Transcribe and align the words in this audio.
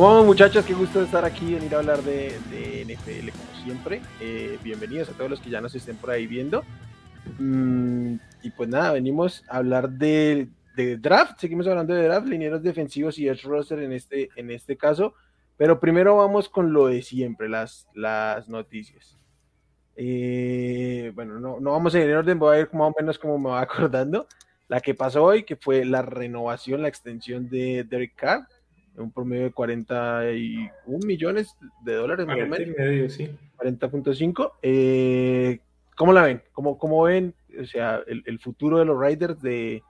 ¿Cómo 0.00 0.24
muchachos? 0.24 0.64
Qué 0.64 0.72
gusto 0.72 1.02
estar 1.02 1.26
aquí, 1.26 1.52
venir 1.52 1.74
a 1.74 1.80
hablar 1.80 2.02
de, 2.02 2.32
NFL 2.86 3.28
como 3.32 3.62
siempre. 3.62 4.00
Eh, 4.18 4.58
bienvenidos 4.62 5.10
a 5.10 5.12
todos 5.12 5.28
los 5.28 5.40
que 5.40 5.50
ya 5.50 5.60
nos 5.60 5.74
estén 5.74 5.94
por 5.96 6.10
ahí 6.10 6.26
viendo. 6.26 6.64
Mm, 7.38 8.14
y 8.42 8.50
pues 8.52 8.70
nada, 8.70 8.92
venimos 8.92 9.44
a 9.46 9.58
hablar 9.58 9.90
de, 9.90 10.48
draft, 10.98 11.38
seguimos 11.38 11.66
hablando 11.66 11.92
de 11.92 12.04
draft, 12.04 12.26
linieros 12.26 12.62
defensivos 12.62 13.18
y 13.18 13.28
edge 13.28 13.42
roster 13.42 13.80
en 13.80 13.92
este, 13.92 14.30
en 14.36 14.50
este 14.50 14.78
caso. 14.78 15.12
Pero 15.58 15.78
primero 15.78 16.16
vamos 16.16 16.48
con 16.48 16.72
lo 16.72 16.86
de 16.86 17.02
siempre, 17.02 17.50
las, 17.50 17.86
las 17.94 18.48
noticias. 18.48 19.18
Eh, 19.96 21.12
bueno, 21.14 21.38
no, 21.38 21.60
no, 21.60 21.72
vamos 21.72 21.94
a 21.94 21.98
ir 21.98 22.08
en 22.08 22.16
orden, 22.16 22.38
voy 22.38 22.56
a 22.56 22.60
ir 22.60 22.70
más 22.72 22.90
o 22.90 22.94
menos 22.98 23.18
como 23.18 23.38
me 23.38 23.50
va 23.50 23.60
acordando. 23.64 24.26
La 24.66 24.80
que 24.80 24.94
pasó 24.94 25.24
hoy, 25.24 25.42
que 25.42 25.56
fue 25.56 25.84
la 25.84 26.00
renovación, 26.00 26.80
la 26.80 26.88
extensión 26.88 27.50
de 27.50 27.84
Derek 27.84 28.14
Carr, 28.14 28.46
un 29.02 29.12
promedio 29.12 29.44
de 29.44 29.52
41 29.52 31.06
millones 31.06 31.56
de 31.82 31.94
dólares. 31.94 32.26
40.5. 32.26 34.52
Eh, 34.62 35.60
¿Cómo 35.96 36.12
la 36.12 36.22
ven? 36.22 36.42
¿Cómo, 36.52 36.78
¿Cómo, 36.78 37.02
ven 37.02 37.34
o 37.60 37.64
sea, 37.64 38.02
el, 38.06 38.38
futuro 38.38 38.78
de 38.78 38.84
los 38.84 38.98
Riders 38.98 39.40
de, 39.42 39.82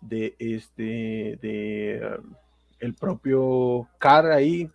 de 0.00 0.34
este 0.38 1.38
de 1.40 2.16
um, 2.18 2.34
el 2.80 2.94
propio 2.94 3.88
Carr 3.98 4.32
ahí? 4.32 4.70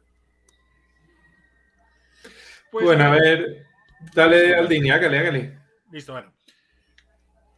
Pues, 2.72 2.86
bueno, 2.86 3.04
a 3.04 3.12
ver, 3.12 3.66
dale 4.14 4.56
al 4.56 4.70
línea, 4.70 4.96
hágale, 4.96 5.20
hágale. 5.20 5.60
Listo, 5.92 6.14
bueno. 6.14 6.32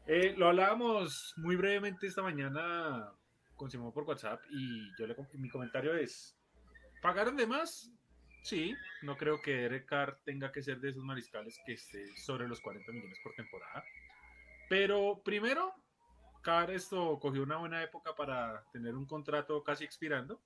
Eh, 0.08 0.34
lo 0.36 0.48
hablábamos 0.48 1.34
muy 1.38 1.56
brevemente 1.56 2.08
esta 2.08 2.22
mañana 2.22 3.10
con 3.64 3.72
Simón 3.72 3.94
por 3.94 4.04
WhatsApp 4.04 4.44
y 4.50 4.94
yo 5.00 5.08
le, 5.08 5.16
mi 5.36 5.48
comentario 5.48 5.96
es, 5.96 6.38
¿pagaron 7.02 7.38
de 7.38 7.48
más? 7.48 7.90
Sí, 8.44 8.76
no 9.04 9.16
creo 9.16 9.42
que 9.42 9.54
Derek 9.54 9.86
Carr 9.86 10.20
tenga 10.26 10.52
que 10.52 10.62
ser 10.62 10.82
de 10.82 10.90
esos 10.90 11.02
mariscales 11.02 11.58
que 11.66 11.72
esté 11.72 12.14
sobre 12.18 12.46
los 12.46 12.60
40 12.60 12.92
millones 12.92 13.18
por 13.24 13.34
temporada. 13.36 13.82
Pero 14.68 15.22
primero, 15.24 15.74
Carr 16.42 16.72
esto 16.72 17.18
cogió 17.22 17.42
una 17.42 17.56
buena 17.56 17.82
época 17.82 18.14
para 18.14 18.66
tener 18.74 18.96
un 18.96 19.06
contrato 19.06 19.64
casi 19.64 19.86
expirando, 19.86 20.42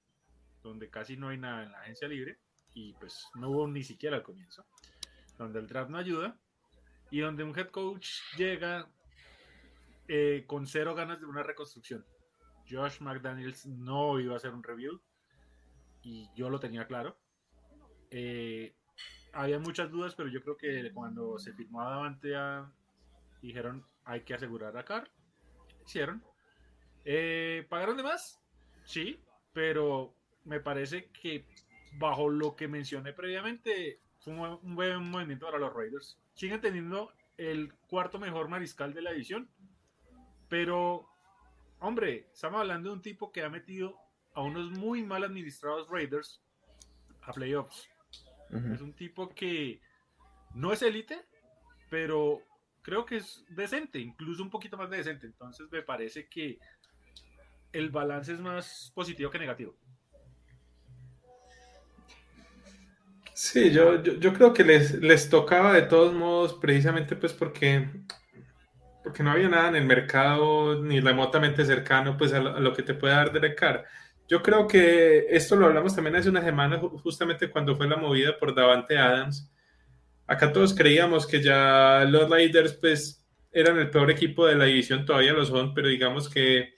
donde 0.62 0.92
casi 0.92 1.18
no 1.18 1.30
hay 1.30 1.40
nada 1.40 1.64
en 1.64 1.72
la 1.72 1.80
agencia 1.80 2.08
libre 2.08 2.38
y 2.76 2.94
pues 2.94 3.26
no 3.34 3.50
hubo 3.50 3.68
ni 3.68 3.84
siquiera 3.84 4.18
al 4.18 4.22
comienzo, 4.22 4.64
donde 5.40 5.58
el 5.58 5.66
draft 5.66 5.90
no 5.90 5.98
ayuda 5.98 6.38
y 7.10 7.22
donde 7.22 7.44
un 7.44 7.58
head 7.58 7.70
coach 7.70 8.10
llega 8.38 8.88
eh, 10.08 10.44
con 10.45 10.68
cero 10.68 10.94
ganas 10.94 11.20
de 11.20 11.26
una 11.26 11.42
reconstrucción. 11.42 12.06
Josh 12.70 13.00
McDaniels 13.02 13.66
no 13.66 14.20
iba 14.20 14.34
a 14.34 14.38
hacer 14.38 14.54
un 14.54 14.64
review 14.64 15.02
y 16.02 16.30
yo 16.36 16.50
lo 16.50 16.60
tenía 16.60 16.88
claro. 16.88 17.18
Eh, 18.12 18.76
había 19.34 19.60
muchas 19.60 19.92
dudas, 19.92 20.16
pero 20.16 20.30
yo 20.30 20.42
creo 20.42 20.58
que 20.58 20.92
cuando 20.94 21.38
se 21.38 21.54
firmó 21.54 21.84
Davante 21.84 22.34
dijeron 23.42 23.86
hay 24.06 24.22
que 24.22 24.34
asegurar 24.34 24.76
a 24.78 24.86
Carr. 24.86 25.10
Hicieron. 25.86 26.23
Eh, 27.06 27.66
¿Pagaron 27.70 27.98
de 27.98 28.04
más? 28.04 28.42
Sí, 28.86 29.20
pero 29.54 30.14
me 30.44 30.60
parece 30.60 31.10
que 31.11 31.45
bajo 31.98 32.30
lo 32.30 32.55
que 32.55 32.67
mencioné 32.67 33.14
previamente, 33.14 33.99
fue 34.20 34.34
un 34.34 34.76
buen 34.76 35.10
movimiento 35.10 35.45
para 35.45 35.60
los 35.60 35.73
Raiders. 35.73 36.17
Siguen 36.34 36.61
teniendo 36.61 37.11
el 37.38 37.73
cuarto 37.88 38.20
mejor 38.20 38.49
mariscal 38.49 38.94
de 38.94 39.02
la 39.02 39.11
edición, 39.11 39.49
pero, 40.49 41.08
hombre, 41.80 42.27
estamos 42.33 42.61
hablando 42.61 42.89
de 42.89 42.95
un 42.95 43.02
tipo 43.02 43.32
que 43.32 43.43
ha 43.43 43.49
metido 43.49 43.95
a 44.33 44.42
unos 44.42 44.71
muy 44.71 45.04
mal 45.04 45.23
administrados 45.23 45.88
Raiders 45.89 46.42
a 47.21 47.33
playoffs. 47.33 47.89
Es 48.73 48.82
un 48.82 48.93
tipo 48.93 49.33
que 49.36 49.82
no 50.54 50.71
es 50.71 50.82
élite, 50.82 51.26
pero 51.89 52.42
creo 52.82 53.05
que 53.05 53.17
es 53.17 53.43
decente, 53.49 53.99
incluso 53.99 54.42
un 54.42 54.49
poquito 54.49 54.77
más 54.77 54.89
decente. 54.89 55.27
Entonces 55.27 55.67
me 55.70 55.82
parece 55.82 56.30
que 56.30 56.58
el 57.73 57.89
balance 57.89 58.33
es 58.33 58.39
más 58.39 58.92
positivo 58.95 59.30
que 59.30 59.39
negativo. 59.39 59.76
Sí, 63.33 63.71
yo, 63.71 64.02
yo, 64.02 64.33
creo 64.33 64.52
que 64.52 64.64
les, 64.64 64.95
les, 64.95 65.30
tocaba 65.30 65.71
de 65.71 65.83
todos 65.83 66.11
modos, 66.11 66.55
precisamente 66.55 67.16
pues 67.16 67.33
porque, 67.33 67.87
porque 69.08 69.23
no 69.23 69.32
había 69.32 69.48
nada 69.48 69.70
en 69.70 69.78
el 69.78 69.86
mercado 69.86 70.84
ni 70.84 71.00
remotamente 71.00 71.64
cercano 71.64 72.18
pues 72.18 72.34
a 72.34 72.42
lo, 72.42 72.73
que 72.73 72.84
te 72.84 72.94
puede 72.94 73.14
dar 73.14 73.32
Derek 73.32 73.58
Carr. 73.58 73.86
Yo 74.28 74.44
creo 74.44 74.68
que 74.68 75.28
esto 75.30 75.56
lo 75.56 75.68
hablamos 75.68 75.95
también 75.95 76.18
hace 76.18 76.28
una 76.28 76.44
semana, 76.44 76.78
justamente 76.78 77.50
cuando 77.50 77.73
fue 77.78 77.88
la 77.88 77.96
movida 77.96 78.38
por 78.38 78.54
Davante 78.54 78.98
Adams. 78.98 79.50
Acá 80.28 80.52
todos 80.52 80.76
creíamos 80.76 81.26
que 81.26 81.42
ya 81.42 82.06
los 82.06 82.30
Raiders 82.30 82.73
pues 82.73 83.26
eran 83.50 83.80
el 83.80 83.90
peor 83.90 84.12
equipo 84.12 84.46
de 84.46 84.56
la 84.58 84.66
división, 84.66 85.06
todavía 85.06 85.32
lo 85.32 85.46
son, 85.46 85.73
pero 85.73 85.88
digamos 85.88 86.28
que 86.28 86.73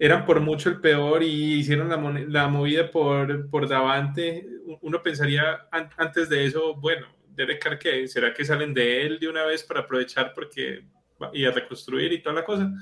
eran 0.00 0.26
por 0.26 0.40
mucho 0.40 0.68
el 0.68 0.80
peor 0.80 1.22
y 1.22 1.60
hicieron 1.60 1.88
la, 2.28 2.48
movida 2.48 2.90
por, 2.90 3.48
por 3.50 3.68
Davante. 3.68 4.44
Uno 4.80 5.00
pensaría 5.00 5.68
antes 5.70 6.28
de 6.28 6.44
eso, 6.44 6.74
bueno, 6.74 7.06
Derek 7.28 7.62
Carr, 7.62 7.78
¿qué? 7.78 8.08
¿será 8.08 8.34
que 8.34 8.44
salen 8.44 8.74
de 8.74 9.06
él 9.06 9.20
de 9.20 9.28
una 9.28 9.44
vez 9.44 9.62
para 9.62 9.82
aprovechar 9.82 10.32
porque 10.34 10.82
y 11.32 11.44
a 11.44 11.50
reconstruir 11.50 12.12
y 12.12 12.22
toda 12.22 12.34
la 12.36 12.44
cosa? 12.44 12.72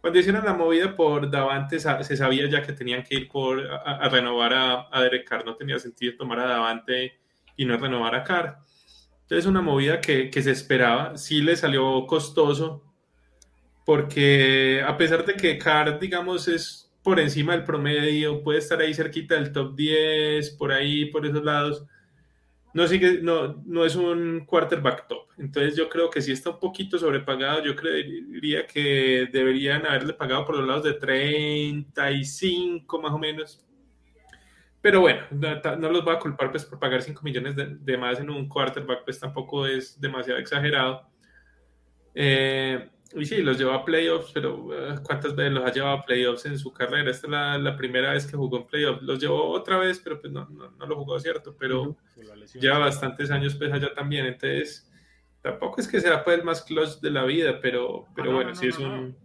Cuando 0.00 0.18
hicieron 0.18 0.44
la 0.44 0.52
movida 0.52 0.94
por 0.94 1.30
Davante, 1.30 1.78
se 1.80 2.16
sabía 2.16 2.46
ya 2.46 2.60
que 2.60 2.74
tenían 2.74 3.02
que 3.02 3.14
ir 3.14 3.28
por, 3.28 3.66
a, 3.66 4.06
renovar 4.10 4.52
a, 4.52 4.88
a, 4.92 5.02
Derek 5.02 5.26
Carr. 5.26 5.46
No 5.46 5.56
tenía 5.56 5.78
sentido 5.78 6.14
tomar 6.18 6.40
a 6.40 6.46
Davante 6.46 7.18
y 7.56 7.64
no 7.64 7.76
renovar 7.78 8.14
a 8.14 8.22
Carr. 8.22 8.58
Entonces, 9.22 9.46
una 9.46 9.62
movida 9.62 10.02
que, 10.02 10.28
que 10.28 10.42
se 10.42 10.50
esperaba. 10.50 11.16
Sí 11.16 11.40
le 11.40 11.56
salió 11.56 12.06
costoso, 12.06 12.84
porque 13.86 14.84
a 14.86 14.96
pesar 14.98 15.24
de 15.24 15.34
que 15.34 15.56
Carr, 15.56 15.98
digamos, 15.98 16.48
es 16.48 16.92
por 17.02 17.18
encima 17.20 17.52
del 17.52 17.64
promedio, 17.64 18.42
puede 18.42 18.58
estar 18.58 18.80
ahí 18.80 18.92
cerquita 18.92 19.36
del 19.36 19.52
top 19.52 19.74
10, 19.74 20.50
por 20.50 20.72
ahí, 20.72 21.06
por 21.06 21.24
esos 21.24 21.44
lados, 21.44 21.86
no, 22.74 22.88
sigue, 22.88 23.20
no, 23.22 23.62
no 23.64 23.84
es 23.84 23.94
un 23.94 24.44
quarterback 24.44 25.06
top. 25.06 25.28
Entonces 25.38 25.76
yo 25.76 25.88
creo 25.88 26.10
que 26.10 26.20
si 26.20 26.32
está 26.32 26.50
un 26.50 26.58
poquito 26.58 26.98
sobrepagado, 26.98 27.62
yo 27.62 27.76
creería 27.76 28.66
que 28.66 29.28
deberían 29.32 29.86
haberle 29.86 30.12
pagado 30.12 30.44
por 30.44 30.56
los 30.56 30.66
lados 30.66 30.82
de 30.82 30.94
35 30.94 33.00
más 33.00 33.12
o 33.12 33.18
menos. 33.18 33.64
Pero 34.82 35.00
bueno, 35.00 35.22
no, 35.30 35.88
los 35.88 36.04
voy 36.04 36.14
a 36.14 36.18
culpar 36.18 36.50
pues 36.50 36.64
por 36.64 36.78
pagar 36.78 37.00
5 37.00 37.22
millones 37.22 37.56
de, 37.56 37.76
de, 37.76 37.96
más 37.96 38.20
en 38.20 38.28
un 38.28 38.48
quarterback, 38.48 39.04
pues 39.04 39.18
tampoco 39.18 39.66
es 39.66 39.98
demasiado 39.98 40.38
exagerado. 40.38 41.08
Eh, 42.14 42.90
y 43.16 43.24
sí, 43.26 43.42
los 43.42 43.58
llevó 43.58 43.72
a 43.72 43.84
playoffs, 43.84 44.32
pero 44.32 44.72
eh, 44.72 44.98
¿cuántas 45.02 45.36
veces 45.36 45.52
los 45.52 45.64
ha 45.64 45.72
llevado 45.72 45.98
a 45.98 46.04
playoffs 46.04 46.46
en 46.46 46.58
su 46.58 46.72
carrera? 46.72 47.10
Esta 47.10 47.26
es 47.26 47.30
la, 47.30 47.58
la 47.58 47.76
primera 47.76 48.12
vez 48.12 48.26
que 48.26 48.36
jugó 48.36 48.58
en 48.58 48.66
playoffs. 48.66 49.02
Los 49.02 49.20
llevó 49.20 49.50
otra 49.50 49.78
vez, 49.78 50.00
pero 50.02 50.20
pues 50.20 50.32
no, 50.32 50.48
no, 50.48 50.70
no 50.70 50.86
lo 50.86 50.96
jugó, 50.96 51.20
¿cierto? 51.20 51.56
Pero 51.56 51.96
lleva 52.54 52.78
bastantes 52.78 53.30
años 53.30 53.54
pues 53.54 53.72
allá 53.72 53.94
también. 53.94 54.26
Entonces, 54.26 54.90
tampoco 55.42 55.80
es 55.80 55.86
que 55.86 56.00
sea 56.00 56.24
pues 56.24 56.38
el 56.38 56.44
más 56.44 56.62
clutch 56.62 57.00
de 57.00 57.10
la 57.10 57.24
vida, 57.24 57.60
pero, 57.60 58.06
pero 58.16 58.32
ah, 58.32 58.34
bueno, 58.34 58.54
sí 58.54 58.68
es 58.68 58.78
un... 58.78 59.16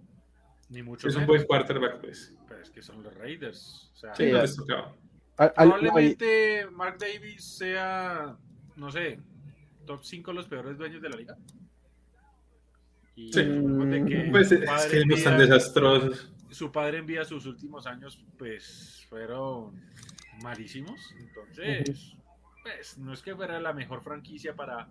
Ni 0.69 0.83
mucho 0.83 1.07
es 1.07 1.15
un 1.15 1.25
buen 1.25 1.44
quarterback, 1.45 2.00
pues. 2.00 2.35
Pero 2.47 2.62
es 2.62 2.69
que 2.69 2.83
son 2.83 3.01
los 3.01 3.12
Raiders. 3.15 3.92
O 3.94 3.97
sea, 3.97 4.13
sí, 4.13 4.31
no 4.31 4.42
les 4.42 4.56
tocaba. 4.56 4.95
Probablemente 5.35 6.68
Mark 6.71 6.97
Davis 7.00 7.57
sea, 7.57 8.38
no 8.75 8.92
sé, 8.92 9.19
top 9.88 10.03
5 10.03 10.31
los 10.33 10.47
peores 10.47 10.77
dueños 10.77 11.01
de 11.01 11.09
la 11.09 11.18
liga 11.18 11.38
sí. 13.31 13.42
que 14.07 14.27
pues 14.31 14.51
es 14.51 14.86
que 14.88 15.06
no 15.06 15.16
están 15.16 15.38
desastrosos. 15.38 16.31
Su 16.50 16.71
padre 16.71 17.00
envía 17.00 17.24
sus 17.25 17.45
últimos 17.45 17.86
años, 17.86 18.24
pues 18.38 19.06
fueron 19.10 19.80
malísimos. 20.42 21.00
Entonces, 21.19 22.16
pues 22.63 22.98
no 22.98 23.13
es 23.13 23.21
que 23.21 23.36
fuera 23.36 23.60
la 23.60 23.74
mejor 23.74 24.01
franquicia 24.01 24.56
para, 24.56 24.88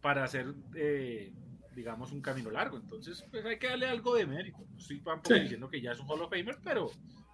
para 0.00 0.24
hacer, 0.24 0.54
eh, 0.74 1.32
digamos, 1.74 2.12
un 2.12 2.20
camino 2.20 2.50
largo. 2.50 2.76
Entonces, 2.76 3.24
pues 3.30 3.44
hay 3.44 3.58
que 3.58 3.68
darle 3.68 3.86
algo 3.86 4.14
de 4.14 4.26
mérito. 4.26 4.58
No 4.70 4.78
estoy 4.78 5.00
tampoco 5.00 5.34
diciendo 5.34 5.68
que 5.68 5.80
ya 5.80 5.92
es 5.92 6.00
un 6.00 6.08
Hall 6.08 6.22
of 6.22 6.30
Famer, 6.30 6.58
pero 6.62 6.90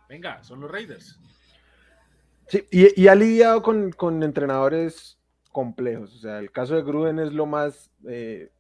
venga, 0.09 0.43
son 0.43 0.61
los 0.61 0.71
Raiders. 0.71 1.19
Sí, 2.49 2.67
y, 2.71 3.07
ha 3.07 3.15
lidiado 3.15 3.63
con, 3.63 3.93
con, 3.93 4.23
entrenadores 4.25 5.21
complejos. 5.53 6.17
O 6.17 6.19
sea, 6.19 6.41
el 6.41 6.51
caso 6.51 6.75
de 6.75 6.83
Gruden 6.83 7.21
es 7.21 7.33
lo 7.33 7.47
más 7.47 7.93
eh, 8.09 8.51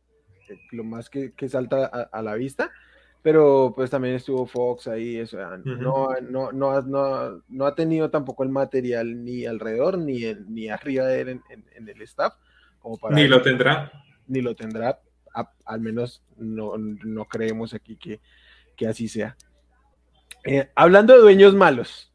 lo 0.72 0.84
más 0.84 1.10
que, 1.10 1.32
salta 1.48 1.86
a, 1.86 2.22
la 2.22 2.34
vista, 2.34 2.70
pero 3.22 3.72
pues 3.74 3.90
también 3.90 4.14
estuvo 4.14 4.46
Fox 4.46 4.88
ahí, 4.88 5.16
eso, 5.16 5.38
no, 5.58 6.08
no, 6.20 6.52
no, 6.52 7.42
no, 7.48 7.66
ha 7.66 7.74
tenido 7.74 8.10
tampoco 8.10 8.42
el 8.42 8.48
material 8.48 9.24
ni 9.24 9.46
alrededor 9.46 9.98
ni, 9.98 10.34
ni 10.48 10.68
arriba 10.68 11.06
de 11.06 11.20
él 11.20 11.28
en, 11.28 11.88
el 11.88 12.02
staff. 12.02 12.34
Como 12.78 12.96
para 12.98 13.14
ni 13.14 13.28
lo 13.28 13.42
tendrá. 13.42 13.92
Ni 14.26 14.40
lo 14.40 14.54
tendrá, 14.54 15.00
al 15.64 15.80
menos 15.80 16.22
no, 16.36 17.24
creemos 17.26 17.74
aquí 17.74 17.96
que, 17.96 18.20
que 18.76 18.86
así 18.86 19.08
sea. 19.08 19.36
Eh, 20.44 20.70
hablando 20.74 21.14
de 21.14 21.20
dueños 21.20 21.54
malos, 21.54 22.12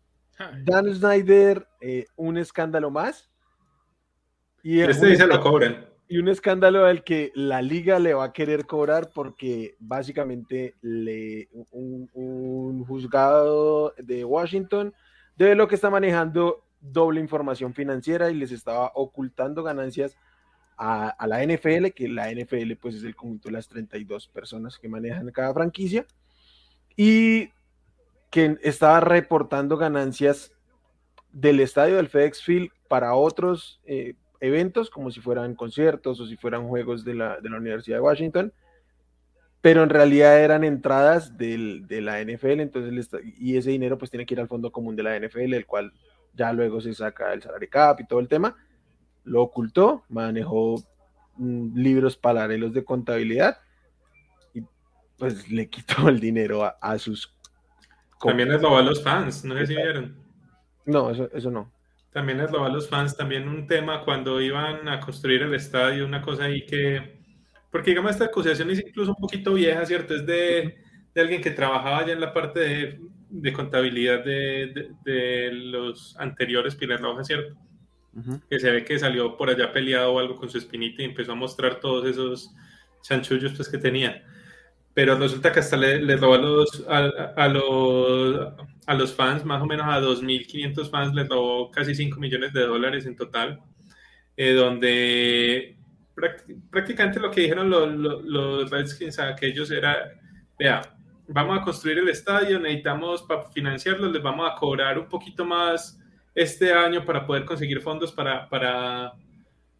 Dan 0.63 0.93
Snyder, 0.93 1.67
eh, 1.81 2.07
un 2.15 2.37
escándalo 2.37 2.89
más. 2.89 3.29
Y 4.63 4.81
este 4.81 5.05
dice 5.07 5.27
lo 5.27 5.39
cobren 5.41 5.94
y 6.07 6.17
un 6.19 6.27
escándalo 6.27 6.85
al 6.85 7.03
que 7.03 7.31
la 7.35 7.61
liga 7.61 7.99
le 7.99 8.13
va 8.13 8.25
a 8.25 8.33
querer 8.33 8.65
cobrar 8.65 9.09
porque 9.13 9.75
básicamente 9.79 10.75
le, 10.81 11.49
un, 11.71 12.85
juzgado 12.85 13.93
de 13.97 14.23
Washington 14.23 14.93
de 15.35 15.55
lo 15.55 15.67
que 15.67 15.75
está 15.75 15.89
manejando 15.89 16.63
doble 16.79 17.19
información 17.19 17.73
financiera 17.73 18.29
y 18.29 18.35
les 18.35 18.51
estaba 18.51 18.91
ocultando 18.93 19.63
ganancias 19.63 20.15
a, 20.77 21.15
la 21.25 21.43
NFL, 21.43 21.87
que 21.95 22.07
la 22.09 22.31
NFL 22.31 22.73
pues 22.79 22.95
es 22.95 23.03
el 23.03 23.15
conjunto 23.15 23.47
de 23.47 23.53
las 23.53 23.67
32 23.67 24.27
personas 24.27 24.77
que 24.77 24.89
manejan 24.89 25.31
cada 25.31 25.53
franquicia, 25.53 26.05
y 26.97 27.49
que 28.29 28.57
estaba 28.61 28.99
reportando 28.99 29.77
ganancias 29.77 30.51
del 31.31 31.61
estadio 31.61 31.95
del 31.95 32.09
FedEx 32.09 32.43
Field 32.43 32.69
para 32.87 33.15
otros 33.15 33.81
eh, 33.85 34.15
eventos, 34.45 34.89
como 34.89 35.11
si 35.11 35.19
fueran 35.21 35.55
conciertos 35.55 36.19
o 36.19 36.27
si 36.27 36.37
fueran 36.37 36.67
juegos 36.67 37.03
de 37.03 37.15
la, 37.15 37.39
Universidad 37.43 37.97
de 37.97 38.01
Washington, 38.01 38.53
pero 39.61 39.83
en 39.83 39.89
realidad 39.89 40.39
eran 40.41 40.63
entradas 40.63 41.37
de 41.37 42.01
la 42.01 42.21
NFL, 42.21 42.59
entonces 42.59 43.09
y 43.39 43.57
ese 43.57 43.71
dinero 43.71 43.97
pues 43.97 44.11
tiene 44.11 44.25
que 44.25 44.35
ir 44.35 44.39
al 44.39 44.47
fondo 44.47 44.71
común 44.71 44.95
de 44.95 45.03
la 45.03 45.19
NFL, 45.19 45.53
el 45.53 45.65
cual 45.65 45.91
ya 46.35 46.53
luego 46.53 46.81
se 46.81 46.93
saca 46.93 47.33
el 47.33 47.41
salary 47.41 47.67
cap 47.67 47.99
y 47.99 48.07
todo 48.07 48.19
el 48.19 48.27
tema, 48.27 48.55
lo 49.23 49.41
ocultó, 49.41 50.03
manejó 50.09 50.75
mm, 51.37 51.77
libros 51.77 52.15
paralelos 52.17 52.73
de 52.73 52.85
contabilidad 52.85 53.57
y 54.53 54.61
pues 55.17 55.49
le 55.49 55.69
quitó 55.69 56.09
el 56.09 56.19
dinero 56.19 56.63
a, 56.79 56.97
sus... 56.99 57.35
También 58.21 58.49
les 58.49 58.61
robó 58.61 58.77
a 58.77 58.83
los 58.83 59.03
fans, 59.03 59.43
no 59.45 59.55
sé 59.57 59.67
si 59.67 59.75
vieron. 59.75 60.15
No, 60.85 61.09
eso, 61.09 61.29
eso 61.33 61.51
no. 61.51 61.71
También 62.15 62.39
es 62.39 62.49
lo 62.49 62.63
a 62.63 62.69
los 62.69 62.87
fans, 62.87 63.17
también 63.17 63.45
un 63.45 63.67
tema 63.67 63.99
cuando 64.05 64.39
iban 64.39 64.87
a 64.87 65.01
construir 65.01 65.41
el 65.41 65.53
estadio, 65.53 66.05
una 66.05 66.21
cosa 66.21 66.45
ahí 66.45 66.65
que, 66.65 67.19
porque 67.69 67.91
digamos 67.91 68.11
esta 68.11 68.23
acusación 68.23 68.69
es 68.69 68.79
incluso 68.79 69.11
un 69.11 69.17
poquito 69.17 69.53
vieja, 69.53 69.85
¿cierto? 69.85 70.15
Es 70.15 70.25
de, 70.25 70.77
de 71.13 71.21
alguien 71.21 71.41
que 71.41 71.51
trabajaba 71.51 72.05
ya 72.05 72.13
en 72.13 72.21
la 72.21 72.31
parte 72.31 72.61
de, 72.61 72.99
de 73.29 73.51
contabilidad 73.51 74.23
de, 74.23 74.93
de, 75.03 75.51
los 75.51 76.15
anteriores 76.17 76.73
Pilar 76.75 77.01
Roja, 77.01 77.25
¿cierto? 77.25 77.53
Que 78.49 78.61
se 78.61 78.71
ve 78.71 78.85
que 78.85 78.97
salió 78.97 79.35
por 79.35 79.49
allá 79.49 79.73
peleado 79.73 80.13
o 80.13 80.19
algo 80.19 80.37
con 80.37 80.49
su 80.49 80.57
espinita 80.57 81.01
y 81.01 81.05
empezó 81.07 81.33
a 81.33 81.35
mostrar 81.35 81.81
todos 81.81 82.05
esos 82.05 82.49
chanchullos 83.01 83.51
pues, 83.57 83.67
que 83.67 83.77
tenía 83.77 84.23
pero 84.95 85.17
resulta 85.17 85.51
que 85.51 85.59
hasta 85.59 85.75
le, 85.75 86.01
le 86.01 86.15
robó 86.15 86.35
a 86.35 86.37
los, 86.37 86.85
a, 86.87 87.47
los, 87.49 88.53
a 88.87 88.93
los 88.93 89.13
fans, 89.13 89.43
más 89.43 89.61
o 89.61 89.65
menos 89.65 89.85
a 89.87 89.99
2.500 89.99 90.89
fans, 90.89 91.13
le 91.13 91.25
robó 91.25 91.69
casi 91.69 91.93
5 91.93 92.17
millones 92.17 92.53
de 92.53 92.61
dólares 92.61 93.05
en 93.05 93.17
total, 93.17 93.59
eh, 94.37 94.53
donde 94.53 95.77
prácticamente 96.71 97.19
lo 97.19 97.29
que 97.29 97.41
dijeron 97.41 97.69
los, 97.69 98.23
los, 98.23 98.71
Redskins 98.71 99.19
a 99.19 99.27
aquellos 99.27 99.69
era, 99.69 99.97
vea, 100.57 100.81
vamos 101.27 101.59
a 101.59 101.63
construir 101.63 101.97
el 101.97 102.07
estadio, 102.07 102.57
necesitamos 102.57 103.21
para 103.23 103.51
financiarlo, 103.51 104.09
les 104.09 104.23
vamos 104.23 104.49
a 104.49 104.55
cobrar 104.55 104.97
un 104.97 105.09
poquito 105.09 105.43
más 105.43 105.99
este 106.33 106.71
año 106.71 107.03
para 107.03 107.25
poder 107.27 107.43
conseguir 107.43 107.81
fondos 107.81 108.13
para, 108.13 108.47
para 108.47 109.11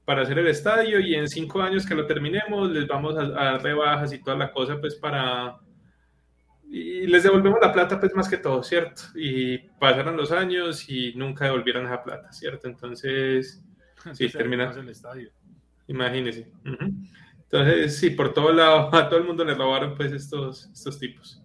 para 0.06 0.22
hacer 0.22 0.38
el 0.38 0.48
estadio 0.48 1.00
y 1.00 1.16
en 1.16 1.28
cinco 1.28 1.62
años 1.62 1.86
que 1.86 1.96
lo 1.96 2.06
terminemos 2.06 2.69
les 2.72 2.88
vamos 2.88 3.18
a, 3.18 3.28
dar 3.28 3.63
rebajas 3.63 4.13
y 4.13 4.22
toda 4.22 4.38
la 4.38 4.52
cosa 4.52 4.80
pues 4.80 4.96
para... 4.96 5.57
Y 6.68 7.07
les 7.07 7.24
devolvemos 7.24 7.60
la 7.62 7.74
plata 7.74 8.00
pues 8.00 8.13
más 8.16 8.30
que 8.30 8.38
todo, 8.38 8.63
¿cierto? 8.63 9.04
Y 9.16 9.57
pasaron 9.80 10.18
los 10.18 10.31
años 10.31 10.90
y 10.90 11.13
nunca 11.16 11.46
devolvieron 11.46 11.86
esa 11.86 12.04
plata, 12.04 12.31
¿cierto? 12.31 12.68
Entonces, 12.68 13.63
sí, 14.13 14.30
termina... 14.30 14.72
el 14.72 14.90
estadio. 14.90 15.31
Imagínense. 15.88 16.51
Entonces, 17.44 17.98
sí, 17.98 18.12
por 18.12 18.34
todo 18.34 18.51
lado, 18.51 18.90
a 18.94 19.10
todo 19.10 19.19
el 19.19 19.25
mundo 19.25 19.44
le 19.44 19.54
robaron 19.54 19.96
pues 19.96 20.12
estos, 20.12 20.69
estos 20.72 21.00
tipos. 21.00 21.42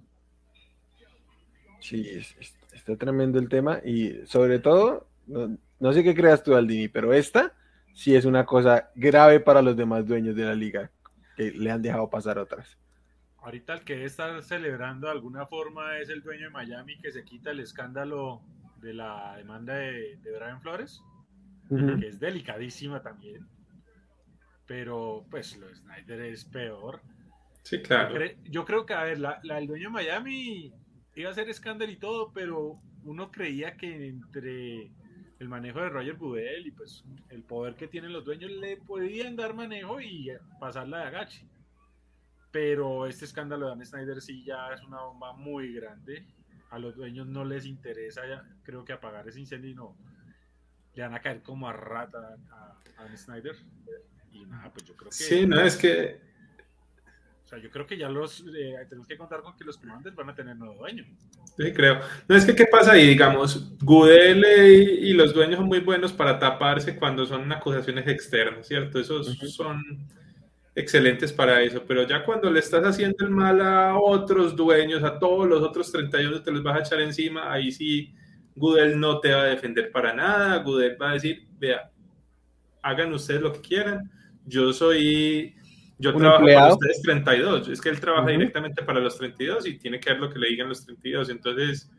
Sí, 1.80 2.06
está 2.72 2.96
tremendo 2.96 3.38
el 3.38 3.48
tema 3.48 3.80
y 3.84 4.26
sobre 4.26 4.58
todo, 4.58 5.06
no, 5.26 5.56
no 5.78 5.92
sé 5.92 6.02
qué 6.02 6.14
creas 6.14 6.42
tú, 6.42 6.54
Aldini, 6.54 6.88
pero 6.88 7.12
esta 7.12 7.54
sí 8.00 8.16
es 8.16 8.24
una 8.24 8.46
cosa 8.46 8.90
grave 8.94 9.40
para 9.40 9.60
los 9.60 9.76
demás 9.76 10.06
dueños 10.06 10.34
de 10.34 10.44
la 10.46 10.54
liga, 10.54 10.90
que 11.36 11.50
le 11.50 11.70
han 11.70 11.82
dejado 11.82 12.08
pasar 12.08 12.38
otras. 12.38 12.78
Ahorita 13.42 13.74
el 13.74 13.80
que 13.82 14.06
está 14.06 14.40
celebrando 14.40 15.06
de 15.06 15.12
alguna 15.12 15.44
forma 15.44 15.98
es 15.98 16.08
el 16.08 16.22
dueño 16.22 16.46
de 16.46 16.50
Miami 16.50 16.96
que 16.98 17.12
se 17.12 17.24
quita 17.24 17.50
el 17.50 17.60
escándalo 17.60 18.40
de 18.80 18.94
la 18.94 19.34
demanda 19.36 19.74
de, 19.74 20.18
Brian 20.22 20.62
Flores, 20.62 21.02
que 21.68 22.08
es 22.08 22.18
delicadísima 22.18 23.02
también. 23.02 23.46
Pero 24.66 25.26
pues 25.30 25.58
lo 25.58 25.66
de 25.66 25.74
Snyder 25.74 26.20
es 26.22 26.46
peor. 26.46 27.02
Sí, 27.64 27.82
claro. 27.82 28.18
Yo, 28.44 28.64
creo 28.64 28.86
que, 28.86 28.94
a 28.94 29.04
ver, 29.04 29.18
la, 29.18 29.42
el 29.42 29.66
dueño 29.66 29.88
de 29.88 29.92
Miami 29.92 30.72
iba 31.16 31.28
a 31.28 31.34
ser 31.34 31.50
escándalo 31.50 31.92
y 31.92 31.96
todo, 31.96 32.32
pero 32.32 32.80
uno 33.04 33.30
creía 33.30 33.76
que 33.76 34.08
entre 34.08 34.90
el 35.40 35.48
manejo 35.48 35.80
de 35.80 35.88
Roger 35.88 36.16
Goodell 36.16 36.66
y 36.66 36.70
pues 36.70 37.02
el 37.30 37.42
poder 37.42 37.74
que 37.74 37.88
tienen 37.88 38.12
los 38.12 38.24
dueños 38.24 38.50
le 38.50 38.76
podían 38.76 39.36
dar 39.36 39.54
manejo 39.54 39.98
y 39.98 40.30
pasarla 40.60 40.98
de 40.98 41.04
agache. 41.04 41.48
Pero 42.50 43.06
este 43.06 43.24
escándalo 43.24 43.66
de 43.66 43.70
Dan 43.70 43.86
Snyder 43.86 44.20
sí 44.20 44.44
ya 44.44 44.68
es 44.74 44.82
una 44.82 45.00
bomba 45.00 45.32
muy 45.32 45.72
grande. 45.72 46.26
A 46.70 46.78
los 46.78 46.94
dueños 46.94 47.26
no 47.26 47.44
les 47.44 47.64
interesa, 47.64 48.26
ya, 48.28 48.44
creo 48.62 48.84
que 48.84 48.92
apagar 48.92 49.26
ese 49.26 49.40
incendio 49.40 49.70
y 49.70 49.74
no. 49.74 49.96
Le 50.94 51.02
van 51.02 51.14
a 51.14 51.20
caer 51.20 51.42
como 51.42 51.68
a 51.68 51.72
rata 51.72 52.36
a, 52.50 52.78
Dan 53.02 53.16
Snyder. 53.16 53.56
Nada, 54.46 54.70
pues. 54.70 54.84
Sí, 55.10 55.48
es 55.64 55.76
que 55.76 56.20
sea, 57.50 57.58
yo 57.58 57.70
creo 57.70 57.86
que 57.86 57.98
ya 57.98 58.08
los 58.08 58.44
eh, 58.56 58.76
tenemos 58.88 59.08
que 59.08 59.16
contar 59.16 59.42
con 59.42 59.56
que 59.56 59.64
los 59.64 59.76
comandantes 59.76 60.14
van 60.14 60.30
a 60.30 60.34
tener 60.34 60.56
nuevo 60.56 60.74
dueño. 60.76 61.04
Sí, 61.56 61.72
creo. 61.72 62.00
No 62.28 62.36
es 62.36 62.44
que 62.44 62.54
qué 62.54 62.66
pasa 62.66 62.92
ahí, 62.92 63.08
digamos, 63.08 63.76
Gudel 63.80 64.44
y, 65.02 65.12
los 65.12 65.34
dueños 65.34 65.56
son 65.56 65.66
muy 65.66 65.80
buenos 65.80 66.12
para 66.12 66.38
taparse 66.38 66.96
cuando 66.96 67.26
son 67.26 67.50
acusaciones 67.50 68.06
externas, 68.06 68.66
¿cierto? 68.68 69.00
Esos 69.00 69.36
son 69.52 69.82
excelentes 70.74 71.32
para 71.32 71.60
eso, 71.60 71.82
pero 71.86 72.06
ya 72.06 72.22
cuando 72.22 72.50
le 72.50 72.60
estás 72.60 72.84
haciendo 72.84 73.24
el 73.24 73.30
mal 73.30 73.60
a 73.60 73.96
otros 73.96 74.54
dueños, 74.54 75.02
a 75.02 75.18
todos 75.18 75.48
los 75.48 75.60
otros 75.62 75.90
31 75.90 76.42
te 76.42 76.52
los 76.52 76.62
vas 76.62 76.76
a 76.76 76.80
echar 76.80 77.00
encima, 77.00 77.52
ahí 77.52 77.72
sí 77.72 78.14
Gudel 78.54 78.98
no 78.98 79.18
te 79.18 79.32
va 79.32 79.42
a 79.42 79.46
defender 79.46 79.90
para 79.90 80.14
nada, 80.14 80.58
Gudel 80.58 80.96
va 81.00 81.10
a 81.10 81.14
decir, 81.14 81.48
vea, 81.58 81.90
hagan 82.82 83.12
ustedes 83.12 83.42
lo 83.42 83.52
que 83.52 83.60
quieran, 83.60 84.10
yo 84.46 84.72
soy 84.72 85.54
yo 86.00 86.14
trabajo 86.14 86.44
para 86.44 86.68
los 86.68 86.78
32, 87.02 87.68
es 87.68 87.80
que 87.80 87.90
él 87.90 88.00
trabaja 88.00 88.28
directamente 88.30 88.82
para 88.82 89.00
los 89.00 89.18
32 89.18 89.66
y 89.66 89.78
tiene 89.78 90.00
que 90.00 90.10
ver 90.10 90.20
lo 90.20 90.30
que 90.30 90.38
le 90.38 90.48
digan 90.48 90.68
los 90.68 90.84
32. 90.86 91.28
Entonces, 91.28 91.90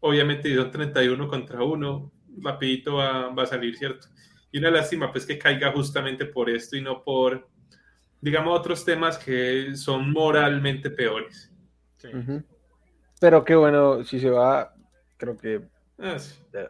obviamente, 0.00 0.50
si 0.50 0.54
son 0.54 0.70
31 0.70 1.28
contra 1.28 1.62
1, 1.62 2.12
rapidito 2.42 2.96
va, 2.96 3.28
va, 3.30 3.42
a 3.44 3.46
salir, 3.46 3.74
¿cierto? 3.76 4.08
Y 4.52 4.58
una 4.58 4.70
lástima, 4.70 5.10
pues, 5.10 5.24
que 5.24 5.38
caiga 5.38 5.72
justamente 5.72 6.26
por 6.26 6.50
esto 6.50 6.76
y 6.76 6.82
no 6.82 7.02
por, 7.02 7.48
digamos, 8.20 8.58
otros 8.58 8.84
temas 8.84 9.16
que 9.16 9.74
son 9.76 10.12
moralmente 10.12 10.90
peores. 10.90 11.50
Pero 13.18 13.44
qué 13.44 13.54
bueno, 13.54 14.04
si 14.04 14.20
se 14.20 14.30
va, 14.30 14.74
creo 15.16 15.36
que... 15.38 15.62
Ah, 15.98 16.18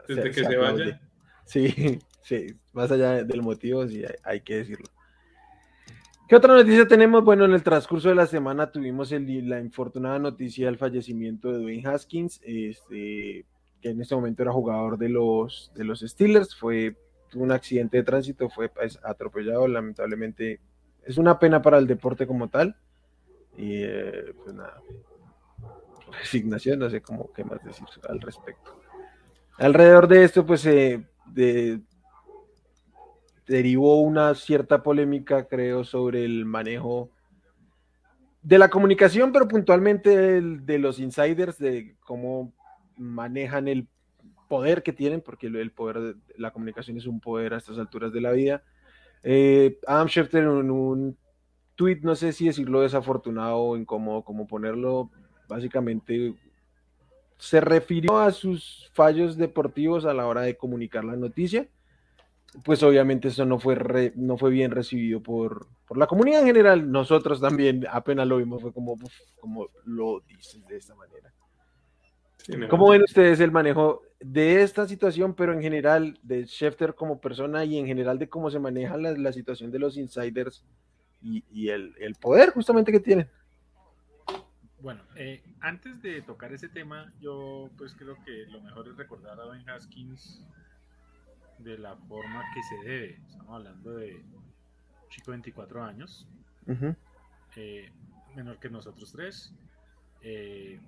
desde 0.07 0.31
que 0.31 0.43
se, 0.43 0.57
vaya. 0.57 1.01
Sí, 1.45 1.99
sí, 2.23 2.47
más 2.71 2.89
allá 2.89 3.23
del 3.23 3.41
motivo, 3.41 3.85
sí, 3.85 4.03
hay 4.23 4.41
que 4.41 4.57
decirlo. 4.57 4.87
¿Qué 6.29 6.35
otra 6.35 6.53
noticia 6.53 6.87
tenemos? 6.87 7.23
Bueno, 7.23 7.45
en 7.45 7.53
el 7.53 7.63
transcurso 7.63 8.09
de 8.09 8.13
la 8.13 8.27
semana 8.27 8.71
tuvimos 8.71 9.11
la 9.11 9.59
infortunada 9.59 10.19
noticia 10.19 10.67
del 10.67 10.77
fallecimiento 10.77 11.51
de 11.51 11.57
Dwayne 11.57 11.89
Haskins, 11.89 12.39
este, 12.43 13.47
que 13.81 13.89
en 13.89 13.99
este 13.99 14.13
momento 14.13 14.43
era 14.43 14.51
jugador 14.51 14.99
de 14.99 15.09
los, 15.09 15.71
de 15.73 15.83
los 15.83 16.01
Steelers, 16.01 16.55
fue 16.55 16.95
tuvo 17.31 17.45
un 17.45 17.51
accidente 17.51 17.97
de 17.97 18.03
tránsito, 18.03 18.47
fue 18.47 18.69
pues, 18.69 18.99
atropellado, 19.03 19.67
lamentablemente. 19.67 20.59
Es 21.03 21.17
una 21.17 21.39
pena 21.39 21.63
para 21.63 21.79
el 21.79 21.87
deporte 21.87 22.27
como 22.27 22.47
tal. 22.47 22.75
Y 23.57 23.81
eh, 23.81 24.35
pues 24.43 24.53
nada, 24.53 24.83
resignación, 26.11 26.77
no 26.77 26.91
sé 26.91 27.01
cómo 27.01 27.33
qué 27.33 27.43
más 27.43 27.63
decir 27.63 27.87
al 28.07 28.21
respecto. 28.21 28.79
Alrededor 29.57 30.07
de 30.07 30.25
esto, 30.25 30.45
pues 30.45 30.63
eh, 30.67 31.03
de, 31.25 31.81
derivó 33.49 34.01
una 34.01 34.35
cierta 34.35 34.83
polémica, 34.83 35.47
creo, 35.47 35.83
sobre 35.83 36.23
el 36.23 36.45
manejo 36.45 37.09
de 38.43 38.59
la 38.59 38.69
comunicación, 38.69 39.31
pero 39.31 39.47
puntualmente 39.47 40.41
de, 40.41 40.79
los 40.79 40.99
insiders, 40.99 41.57
de 41.57 41.95
cómo 42.01 42.53
manejan 42.95 43.67
el 43.67 43.87
poder 44.47 44.83
que 44.83 44.93
tienen, 44.93 45.21
porque 45.21 45.47
el 45.47 45.71
poder 45.71 45.99
de 45.99 46.15
la 46.37 46.51
comunicación 46.51 46.97
es 46.97 47.07
un 47.07 47.19
poder 47.19 47.55
a 47.55 47.57
estas 47.57 47.79
alturas 47.79 48.13
de 48.13 48.21
la 48.21 48.31
vida. 48.31 48.63
Eh, 49.23 49.79
Adam 49.87 50.07
Schefter 50.07 50.43
en 50.43 50.71
un 50.71 51.17
tweet, 51.75 52.01
no 52.03 52.15
sé 52.15 52.33
si 52.33 52.45
decirlo 52.45 52.81
desafortunado 52.81 53.57
o 53.57 53.77
incómodo, 53.77 54.23
como 54.23 54.45
ponerlo, 54.45 55.09
básicamente 55.47 56.35
se 57.39 57.61
refirió 57.61 58.19
a 58.19 58.31
sus 58.31 58.91
fallos 58.93 59.37
deportivos 59.37 60.05
a 60.05 60.13
la 60.13 60.27
hora 60.27 60.41
de 60.41 60.55
comunicar 60.55 61.03
la 61.03 61.15
noticia. 61.15 61.67
Pues 62.63 62.81
obviamente 62.81 63.27
eso 63.27 63.45
no 63.45 63.59
fue, 63.59 64.11
no 64.15 64.37
fue 64.37 64.49
bien 64.49 64.71
recibido 64.71 65.21
por, 65.21 65.67
la 65.95 66.07
comunidad 66.07 66.41
en 66.41 66.47
general. 66.47 66.91
Nosotros 66.91 67.39
también 67.39 67.85
apenas 67.91 68.27
lo 68.27 68.37
vimos, 68.37 68.61
fue 68.61 68.73
como, 68.73 68.97
como 69.39 69.67
lo 69.85 70.21
dices 70.21 70.65
de 70.67 70.77
esta 70.77 70.95
manera. 70.95 71.31
¿Cómo 72.69 72.89
ven 72.89 73.03
ustedes 73.03 73.39
el 73.41 73.51
manejo 73.51 74.01
de 74.19 74.63
esta 74.63 74.87
situación, 74.87 75.35
pero 75.35 75.53
en 75.53 75.61
general 75.61 76.19
de 76.23 76.45
Schefter 76.45 76.95
como 76.95 77.21
persona 77.21 77.63
y 77.63 77.77
en 77.77 77.85
general 77.85 78.17
de 78.17 78.27
cómo 78.27 78.49
se 78.49 78.59
maneja 78.59 78.97
la, 78.97 79.31
situación 79.31 79.71
de 79.71 79.79
los 79.79 79.97
insiders 79.97 80.65
y, 81.21 81.69
el, 81.69 82.15
poder 82.19 82.49
justamente 82.51 82.91
que 82.91 82.99
tienen? 82.99 83.29
Bueno, 84.81 85.03
eh, 85.15 85.43
antes 85.59 86.01
de 86.01 86.21
tocar 86.21 86.51
ese 86.53 86.69
tema, 86.69 87.13
yo 87.19 87.69
pues 87.77 87.93
creo 87.93 88.15
que 88.25 88.45
lo 88.47 88.61
mejor 88.61 88.87
es 88.87 88.97
recordar 88.97 89.39
a 89.39 89.45
Ben 89.45 89.69
Haskins 89.69 90.41
de 91.59 91.77
la 91.77 91.95
forma 91.95 92.43
que 92.53 92.63
se 92.63 92.75
debe. 92.89 93.21
Estamos 93.27 93.55
hablando 93.55 93.91
de 93.91 94.15
un 94.15 95.09
chico 95.09 95.31
de 95.31 95.37
24 95.37 95.83
años, 95.83 96.27
eh, 97.55 97.91
menor 98.35 98.59
que 98.59 98.69
nosotros 98.69 99.11
tres. 99.11 99.53
Eh, 100.21 100.79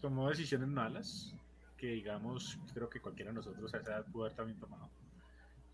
tomó 0.00 0.28
decisiones 0.28 0.68
malas 0.68 1.34
que 1.78 1.86
digamos, 1.92 2.58
creo 2.74 2.90
que 2.90 3.00
cualquiera 3.00 3.30
de 3.30 3.36
nosotros 3.36 3.72
a 3.72 3.78
esa 3.78 3.92
edad 3.92 4.06
pudo 4.06 4.24
haber 4.24 4.36
también 4.36 4.58
tomado. 4.58 4.90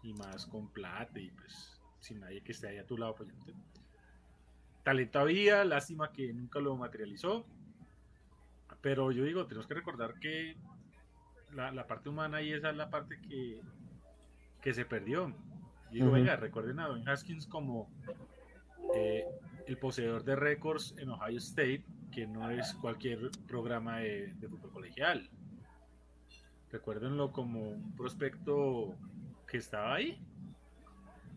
Y 0.03 0.13
más 0.13 0.47
con 0.47 0.69
plata 0.69 1.19
y 1.19 1.31
pues 1.31 1.81
sin 1.99 2.21
nadie 2.21 2.43
que 2.43 2.53
esté 2.53 2.69
ahí 2.69 2.77
a 2.77 2.87
tu 2.87 2.99
lado 2.99 3.13
apoyándote. 3.13 3.55
Talento 4.83 5.19
había, 5.19 5.65
lástima 5.65 6.13
que 6.13 6.33
nunca 6.35 6.61
lo 6.61 6.77
materializó. 6.77 7.47
Pero 8.83 9.11
yo 9.13 9.25
digo, 9.25 9.47
tenemos 9.47 9.67
que 9.67 9.73
recordar 9.73 10.19
que 10.21 10.57
la, 11.55 11.87
parte 11.87 12.11
humana 12.11 12.43
y 12.43 12.53
esa 12.53 12.69
es 12.71 12.77
la 12.77 12.91
parte 12.91 13.19
que, 13.23 13.63
que 14.65 14.73
se 14.73 14.87
perdió. 14.87 15.29
Yo 15.29 16.07
digo, 16.07 16.11
venga, 16.11 16.37
recuerden 16.37 16.81
a 16.81 16.89
Don 16.89 17.07
Haskins 17.07 17.47
como 17.47 17.91
eh, 18.95 19.27
el 19.67 19.77
poseedor 19.77 20.25
de 20.25 20.37
récords 20.37 20.95
en 20.97 21.11
Ohio 21.11 21.37
State, 21.37 21.85
que 22.11 22.27
no 22.27 22.51
es 22.51 22.73
cualquier 22.81 23.31
programa 23.47 23.99
de, 23.99 24.35
fútbol 24.49 24.73
colegial. 24.73 25.29
Recuérdenlo 26.73 27.31
como 27.31 27.73
un 27.73 27.95
prospecto 27.95 28.97
que 29.47 29.59
estaba 29.59 29.97
ahí, 29.97 30.19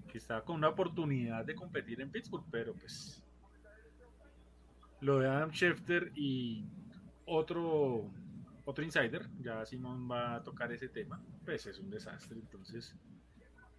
que 0.09 0.17
estaba 0.17 0.45
con 0.45 0.55
una 0.55 0.69
oportunidad 0.69 1.43
de 1.43 1.53
competir 1.53 1.99
en 1.99 2.09
Pittsburgh, 2.09 2.45
pero 2.49 2.73
pues 2.75 3.21
lo 5.01 5.19
de 5.19 5.27
Adam 5.27 5.51
Schefter 5.51 6.13
y 6.15 6.65
otro 7.25 8.09
otro 8.63 8.83
insider, 8.83 9.29
ya 9.39 9.65
Simón 9.65 10.09
va 10.11 10.35
a 10.35 10.43
tocar 10.43 10.71
ese 10.73 10.89
tema, 10.89 11.21
pues 11.45 11.65
es 11.67 11.79
un 11.79 11.89
desastre. 11.89 12.37
Entonces, 12.37 12.93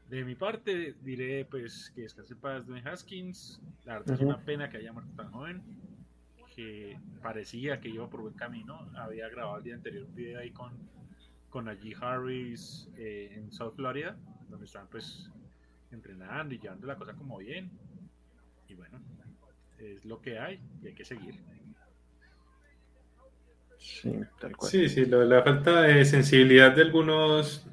de 0.08 0.24
mi 0.24 0.34
parte, 0.34 0.94
diré 1.02 1.44
pues 1.44 1.92
que 1.94 2.02
descanse 2.02 2.34
paz 2.36 2.66
de 2.66 2.80
Haskins. 2.80 3.60
La 3.84 3.98
verdad 3.98 4.14
es 4.14 4.20
una 4.20 4.38
pena 4.38 4.70
que 4.70 4.78
haya 4.78 4.92
muerto 4.92 5.12
tan 5.14 5.30
joven, 5.30 5.62
que 6.54 6.98
parecía 7.22 7.80
que 7.80 7.88
iba 7.88 8.08
por 8.08 8.22
buen 8.22 8.34
camino. 8.34 8.90
Había 8.96 9.28
grabado 9.28 9.58
el 9.58 9.64
día 9.64 9.74
anterior 9.74 10.04
un 10.04 10.14
video 10.14 10.40
ahí 10.40 10.50
con, 10.50 10.72
con 11.50 11.68
allí 11.68 11.94
Harris 12.00 12.88
eh, 12.96 13.34
en 13.36 13.52
South 13.52 13.74
Florida, 13.76 14.16
donde 14.48 14.64
estaban 14.64 14.88
pues 14.88 15.30
entrenando 15.90 16.54
y 16.54 16.58
llevando 16.58 16.86
la 16.86 16.96
cosa 16.96 17.12
como 17.12 17.38
bien. 17.38 17.70
Y 18.66 18.74
bueno, 18.74 19.00
es 19.78 20.04
lo 20.06 20.20
que 20.22 20.38
hay 20.38 20.58
y 20.82 20.86
hay 20.86 20.94
que 20.94 21.04
seguir. 21.04 21.34
Sí, 23.76 24.12
tal 24.40 24.56
cual. 24.56 24.70
Sí, 24.70 24.88
sí, 24.88 25.04
la 25.04 25.42
falta 25.42 25.82
de 25.82 26.04
sensibilidad 26.04 26.74
de 26.74 26.82
algunos 26.82 27.66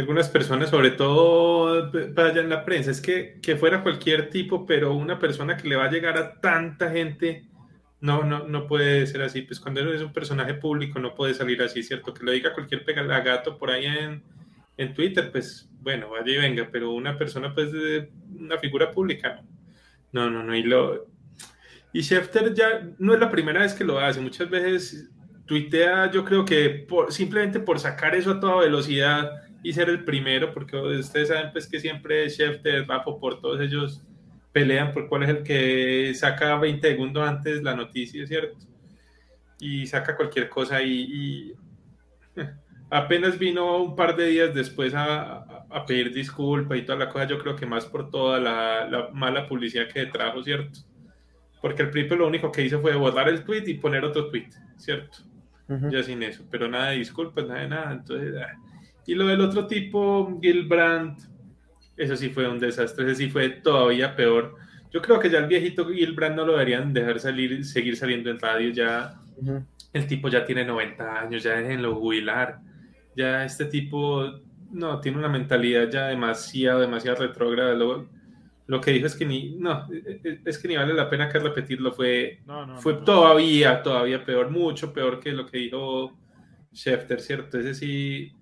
algunas 0.00 0.28
personas, 0.28 0.70
sobre 0.70 0.90
todo 0.90 1.90
allá 2.16 2.40
en 2.40 2.48
la 2.48 2.64
prensa, 2.64 2.90
es 2.90 3.00
que, 3.00 3.38
que 3.40 3.56
fuera 3.56 3.82
cualquier 3.82 4.30
tipo, 4.30 4.66
pero 4.66 4.94
una 4.94 5.18
persona 5.18 5.56
que 5.56 5.68
le 5.68 5.76
va 5.76 5.84
a 5.84 5.90
llegar 5.90 6.18
a 6.18 6.40
tanta 6.40 6.90
gente, 6.90 7.46
no, 8.00 8.24
no, 8.24 8.46
no 8.46 8.66
puede 8.66 9.06
ser 9.06 9.22
así. 9.22 9.42
Pues 9.42 9.60
cuando 9.60 9.80
eres 9.80 10.02
un 10.02 10.12
personaje 10.12 10.54
público 10.54 10.98
no 10.98 11.14
puede 11.14 11.34
salir 11.34 11.62
así, 11.62 11.82
¿cierto? 11.82 12.12
Que 12.14 12.24
lo 12.24 12.32
diga 12.32 12.52
cualquier 12.52 12.84
gato 12.84 13.58
por 13.58 13.70
ahí 13.70 13.86
en, 13.86 14.22
en 14.76 14.94
Twitter, 14.94 15.30
pues 15.30 15.68
bueno, 15.80 16.10
vaya 16.10 16.32
y 16.32 16.38
venga, 16.38 16.68
pero 16.70 16.92
una 16.92 17.16
persona, 17.16 17.54
pues, 17.54 17.72
de 17.72 18.10
una 18.38 18.58
figura 18.58 18.90
pública, 18.90 19.42
no, 20.12 20.30
no, 20.30 20.42
no, 20.42 20.54
y 20.54 20.62
lo, 20.62 21.06
y 21.92 22.02
Schefter 22.02 22.54
ya 22.54 22.88
no 22.98 23.14
es 23.14 23.20
la 23.20 23.30
primera 23.30 23.60
vez 23.60 23.74
que 23.74 23.84
lo 23.84 23.98
hace, 23.98 24.20
muchas 24.20 24.48
veces 24.48 25.10
tuitea, 25.46 26.10
yo 26.10 26.24
creo 26.24 26.44
que 26.44 26.70
por, 26.70 27.12
simplemente 27.12 27.58
por 27.58 27.80
sacar 27.80 28.14
eso 28.14 28.32
a 28.32 28.40
toda 28.40 28.60
velocidad 28.60 29.32
y 29.62 29.72
ser 29.72 29.88
el 29.88 30.04
primero, 30.04 30.52
porque 30.52 30.76
ustedes 30.76 31.28
saben 31.28 31.52
pues 31.52 31.66
que 31.66 31.80
siempre 31.80 32.28
Schefter, 32.28 32.86
Rapo, 32.86 33.18
por 33.18 33.40
todos 33.40 33.60
ellos 33.60 34.02
pelean 34.52 34.92
por 34.92 35.08
cuál 35.08 35.24
es 35.24 35.28
el 35.28 35.42
que 35.42 36.12
saca 36.14 36.56
20 36.56 36.88
segundos 36.88 37.28
antes 37.28 37.62
la 37.62 37.74
noticia, 37.74 38.26
¿cierto? 38.26 38.56
Y 39.60 39.86
saca 39.86 40.16
cualquier 40.16 40.48
cosa 40.48 40.82
y, 40.82 41.54
apenas 42.90 43.38
vino 43.38 43.82
un 43.82 43.94
par 43.94 44.16
de 44.16 44.26
días 44.26 44.54
después 44.54 44.94
a, 44.94 45.64
a, 45.70 45.86
pedir 45.86 46.12
disculpas 46.12 46.78
y 46.78 46.82
toda 46.82 46.98
la 46.98 47.08
cosa, 47.08 47.26
yo 47.26 47.38
creo 47.38 47.54
que 47.54 47.66
más 47.66 47.86
por 47.86 48.10
toda 48.10 48.40
la, 48.40 48.86
la 48.88 49.08
mala 49.12 49.46
publicidad 49.46 49.88
que 49.88 50.06
trajo, 50.06 50.42
¿cierto? 50.42 50.80
porque 51.60 51.82
el 51.82 51.90
Pripe 51.90 52.16
lo 52.16 52.26
único 52.26 52.50
que 52.50 52.62
hizo 52.62 52.80
fue 52.80 52.94
borrar 52.94 53.28
el 53.28 53.44
tweet 53.44 53.64
y 53.66 53.74
poner 53.74 54.04
otro 54.04 54.28
tweet, 54.30 54.48
¿cierto? 54.76 55.18
Ya 55.88 56.02
sin 56.02 56.20
eso, 56.24 56.44
pero 56.50 56.66
nada 56.66 56.90
de 56.90 56.96
disculpas, 56.96 57.46
nada 57.46 57.60
de 57.60 57.68
nada. 57.68 57.92
Entonces, 57.92 58.34
ah. 58.42 58.58
Y 59.06 59.14
lo 59.14 59.26
del 59.26 59.40
otro 59.40 59.66
tipo, 59.66 60.38
Gilbrand, 60.40 61.18
eso 61.96 62.16
sí 62.16 62.30
fue 62.30 62.48
un 62.48 62.58
desastre, 62.58 63.06
ese 63.06 63.14
sí 63.14 63.30
fue 63.30 63.48
todavía 63.50 64.14
peor. 64.14 64.56
Yo 64.92 65.00
creo 65.00 65.20
que 65.20 65.30
ya 65.30 65.38
el 65.38 65.46
viejito 65.46 65.88
Gilbrand 65.88 66.36
no 66.36 66.44
lo 66.44 66.52
deberían 66.52 66.92
dejar 66.92 67.20
salir, 67.20 67.64
seguir 67.64 67.96
saliendo 67.96 68.30
en 68.30 68.40
radio, 68.40 68.70
ya 68.70 69.20
el 69.92 70.06
tipo 70.06 70.28
ya 70.28 70.44
tiene 70.44 70.64
90 70.64 71.20
años, 71.20 71.42
ya 71.42 71.56
déjenlo 71.56 71.94
jubilar. 71.96 72.60
Ya 73.16 73.44
este 73.44 73.64
tipo, 73.66 74.40
no, 74.70 75.00
tiene 75.00 75.18
una 75.18 75.28
mentalidad 75.28 75.88
ya 75.90 76.06
demasiado, 76.06 76.80
demasiado 76.80 77.26
retrógrada. 77.26 77.74
Luego, 77.74 78.06
lo 78.66 78.80
que 78.80 78.92
dijo 78.92 79.06
es 79.06 79.16
que 79.16 79.26
ni, 79.26 79.56
no, 79.56 79.86
e, 79.92 80.20
e, 80.22 80.40
es 80.44 80.58
que 80.58 80.68
ni 80.68 80.76
vale 80.76 80.94
la 80.94 81.10
pena 81.10 81.28
que 81.28 81.38
repetirlo, 81.38 81.92
fue, 81.92 82.40
fue 82.76 82.94
todavía, 82.94 83.82
todavía 83.82 84.24
peor, 84.24 84.50
mucho 84.50 84.92
peor 84.92 85.18
que 85.18 85.32
lo 85.32 85.46
que 85.46 85.58
dijo 85.58 86.16
Schefter, 86.72 87.20
¿cierto? 87.20 87.58
Ese 87.58 87.74
sí, 87.74 88.32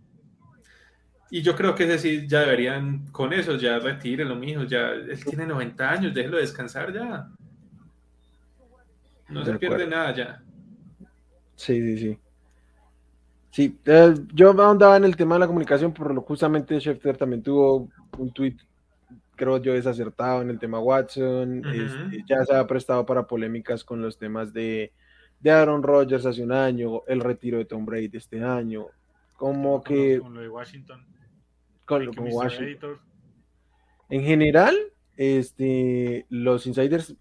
y 1.31 1.43
yo 1.43 1.55
creo 1.55 1.75
que 1.75 1.85
ese 1.85 1.99
sí 1.99 2.27
ya 2.27 2.41
deberían, 2.41 3.07
con 3.13 3.33
eso 3.33 3.57
ya 3.57 3.79
lo 3.79 4.37
mismo, 4.37 4.65
ya, 4.65 4.91
él 4.91 5.25
tiene 5.25 5.47
90 5.47 5.91
años, 5.91 6.15
déjelo 6.15 6.39
descansar 6.39 6.93
ya. 6.93 7.29
No 9.29 9.45
se 9.45 9.59
pierde 9.59 9.87
nada 9.87 10.15
ya. 10.15 10.43
Sí, 11.57 11.81
sí, 11.81 11.99
sí. 11.99 12.19
Sí, 13.51 13.79
eh, 13.87 14.15
yo 14.33 14.51
andaba 14.51 14.97
en 14.97 15.05
el 15.05 15.17
tema 15.17 15.35
de 15.35 15.41
la 15.41 15.47
comunicación, 15.47 15.93
por 15.93 16.15
lo 16.15 16.21
justamente 16.23 16.79
Schefter 16.79 17.17
también 17.17 17.43
tuvo 17.43 17.89
un 18.17 18.33
tweet 18.33 18.57
creo 19.39 19.57
yo, 19.59 19.73
desacertado 19.73 20.43
en 20.43 20.51
el 20.51 20.59
tema 20.59 20.81
Watson. 20.81 21.65
Este, 21.65 22.25
ya 22.27 22.45
se 22.45 22.55
ha 22.55 22.67
prestado 22.67 23.07
para 23.07 23.27
polémicas 23.27 23.85
con 23.85 24.03
los 24.03 24.19
temas 24.19 24.53
de, 24.53 24.93
de 25.41 25.51
Aaron 25.51 25.83
Rodgers 25.83 26.27
hace 26.27 26.43
un 26.43 26.53
año, 26.53 27.03
el 27.07 27.21
retiro 27.21 27.57
de 27.57 27.65
Tom 27.65 27.87
Brady 27.87 28.11
este 28.13 28.43
año. 28.43 28.87
Como 29.37 29.83
que. 29.83 30.19
Con 30.19 30.35
lo 30.35 30.41
de 30.41 30.49
Washington. 30.49 31.07
Con, 31.89 32.13
con 32.13 32.29
Washington. 32.31 32.99
En 34.11 34.23
general, 34.23 34.77
este, 35.17 36.27
los 36.29 36.67
insiders, 36.67 37.15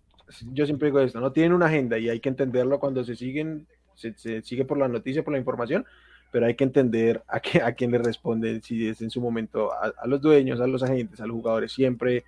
yo 0.52 0.66
siempre 0.66 0.90
digo 0.90 1.00
esto, 1.00 1.20
no 1.20 1.32
tienen 1.32 1.54
una 1.54 1.68
agenda 1.68 1.98
y 1.98 2.10
hay 2.10 2.20
que 2.20 2.30
entenderlo 2.30 2.80
cuando 2.80 3.04
se 3.04 3.16
siguen, 3.16 3.66
se, 3.96 4.14
se 4.14 4.42
sigue 4.42 4.66
por 4.66 4.78
la 4.78 4.88
noticia, 4.88 5.24
por 5.24 5.34
la 5.34 5.40
información, 5.40 5.86
pero 6.32 6.46
hay 6.46 6.56
que 6.56 6.64
entender 6.64 7.24
a, 7.28 7.40
qué, 7.40 7.62
a 7.62 7.74
quién 7.74 7.92
le 7.92 7.98
responden, 7.98 8.62
si 8.62 8.88
es 8.88 9.02
en 9.02 9.10
su 9.10 9.22
momento 9.22 9.72
a, 9.74 10.06
los 10.06 10.22
dueños, 10.22 10.60
a 10.60 10.68
los 10.68 10.84
agentes, 10.84 11.20
a 11.22 11.26
los 11.26 11.36
jugadores, 11.36 11.72
siempre 11.72 12.26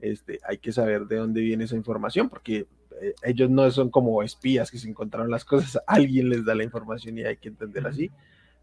este, 0.00 0.38
hay 0.48 0.58
que 0.58 0.72
saber 0.72 1.06
de 1.06 1.16
dónde 1.16 1.40
viene 1.40 1.64
esa 1.64 1.76
información, 1.76 2.28
porque 2.28 2.66
eh, 3.00 3.14
ellos 3.22 3.50
no 3.50 3.70
son 3.70 3.90
como 3.90 4.22
espías 4.22 4.70
que 4.70 4.78
se 4.78 4.88
encontraron 4.88 5.30
las 5.30 5.44
cosas, 5.44 5.82
alguien 5.86 6.28
les 6.28 6.44
da 6.44 6.54
la 6.54 6.64
información 6.64 7.18
y 7.18 7.24
hay 7.24 7.36
que 7.36 7.48
entender 7.48 7.86
así, 7.86 8.10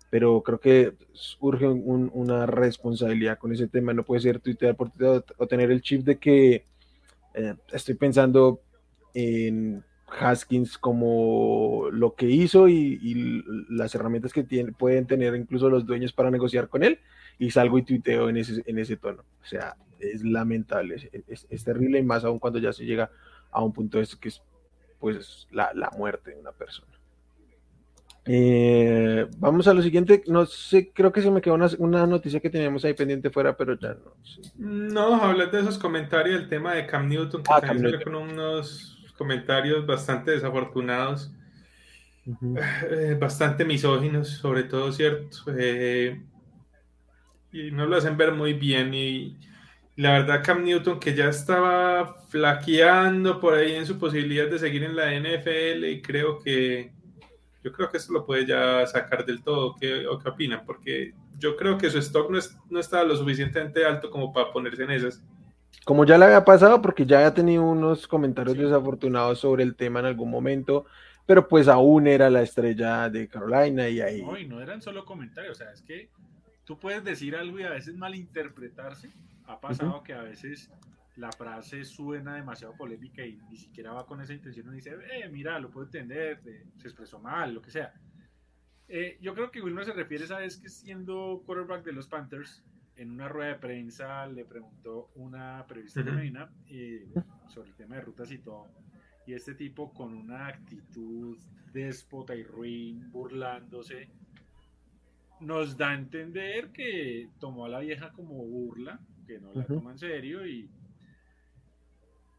pero 0.09 0.41
creo 0.41 0.59
que 0.59 0.93
urge 1.39 1.67
una 1.67 2.45
responsabilidad 2.45 3.37
con 3.37 3.53
ese 3.53 3.67
tema, 3.67 3.93
no 3.93 4.03
puede 4.03 4.21
ser 4.21 4.39
tuitear 4.39 4.75
por 4.75 4.89
Twitter 4.89 5.23
o 5.37 5.47
tener 5.47 5.71
el 5.71 5.81
chip 5.81 6.03
de 6.03 6.17
que 6.17 6.65
eh, 7.33 7.55
estoy 7.71 7.95
pensando 7.95 8.61
en 9.13 9.83
Haskins 10.07 10.77
como 10.77 11.89
lo 11.91 12.15
que 12.15 12.27
hizo 12.27 12.67
y, 12.67 13.43
las 13.69 13.93
herramientas 13.95 14.33
que 14.33 14.43
tiene, 14.43 14.71
pueden 14.71 15.05
tener 15.05 15.35
incluso 15.35 15.69
los 15.69 15.85
dueños 15.85 16.13
para 16.13 16.31
negociar 16.31 16.67
con 16.67 16.83
él 16.83 16.99
y 17.37 17.51
salgo 17.51 17.77
y 17.77 17.83
tuiteo 17.83 18.29
en 18.29 18.37
ese, 18.37 18.63
en 18.65 18.79
ese 18.79 18.97
tono. 18.97 19.23
O 19.41 19.45
sea, 19.45 19.75
es 19.99 20.23
lamentable, 20.23 21.09
es, 21.27 21.63
terrible 21.63 21.99
y 21.99 22.03
más 22.03 22.23
aún 22.23 22.39
cuando 22.39 22.59
ya 22.59 22.73
se 22.73 22.85
llega 22.85 23.11
a 23.51 23.63
un 23.63 23.73
punto 23.73 23.99
de 23.99 24.07
que 24.19 24.29
es 24.29 24.41
pues 24.99 25.47
la, 25.51 25.91
muerte 25.97 26.31
de 26.31 26.39
una 26.39 26.51
persona. 26.51 26.98
Eh, 28.31 29.25
vamos 29.39 29.67
a 29.67 29.73
lo 29.73 29.81
siguiente. 29.81 30.21
No 30.27 30.45
sé, 30.45 30.91
creo 30.93 31.11
que 31.11 31.23
se 31.23 31.31
me 31.31 31.41
quedó 31.41 31.55
una, 31.79 32.05
noticia 32.05 32.39
que 32.39 32.51
teníamos 32.51 32.85
ahí 32.85 32.93
pendiente 32.93 33.31
fuera, 33.31 33.57
pero 33.57 33.73
ya 33.79 33.95
no. 33.95 34.13
No, 34.57 35.15
hablar 35.23 35.49
de 35.49 35.61
esos 35.61 35.79
comentarios, 35.79 36.39
el 36.39 36.47
tema 36.47 36.75
de 36.75 36.85
Cam 36.85 37.09
Newton, 37.09 37.41
que 37.41 37.51
ah, 37.51 37.59
también 37.59 37.99
con 38.03 38.13
unos 38.13 38.99
comentarios 39.17 39.83
bastante 39.87 40.29
desafortunados, 40.29 41.31
eh, 42.91 43.17
bastante 43.19 43.65
misóginos, 43.65 44.29
sobre 44.29 44.61
todo, 44.61 44.91
¿cierto? 44.91 45.37
Eh, 45.57 46.21
y 47.51 47.71
no 47.71 47.87
lo 47.87 47.97
hacen 47.97 48.15
ver 48.15 48.33
muy 48.33 48.53
bien. 48.53 48.93
Y 48.93 49.39
la 49.95 50.11
verdad, 50.11 50.43
Cam 50.43 50.63
Newton, 50.63 50.99
que 50.99 51.15
ya 51.15 51.29
estaba 51.29 52.21
flaqueando 52.27 53.39
por 53.39 53.55
ahí 53.55 53.73
en 53.73 53.87
su 53.87 53.97
posibilidad 53.97 54.47
de 54.47 54.59
seguir 54.59 54.83
en 54.83 54.95
la 54.95 55.15
NFL, 55.15 55.83
y 55.85 55.99
creo 56.03 56.37
que 56.37 56.98
yo 57.63 57.71
creo 57.71 57.89
que 57.89 57.97
eso 57.97 58.13
lo 58.13 58.25
puede 58.25 58.45
ya 58.45 58.85
sacar 58.87 59.25
del 59.25 59.43
todo. 59.43 59.75
¿Qué, 59.79 60.07
o 60.07 60.19
qué 60.19 60.29
opinan? 60.29 60.63
Porque 60.65 61.13
yo 61.37 61.55
creo 61.55 61.77
que 61.77 61.89
su 61.89 61.99
stock 61.99 62.29
no, 62.29 62.37
es, 62.37 62.57
no 62.69 62.79
estaba 62.79 63.03
lo 63.03 63.15
suficientemente 63.15 63.85
alto 63.85 64.09
como 64.09 64.31
para 64.31 64.51
ponerse 64.51 64.83
en 64.83 64.91
esas. 64.91 65.23
Como 65.85 66.05
ya 66.05 66.17
le 66.17 66.25
había 66.25 66.45
pasado, 66.45 66.81
porque 66.81 67.05
ya 67.05 67.17
había 67.17 67.33
tenido 67.33 67.63
unos 67.63 68.07
comentarios 68.07 68.57
desafortunados 68.57 69.39
sobre 69.39 69.63
el 69.63 69.75
tema 69.75 69.99
en 69.99 70.07
algún 70.07 70.29
momento, 70.29 70.85
pero 71.25 71.47
pues 71.47 71.67
aún 71.67 72.07
era 72.07 72.29
la 72.29 72.41
estrella 72.41 73.09
de 73.09 73.27
Carolina 73.27 73.87
y 73.87 74.01
ahí. 74.01 74.21
No, 74.21 74.37
y 74.37 74.47
no 74.47 74.61
eran 74.61 74.81
solo 74.81 75.05
comentarios, 75.05 75.57
o 75.57 75.63
sea, 75.63 75.71
es 75.71 75.81
que 75.81 76.09
tú 76.65 76.79
puedes 76.79 77.03
decir 77.03 77.35
algo 77.35 77.59
y 77.59 77.63
a 77.63 77.71
veces 77.71 77.95
malinterpretarse. 77.95 79.11
Ha 79.45 79.59
pasado 79.59 80.03
que 80.03 80.13
a 80.13 80.21
veces 80.21 80.69
la 81.19 81.31
frase 81.31 81.83
suena 81.83 82.35
demasiado 82.35 82.75
polémica 82.75 83.25
y 83.25 83.37
ni 83.49 83.57
siquiera 83.57 83.91
va 83.91 84.05
con 84.05 84.21
esa 84.21 84.33
intención 84.33 84.71
y 84.71 84.77
dice, 84.77 84.95
eh, 85.11 85.27
mira, 85.29 85.59
lo 85.59 85.69
puedo 85.69 85.85
entender, 85.85 86.41
se 86.77 86.87
expresó 86.87 87.19
mal, 87.19 87.53
lo 87.53 87.61
que 87.61 87.71
sea. 87.71 87.93
Eh, 88.87 89.17
yo 89.21 89.33
creo 89.35 89.51
que 89.51 89.61
Wilmer 89.61 89.85
se 89.85 89.93
refiere, 89.93 90.25
¿sabes? 90.25 90.57
Que 90.57 90.69
siendo 90.69 91.43
quarterback 91.45 91.83
de 91.83 91.91
los 91.91 92.07
Panthers, 92.07 92.63
en 92.95 93.11
una 93.11 93.27
rueda 93.27 93.49
de 93.49 93.59
prensa 93.59 94.27
le 94.27 94.45
preguntó 94.45 95.11
una 95.15 95.65
periodista 95.67 96.03
femenina 96.03 96.51
eh, 96.69 97.07
sobre 97.47 97.69
el 97.69 97.75
tema 97.75 97.95
de 97.95 98.01
rutas 98.01 98.31
y 98.31 98.39
todo. 98.39 98.67
Y 99.27 99.33
este 99.33 99.53
tipo 99.53 99.93
con 99.93 100.13
una 100.13 100.47
actitud 100.47 101.37
déspota 101.71 102.33
y 102.35 102.43
ruin, 102.43 103.11
burlándose, 103.11 104.09
nos 105.41 105.77
da 105.77 105.91
a 105.91 105.95
entender 105.95 106.71
que 106.71 107.29
tomó 107.39 107.65
a 107.65 107.69
la 107.69 107.79
vieja 107.79 108.11
como 108.11 108.35
burla, 108.45 108.99
que 109.27 109.39
no 109.39 109.53
la 109.53 109.65
toma 109.65 109.91
en 109.91 109.97
serio 109.97 110.45
y 110.47 110.69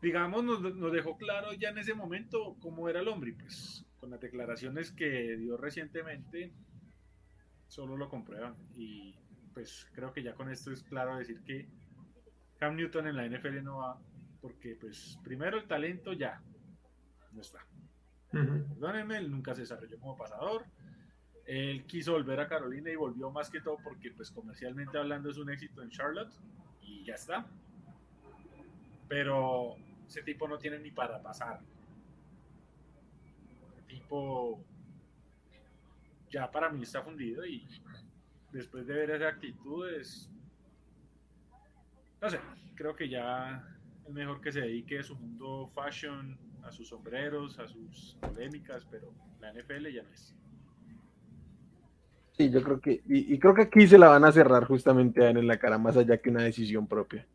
digamos, 0.01 0.45
nos, 0.45 0.61
nos, 0.61 0.93
dejó 0.93 1.17
claro 1.17 1.53
ya 1.53 1.71
en 1.71 1.79
ese 1.79 1.95
momento 1.95 2.57
cómo 2.61 2.89
era 2.89 3.01
el 3.01 3.09
hombre. 3.09 3.35
Pues 3.39 3.85
con 3.99 4.11
las 4.11 4.21
declaraciones 4.21 4.93
que 4.93 5.37
dio 5.37 5.57
recientemente, 5.57 6.53
solo 7.69 7.97
lo 7.97 8.09
comprueban. 8.09 8.57
Y 8.75 9.15
pues 9.53 9.87
creo 9.93 10.13
que 10.13 10.23
ya 10.23 10.35
con 10.35 10.51
esto 10.51 10.73
es 10.73 10.83
claro 10.83 11.17
decir 11.17 11.43
que 11.43 11.69
Cam 12.59 12.77
Newton 12.77 13.09
en 13.09 13.17
la 13.17 13.27
NFL 13.27 13.63
no 13.63 13.79
va, 13.79 13.99
porque 14.41 14.77
pues 14.81 15.19
primero 15.23 15.59
el 15.59 15.67
talento 15.67 16.13
ya 16.13 16.43
no 17.33 17.41
está. 17.41 17.65
Perdónenme, 18.31 19.19
él 19.19 19.31
nunca 19.31 19.55
se 19.55 19.63
desarrolló 19.63 19.99
como 19.99 20.17
pasador. 20.17 20.65
Él 21.47 21.85
quiso 21.85 22.13
volver 22.13 22.39
a 22.39 22.49
Carolina 22.49 22.91
y 22.91 22.97
volvió 22.97 23.31
más 23.31 23.51
que 23.51 23.61
todo 23.61 23.77
porque 23.83 24.13
pues 24.13 24.31
comercialmente 24.31 24.99
hablando 24.99 25.31
es 25.31 25.37
un 25.37 25.51
éxito 25.51 25.83
en 25.83 25.91
Charlotte 25.91 26.33
y 26.81 27.05
ya 27.05 27.15
está. 27.15 27.45
Pero 29.09 29.77
ese 30.11 30.23
tipo 30.23 30.49
no 30.49 30.59
tiene 30.59 30.81
ni 30.81 30.91
para 30.91 31.23
pasar. 31.23 31.61
El 33.79 33.85
tipo 33.85 34.61
ya 36.29 36.51
para 36.51 36.69
mí 36.69 36.83
está 36.83 37.01
fundido 37.01 37.47
y 37.47 37.65
después 38.51 38.89
de 38.89 38.95
ver 38.95 39.11
esas 39.11 39.35
actitudes, 39.35 40.29
no 42.21 42.29
sé, 42.29 42.41
creo 42.75 42.97
que 42.97 43.09
ya 43.09 43.65
es 44.05 44.13
mejor 44.13 44.41
que 44.41 44.51
se 44.51 44.63
dedique 44.63 44.99
a 44.99 45.03
su 45.05 45.15
mundo 45.15 45.71
fashion, 45.77 46.37
a 46.65 46.73
sus 46.73 46.89
sombreros, 46.89 47.61
a 47.61 47.69
sus 47.69 48.17
polémicas, 48.21 48.85
pero 48.91 49.15
la 49.41 49.53
NFL 49.53 49.93
ya 49.93 50.03
no 50.03 50.11
es. 50.11 50.35
Sí, 52.33 52.51
yo 52.51 52.65
creo 52.65 52.81
que, 52.81 53.01
y, 53.07 53.39
creo 53.39 53.55
que 53.55 53.63
aquí 53.63 53.87
se 53.87 53.99
la 53.99 54.09
van 54.09 54.25
a 54.25 54.33
cerrar 54.33 54.65
justamente 54.65 55.25
a 55.25 55.31
en 55.31 55.47
la 55.47 55.59
cara, 55.59 55.79
más 55.79 55.97
allá 55.97 56.21
que 56.21 56.31
una 56.31 56.43
decisión 56.43 56.89
propia. 56.89 57.27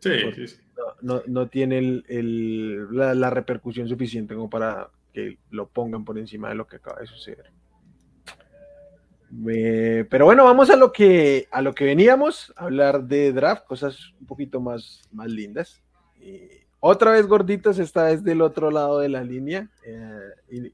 Sí, 0.00 0.10
sí, 0.34 0.48
sí 0.48 0.56
no, 1.00 1.48
tiene 1.48 1.78
el, 1.78 2.86
la, 2.90 3.30
repercusión 3.30 3.88
suficiente 3.88 4.34
como 4.34 4.50
para 4.50 4.90
que 5.12 5.38
lo 5.50 5.68
pongan 5.68 6.04
por 6.04 6.18
encima 6.18 6.48
de 6.48 6.54
lo 6.54 6.66
que 6.66 6.76
acaba 6.76 7.00
de 7.00 7.06
suceder. 7.06 7.50
pero 10.08 10.24
bueno, 10.24 10.44
vamos 10.44 10.70
a 10.70 10.76
lo 10.76 10.92
que 10.92 11.48
a 11.50 11.62
lo 11.62 11.74
que 11.74 11.84
veníamos, 11.84 12.52
a 12.56 12.64
hablar 12.64 13.04
de 13.04 13.32
draft, 13.32 13.64
cosas 13.66 14.14
un 14.20 14.26
poquito 14.26 14.60
más, 14.60 15.02
más 15.12 15.28
lindas. 15.28 15.82
otra 16.80 17.12
vez 17.12 17.26
gorditos, 17.26 17.78
esta 17.78 18.04
vez 18.04 18.22
del 18.22 18.42
otro 18.42 18.70
lado 18.70 19.00
de 19.00 19.08
la 19.08 19.22
línea. 19.22 19.68
Eh, 19.84 20.72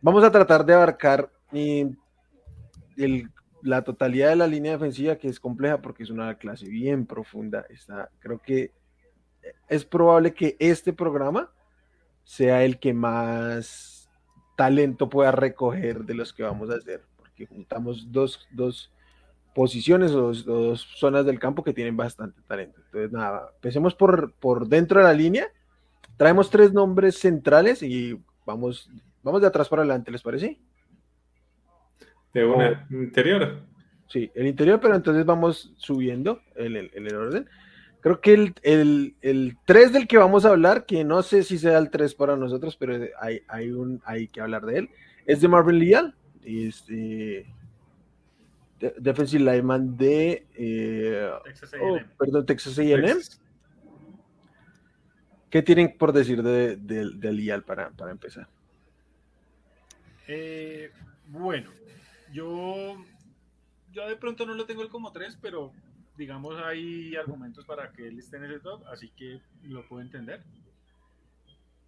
vamos 0.00 0.24
a 0.24 0.30
tratar 0.30 0.64
de 0.64 0.74
abarcar 0.74 1.30
eh, 1.52 1.90
el 2.96 3.30
la 3.62 3.82
totalidad 3.82 4.30
de 4.30 4.36
la 4.36 4.46
línea 4.46 4.72
defensiva, 4.72 5.16
que 5.16 5.28
es 5.28 5.40
compleja 5.40 5.80
porque 5.80 6.02
es 6.02 6.10
una 6.10 6.36
clase 6.36 6.68
bien 6.68 7.06
profunda. 7.06 7.66
Está, 7.68 8.10
creo 8.20 8.38
que 8.38 8.72
es 9.68 9.84
probable 9.84 10.34
que 10.34 10.56
este 10.58 10.92
programa 10.92 11.50
sea 12.24 12.64
el 12.64 12.78
que 12.78 12.92
más 12.92 14.08
talento 14.56 15.08
pueda 15.08 15.32
recoger 15.32 16.04
de 16.04 16.14
los 16.14 16.32
que 16.32 16.42
vamos 16.42 16.70
a 16.70 16.74
hacer, 16.74 17.02
porque 17.16 17.46
juntamos 17.46 18.10
dos, 18.10 18.46
dos 18.50 18.92
posiciones 19.54 20.12
o 20.12 20.32
dos, 20.32 20.86
zonas 20.96 21.24
del 21.24 21.38
campo 21.38 21.62
que 21.64 21.72
tienen 21.72 21.96
bastante 21.96 22.40
talento. 22.42 22.80
Entonces, 22.86 23.12
nada, 23.12 23.50
empecemos 23.54 23.94
por, 23.94 24.32
por 24.34 24.68
dentro 24.68 25.00
de 25.00 25.06
la 25.06 25.12
línea. 25.12 25.48
Traemos 26.16 26.50
tres 26.50 26.72
nombres 26.72 27.18
centrales 27.18 27.82
y 27.82 28.20
vamos, 28.44 28.90
vamos 29.22 29.40
de 29.40 29.46
atrás 29.46 29.68
para 29.68 29.82
adelante, 29.82 30.10
¿les 30.10 30.22
parece? 30.22 30.60
De 32.34 32.44
una 32.44 32.86
interior. 32.90 33.62
Sí, 34.08 34.30
el 34.34 34.46
interior, 34.46 34.80
pero 34.80 34.94
entonces 34.94 35.24
vamos 35.24 35.72
subiendo 35.76 36.40
en 36.56 36.76
el, 36.76 37.14
orden. 37.14 37.48
Creo 38.00 38.20
que 38.20 38.32
el, 38.32 38.54
el, 38.62 39.14
el, 39.20 39.56
3 39.66 39.92
del 39.92 40.08
que 40.08 40.16
vamos 40.16 40.44
a 40.44 40.50
hablar, 40.50 40.86
que 40.86 41.04
no 41.04 41.22
sé 41.22 41.42
si 41.42 41.58
sea 41.58 41.78
el 41.78 41.90
3 41.90 42.14
para 42.14 42.36
nosotros, 42.36 42.76
pero 42.76 42.98
hay, 43.20 43.42
hay, 43.48 43.70
un, 43.70 44.00
hay 44.04 44.28
que 44.28 44.40
hablar 44.40 44.64
de 44.64 44.78
él, 44.78 44.90
es 45.26 45.40
de 45.40 45.48
Marvin 45.48 45.78
Leal, 45.78 46.14
este, 46.42 47.46
defensive 48.98 49.44
lineman 49.44 49.96
de 49.96 50.46
eh, 50.54 51.30
Texas 51.44 51.72
oh, 51.80 51.98
perdón, 52.18 52.46
Texas 52.46 52.78
A&M. 52.78 53.14
¿Qué 55.50 55.62
tienen 55.62 55.96
por 55.96 56.12
decir 56.12 56.42
de, 56.42 56.76
de, 56.76 57.32
Leal 57.32 57.62
para, 57.62 57.90
para 57.90 58.10
empezar? 58.10 58.46
Eh, 60.26 60.90
bueno, 61.28 61.70
yo, 62.32 62.96
yo 63.92 64.08
de 64.08 64.16
pronto 64.16 64.46
no 64.46 64.54
lo 64.54 64.66
tengo 64.66 64.82
el 64.82 64.88
como 64.88 65.12
tres, 65.12 65.38
pero 65.40 65.72
digamos 66.16 66.56
hay 66.60 67.14
argumentos 67.16 67.64
para 67.64 67.92
que 67.92 68.08
él 68.08 68.18
esté 68.18 68.36
en 68.36 68.44
ese 68.44 68.60
top, 68.60 68.86
así 68.88 69.10
que 69.10 69.40
lo 69.62 69.86
puedo 69.88 70.02
entender. 70.02 70.42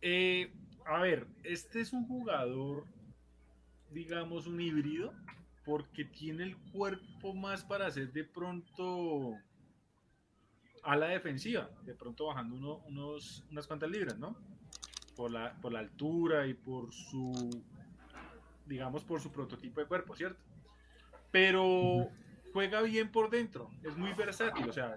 Eh, 0.03 0.53
a 0.87 1.01
ver, 1.01 1.27
este 1.45 1.81
es 1.81 1.93
un 1.93 2.07
jugador, 2.07 2.85
digamos, 3.91 4.47
un 4.47 4.61
híbrido, 4.61 5.13
porque 5.65 6.05
tiene 6.05 6.45
el 6.45 6.57
cuerpo 6.73 7.35
más 7.35 7.65
para 7.65 7.87
hacer 7.87 8.13
de 8.13 8.25
pronto 8.25 9.37
a 10.83 10.97
la 10.97 11.09
defensiva, 11.09 11.71
de 11.85 11.95
pronto 11.95 12.27
bajando 12.27 12.83
unos, 12.87 13.45
unas 13.51 13.67
cuantas 13.67 13.91
libras, 13.91 14.19
¿no? 14.19 14.37
Por 15.17 15.31
la, 15.31 15.55
por 15.61 15.73
la 15.73 15.81
altura 15.81 16.47
y 16.47 16.55
por 16.55 16.93
su 16.93 17.63
digamos, 18.71 19.05
por 19.05 19.21
su 19.21 19.33
prototipo 19.33 19.81
de 19.81 19.87
cuerpo, 19.87 20.15
¿cierto? 20.15 20.41
Pero 21.33 22.09
juega 22.53 22.81
bien 22.83 23.11
por 23.11 23.29
dentro, 23.29 23.71
es 23.83 23.97
muy 23.97 24.13
versátil, 24.15 24.69
o 24.69 24.73
sea, 24.73 24.97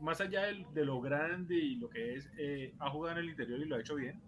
más 0.00 0.20
allá 0.20 0.42
de, 0.46 0.84
lo 0.84 1.00
grande 1.00 1.54
y 1.54 1.76
lo 1.76 1.88
que 1.90 2.14
es, 2.14 2.28
eh, 2.38 2.74
ha 2.78 2.90
jugado 2.90 3.18
en 3.18 3.24
el 3.24 3.30
interior 3.30 3.60
y 3.60 3.66
lo 3.66 3.76
ha 3.76 3.80
hecho 3.80 3.94
bien. 3.94 4.20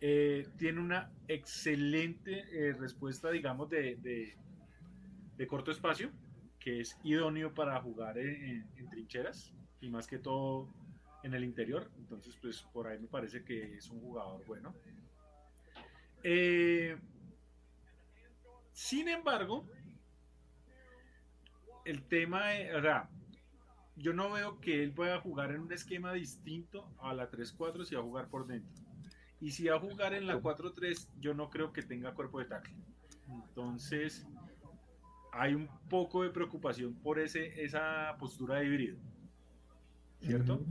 Eh, 0.00 0.46
tiene 0.56 0.80
una 0.80 1.10
excelente 1.28 2.44
eh, 2.52 2.74
respuesta, 2.74 3.30
digamos, 3.30 3.68
de, 3.70 3.96
de, 5.36 5.46
corto 5.46 5.70
espacio, 5.70 6.10
que 6.60 6.80
es 6.80 6.96
idóneo 7.02 7.54
para 7.54 7.80
jugar 7.80 8.18
en, 8.18 8.66
trincheras 8.90 9.52
y 9.80 9.88
más 9.88 10.06
que 10.06 10.18
todo 10.18 10.68
en 11.22 11.34
el 11.34 11.42
interior. 11.42 11.90
Entonces, 11.98 12.36
pues 12.40 12.62
por 12.72 12.86
ahí 12.86 12.98
me 12.98 13.08
parece 13.08 13.44
que 13.44 13.76
es 13.76 13.90
un 13.90 14.00
jugador 14.00 14.44
bueno. 14.46 14.74
Eh, 16.22 16.96
sin 18.74 19.08
embargo, 19.08 19.70
el 21.84 22.02
tema, 22.02 22.42
o 22.76 22.82
sea, 22.82 23.08
yo 23.94 24.12
no 24.12 24.32
veo 24.32 24.60
que 24.60 24.82
él 24.82 24.92
pueda 24.92 25.20
jugar 25.20 25.52
en 25.52 25.60
un 25.60 25.72
esquema 25.72 26.12
distinto 26.12 26.92
a 26.98 27.14
la 27.14 27.30
3-4 27.30 27.84
si 27.84 27.94
va 27.94 28.00
a 28.00 28.04
jugar 28.04 28.28
por 28.28 28.48
dentro. 28.48 28.82
Y 29.40 29.52
si 29.52 29.68
va 29.68 29.76
a 29.76 29.80
jugar 29.80 30.12
en 30.12 30.26
la 30.26 30.40
4-3, 30.40 31.08
yo 31.20 31.34
no 31.34 31.50
creo 31.50 31.72
que 31.72 31.82
tenga 31.82 32.14
cuerpo 32.14 32.40
de 32.40 32.46
tackle. 32.46 32.74
Entonces, 33.28 34.26
hay 35.32 35.54
un 35.54 35.68
poco 35.88 36.24
de 36.24 36.30
preocupación 36.30 36.94
por 36.96 37.20
ese, 37.20 37.62
esa 37.62 38.16
postura 38.18 38.56
de 38.56 38.66
híbrido. 38.66 38.98
¿Cierto? 40.20 40.64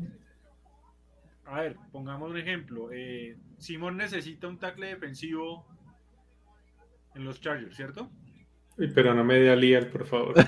A 1.45 1.61
ver, 1.61 1.77
pongamos 1.93 2.31
un 2.31 2.37
ejemplo. 2.37 2.91
Eh, 2.91 3.37
Simón 3.59 3.95
necesita 3.95 4.49
un 4.49 4.59
tackle 4.59 4.87
defensivo 4.87 5.72
en 7.15 7.25
los 7.25 7.41
Chargers, 7.41 7.75
¿cierto? 7.75 8.09
pero 8.95 9.13
no 9.13 9.23
me 9.23 9.35
dé 9.35 9.51
a 9.51 9.55
Lial, 9.55 9.87
por 9.87 10.05
favor. 10.05 10.35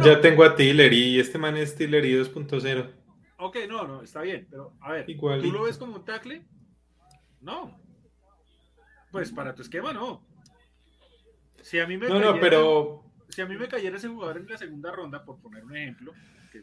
Ya 0.00 0.20
tengo 0.20 0.44
a 0.44 0.54
Tillery 0.54 0.96
y 0.96 1.20
este 1.20 1.38
man 1.38 1.56
es 1.56 1.74
Tillery 1.74 2.12
2.0. 2.14 2.92
Ok, 3.38 3.56
no, 3.68 3.86
no, 3.86 4.02
está 4.02 4.22
bien, 4.22 4.46
pero 4.50 4.74
a 4.80 4.92
ver, 4.92 5.06
¿tú 5.06 5.52
lo 5.52 5.64
ves 5.64 5.78
como 5.78 5.96
un 5.96 6.04
tackle? 6.04 6.42
No. 7.40 7.78
Pues 9.10 9.32
para 9.32 9.54
tu 9.54 9.62
esquema 9.62 9.92
no. 9.92 10.26
Si 11.62 11.78
a 11.78 11.86
mí 11.86 11.96
me 11.96 12.08
no, 12.08 12.18
no, 12.18 12.40
pero 12.40 13.04
si 13.28 13.42
a 13.42 13.46
mí 13.46 13.56
me 13.56 13.68
cayera 13.68 13.96
ese 13.96 14.08
jugador 14.08 14.38
en 14.38 14.48
la 14.48 14.58
segunda 14.58 14.92
ronda, 14.92 15.24
por 15.24 15.40
poner 15.40 15.64
un 15.64 15.76
ejemplo, 15.76 16.12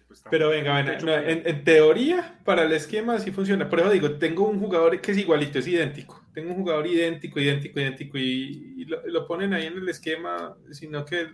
pues, 0.08 0.24
pero 0.30 0.50
venga, 0.50 0.80
en, 0.80 1.64
teoría, 1.64 2.40
para 2.46 2.64
el 2.64 2.72
esquema 2.72 3.20
sí 3.20 3.32
funciona. 3.32 3.70
Por 3.70 3.80
eso 3.80 3.90
digo, 3.92 4.18
tengo 4.18 4.48
un 4.48 4.60
jugador 4.60 5.00
que 5.02 5.12
es 5.12 5.18
igualito, 5.18 5.60
es 5.60 5.68
idéntico. 5.68 6.23
Tengo 6.34 6.52
un 6.52 6.62
jugador 6.62 6.88
idéntico, 6.88 7.40
idéntico, 7.40 7.80
idéntico, 7.80 8.18
y, 8.18 8.86
lo, 8.86 9.28
ponen 9.28 9.54
ahí 9.54 9.68
en 9.68 9.78
el 9.78 9.90
esquema, 9.90 10.56
sino 10.72 11.06
que 11.06 11.28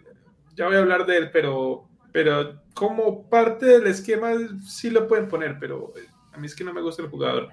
ya 0.55 0.67
voy 0.67 0.75
a 0.75 0.79
hablar 0.79 1.05
de 1.05 1.17
él, 1.17 1.31
pero, 1.31 1.87
pero 2.11 2.61
como 2.73 3.29
parte 3.29 3.65
del 3.65 3.87
esquema 3.87 4.31
sí 4.65 4.89
lo 4.89 5.07
pueden 5.07 5.27
poner, 5.27 5.57
pero 5.59 5.93
eh, 5.95 6.07
a 6.33 6.37
mí 6.37 6.47
es 6.47 6.55
que 6.55 6.63
no 6.63 6.73
me 6.73 6.81
gusta 6.81 7.01
el 7.01 7.09
jugador. 7.09 7.49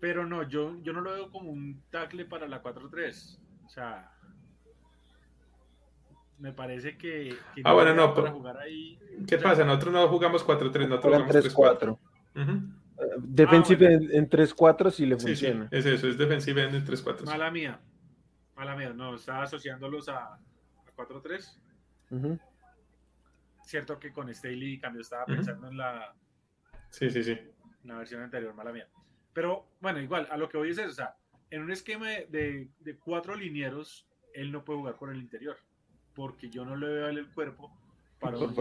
Pero 0.00 0.26
no, 0.26 0.42
yo, 0.48 0.76
yo 0.82 0.92
no 0.92 1.00
lo 1.00 1.12
veo 1.12 1.30
como 1.30 1.50
un 1.50 1.82
tackle 1.90 2.26
para 2.26 2.46
la 2.46 2.62
4-3. 2.62 3.38
O 3.64 3.68
sea, 3.68 4.10
me 6.38 6.52
parece 6.52 6.98
que, 6.98 7.34
ah, 7.64 7.72
bueno, 7.72 7.94
no, 7.94 8.14
para 8.14 8.30
jugar 8.30 8.58
ahí. 8.58 8.98
¿Qué 9.26 9.38
pasa? 9.38 9.64
Nosotros 9.64 9.94
no 9.94 10.08
jugamos 10.08 10.46
4-3, 10.46 10.88
nosotros 10.88 11.14
jugamos 11.14 11.34
3-4. 11.34 11.98
Defensive 13.18 13.94
en, 13.94 14.28
3-4 14.28 14.90
sí 14.90 15.06
le 15.06 15.18
funciona. 15.18 15.68
es 15.70 15.84
eso, 15.84 16.08
es 16.08 16.16
defensive 16.16 16.62
en 16.62 16.84
3-4. 16.84 17.24
Mala 17.24 17.50
mía. 17.50 17.80
Mala 18.56 18.74
mía, 18.74 18.92
no, 18.94 19.16
estaba 19.16 19.42
asociándolos 19.42 20.08
a, 20.08 20.34
a 20.34 20.40
4-3. 20.96 22.40
Cierto 23.64 23.98
que 23.98 24.12
con 24.12 24.32
Staley 24.34 24.78
cambio 24.78 25.02
estaba 25.02 25.26
pensando 25.26 25.68
en 25.68 25.76
la. 25.76 26.14
Sí, 26.90 27.10
sí, 27.10 27.22
sí. 27.22 27.38
la 27.84 27.98
versión 27.98 28.22
anterior, 28.22 28.54
mala 28.54 28.72
mía. 28.72 28.88
Pero 29.32 29.66
bueno, 29.80 30.00
igual, 30.00 30.26
a 30.30 30.36
lo 30.36 30.48
que 30.48 30.56
voy 30.56 30.68
a 30.68 30.70
decir, 30.70 30.86
o 30.86 30.92
sea, 30.92 31.16
en 31.50 31.62
un 31.62 31.70
esquema 31.70 32.08
de, 32.08 32.68
de 32.80 32.96
cuatro 32.96 33.34
linieros, 33.34 34.08
él 34.32 34.50
no 34.52 34.64
puede 34.64 34.78
jugar 34.78 34.96
por 34.96 35.10
el 35.10 35.18
interior 35.18 35.58
porque 36.16 36.48
yo 36.48 36.64
no 36.64 36.76
le 36.76 36.88
veo 36.88 37.08
el 37.08 37.28
cuerpo 37.28 37.70
para 38.18 38.38
un 38.38 38.54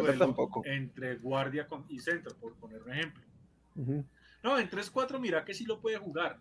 entre 0.66 1.16
guardia 1.16 1.66
y 1.88 2.00
centro, 2.00 2.36
por 2.36 2.54
poner 2.56 2.84
un 2.84 2.92
ejemplo. 2.92 3.24
No, 4.46 4.60
en 4.60 4.70
3-4 4.70 5.20
mira 5.20 5.44
que 5.44 5.56
sí 5.56 5.66
lo 5.66 5.82
puede 5.82 5.98
jugar. 5.98 6.38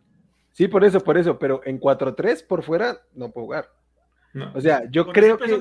Sí, 0.52 0.68
por 0.68 0.84
eso, 0.84 1.00
por 1.00 1.16
eso, 1.16 1.38
pero 1.38 1.62
en 1.64 1.80
4-3 1.80 2.46
por 2.46 2.62
fuera 2.62 3.00
no 3.14 3.30
puede 3.30 3.46
jugar. 3.46 3.70
O 4.54 4.60
sea, 4.60 4.84
yo 4.90 5.06
creo 5.06 5.38
que 5.38 5.58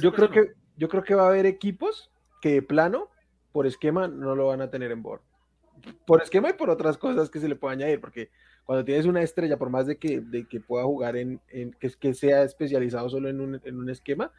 yo 0.00 0.12
creo 0.12 0.30
que 0.30 0.52
yo 0.76 0.88
creo 0.88 1.04
que 1.04 1.14
va 1.14 1.26
a 1.26 1.28
haber 1.28 1.46
equipos 1.46 2.10
que 2.40 2.54
de 2.54 2.62
plano 2.62 3.08
por 3.52 3.68
esquema 3.68 4.08
no 4.08 4.34
lo 4.34 4.48
van 4.48 4.62
a 4.62 4.68
tener 4.68 4.90
en 4.90 5.00
board. 5.00 5.20
Por 6.06 6.20
esquema 6.22 6.50
y 6.50 6.54
por 6.54 6.70
otras 6.70 6.98
cosas 6.98 7.30
que 7.30 7.38
se 7.38 7.48
le 7.48 7.54
puede 7.54 7.74
añadir, 7.74 8.00
porque 8.00 8.30
cuando 8.64 8.84
tienes 8.84 9.06
una 9.06 9.22
estrella, 9.22 9.56
por 9.56 9.70
más 9.70 9.86
de 9.86 9.96
que, 9.96 10.20
de 10.20 10.44
que 10.48 10.58
pueda 10.58 10.82
jugar 10.82 11.16
en, 11.16 11.40
en 11.50 11.70
que, 11.74 11.88
que, 12.00 12.14
sea 12.14 12.42
especializado 12.42 13.08
solo 13.08 13.28
en 13.28 13.40
un, 13.40 13.60
en 13.62 13.78
un 13.78 13.90
esquema, 13.90 14.32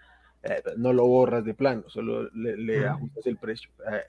eh, 0.43 0.61
no 0.75 0.91
lo 0.91 1.07
borras 1.07 1.45
de 1.45 1.53
plano, 1.53 1.83
solo 1.87 2.29
le, 2.33 2.85
ajustas 2.87 3.25
el 3.25 3.37
precio. 3.37 3.69
Eh, 3.89 4.03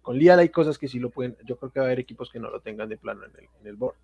con 0.00 0.18
Lial 0.18 0.38
hay 0.38 0.48
cosas 0.48 0.78
que 0.78 0.88
sí 0.88 0.98
lo 0.98 1.10
pueden, 1.10 1.36
yo 1.44 1.56
creo 1.56 1.70
que 1.70 1.80
va 1.80 1.86
a 1.86 1.88
haber 1.88 2.00
equipos 2.00 2.30
que 2.30 2.38
no 2.38 2.50
lo 2.50 2.60
tengan 2.60 2.88
de 2.88 2.96
plano 2.96 3.24
en 3.24 3.32
el, 3.36 3.48
en 3.60 3.66
el 3.66 3.76
board. 3.76 3.96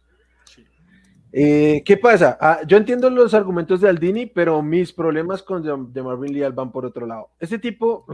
Eh, 1.32 1.82
¿Qué 1.84 1.96
pasa? 1.98 2.38
Ah, 2.40 2.60
yo 2.66 2.76
entiendo 2.76 3.10
los 3.10 3.34
argumentos 3.34 3.80
de 3.80 3.88
Aldini, 3.88 4.26
pero 4.26 4.62
mis 4.62 4.92
problemas 4.92 5.42
con 5.42 5.92
de, 5.92 6.02
Marvin 6.02 6.32
Lial 6.32 6.52
van 6.52 6.72
por 6.72 6.86
otro 6.86 7.06
lado. 7.06 7.30
Este 7.38 7.58
tipo, 7.58 8.06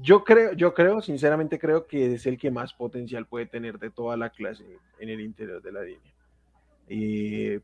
yo 0.00 0.22
creo, 0.22 0.52
yo 0.52 0.72
creo, 0.72 1.00
sinceramente 1.00 1.58
creo 1.58 1.86
que 1.86 2.14
es 2.14 2.26
el 2.26 2.38
que 2.38 2.50
más 2.50 2.74
potencial 2.74 3.26
puede 3.26 3.46
tener 3.46 3.78
de 3.78 3.90
toda 3.90 4.16
la 4.16 4.30
clase 4.30 4.64
en 5.00 5.08
el 5.08 5.20
interior 5.20 5.60
de 5.62 5.72
la 5.72 5.82
línea. 5.82 7.60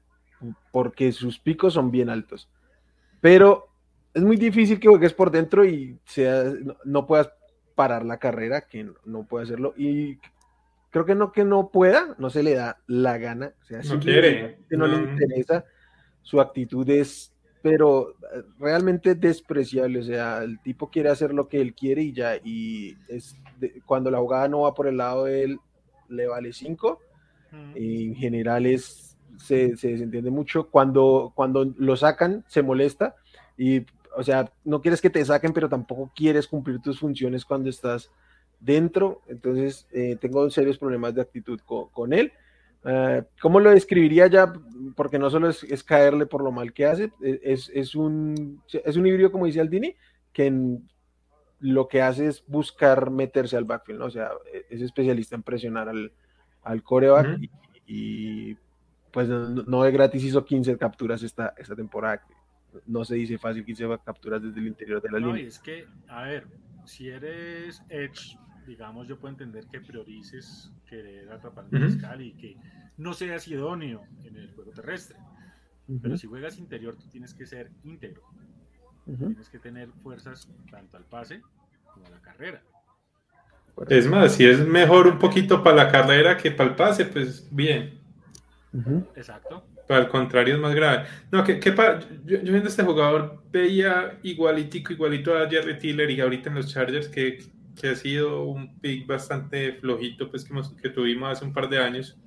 porque 0.72 1.12
sus 1.12 1.38
picos 1.38 1.74
son 1.74 1.90
bien 1.90 2.10
altos. 2.10 2.48
Pero 3.20 3.68
es 4.14 4.22
muy 4.22 4.36
difícil 4.36 4.80
que 4.80 4.88
juegues 4.88 5.12
por 5.12 5.30
dentro 5.30 5.64
y 5.64 5.96
sea, 6.04 6.52
no, 6.84 7.06
puedas 7.06 7.30
parar 7.78 8.04
la 8.04 8.18
carrera, 8.18 8.62
que 8.62 8.90
no, 9.04 9.22
puede 9.22 9.44
hacerlo. 9.44 9.72
Y 9.76 10.18
creo 10.90 11.04
que 11.04 11.14
no 11.14 11.30
que 11.30 11.44
no 11.44 11.68
pueda, 11.68 12.16
no 12.18 12.28
se 12.28 12.42
le 12.42 12.54
da 12.54 12.80
la 12.88 13.18
gana, 13.18 13.52
o 13.62 13.64
sea, 13.66 13.82
no 13.82 14.00
quiere, 14.00 14.58
no, 14.70 14.88
le 14.88 14.96
interesa, 14.96 15.64
su 16.20 16.40
actitud 16.40 16.90
es, 16.90 17.32
pero 17.62 18.16
eh, 18.34 18.42
realmente 18.58 19.14
despreciable, 19.14 20.00
o 20.00 20.02
sea, 20.02 20.42
el 20.42 20.60
tipo 20.60 20.90
quiere 20.90 21.08
hacer 21.08 21.32
lo 21.32 21.46
que 21.46 21.60
él 21.60 21.72
quiere 21.72 22.02
y 22.02 22.12
ya, 22.12 22.34
y 22.42 22.96
es 23.06 23.36
cuando 23.86 24.10
la 24.10 24.18
jugada 24.18 24.48
no 24.48 24.62
va 24.62 24.74
por 24.74 24.88
el 24.88 24.96
lado 24.96 25.26
de 25.26 25.44
él, 25.44 25.60
le 26.08 26.26
vale 26.26 26.52
5, 26.52 26.98
y 27.76 28.08
en 28.08 28.16
general 28.16 28.66
es, 28.66 29.16
se, 29.36 29.76
se 29.76 29.90
desentiende 29.90 30.32
mucho, 30.32 30.68
cuando, 30.68 31.30
cuando 31.32 31.72
lo 31.76 31.96
sacan, 31.96 32.44
se 32.48 32.60
molesta, 32.60 33.14
y 33.56 33.86
o 34.18 34.22
sea, 34.24 34.50
no 34.64 34.82
quieres 34.82 35.00
que 35.00 35.10
te 35.10 35.24
saquen, 35.24 35.52
pero 35.52 35.68
tampoco 35.68 36.10
quieres 36.12 36.48
cumplir 36.48 36.80
tus 36.80 36.98
funciones 36.98 37.44
cuando 37.44 37.70
estás 37.70 38.10
dentro. 38.58 39.22
Entonces, 39.28 39.86
eh, 39.92 40.16
tengo 40.20 40.50
serios 40.50 40.76
problemas 40.76 41.14
de 41.14 41.22
actitud 41.22 41.60
con, 41.60 42.12
él. 42.12 42.32
Uh, 42.82 43.22
¿Cómo 43.40 43.60
lo 43.60 43.70
describiría 43.70 44.26
ya? 44.26 44.52
Porque 44.96 45.20
no 45.20 45.30
solo 45.30 45.48
es, 45.48 45.84
caerle 45.84 46.26
por 46.26 46.42
lo 46.42 46.50
mal 46.50 46.72
que 46.72 46.86
hace, 46.86 47.12
e, 47.22 47.40
es, 47.44 47.94
un, 47.94 48.60
es 48.72 48.96
un 48.96 49.06
híbrido, 49.06 49.30
como 49.30 49.46
dice 49.46 49.60
Aldini, 49.60 49.94
que 50.32 50.52
lo 51.60 51.86
que 51.86 52.02
hace 52.02 52.26
es 52.26 52.42
buscar 52.44 53.12
meterse 53.12 53.56
al 53.56 53.66
backfield, 53.66 54.00
¿no? 54.00 54.06
O 54.06 54.10
sea, 54.10 54.30
e, 54.52 54.66
es 54.68 54.82
especialista 54.82 55.36
en 55.36 55.44
presionar 55.44 55.88
al, 55.88 56.10
al 56.64 56.82
coreback 56.82 57.38
y, 57.86 58.56
pues 59.12 59.28
no, 59.28 59.48
no, 59.48 59.84
de 59.84 59.92
gratis 59.92 60.24
hizo 60.24 60.44
15 60.44 60.76
capturas 60.76 61.22
esta, 61.22 61.54
esta 61.56 61.76
temporada 61.76 62.20
no 62.86 63.04
se 63.04 63.16
dice 63.16 63.38
fácil 63.38 63.64
que 63.64 63.74
se 63.74 63.86
capturas 64.04 64.42
desde 64.42 64.60
el 64.60 64.66
interior 64.66 65.02
de 65.02 65.10
la 65.10 65.20
no, 65.20 65.28
línea. 65.28 65.42
Y 65.42 65.46
es 65.46 65.58
que, 65.58 65.86
a 66.08 66.22
ver, 66.22 66.46
si 66.84 67.08
eres 67.08 67.82
Edge, 67.88 68.38
digamos, 68.66 69.06
yo 69.08 69.18
puedo 69.18 69.32
entender 69.32 69.66
que 69.66 69.80
priorices 69.80 70.72
querer 70.86 71.30
atrapar 71.30 71.66
el 71.70 71.90
fiscal 71.90 72.20
y 72.20 72.32
que 72.32 72.56
no 72.96 73.14
seas 73.14 73.48
idóneo 73.48 74.02
en 74.24 74.36
el 74.36 74.52
juego 74.52 74.72
terrestre. 74.72 75.16
Pero 76.02 76.16
si 76.18 76.26
juegas 76.26 76.58
interior, 76.58 76.96
tú 76.96 77.08
tienes 77.08 77.32
que 77.32 77.46
ser 77.46 77.70
íntegro. 77.82 78.22
Tienes 79.04 79.48
que 79.48 79.58
tener 79.58 79.90
fuerzas 80.02 80.48
tanto 80.70 80.98
al 80.98 81.04
pase 81.04 81.40
como 81.94 82.06
a 82.06 82.10
la 82.10 82.20
carrera. 82.20 82.62
Es 83.88 84.06
más, 84.06 84.34
si 84.34 84.44
es 84.44 84.66
mejor 84.66 85.06
un 85.06 85.18
poquito 85.18 85.62
para 85.62 85.76
la 85.76 85.90
carrera 85.90 86.36
que 86.36 86.50
para 86.50 86.70
el 86.70 86.76
pase, 86.76 87.06
pues 87.06 87.48
bien. 87.50 88.00
Exacto. 89.16 89.64
Al 89.88 90.08
contrario, 90.08 90.54
es 90.54 90.60
más 90.60 90.74
grave. 90.74 91.06
No, 91.30 91.42
que, 91.44 91.58
que 91.58 91.74
yo, 91.74 92.42
yo, 92.42 92.52
viendo 92.52 92.68
este 92.68 92.82
jugador 92.82 93.42
veía 93.50 94.18
igualitico, 94.22 94.92
igualito 94.92 95.36
a 95.36 95.48
Jerry 95.48 95.78
Tiller 95.78 96.10
y 96.10 96.20
ahorita 96.20 96.50
en 96.50 96.56
los 96.56 96.72
Chargers, 96.72 97.08
que, 97.08 97.38
que 97.80 97.88
ha 97.88 97.96
sido 97.96 98.44
un 98.44 98.78
pick 98.80 99.06
bastante 99.06 99.72
flojito, 99.74 100.30
pues 100.30 100.44
que, 100.44 100.54
que 100.82 100.90
tuvimos 100.90 101.32
hace 101.32 101.44
un 101.44 101.54
par 101.54 101.68
de 101.70 101.78
años, 101.78 102.18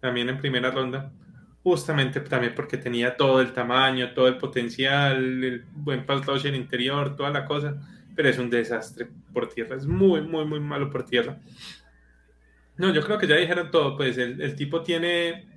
también 0.00 0.28
en 0.28 0.38
primera 0.38 0.70
ronda. 0.70 1.12
Justamente 1.64 2.20
también 2.20 2.54
porque 2.54 2.76
tenía 2.76 3.16
todo 3.16 3.40
el 3.40 3.52
tamaño, 3.52 4.12
todo 4.14 4.28
el 4.28 4.38
potencial, 4.38 5.42
el 5.42 5.64
buen 5.72 6.06
pass 6.06 6.22
en 6.44 6.54
el 6.54 6.60
interior, 6.60 7.16
toda 7.16 7.30
la 7.30 7.44
cosa, 7.44 7.76
pero 8.14 8.28
es 8.28 8.38
un 8.38 8.48
desastre 8.48 9.08
por 9.32 9.48
tierra, 9.48 9.76
es 9.76 9.86
muy, 9.86 10.20
muy, 10.20 10.44
muy 10.44 10.60
malo 10.60 10.88
por 10.88 11.04
tierra. 11.04 11.38
No, 12.76 12.94
yo 12.94 13.02
creo 13.02 13.18
que 13.18 13.26
ya 13.26 13.36
dijeron 13.36 13.72
todo, 13.72 13.96
pues 13.96 14.16
el, 14.18 14.40
el 14.40 14.54
tipo 14.54 14.82
tiene 14.82 15.48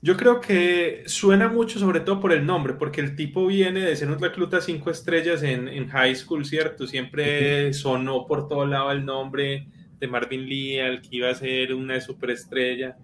yo 0.00 0.16
creo 0.16 0.40
que 0.40 1.02
suena 1.06 1.48
mucho, 1.48 1.78
sobre 1.80 2.00
todo 2.00 2.20
por 2.20 2.32
el 2.32 2.46
nombre, 2.46 2.74
porque 2.74 3.00
el 3.00 3.16
tipo 3.16 3.46
viene 3.46 3.80
de 3.80 3.96
ser 3.96 4.08
un 4.08 4.20
recluta 4.20 4.60
cinco 4.60 4.90
estrellas 4.90 5.42
en, 5.42 5.88
high 5.88 6.14
school, 6.14 6.44
¿cierto? 6.44 6.86
Siempre 6.86 7.72
sonó 7.72 8.26
por 8.26 8.46
todo 8.46 8.64
lado 8.64 8.92
el 8.92 9.04
nombre 9.04 9.66
de 9.98 10.06
Marvin 10.06 10.48
Lee, 10.48 10.78
al 10.78 11.02
que 11.02 11.16
iba 11.16 11.30
a 11.30 11.34
ser 11.34 11.74
una 11.74 12.00
superestrella. 12.00 12.96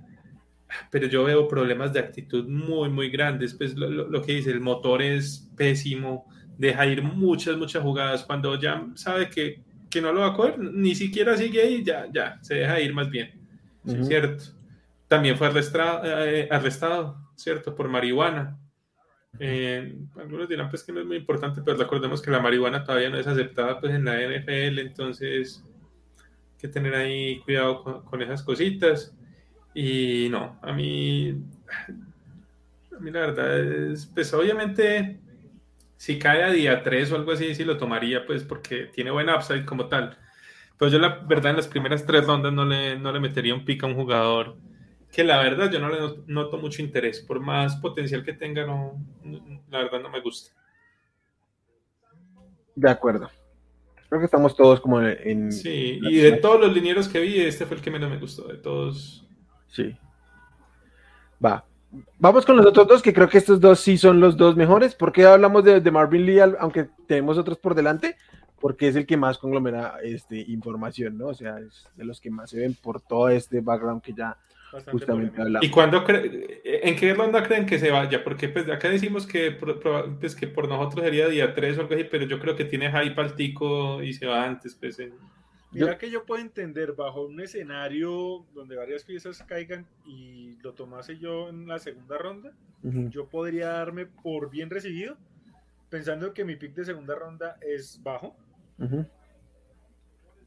Pero 0.91 1.09
yo 1.09 1.25
veo 1.25 1.49
problemas 1.49 1.93
de 1.93 1.99
actitud 1.99 2.47
muy, 2.49 2.89
muy 2.89 3.11
grandes. 3.11 3.55
Pues 3.55 3.75
lo, 3.75 4.23
que 4.23 4.35
dice, 4.35 4.53
el 4.53 4.61
motor 4.61 5.03
es 5.03 5.51
pésimo, 5.57 6.27
deja 6.57 6.87
ir 6.87 7.03
muchas, 7.03 7.57
muchas 7.57 7.83
jugadas. 7.83 8.23
Cuando 8.23 8.59
ya 8.61 8.87
sabe 8.95 9.29
que, 9.29 9.63
no 10.01 10.13
lo 10.13 10.21
va 10.21 10.29
a 10.29 10.35
coger, 10.35 10.59
ni 10.59 10.95
siquiera 10.95 11.37
sigue 11.37 11.63
ahí, 11.63 11.85
ya, 11.85 12.09
ya, 12.13 12.39
se 12.43 12.55
deja 12.55 12.81
ir 12.81 12.93
más 12.93 13.09
bien, 13.09 13.31
¿cierto? 14.03 14.45
También 15.09 15.37
fue 15.37 15.49
arrestado, 15.49 16.03
eh, 16.05 16.49
arrestado 16.51 17.25
¿cierto? 17.37 17.75
Por 17.75 17.89
marihuana. 17.89 18.59
Eh, 19.41 19.97
algunos 20.17 20.49
dirán 20.49 20.71
pues 20.71 20.85
que 20.85 20.93
no 20.93 21.01
es 21.01 21.07
muy 21.07 21.17
importante, 21.17 21.61
pero 21.65 21.77
recordemos 21.77 22.23
que 22.23 22.31
la 22.31 22.41
marihuana 22.41 22.85
todavía 22.85 23.11
no 23.11 23.19
es 23.19 23.27
aceptada 23.27 23.81
pues 23.81 23.93
en 23.93 24.05
la 24.05 24.15
NFL, 24.15 24.79
entonces 24.79 25.65
hay 26.17 26.59
que 26.61 26.69
tener 26.69 26.95
ahí 26.95 27.41
cuidado 27.41 28.05
con, 28.05 28.23
esas 28.23 28.43
cositas. 28.43 29.17
Y 29.75 30.29
no, 30.31 30.59
a 30.63 30.73
mí, 30.73 31.31
a 32.97 33.01
mí 33.01 33.11
la 33.11 33.21
verdad 33.21 33.59
es, 33.59 34.07
pues 34.07 34.33
obviamente 34.33 35.21
si 35.97 36.19
cae 36.19 36.45
a 36.45 36.51
día 36.51 36.83
3 36.83 37.13
o 37.13 37.17
algo 37.17 37.33
así, 37.33 37.55
sí 37.55 37.65
lo 37.65 37.77
tomaría 37.77 38.25
pues 38.27 38.45
porque 38.45 38.87
tiene 38.87 39.11
buen 39.11 39.29
upside 39.29 39.65
como 39.65 39.89
tal. 39.89 40.17
Pero 40.79 40.91
yo 40.91 40.99
la 40.99 41.21
verdad 41.27 41.51
en 41.51 41.57
las 41.57 41.69
primeras 41.69 42.05
tres 42.07 42.27
rondas 42.27 42.53
no 42.53 42.65
le, 42.65 42.99
no 42.99 43.13
le 43.13 43.21
metería 43.21 43.55
un 43.55 43.65
pick 43.65 43.83
a 43.83 43.87
un 43.87 43.95
jugador 43.95 44.57
que 45.15 45.23
la 45.23 45.39
verdad 45.39 45.71
yo 45.71 45.79
no 45.79 45.89
le 45.89 46.25
noto 46.27 46.59
mucho 46.59 46.83
interés. 46.83 47.21
Por 47.21 47.39
más 47.39 47.77
potencial 47.77 48.25
que 48.25 48.33
tenga, 48.33 48.67
no, 48.67 49.01
la 49.71 49.79
verdad 49.79 50.01
no 50.01 50.11
me 50.11 50.21
gusta. 50.21 50.53
De 52.75 52.91
acuerdo. 52.91 53.31
Creo 54.09 54.21
que 54.21 54.25
estamos 54.25 54.57
todos 54.57 54.81
como 54.81 55.01
en... 55.01 55.53
Sí, 55.53 56.01
y 56.03 56.17
de 56.17 56.33
todos 56.33 56.61
los 56.61 56.75
linieros 56.75 57.09
que 57.09 57.21
vi, 57.21 57.41
este 57.41 57.65
fue 57.65 57.77
el 57.77 57.83
que 57.83 57.93
menos 57.93 58.11
me 58.11 58.19
gustó, 58.19 58.49
de 58.49 58.57
todos. 58.57 59.25
Sí. 59.69 59.97
Va. 61.45 61.65
Vamos 62.19 62.45
con 62.45 62.57
los 62.57 62.67
otros 62.67 62.89
dos, 62.89 63.03
que 63.03 63.15
creo 63.15 63.29
que 63.29 63.39
estos 63.39 63.61
dos 63.61 63.79
sí 63.79 63.97
son 63.97 64.19
los 64.19 64.37
dos 64.37 64.57
mejores. 64.57 64.97
¿Por 64.97 65.13
qué 65.13 65.27
hablamos 65.27 65.63
de, 65.63 65.91
Marvin 65.93 66.27
Lee, 66.27 66.41
aunque 66.59 66.89
tenemos 67.07 67.39
otros 67.39 67.59
por 67.59 67.77
delante? 67.77 68.17
Porque 68.61 68.89
es 68.89 68.97
el 68.97 69.07
que 69.07 69.17
más 69.17 69.39
conglomera 69.39 69.99
este, 70.03 70.39
información, 70.39 71.17
¿no? 71.17 71.29
O 71.29 71.35
sea, 71.35 71.59
es 71.59 71.89
de 71.95 72.05
los 72.05 72.21
que 72.21 72.31
más 72.31 72.51
se 72.51 72.59
ven 72.59 72.75
por 72.75 73.01
todo 73.01 73.29
este 73.29 73.61
background 73.61 74.03
que 74.03 74.13
ya 74.13 74.37
justamente 74.91 75.41
¿Y 75.61 75.71
cuándo 75.71 76.05
en 76.07 76.97
qué 76.97 77.15
ronda 77.15 77.43
creen 77.43 77.67
que 77.67 77.79
se 77.79 77.91
vaya? 77.91 78.23
Porque 78.25 78.49
pues 78.49 78.69
acá 78.69 78.89
decimos 78.89 79.27
que, 79.27 79.53
pues, 79.53 80.35
que 80.35 80.47
por 80.47 80.69
nosotros 80.69 81.05
sería 81.05 81.29
día 81.29 81.55
3 81.55 81.79
o 81.79 81.81
algo 81.83 81.95
así, 81.95 82.05
pero 82.05 82.25
yo 82.27 82.39
creo 82.41 82.57
que 82.57 82.65
tiene 82.65 82.91
hype 82.91 83.21
al 83.21 83.35
tico 83.35 84.03
y 84.03 84.13
se 84.13 84.27
va 84.27 84.45
antes. 84.45 84.75
Pues, 84.75 84.99
Mira 85.73 85.99
que 85.99 86.11
yo 86.11 86.25
puedo 86.25 86.41
entender 86.41 86.93
bajo 86.93 87.27
un 87.27 87.41
escenario 87.41 88.47
donde 88.55 88.77
varias 88.77 89.03
piezas 89.03 89.43
caigan 89.43 89.87
y 90.07 90.57
lo 90.63 90.73
tomase 90.73 91.19
yo 91.19 91.49
en 91.49 91.67
la 91.67 91.79
segunda 91.79 92.17
ronda, 92.17 92.53
yo 92.83 93.29
podría 93.29 93.69
darme 93.71 94.07
por 94.07 94.51
bien 94.51 94.71
recibido, 94.71 95.17
pensando 95.91 96.33
que 96.33 96.45
mi 96.45 96.57
pick 96.57 96.75
de 96.75 96.85
segunda 96.85 97.15
ronda 97.15 97.57
es 97.61 98.01
bajo 98.03 98.37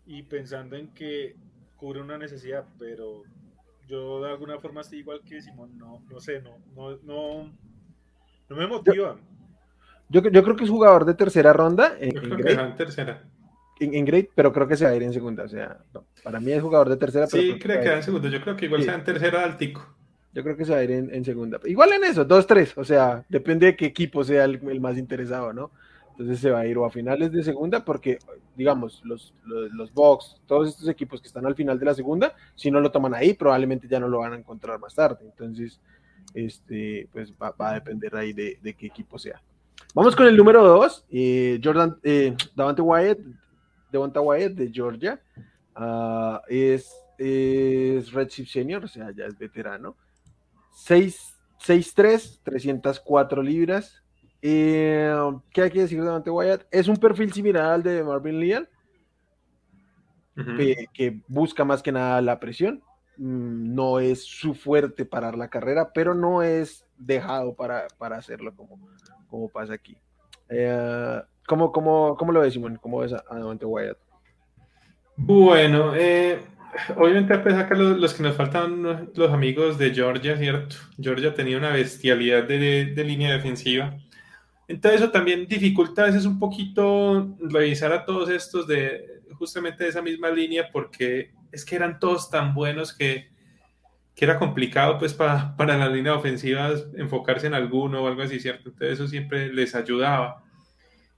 y 0.05 0.23
pensando 0.23 0.77
en 0.77 0.93
que 0.93 1.35
cubre 1.75 1.99
una 1.99 2.17
necesidad, 2.17 2.65
pero 2.79 3.23
yo 3.88 4.21
de 4.21 4.30
alguna 4.30 4.60
forma 4.60 4.82
estoy 4.82 5.00
igual 5.00 5.21
que 5.23 5.41
Simón, 5.41 5.78
no, 5.78 6.04
no 6.10 6.19
sé, 6.19 6.41
no, 6.41 6.58
no, 6.76 6.97
no, 7.04 7.52
no 8.50 8.56
me 8.56 8.67
motiva. 8.67 9.17
Yo, 10.10 10.21
yo, 10.21 10.43
creo 10.43 10.56
que 10.56 10.63
es 10.63 10.69
jugador 10.69 11.06
de 11.06 11.13
tercera 11.13 11.52
ronda. 11.54 11.97
En, 12.00 12.12
yo 12.12 12.21
creo 12.21 12.38
que 12.38 12.52
en 12.52 12.76
tercera. 12.76 13.23
En, 13.80 14.06
Great, 14.06 14.30
pero 14.34 14.54
creo 14.54 14.67
que 14.67 14.78
se 14.78 14.86
va 14.86 14.91
a 14.91 14.95
ir 14.95 15.04
en 15.04 15.13
segunda. 15.13 15.43
O 15.43 15.50
sea, 15.50 15.78
para 16.23 16.39
mí 16.39 16.52
es 16.52 16.62
jugador 16.62 16.89
de 16.89 16.97
tercera. 16.97 17.28
Pero 17.30 17.43
sí, 17.43 17.60
creo 17.60 17.82
que, 17.82 17.89
va 17.89 17.95
en 17.95 18.04
segunda. 18.04 18.30
Yo 18.30 18.41
creo 18.41 18.56
que 18.56 18.65
igual 18.65 18.84
sea 18.84 18.95
en 18.95 19.04
tercera 19.04 19.43
al 19.43 19.58
tico. 19.58 19.86
Yo 20.34 20.43
creo 20.43 20.56
que 20.56 20.65
se 20.65 20.71
va 20.71 20.78
a 20.78 20.84
ir 20.84 20.91
en, 20.91 21.26
segunda. 21.26 21.60
Igual 21.65 21.93
en 21.93 22.04
eso, 22.06 22.23
dos, 22.23 22.47
tres. 22.47 22.78
O 22.78 22.86
sea, 22.86 23.26
depende 23.28 23.65
de 23.65 23.76
qué 23.76 23.86
equipo 23.86 24.23
sea 24.23 24.45
el 24.45 24.80
más 24.80 24.97
interesado, 24.97 25.52
¿no? 25.52 25.71
Entonces 26.17 26.39
se 26.39 26.49
va 26.49 26.62
a 26.62 26.65
ir 26.65 26.75
o 26.80 26.84
a 26.84 26.89
finales 26.89 27.32
de 27.32 27.43
segunda 27.43 27.86
porque, 27.86 28.17
digamos, 28.56 29.03
los, 29.06 29.36
los, 29.45 29.93
Bucks, 29.93 30.41
todos 30.47 30.69
estos 30.69 30.88
equipos 30.88 31.21
que 31.21 31.27
están 31.27 31.45
al 31.45 31.53
final 31.53 31.77
de 31.77 31.86
la 31.86 31.93
segunda, 31.93 32.34
si 32.56 32.71
no 32.71 32.80
lo 32.80 32.91
toman 32.91 33.13
ahí, 33.13 33.36
probablemente 33.36 33.88
ya 33.88 33.99
no 33.99 34.08
lo 34.08 34.17
van 34.17 34.34
a 34.34 34.38
encontrar 34.38 34.80
más 34.80 34.95
tarde. 34.95 35.19
Entonces, 35.21 35.80
este, 36.34 37.08
pues 37.13 37.32
va, 37.34 37.53
a 37.60 37.73
depender 37.75 38.15
ahí 38.15 38.34
de, 38.34 38.58
qué 38.75 38.88
equipo 38.88 39.19
sea. 39.19 39.39
Vamos 39.93 40.15
con 40.15 40.25
el 40.25 40.36
número 40.36 40.63
dos, 40.63 41.06
eh, 41.12 41.62
Jordan, 41.63 41.99
eh, 42.01 42.36
Davante 42.56 42.82
Wyatt, 42.82 43.19
Devonta 43.91 44.19
Wyatt 44.19 44.53
de 44.53 44.71
Georgia. 44.71 45.21
Ah, 45.75 46.41
es, 46.47 46.91
es 47.19 48.12
Red 48.12 48.30
Chip 48.30 48.47
Senior, 48.47 48.86
o 48.86 48.88
sea, 48.88 49.12
ya 49.12 49.25
es 49.25 49.38
veterano. 49.38 49.95
6'3, 50.88 52.39
304 52.43 53.43
libras, 53.43 54.01
eh, 54.49 55.13
¿Qué 55.51 55.63
hay 55.63 55.71
que 55.71 55.81
decir 55.81 56.01
de 56.01 56.07
Dante 56.07 56.29
Wyatt? 56.29 56.63
Es 56.71 56.88
un 56.88 56.97
perfil 56.97 57.33
similar 57.33 57.65
al 57.65 57.83
de 57.83 58.03
Marvin 58.03 58.39
Leal, 58.39 58.69
que, 60.93 61.19
busca 61.27 61.65
más 61.65 61.81
que 61.81 61.91
nada 61.91 62.21
la 62.21 62.39
presión. 62.39 62.81
Mm, 63.17 63.73
no 63.73 63.99
es 63.99 64.23
su 64.23 64.53
fuerte 64.53 65.05
parar 65.05 65.36
la 65.36 65.49
carrera, 65.49 65.91
pero 65.93 66.13
no 66.13 66.43
es 66.43 66.86
dejado 66.97 67.55
para, 67.55 67.88
hacerlo 68.15 68.55
como, 68.55 68.79
como 69.27 69.49
pasa 69.49 69.73
aquí. 69.73 69.97
Eh, 70.49 71.21
¿cómo, 71.45 71.71
cómo, 71.71 72.31
lo 72.31 72.41
ves, 72.41 72.53
Simón? 72.53 72.77
¿Cómo 72.81 72.99
ves 72.99 73.13
a, 73.13 73.23
Dante 73.29 73.65
Wyatt? 73.65 73.97
Bueno, 75.17 75.93
eh, 75.95 76.39
obviamente 76.95 77.33
a 77.33 77.43
pesar 77.43 77.67
que 77.67 77.75
los, 77.75 78.13
que 78.13 78.23
nos 78.23 78.36
faltan 78.36 79.10
los 79.13 79.31
amigos 79.31 79.79
de 79.79 79.93
Georgia, 79.93 80.38
¿cierto? 80.38 80.75
Georgia 81.01 81.33
tenía 81.33 81.57
una 81.57 81.71
bestialidad 81.71 82.43
de 82.43 83.03
línea 83.03 83.33
defensiva 83.33 83.97
entonces 84.67 85.01
eso 85.01 85.12
también 85.12 85.47
dificulta 85.47 86.03
a 86.03 86.08
veces 86.08 86.25
un 86.25 86.39
poquito 86.39 87.36
revisar 87.39 87.93
a 87.93 88.06
todos 88.06 88.30
estos 88.30 88.67
de 88.67 89.21
justamente 89.38 89.84
de 89.84 89.89
esa 89.91 90.01
misma 90.01 90.30
línea 90.30 90.69
porque 90.71 91.32
es 91.51 91.63
que 91.63 91.75
eran 91.75 91.99
todos 91.99 92.30
tan 92.30 92.53
buenos 92.53 92.93
que, 92.93 93.30
que 94.15 94.25
era 94.25 94.38
complicado 94.38 94.97
pues 94.97 95.13
para, 95.13 95.56
para 95.56 95.77
las 95.77 95.91
líneas 95.91 96.17
ofensivas 96.17 96.86
enfocarse 96.97 97.47
en 97.47 97.53
alguno 97.53 98.03
o 98.03 98.08
algo 98.08 98.21
así, 98.21 98.39
¿cierto? 98.39 98.69
Entonces 98.69 98.99
eso 98.99 99.08
siempre 99.08 99.53
les 99.53 99.75
ayudaba. 99.75 100.43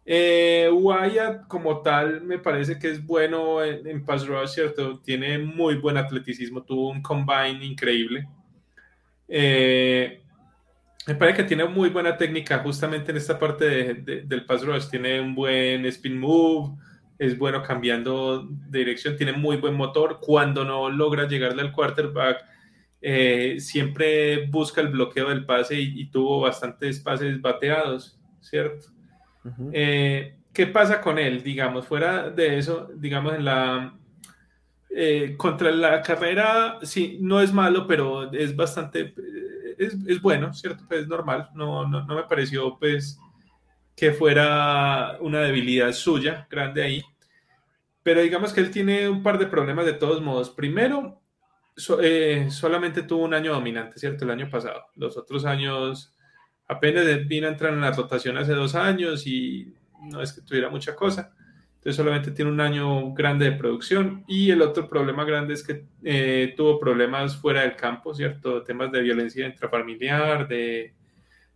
Eh, 0.05 0.69
Wyatt 0.71 1.47
como 1.47 1.81
tal 1.81 2.21
me 2.21 2.39
parece 2.39 2.79
que 2.79 2.89
es 2.89 3.05
bueno 3.05 3.63
en, 3.63 3.87
en, 3.87 4.05
pass 4.05 4.25
rush, 4.25 4.49
¿cierto? 4.49 4.99
Tiene 4.99 5.37
muy 5.37 5.75
buen 5.75 5.97
atleticismo, 5.97 6.63
tuvo 6.63 6.89
un 6.89 7.01
combine 7.01 7.63
increíble. 7.63 8.27
Eh, 9.27 10.23
me 11.07 11.15
parece 11.15 11.37
que 11.37 11.43
tiene 11.43 11.65
muy 11.65 11.89
buena 11.89 12.17
técnica 12.17 12.59
justamente 12.59 13.11
en 13.11 13.17
esta 13.17 13.39
parte 13.39 13.93
del 13.95 14.45
pass 14.45 14.63
rush. 14.63 14.89
Tiene 14.89 15.19
un 15.21 15.33
buen 15.33 15.85
spin 15.85 16.19
move, 16.19 16.77
es 17.17 17.37
bueno 17.37 17.63
cambiando 17.63 18.47
de 18.47 18.79
dirección, 18.79 19.17
tiene 19.17 19.33
muy 19.33 19.57
buen 19.57 19.73
motor. 19.73 20.19
Cuando 20.21 20.63
no 20.63 20.89
logra 20.89 21.27
llegarle 21.27 21.61
al 21.61 21.71
quarterback, 21.71 22.45
eh, 23.01 23.57
siempre 23.59 24.45
busca 24.47 24.81
el 24.81 24.89
bloqueo 24.89 25.29
del 25.29 25.45
pase 25.45 25.79
y, 25.79 26.05
tuvo 26.11 26.41
bastantes 26.41 26.99
pases 26.99 27.41
bateados, 27.41 28.19
¿cierto? 28.41 28.87
Eh, 29.71 30.35
¿Qué 30.53 30.67
pasa 30.67 30.99
con 30.99 31.17
él? 31.17 31.41
Digamos, 31.41 31.87
fuera 31.87 32.29
de 32.29 32.57
eso, 32.57 32.89
digamos, 32.95 33.33
en 33.33 33.45
la... 33.45 33.95
Eh, 34.91 35.35
contra 35.37 35.71
la 35.71 36.01
carrera, 36.01 36.79
sí, 36.81 37.19
no 37.21 37.41
es 37.41 37.53
malo, 37.53 37.85
pero 37.85 38.33
es 38.33 38.55
bastante 38.55 39.13
es, 39.79 40.21
bueno, 40.21 40.53
¿cierto? 40.53 40.83
Pues 40.87 41.01
es 41.01 41.07
normal, 41.07 41.49
no, 41.55 41.87
no, 41.87 42.05
me 42.05 42.23
pareció 42.23 42.77
pues 42.77 43.17
que 43.95 44.11
fuera 44.11 45.17
una 45.21 45.39
debilidad 45.41 45.91
suya 45.93 46.47
grande 46.49 46.83
ahí. 46.83 47.03
Pero 48.03 48.21
digamos 48.21 48.53
que 48.53 48.61
él 48.61 48.71
tiene 48.71 49.09
un 49.09 49.23
par 49.23 49.39
de 49.39 49.47
problemas 49.47 49.85
de 49.85 49.93
todos 49.93 50.21
modos. 50.21 50.49
Primero, 50.49 51.21
eh, 52.01 52.47
solamente 52.49 53.03
tuvo 53.03 53.23
un 53.23 53.33
año 53.33 53.53
dominante, 53.53 53.99
¿cierto? 53.99 54.25
El 54.25 54.31
año 54.31 54.49
pasado. 54.49 54.85
Los 54.95 55.17
otros 55.17 55.45
años 55.45 56.13
apenas 56.67 57.05
vino 57.27 57.47
a 57.47 57.51
entrar 57.51 57.73
en 57.73 57.81
la 57.81 57.91
rotación 57.91 58.37
hace 58.37 58.53
dos 58.53 58.75
años 58.75 59.25
y 59.25 59.73
no 60.01 60.21
es 60.21 60.33
que 60.33 60.41
tuviera 60.41 60.69
mucha 60.69 60.95
cosa. 60.95 61.33
Entonces 61.79 61.95
solamente 61.95 62.31
tiene 62.31 62.51
un 62.51 62.59
año 62.59 63.13
grande 63.13 63.45
de 63.45 63.57
producción 63.57 64.25
y 64.27 64.51
el 64.51 64.61
otro 64.61 64.89
problema 64.89 65.23
grande 65.23 65.53
es 65.53 65.63
que 65.63 65.85
eh, 66.03 66.53
tuvo 66.57 66.77
problemas 66.77 67.37
fuera 67.37 67.61
del 67.61 67.77
campo, 67.77 68.13
¿cierto? 68.13 68.63
Temas 68.63 68.91
de 68.91 69.01
violencia 69.01 69.47
intrafamiliar, 69.47 70.45
de 70.45 70.93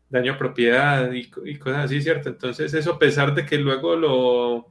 daño 0.10 0.32
a 0.32 0.38
propiedad 0.38 1.12
y, 1.12 1.30
cosas 1.30 1.86
así, 1.86 2.02
¿cierto? 2.02 2.30
Entonces 2.30 2.74
eso 2.74 2.94
a 2.94 3.00
pesar 3.00 3.36
de 3.36 3.46
que 3.46 3.58
luego 3.58 3.98
lo, 3.98 4.68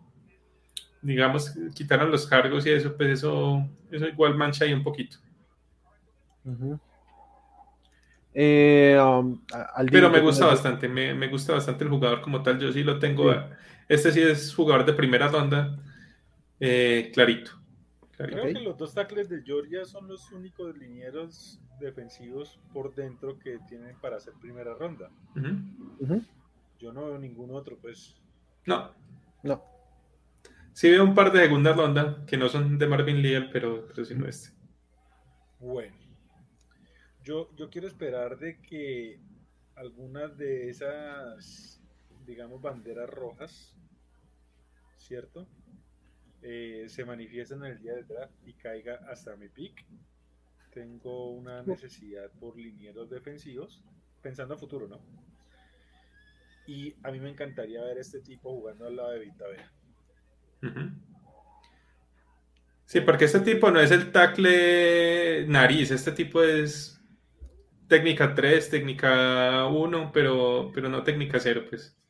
digamos, 1.03 1.53
quitaron 1.75 2.11
los 2.11 2.27
cargos 2.27 2.65
y 2.65 2.71
eso, 2.71 2.97
pues 2.97 3.11
eso, 3.11 3.69
eso 3.91 4.09
igual 4.09 4.35
mancha 4.35 4.65
ahí 4.65 4.73
un 4.73 4.83
poquito. 4.83 5.19
Eh, 8.33 8.99
um, 8.99 9.39
Pero 9.91 10.09
me 10.09 10.21
gusta 10.21 10.47
bastante, 10.47 10.89
me, 10.89 11.29
gusta 11.29 11.53
bastante 11.53 11.85
el 11.85 11.91
jugador 11.91 12.23
como 12.23 12.43
tal, 12.43 12.59
yo 12.59 12.73
sí 12.73 12.83
lo 12.83 12.99
tengo... 12.99 13.35
Este 13.89 14.13
sí 14.13 14.21
es 14.21 14.55
jugador 14.55 14.87
de 14.87 14.93
primera 14.93 15.29
ronda, 15.29 15.79
eh, 16.61 17.11
clarito. 17.13 17.53
Creo 18.17 18.45
que 18.45 18.61
los 18.61 18.77
dos 18.77 18.95
tackles 18.95 19.29
de 19.29 19.43
Georgia 19.43 19.85
son 19.85 20.07
los 20.07 20.31
únicos 20.31 20.77
linieros 20.77 21.61
defensivos 21.81 22.61
por 22.73 22.95
dentro 22.95 23.39
que 23.39 23.59
tienen 23.69 23.97
para 24.01 24.17
hacer 24.17 24.35
primera 24.41 24.75
ronda. 24.75 25.11
Yo 26.79 26.93
no 26.93 27.07
veo 27.07 27.19
ningún 27.19 27.51
otro, 27.55 27.79
pues. 27.79 28.21
No. 28.67 28.93
No. 29.43 29.63
Sí 30.73 30.91
veo 30.91 31.05
un 31.05 31.15
par 31.15 31.33
de 31.33 31.41
segunda 31.41 31.73
ronda 31.73 32.25
que 32.27 32.37
no 32.37 32.49
son 32.49 32.79
de 32.79 32.87
Marvin 32.87 33.21
Leal, 33.21 33.51
pero, 33.51 33.87
pero 33.89 34.05
sí 34.05 34.15
no 34.15 34.27
este. 34.27 34.51
Bueno. 35.59 35.97
yo, 37.23 37.55
yo 37.57 37.71
quiero 37.71 37.87
esperar 37.87 38.39
de 38.39 38.61
que 38.63 39.21
algunas 39.77 40.37
de 40.37 40.71
esas, 40.71 41.72
digamos, 42.25 42.61
banderas 42.61 43.09
rojas, 43.09 43.77
¿cierto? 44.99 45.47
Eh, 46.43 46.87
se 46.89 47.05
manifiesten 47.05 47.65
en 47.65 47.73
el 47.73 47.79
día 47.79 47.95
del 47.95 48.07
draft 48.07 48.35
y 48.45 48.55
caiga 48.55 49.01
hasta 49.09 49.37
mi 49.37 49.49
pick. 49.49 49.85
Tengo 50.73 51.31
una 51.31 51.63
necesidad 51.63 52.31
por 52.41 52.57
linieros 52.57 53.11
defensivos, 53.11 53.85
pensando 54.21 54.55
a 54.55 54.59
futuro, 54.59 54.89
¿no? 54.89 55.01
Y 56.67 56.95
a 57.03 57.11
mí 57.11 57.21
me 57.21 57.31
encantaría 57.31 57.83
ver 57.83 57.99
este 57.99 58.21
tipo 58.21 58.51
jugando 58.51 58.87
al 58.87 58.97
lado 58.97 59.11
de 59.11 59.19
Vita 59.21 59.45
Vea. 59.49 59.73
Sí, 62.87 63.01
porque 63.01 63.25
este 63.25 63.41
tipo 63.41 63.71
no 63.71 63.81
es 63.81 63.91
el 63.91 64.13
tackle 64.13 65.47
nariz, 65.49 65.91
este 65.91 66.13
tipo 66.13 66.43
es 66.43 67.01
técnica 67.89 68.35
3, 68.35 68.71
técnica 68.71 69.67
1, 69.67 70.11
pero, 70.13 70.71
pero 70.75 70.89
no 70.89 71.03
técnica 71.03 71.39
0, 71.39 71.67
pues. 71.69 72.02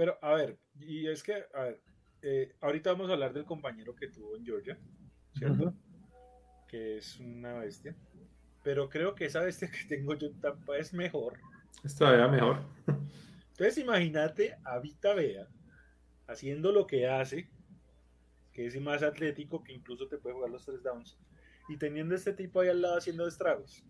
Pero, 0.00 0.18
a 0.22 0.32
ver, 0.32 0.58
y 0.78 1.08
es 1.08 1.22
que, 1.22 1.44
a 1.52 1.60
ver, 1.64 1.82
eh, 2.22 2.54
ahorita 2.62 2.92
vamos 2.92 3.10
a 3.10 3.12
hablar 3.12 3.34
del 3.34 3.44
compañero 3.44 3.94
que 3.94 4.08
tuvo 4.08 4.34
en 4.34 4.46
Georgia, 4.46 4.78
¿cierto? 5.34 5.74
Que 6.66 6.96
es 6.96 7.20
una 7.20 7.52
bestia. 7.58 7.94
Pero 8.62 8.88
creo 8.88 9.14
que 9.14 9.26
esa 9.26 9.40
bestia 9.40 9.70
que 9.70 9.84
tengo 9.86 10.14
yo 10.14 10.28
en 10.28 10.40
Tampa 10.40 10.78
es 10.78 10.94
mejor. 10.94 11.38
Es 11.84 11.96
todavía 11.96 12.28
mejor. 12.28 12.62
Entonces, 13.50 13.76
imagínate 13.76 14.56
a 14.64 14.78
Vita 14.78 15.12
Vea 15.12 15.46
haciendo 16.28 16.72
lo 16.72 16.86
que 16.86 17.06
hace, 17.06 17.50
que 18.54 18.64
es 18.64 18.80
más 18.80 19.02
atlético, 19.02 19.62
que 19.62 19.74
incluso 19.74 20.08
te 20.08 20.16
puede 20.16 20.34
jugar 20.34 20.48
los 20.48 20.64
tres 20.64 20.82
downs, 20.82 21.18
y 21.68 21.76
teniendo 21.76 22.14
este 22.14 22.32
tipo 22.32 22.60
ahí 22.60 22.70
al 22.70 22.80
lado 22.80 22.96
haciendo 22.96 23.28
estragos. 23.28 23.84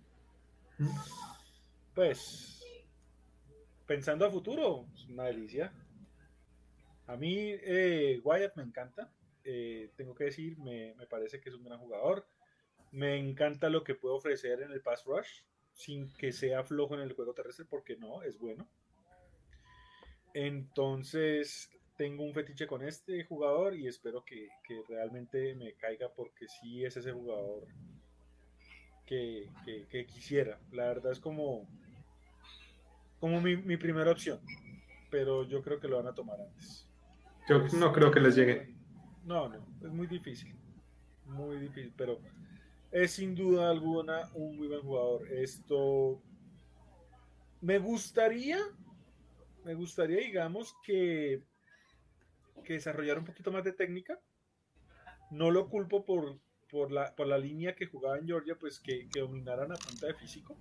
Pues, 1.95 2.65
pensando 3.87 4.27
a 4.27 4.31
futuro, 4.33 4.89
es 4.93 5.05
una 5.09 5.27
delicia. 5.27 5.73
A 7.11 7.17
mí, 7.17 7.35
eh, 7.35 8.21
Wyatt 8.23 8.55
me 8.55 8.63
encanta. 8.63 9.13
Eh, 9.43 9.91
tengo 9.97 10.15
que 10.15 10.25
decir, 10.25 10.57
me, 10.59 10.95
parece 11.09 11.41
que 11.41 11.49
es 11.49 11.57
un 11.57 11.65
gran 11.65 11.81
jugador. 11.81 12.25
Me 12.93 13.17
encanta 13.17 13.69
lo 13.69 13.83
que 13.83 13.97
puede 13.97 14.15
ofrecer 14.15 14.63
en 14.63 14.71
el 14.71 14.81
pass 14.81 15.05
rush, 15.05 15.43
sin 15.73 16.13
que 16.15 16.31
sea 16.31 16.63
flojo 16.63 16.95
en 16.95 17.01
el 17.01 17.13
juego 17.15 17.35
terrestre, 17.35 17.65
porque 17.69 17.97
no, 17.97 18.23
es 18.23 18.39
bueno. 18.39 18.71
Entonces, 20.35 21.69
tengo 21.97 22.23
un 22.23 22.33
fetiche 22.33 22.69
con 22.69 22.85
este 22.85 23.25
jugador 23.25 23.75
y 23.75 23.89
espero 23.89 24.25
que, 24.25 24.49
que 24.63 24.81
realmente 24.89 25.57
me 25.57 25.75
caiga 25.75 26.13
porque 26.15 26.47
sí 26.47 26.85
es 26.85 26.97
ese 26.97 27.11
jugador 27.11 27.67
que, 29.05 29.51
que, 29.91 30.07
quisiera. 30.07 30.61
La 30.71 30.87
verdad 30.87 31.11
es 31.11 31.19
como, 31.19 31.69
como 33.19 33.41
mi, 33.41 33.57
mi, 33.57 33.77
primera 33.77 34.13
opción, 34.13 34.41
pero 35.11 35.43
yo 35.43 35.61
creo 35.61 35.81
que 35.81 35.89
lo 35.89 35.97
van 35.97 36.07
a 36.07 36.15
tomar 36.15 36.41
antes. 36.41 36.90
No 37.73 37.93
creo 37.93 38.11
que 38.11 38.21
les 38.21 38.37
llegue. 38.37 38.75
No, 39.25 39.49
no, 39.49 39.57
es 39.83 39.93
muy 39.93 40.07
difícil. 40.07 40.55
Muy 41.27 41.59
difícil, 41.59 41.93
pero 41.97 42.19
es 42.91 43.13
sin 43.13 43.35
duda 43.35 43.71
alguna 43.71 44.29
un 44.35 44.57
muy 44.57 44.69
buen 44.69 44.83
jugador. 44.83 45.29
Esto 45.29 46.21
me 47.61 47.79
gustaría, 47.79 48.59
me 49.65 49.75
gustaría, 49.75 50.19
digamos, 50.19 50.75
que 50.85 51.43
que 52.63 52.75
desarrollar 52.75 53.19
un 53.19 53.25
poquito 53.25 53.51
más 53.51 53.65
de 53.65 53.73
técnica. 53.73 54.19
No 55.31 55.51
lo 55.51 55.69
culpo 55.69 56.05
por, 56.05 56.39
por, 56.71 56.91
la, 56.91 57.15
por 57.15 57.27
la 57.27 57.39
línea 57.39 57.75
que 57.75 57.87
jugaba 57.87 58.19
en 58.19 58.27
Georgia, 58.27 58.57
pues 58.59 58.81
que, 58.81 59.09
que 59.09 59.21
dominaran 59.21 59.73
a 59.73 59.77
punta 59.77 60.07
de 60.07 60.15
físico. 60.15 60.57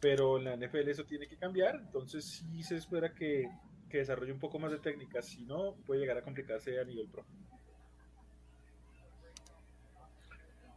Pero 0.00 0.38
en 0.38 0.44
la 0.44 0.56
NFL 0.56 0.88
eso 0.88 1.04
tiene 1.04 1.26
que 1.26 1.38
cambiar, 1.38 1.76
entonces 1.76 2.24
sí 2.24 2.62
se 2.62 2.76
espera 2.76 3.14
que, 3.14 3.48
que 3.88 3.98
desarrolle 3.98 4.32
un 4.32 4.38
poco 4.38 4.58
más 4.58 4.72
de 4.72 4.78
técnica, 4.78 5.22
si 5.22 5.44
no 5.44 5.74
puede 5.86 6.00
llegar 6.00 6.18
a 6.18 6.22
complicarse 6.22 6.78
a 6.80 6.84
nivel 6.84 7.08
pro. 7.08 7.24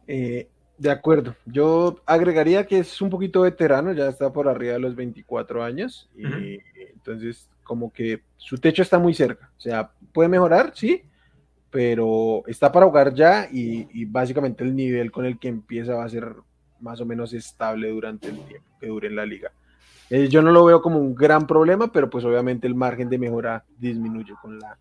Eh, 0.06 0.48
de 0.78 0.90
acuerdo, 0.90 1.36
yo 1.44 2.00
agregaría 2.06 2.66
que 2.66 2.78
es 2.78 3.00
un 3.02 3.10
poquito 3.10 3.42
veterano, 3.42 3.92
ya 3.92 4.08
está 4.08 4.32
por 4.32 4.48
arriba 4.48 4.72
de 4.72 4.80
los 4.80 4.96
24 4.96 5.62
años, 5.62 6.08
y 6.16 6.58
entonces 6.74 7.50
como 7.62 7.92
que 7.92 8.22
su 8.36 8.58
techo 8.58 8.82
está 8.82 8.98
muy 8.98 9.14
cerca. 9.14 9.50
O 9.56 9.60
sea, 9.60 9.92
puede 10.12 10.28
mejorar, 10.28 10.72
sí, 10.74 11.02
pero 11.70 12.42
está 12.46 12.72
para 12.72 12.86
jugar 12.86 13.14
ya 13.14 13.48
y, 13.50 14.04
básicamente 14.06 14.64
el 14.64 14.74
nivel 14.74 15.12
con 15.12 15.24
el 15.24 15.38
que 15.38 15.48
empieza 15.48 15.94
va 15.94 16.04
a 16.04 16.08
ser 16.08 16.34
más 16.80 17.00
o 17.00 17.06
menos 17.06 17.32
estable 17.32 17.90
durante 17.90 18.28
el 18.28 18.40
tiempo 18.40 18.68
que 18.80 18.88
dure 18.88 19.08
en 19.08 19.16
la 19.16 19.26
liga. 19.26 19.52
Eh, 20.10 20.28
yo 20.28 20.42
no 20.42 20.50
lo 20.50 20.64
veo 20.64 20.82
como 20.82 20.98
un 20.98 21.14
gran 21.14 21.46
problema, 21.46 21.92
pero 21.92 22.10
pues 22.10 22.24
obviamente 22.24 22.66
el 22.66 22.74
margen 22.74 23.08
de 23.08 23.18
mejora 23.18 23.64
disminuye 23.78 24.34
con 24.42 24.58
la, 24.58 24.76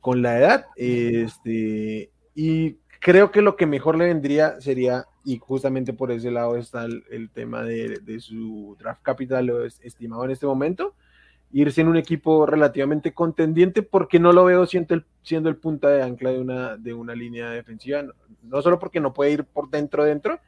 con 0.00 0.22
la 0.22 0.38
edad. 0.38 0.66
Este, 0.74 2.10
y 2.34 2.76
creo 3.00 3.30
que 3.30 3.42
lo 3.42 3.56
que 3.56 3.66
mejor 3.66 3.96
le 3.96 4.06
vendría 4.06 4.58
sería, 4.60 5.04
y 5.22 5.38
justamente 5.38 5.92
por 5.92 6.10
ese 6.10 6.30
lado 6.30 6.56
está 6.56 6.86
el, 6.86 7.30
tema 7.30 7.62
de, 7.62 8.00
de, 8.02 8.20
su 8.20 8.74
draft 8.78 9.02
capital 9.02 9.50
estimado 9.82 10.24
en 10.24 10.30
este 10.30 10.46
momento, 10.46 10.94
irse 11.52 11.80
en 11.80 11.88
un 11.88 11.96
equipo 11.96 12.46
relativamente 12.46 13.12
contendiente 13.12 13.82
porque 13.82 14.18
no 14.18 14.32
lo 14.32 14.44
veo 14.44 14.66
siendo 14.66 14.94
el, 14.94 15.04
siendo 15.22 15.48
el 15.48 15.56
punta 15.56 15.88
de 15.88 16.02
ancla 16.02 16.30
de 16.30 16.40
una, 16.40 16.76
de 16.76 16.94
una 16.94 17.14
línea 17.14 17.50
defensiva, 17.50 18.02
no, 18.42 18.62
solo 18.62 18.78
porque 18.78 19.00
no 19.00 19.12
puede 19.12 19.32
ir 19.32 19.44
por 19.44 19.70
dentro 19.70 20.04
dentro, 20.04 20.40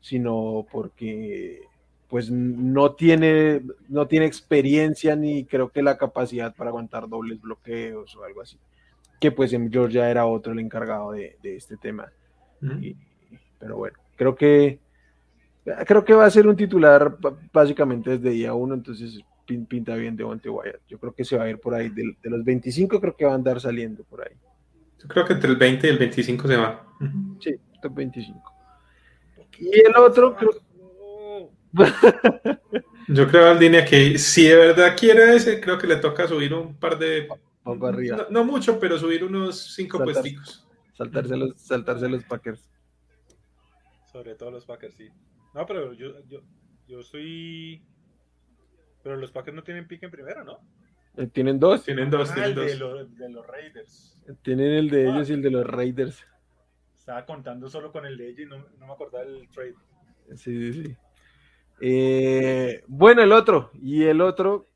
sino 0.00 0.66
porque 0.70 1.62
pues 2.08 2.30
no 2.30 2.94
tiene, 2.94 3.62
no 3.88 4.06
tiene 4.06 4.26
experiencia 4.26 5.16
ni 5.16 5.44
creo 5.44 5.70
que 5.70 5.82
la 5.82 5.98
capacidad 5.98 6.54
para 6.54 6.70
aguantar 6.70 7.08
dobles 7.08 7.40
bloqueos 7.40 8.14
o 8.16 8.24
algo 8.24 8.42
así. 8.42 8.58
Que 9.20 9.32
pues 9.32 9.52
en 9.52 9.70
Georgia 9.70 10.10
era 10.10 10.26
otro 10.26 10.52
el 10.52 10.60
encargado 10.60 11.12
de, 11.12 11.36
este 11.42 11.76
tema. 11.76 12.10
pero 13.58 13.76
bueno, 13.76 13.96
creo 14.16 14.34
que 14.34 14.78
creo 15.86 16.04
que 16.04 16.14
va 16.14 16.26
a 16.26 16.30
ser 16.30 16.46
un 16.46 16.56
titular 16.56 17.16
básicamente 17.52 18.10
desde 18.10 18.30
día 18.30 18.54
uno, 18.54 18.74
entonces 18.74 19.20
pinta 19.46 19.94
bien 19.94 20.16
de 20.16 20.24
Monte 20.24 20.48
Wyatt. 20.48 20.80
Yo 20.88 20.98
creo 20.98 21.12
que 21.12 21.24
se 21.24 21.36
va 21.36 21.44
a 21.44 21.50
ir 21.50 21.58
por 21.58 21.74
ahí. 21.74 21.88
De, 21.88 22.14
los 22.24 22.44
25 22.44 23.00
creo 23.00 23.16
que 23.16 23.24
va 23.24 23.32
a 23.32 23.36
andar 23.36 23.60
saliendo 23.60 24.04
por 24.04 24.22
ahí. 24.22 24.34
Yo 24.98 25.08
creo 25.08 25.24
que 25.24 25.34
entre 25.34 25.50
el 25.50 25.56
20 25.56 25.86
y 25.86 25.90
el 25.90 25.98
25 25.98 26.48
se 26.48 26.56
va. 26.56 26.84
Sí, 27.40 27.50
el 27.82 27.90
25. 27.90 28.52
Y 29.58 29.80
el 29.80 29.96
otro 29.96 30.34
creo... 30.36 30.65
Yo 33.08 33.28
creo 33.28 33.50
al 33.50 33.60
línea 33.60 33.84
que 33.84 34.18
si 34.18 34.48
de 34.48 34.56
verdad 34.56 34.96
quiere 34.98 35.36
ese, 35.36 35.60
creo 35.60 35.78
que 35.78 35.86
le 35.86 35.96
toca 35.96 36.26
subir 36.26 36.52
un 36.52 36.74
par 36.74 36.98
de... 36.98 37.28
No, 38.30 38.44
mucho, 38.44 38.78
pero 38.78 38.98
subir 38.98 39.24
unos 39.24 39.74
5 39.74 39.98
puesticos. 39.98 40.66
Saltarse 40.92 41.36
los, 41.36 41.60
saltarse 41.60 42.08
los 42.08 42.24
Packers. 42.24 42.70
Sobre 44.10 44.34
todo 44.34 44.50
los 44.50 44.64
Packers, 44.64 44.94
sí. 44.94 45.08
No, 45.54 45.66
pero 45.66 45.92
yo, 45.92 46.24
yo, 46.28 46.40
yo 46.86 47.02
soy 47.02 47.82
pero 49.06 49.18
los 49.18 49.30
Packers 49.30 49.54
no 49.54 49.62
tienen 49.62 49.86
pick 49.86 50.02
en 50.02 50.10
primera, 50.10 50.42
¿no? 50.42 50.58
Eh, 51.16 51.28
tienen 51.28 51.60
dos. 51.60 51.84
Tienen 51.84 52.10
dos, 52.10 52.28
ah, 52.28 52.34
tienen 52.34 52.50
el 52.50 52.56
dos. 52.56 52.66
De, 52.66 52.76
los, 52.76 53.16
de, 53.16 53.28
los 53.28 53.46
Raiders. 53.46 54.18
Tienen 54.42 54.72
el 54.72 54.90
de 54.90 55.04
ellos 55.04 55.30
y 55.30 55.34
el 55.34 55.42
de 55.42 55.50
los 55.52 55.64
Raiders. 55.64 56.26
Estaba 56.92 57.24
contando 57.24 57.68
solo 57.68 57.92
con 57.92 58.04
el 58.04 58.16
de 58.16 58.30
ellos 58.30 58.40
y 58.40 58.46
no, 58.46 58.66
no 58.80 58.86
me 58.88 58.92
acordaba 58.92 59.24
del 59.24 59.48
trade. 59.48 59.76
Sí, 60.34 60.72
sí, 60.72 60.82
sí. 60.82 60.96
Eh, 61.80 62.82
bueno, 62.86 63.22
el 63.22 63.32
otro. 63.32 63.70
Y 63.80 64.04
el 64.04 64.20
otro 64.20 64.66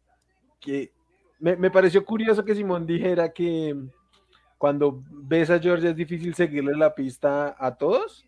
que 0.61 0.93
me, 1.39 1.57
me, 1.57 1.71
pareció 1.71 2.05
curioso 2.05 2.45
que 2.45 2.55
Simón 2.55 2.87
dijera 2.87 3.33
que 3.33 3.75
cuando 4.59 5.03
ves 5.11 5.49
a 5.49 5.59
Georgia 5.59 5.91
es 5.91 5.97
difícil 5.97 6.35
seguirle 6.35 6.77
la 6.77 6.95
pista 6.95 7.57
a 7.59 7.75
todos. 7.77 8.27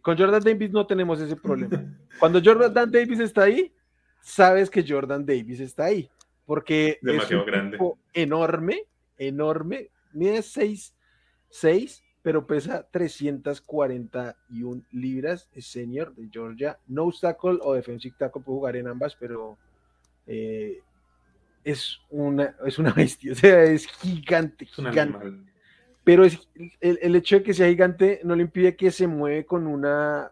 Con 0.00 0.16
Jordan 0.16 0.40
Davis 0.40 0.70
no 0.70 0.86
tenemos 0.86 1.20
ese 1.20 1.34
problema. 1.34 1.84
Cuando 2.20 2.40
Jordan 2.40 2.88
Davis 2.92 3.18
está 3.18 3.42
ahí, 3.42 3.74
sabes 4.20 4.70
que 4.70 4.84
Jordan 4.86 5.26
Davis 5.26 5.58
está 5.58 5.86
ahí, 5.86 6.08
porque 6.44 7.00
es 7.02 7.30
un 7.32 7.44
grande. 7.44 7.78
enorme, 8.12 8.84
enorme, 9.18 9.90
mide 10.12 10.42
6, 10.42 10.94
6, 11.50 12.04
pero 12.26 12.44
pesa 12.44 12.84
341 12.90 14.82
libras, 14.90 15.48
es 15.52 15.68
senior 15.68 16.12
de 16.16 16.28
Georgia, 16.28 16.76
no 16.88 17.04
obstacle 17.04 17.60
o 17.62 17.74
defensive 17.74 18.16
tackle, 18.18 18.42
puede 18.42 18.58
jugar 18.58 18.74
en 18.74 18.88
ambas, 18.88 19.14
pero 19.14 19.56
eh, 20.26 20.80
es, 21.62 22.00
una, 22.10 22.56
es 22.66 22.80
una 22.80 22.92
bestia, 22.96 23.30
o 23.30 23.36
sea, 23.36 23.62
es 23.62 23.86
gigante, 23.86 24.66
gigante. 24.66 25.34
Pero 26.02 26.24
es, 26.24 26.48
el, 26.80 26.98
el 27.00 27.14
hecho 27.14 27.36
de 27.36 27.44
que 27.44 27.54
sea 27.54 27.68
gigante 27.68 28.20
no 28.24 28.34
le 28.34 28.42
impide 28.42 28.74
que 28.74 28.90
se 28.90 29.06
mueve 29.06 29.46
con 29.46 29.68
una, 29.68 30.28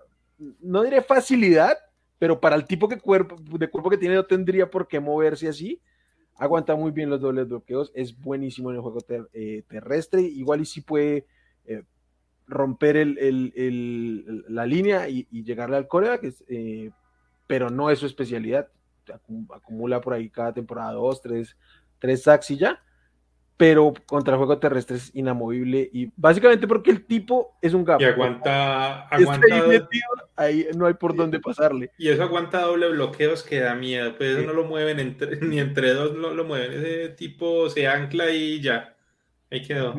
no 0.62 0.82
diré 0.82 1.01
facilidad, 1.01 1.78
pero 2.18 2.40
para 2.40 2.57
el 2.57 2.64
tipo 2.66 2.88
de 2.88 2.99
cuerpo, 2.99 3.36
de 3.36 3.70
cuerpo 3.70 3.90
que 3.90 3.99
tiene 3.99 4.16
no 4.16 4.26
tendría 4.26 4.68
por 4.68 4.88
qué 4.88 4.99
moverse 4.99 5.47
así. 5.47 5.80
Aguanta 6.38 6.74
muy 6.74 6.90
bien 6.90 7.09
los 7.09 7.20
dobles 7.20 7.47
bloqueos, 7.47 7.92
es 7.95 8.20
buenísimo 8.20 8.70
en 8.70 8.76
el 8.78 8.82
juego 8.82 8.99
eh, 9.32 9.62
terrestre, 9.68 10.22
igual 10.22 10.61
y 10.61 10.64
si 10.64 10.80
puede 10.80 11.24
eh, 11.66 11.82
romper 12.46 12.96
el, 12.96 13.18
el, 13.18 14.44
la 14.48 14.66
línea 14.66 15.08
y, 15.08 15.26
llegarle 15.44 15.76
al 15.76 15.88
coreback, 15.88 16.34
eh, 16.48 16.90
pero 17.46 17.70
no 17.70 17.90
es 17.90 17.98
su 17.98 18.06
especialidad. 18.06 18.68
Acumula 19.54 20.00
por 20.00 20.14
ahí 20.14 20.30
cada 20.30 20.54
temporada 20.54 20.92
dos, 20.92 21.20
tres, 21.20 21.56
tres 21.98 22.22
sacks 22.22 22.50
y 22.50 22.56
ya 22.56 22.80
pero 23.56 23.94
contra 24.06 24.34
el 24.34 24.38
juego 24.38 24.58
terrestre 24.58 24.96
es 24.96 25.14
inamovible 25.14 25.88
y 25.92 26.10
básicamente 26.16 26.66
porque 26.66 26.90
el 26.90 27.04
tipo 27.04 27.56
es 27.62 27.72
un 27.72 27.84
gato. 27.84 28.02
Y 28.02 28.06
aguanta, 28.06 29.02
aguanta 29.02 29.46
ahí 30.36 30.66
no 30.76 30.86
hay 30.86 30.94
por 30.94 31.14
dónde 31.14 31.38
pasarle. 31.38 31.90
Y 31.96 32.08
eso 32.08 32.24
aguanta 32.24 32.62
doble 32.62 32.90
bloqueos 32.90 33.44
que 33.44 33.60
da 33.60 33.74
miedo, 33.74 34.16
pues 34.16 34.36
eso 34.36 34.46
no 34.46 34.52
lo 34.52 34.64
mueven 34.64 34.98
entre, 34.98 35.36
ni 35.40 35.60
entre 35.60 35.94
dos 35.94 36.14
lo, 36.16 36.34
lo, 36.34 36.44
mueven, 36.44 36.72
ese 36.72 37.10
tipo 37.10 37.70
se 37.70 37.86
ancla 37.86 38.30
y 38.30 38.60
ya, 38.60 38.96
ahí 39.50 39.62
quedó. 39.62 39.94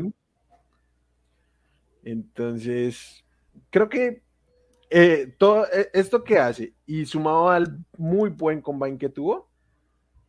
Entonces, 2.06 3.26
creo 3.70 3.89
que 3.89 4.22
eh, 4.89 5.34
todo 5.38 5.66
eh, 5.66 5.89
esto 5.93 6.24
que 6.24 6.38
hace 6.38 6.74
y 6.86 7.06
sumado 7.06 7.49
al 7.49 7.80
muy 7.97 8.30
buen 8.30 8.62
combine 8.62 8.97
que 8.97 9.10
tuvo, 9.10 9.49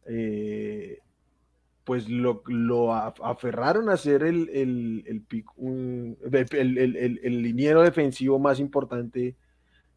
eh, 0.06 0.98
pues 1.84 2.08
lo, 2.08 2.42
lo 2.46 2.92
aferraron 2.92 3.90
a 3.90 3.96
ser 3.96 4.24
el, 4.24 4.48
el, 4.48 5.24
el, 6.50 7.18
el, 7.22 7.42
liniero 7.42 7.82
defensivo 7.82 8.40
más 8.40 8.58
importante 8.58 9.36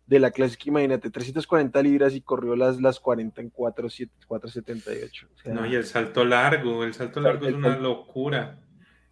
de 0.05 0.19
la 0.19 0.31
clásica, 0.31 0.65
imagínate, 0.67 1.09
340 1.09 1.81
libras 1.81 2.13
y 2.13 2.21
corrió 2.21 2.55
las, 2.55 2.81
las 2.81 2.99
40 2.99 3.41
en 3.41 3.49
478. 3.49 5.27
no, 5.45 5.65
y 5.65 5.75
el 5.75 5.85
salto 5.85 6.25
largo, 6.25 6.83
el 6.83 6.93
salto 6.93 7.21
largo 7.21 7.47
es 7.47 7.55
una 7.55 7.77
locura. 7.77 8.59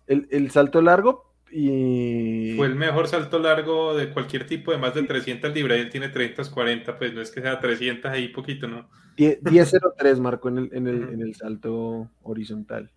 El, 0.08 0.52
salto 0.52 0.82
largo 0.82 1.27
y... 1.52 2.56
Fue 2.56 2.68
el 2.68 2.76
mejor 2.76 3.08
salto 3.08 3.40
largo 3.40 3.96
de 3.96 4.10
cualquier 4.10 4.46
tipo 4.46 4.72
de 4.72 4.78
más 4.78 4.94
de 4.94 5.04
300 5.04 5.54
libras, 5.54 5.80
él 5.80 5.90
tiene 5.90 6.10
340, 6.10 6.98
pues 6.98 7.14
no 7.14 7.22
es 7.22 7.32
que 7.32 7.42
sea 7.42 7.60
300 7.60 8.12
ahí 8.12 8.30
poquito, 8.30 8.68
¿no? 8.68 8.90
10.03 9.18 10.20
marcó 10.20 10.50
en 10.50 10.58
el, 10.60 10.70
en, 10.74 10.88
el, 10.88 11.10
en 11.10 11.22
el 11.22 11.36
salto 11.36 12.10
horizontal. 12.22 12.92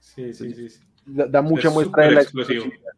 Sí, 0.00 0.32
sí, 0.32 0.52
sí. 0.54 0.80
Da, 1.04 1.42
mucha 1.42 1.70
muestra 1.70 2.04
de 2.04 2.10
la, 2.12 2.24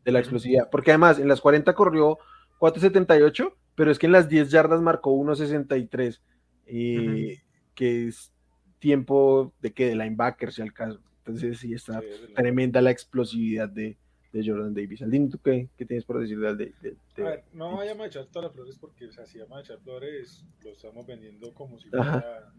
de 0.05 0.13
la, 0.13 0.19
explosividad. 0.19 0.69
Porque 0.71 0.91
además 0.91 1.19
en 1.19 1.29
las 1.29 1.41
40 1.41 1.75
corrió 1.75 2.19
4.78, 2.59 3.53
pero 3.75 3.91
es 3.91 3.99
que 3.99 4.07
en 4.07 4.13
las 4.13 4.29
10 4.29 4.51
yardas 4.51 4.81
marcó 4.81 5.13
1.63, 5.13 6.21
eh, 6.67 7.41
que 7.75 8.09
es 8.09 8.33
tiempo 8.79 9.53
de 9.61 9.73
que 9.73 9.87
de 9.87 9.97
linebacker, 9.97 10.53
si 10.53 10.63
al 10.63 10.73
caso. 10.73 11.01
Entonces 11.19 11.59
sí 11.59 11.73
está 11.73 12.03
tremenda 12.35 12.81
la 12.81 12.91
explosividad 12.91 13.69
de, 13.69 13.97
de 14.33 14.47
Jordan 14.47 14.75
Davis. 14.75 15.03
Aldín, 15.03 15.31
¿tú 15.31 15.39
qué, 15.39 15.69
qué, 15.77 15.85
tienes 15.85 16.05
por 16.05 16.21
decir 16.21 16.39
de, 16.39 16.55
de, 16.55 16.75
de, 16.83 17.23
A 17.23 17.31
ver, 17.31 17.45
no 17.53 17.77
vayamos 17.77 18.05
a 18.05 18.07
echar 18.07 18.27
todas 18.27 18.47
las 18.47 18.55
flores 18.55 18.79
porque 18.79 19.07
o 19.07 19.13
sea, 19.13 19.27
si 19.27 19.39
vamos 19.39 19.59
a 19.59 19.61
echar 19.61 19.81
flores 19.81 20.45
lo 20.63 20.71
estamos 20.71 21.07
vendiendo 21.07 21.53
como 21.55 21.79
si 21.79 21.89
fuera 21.89 22.53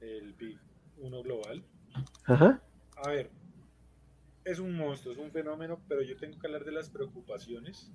el 0.00 0.32
Big 0.34 0.58
1 0.98 1.22
global. 1.22 1.62
Ajá. 2.24 2.62
A 2.96 3.10
ver, 3.10 3.30
es 4.44 4.58
un 4.58 4.74
monstruo, 4.74 5.12
es 5.12 5.18
un 5.18 5.30
fenómeno, 5.30 5.80
pero 5.88 6.02
yo 6.02 6.16
tengo 6.16 6.38
que 6.38 6.46
hablar 6.46 6.64
de 6.64 6.72
las 6.72 6.88
preocupaciones. 6.90 7.90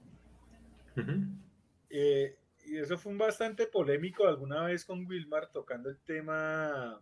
eh, 1.90 2.38
y 2.66 2.78
eso 2.78 2.98
fue 2.98 3.12
un 3.12 3.18
bastante 3.18 3.68
polémico 3.68 4.28
alguna 4.28 4.64
vez 4.64 4.86
con 4.86 5.06
Wilmar 5.06 5.52
tocando 5.52 5.90
el 5.90 6.00
tema 6.00 7.02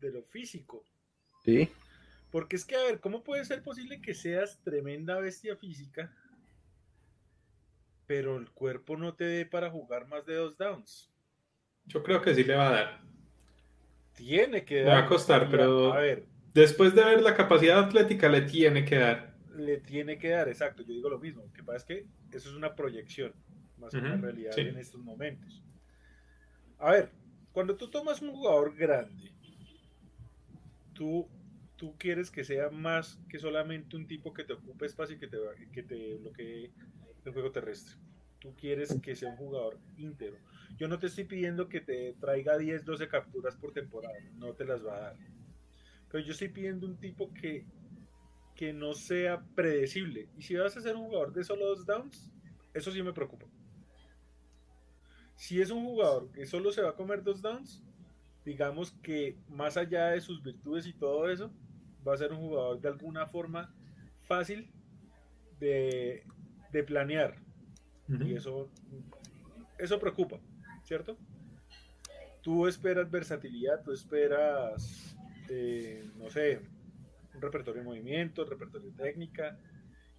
de 0.00 0.10
lo 0.10 0.22
físico. 0.22 0.84
Sí. 1.44 1.68
Porque 2.32 2.56
es 2.56 2.64
que, 2.64 2.74
a 2.74 2.82
ver, 2.82 2.98
¿cómo 2.98 3.22
puede 3.22 3.44
ser 3.44 3.62
posible 3.62 4.00
que 4.00 4.14
seas 4.14 4.58
tremenda 4.64 5.20
bestia 5.20 5.54
física, 5.54 6.10
pero 8.06 8.38
el 8.38 8.50
cuerpo 8.50 8.96
no 8.96 9.14
te 9.14 9.24
dé 9.24 9.44
para 9.44 9.70
jugar 9.70 10.08
más 10.08 10.24
de 10.24 10.36
dos 10.36 10.56
downs? 10.56 11.12
Yo 11.84 12.02
creo 12.02 12.22
que 12.22 12.34
sí 12.34 12.42
le 12.42 12.54
va 12.54 12.68
a 12.68 12.72
dar. 12.72 13.00
Tiene 14.14 14.64
que 14.64 14.82
dar. 14.82 14.86
Le 14.86 15.00
va 15.02 15.06
a 15.06 15.08
costar, 15.08 15.50
pero 15.50 15.92
a 15.92 15.98
ver, 15.98 16.26
después 16.54 16.94
de 16.94 17.04
ver 17.04 17.20
la 17.20 17.34
capacidad 17.34 17.78
atlética, 17.78 18.30
le 18.30 18.40
tiene 18.40 18.86
que 18.86 18.96
dar. 18.96 19.36
Le 19.54 19.76
tiene 19.80 20.18
que 20.18 20.30
dar, 20.30 20.48
exacto. 20.48 20.82
Yo 20.82 20.94
digo 20.94 21.10
lo 21.10 21.18
mismo. 21.18 21.42
Lo 21.42 21.52
que 21.52 21.62
pasa 21.62 21.76
es 21.78 21.84
que 21.84 22.06
eso 22.34 22.48
es 22.48 22.54
una 22.54 22.74
proyección, 22.74 23.34
más 23.76 23.90
que 23.90 23.98
una 23.98 24.16
realidad 24.16 24.58
en 24.58 24.78
estos 24.78 25.02
momentos. 25.02 25.62
A 26.78 26.92
ver, 26.92 27.10
cuando 27.52 27.76
tú 27.76 27.90
tomas 27.90 28.22
un 28.22 28.32
jugador 28.32 28.74
grande, 28.74 29.34
tú 30.94 31.28
tú 31.82 31.96
quieres 31.98 32.30
que 32.30 32.44
sea 32.44 32.70
más 32.70 33.18
que 33.28 33.40
solamente 33.40 33.96
un 33.96 34.06
tipo 34.06 34.32
que 34.32 34.44
te 34.44 34.52
ocupe 34.52 34.86
espacio 34.86 35.16
y 35.16 35.18
que 35.18 35.26
te, 35.26 35.36
que 35.72 35.82
te 35.82 36.14
bloquee 36.14 36.70
el 37.24 37.32
juego 37.32 37.50
terrestre. 37.50 37.96
Tú 38.38 38.54
quieres 38.54 38.96
que 39.02 39.16
sea 39.16 39.30
un 39.30 39.36
jugador 39.36 39.80
íntegro. 39.96 40.38
Yo 40.76 40.86
no 40.86 41.00
te 41.00 41.08
estoy 41.08 41.24
pidiendo 41.24 41.68
que 41.68 41.80
te 41.80 42.14
traiga 42.20 42.56
10, 42.56 42.84
12 42.84 43.08
capturas 43.08 43.56
por 43.56 43.72
temporada, 43.72 44.14
no 44.34 44.52
te 44.52 44.64
las 44.64 44.86
va 44.86 44.94
a 44.96 45.00
dar. 45.00 45.16
Pero 46.08 46.24
yo 46.24 46.30
estoy 46.30 46.50
pidiendo 46.50 46.86
un 46.86 46.98
tipo 46.98 47.34
que, 47.34 47.66
que 48.54 48.72
no 48.72 48.94
sea 48.94 49.44
predecible. 49.56 50.28
Y 50.38 50.42
si 50.42 50.54
vas 50.54 50.76
a 50.76 50.82
ser 50.82 50.94
un 50.94 51.06
jugador 51.06 51.32
de 51.32 51.42
solo 51.42 51.66
dos 51.66 51.84
downs, 51.84 52.30
eso 52.74 52.92
sí 52.92 53.02
me 53.02 53.12
preocupa. 53.12 53.46
Si 55.34 55.60
es 55.60 55.72
un 55.72 55.82
jugador 55.82 56.30
que 56.30 56.46
solo 56.46 56.70
se 56.70 56.80
va 56.80 56.90
a 56.90 56.94
comer 56.94 57.24
dos 57.24 57.42
downs, 57.42 57.82
digamos 58.44 58.92
que 59.02 59.36
más 59.48 59.76
allá 59.76 60.10
de 60.10 60.20
sus 60.20 60.40
virtudes 60.44 60.86
y 60.86 60.92
todo 60.92 61.28
eso, 61.28 61.52
va 62.06 62.14
a 62.14 62.18
ser 62.18 62.32
un 62.32 62.38
jugador 62.38 62.80
de 62.80 62.88
alguna 62.88 63.26
forma 63.26 63.74
fácil 64.26 64.70
de, 65.58 66.24
planear. 66.86 67.36
Y 68.08 68.34
eso, 68.34 68.68
eso 69.78 69.98
preocupa, 69.98 70.38
¿cierto? 70.84 71.16
Tú 72.42 72.66
esperas 72.66 73.10
versatilidad, 73.10 73.82
tú 73.82 73.92
esperas, 73.92 75.16
eh, 75.48 76.04
no 76.18 76.28
sé, 76.28 76.60
un 77.34 77.40
repertorio 77.40 77.80
de 77.80 77.88
movimiento, 77.88 78.44
repertorio 78.44 78.90
de 78.90 79.02
técnica, 79.02 79.56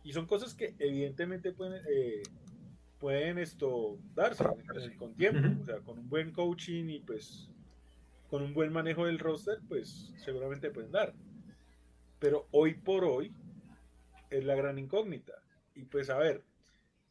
y 0.04 0.14
son 0.14 0.26
cosas 0.26 0.54
que 0.54 0.76
evidentemente 0.80 1.52
pueden, 1.52 1.84
eh, 1.88 2.24
pueden 3.00 3.38
esto 3.38 4.00
darse 4.16 4.44
con 4.98 5.14
tiempo, 5.16 5.62
o 5.62 5.66
sea, 5.66 5.80
con 5.80 6.00
un 6.00 6.10
buen 6.10 6.32
coaching 6.32 6.86
y 6.90 7.00
pues 7.00 7.50
con 8.30 8.42
un 8.42 8.54
buen 8.54 8.74
manejo 8.74 9.06
del 9.06 9.20
roster, 9.20 9.60
pues 9.68 10.12
seguramente 10.18 10.72
pueden 10.72 10.92
dar. 10.92 11.14
Pero 12.24 12.47
hoy 12.51 12.76
por 12.76 13.03
hoy 13.03 13.34
es 14.30 14.45
la 14.45 14.55
gran 14.55 14.80
incógnita. 14.80 15.34
Y 15.76 15.84
pues 15.84 16.09
a 16.09 16.17
ver, 16.17 16.41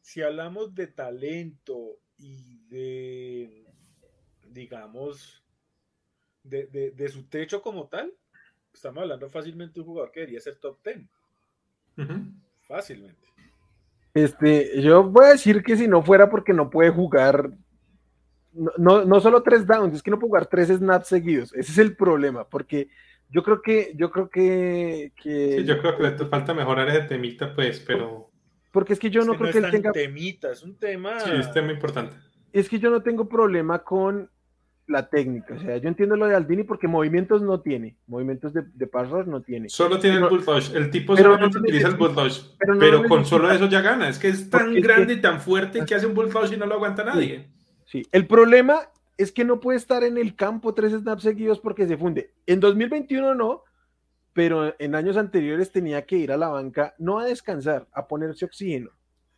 si 0.01 0.23
hablamos 0.23 0.73
de 0.73 0.87
talento 0.87 1.99
y 2.17 2.57
de, 2.67 3.63
digamos, 4.49 5.45
de, 6.41 7.09
su 7.09 7.25
techo 7.25 7.61
como 7.61 7.89
tal, 7.89 8.11
estamos 8.73 9.03
hablando 9.03 9.29
fácilmente 9.29 9.75
de 9.75 9.81
un 9.81 9.85
jugador 9.85 10.11
que 10.11 10.21
debería 10.21 10.39
ser 10.39 10.55
top 10.55 10.79
10. 10.83 11.07
Fácilmente. 12.67 13.27
Este, 14.15 14.81
yo 14.81 15.03
voy 15.03 15.25
a 15.25 15.33
decir 15.33 15.61
que 15.61 15.77
si 15.77 15.87
no 15.87 16.01
fuera 16.01 16.27
porque 16.27 16.53
no 16.53 16.71
puede 16.71 16.89
jugar, 16.89 17.51
no, 18.51 19.05
no 19.05 19.19
solo 19.19 19.43
tres 19.43 19.67
downs, 19.67 19.93
es 19.93 20.01
que 20.01 20.09
no 20.09 20.17
puede 20.17 20.29
jugar 20.29 20.47
tres 20.47 20.69
snaps 20.69 21.05
seguidos. 21.05 21.53
Ese 21.53 21.71
es 21.71 21.77
el 21.77 21.95
problema, 21.95 22.49
porque 22.49 22.89
yo 23.33 23.41
creo 23.41 23.61
que, 23.63 23.93
yo 23.95 24.11
creo 24.11 24.29
que, 24.29 25.11
Sí, 25.21 25.65
yo 25.65 25.79
creo 25.79 25.97
que 25.97 26.03
le 26.03 26.17
falta 26.29 26.53
mejorar 26.53 26.87
ese 26.89 27.01
temita, 27.01 27.55
pues, 27.55 27.79
pero. 27.79 28.29
Porque 28.71 28.93
es 28.93 28.99
que 28.99 29.09
yo 29.09 29.25
no 29.25 29.35
creo 29.35 29.51
que 29.51 29.57
él 29.57 29.71
tenga. 29.71 29.91
temita, 29.91 30.51
es 30.51 30.61
un 30.61 30.77
tema. 30.77 31.19
Sí, 31.19 31.31
es 31.33 31.51
tema 31.51 31.71
importante. 31.71 32.15
Es 32.51 32.69
que 32.69 32.77
yo 32.77 32.91
no 32.91 33.01
tengo 33.01 33.27
problema 33.27 33.79
con 33.83 34.29
la 34.85 35.09
técnica. 35.09 35.55
O 35.55 35.59
sea, 35.59 35.77
yo 35.77 35.87
entiendo 35.87 36.15
lo 36.15 36.27
de 36.27 36.35
Aldini 36.35 36.63
porque 36.63 36.87
movimientos 36.87 37.41
no 37.41 37.61
tiene. 37.61 37.97
Movimientos 38.05 38.53
de, 38.53 38.61
de 38.71 38.85
pass 38.85 39.09
no 39.25 39.41
tiene. 39.41 39.67
Solo 39.67 39.97
tiene 39.97 40.17
el 40.17 40.25
bulldoge. 40.25 40.77
El 40.77 40.91
tipo 40.91 41.17
solamente 41.17 41.57
utiliza 41.57 41.87
el 41.87 41.95
bulldoge. 41.95 42.41
Pero, 42.79 43.03
con 43.05 43.25
solo 43.25 43.49
eso 43.51 43.67
ya 43.67 43.81
gana. 43.81 44.09
Es 44.09 44.19
que 44.19 44.27
es 44.27 44.47
tan 44.47 44.75
grande 44.75 45.15
y 45.15 45.21
tan 45.21 45.41
fuerte 45.41 45.83
que 45.85 45.95
hace 45.95 46.05
un 46.05 46.13
bulldoge 46.13 46.53
y 46.53 46.57
no 46.57 46.67
lo 46.67 46.75
aguanta 46.75 47.03
nadie. 47.03 47.49
Sí, 47.85 48.03
el 48.11 48.27
problema 48.27 48.79
es 49.17 49.31
que 49.31 49.45
no 49.45 49.59
puede 49.59 49.77
estar 49.77 50.03
en 50.03 50.17
el 50.17 50.35
campo 50.35 50.73
tres 50.73 50.93
snaps 50.93 51.23
seguidos 51.23 51.59
porque 51.59 51.87
se 51.87 51.97
funde. 51.97 52.33
En 52.45 52.59
2021 52.59 53.35
no, 53.35 53.63
pero 54.33 54.73
en 54.79 54.95
años 54.95 55.17
anteriores 55.17 55.71
tenía 55.71 56.05
que 56.05 56.17
ir 56.17 56.31
a 56.31 56.37
la 56.37 56.49
banca, 56.49 56.95
no 56.97 57.19
a 57.19 57.25
descansar, 57.25 57.87
a 57.91 58.07
ponerse 58.07 58.45
oxígeno. 58.45 58.89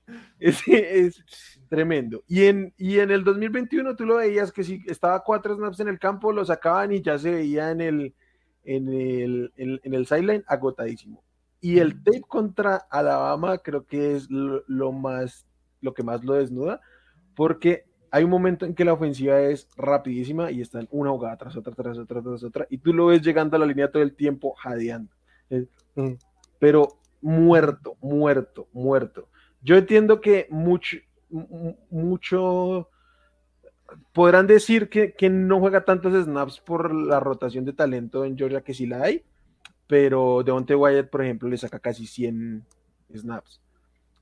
Es, 0.39 0.61
es 0.67 1.23
tremendo. 1.67 2.23
Y 2.27 2.43
en, 2.43 2.73
y 2.77 2.99
en 2.99 3.09
el 3.09 3.23
2021 3.23 3.95
tú 3.95 4.05
lo 4.05 4.17
veías 4.17 4.51
que 4.51 4.63
si 4.63 4.83
estaba 4.85 5.23
cuatro 5.23 5.55
snaps 5.55 5.79
en 5.79 5.87
el 5.87 5.97
campo, 5.97 6.31
lo 6.31 6.45
sacaban 6.45 6.91
y 6.91 7.01
ya 7.01 7.17
se 7.17 7.31
veía 7.31 7.71
en 7.71 7.81
el, 7.81 8.15
en 8.63 8.89
el, 8.89 9.51
en, 9.55 9.93
el 9.93 10.05
sideline 10.05 10.43
agotadísimo. 10.47 11.23
Y 11.59 11.79
el 11.79 12.03
tape 12.03 12.21
contra 12.21 12.85
Alabama 12.91 13.57
creo 13.57 13.85
que 13.87 14.15
es 14.15 14.29
lo, 14.29 14.63
lo, 14.67 14.91
más, 14.91 15.47
lo 15.81 15.93
que 15.95 16.03
más 16.03 16.23
lo 16.23 16.33
desnuda, 16.33 16.81
porque 17.35 17.85
hay 18.15 18.23
un 18.23 18.29
momento 18.29 18.65
en 18.65 18.73
que 18.73 18.85
la 18.85 18.93
ofensiva 18.93 19.41
es 19.41 19.67
rapidísima 19.75 20.49
y 20.49 20.61
están 20.61 20.87
una 20.89 21.09
jugada 21.09 21.35
tras 21.35 21.57
otra, 21.57 21.73
tras 21.73 21.97
otra, 21.97 22.21
tras 22.21 22.43
otra, 22.45 22.65
y 22.69 22.77
tú 22.77 22.93
lo 22.93 23.07
ves 23.07 23.21
llegando 23.21 23.57
a 23.57 23.59
la 23.59 23.65
línea 23.65 23.91
todo 23.91 24.01
el 24.01 24.15
tiempo 24.15 24.53
jadeando. 24.53 25.13
Mm, 25.95 26.13
pero 26.57 26.97
muerto, 27.19 27.97
muerto, 27.99 28.69
muerto. 28.71 29.27
Yo 29.61 29.75
entiendo 29.75 30.21
que 30.21 30.47
mucho, 30.49 30.95
mucho, 31.89 32.89
podrán 34.13 34.47
decir 34.47 34.87
que, 34.87 35.11
que, 35.11 35.29
no 35.29 35.59
juega 35.59 35.83
tantos 35.83 36.13
snaps 36.13 36.61
por 36.61 36.95
la 36.95 37.19
rotación 37.19 37.65
de 37.65 37.73
talento 37.73 38.23
en 38.23 38.37
Georgia, 38.37 38.63
que 38.63 38.73
sí 38.73 38.85
la 38.85 39.03
hay, 39.03 39.25
pero 39.87 40.41
Deontay 40.41 40.77
Wyatt, 40.77 41.09
por 41.09 41.21
ejemplo, 41.21 41.49
le 41.49 41.57
saca 41.57 41.79
casi 41.79 42.07
100 42.07 42.65
snaps. 43.13 43.64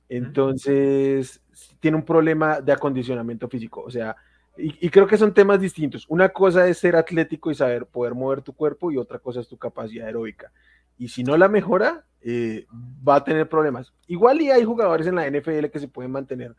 Entonces, 0.08 1.42
tiene 1.80 1.96
un 1.96 2.04
problema 2.04 2.60
de 2.60 2.72
acondicionamiento 2.72 3.48
físico. 3.48 3.82
O 3.82 3.90
sea, 3.90 4.16
y, 4.56 4.88
creo 4.90 5.06
que 5.06 5.18
son 5.18 5.34
temas 5.34 5.60
distintos. 5.60 6.06
Una 6.08 6.28
cosa 6.28 6.68
es 6.68 6.78
ser 6.78 6.94
atlético 6.94 7.50
y 7.50 7.54
saber 7.56 7.86
poder 7.86 8.14
mover 8.14 8.42
tu 8.42 8.52
cuerpo 8.52 8.92
y 8.92 8.96
otra 8.96 9.18
cosa 9.18 9.40
es 9.40 9.48
tu 9.48 9.56
capacidad 9.56 10.06
aeróbica. 10.06 10.52
Y 10.96 11.08
si 11.08 11.24
no 11.24 11.36
la 11.36 11.48
mejora, 11.48 12.04
eh, 12.22 12.66
va 13.06 13.16
a 13.16 13.24
tener 13.24 13.48
problemas. 13.48 13.92
Igual 14.06 14.40
y 14.42 14.50
hay 14.50 14.62
jugadores 14.64 15.08
en 15.08 15.16
la 15.16 15.28
NFL 15.28 15.66
que 15.66 15.80
se 15.80 15.88
pueden 15.88 16.12
mantener 16.12 16.54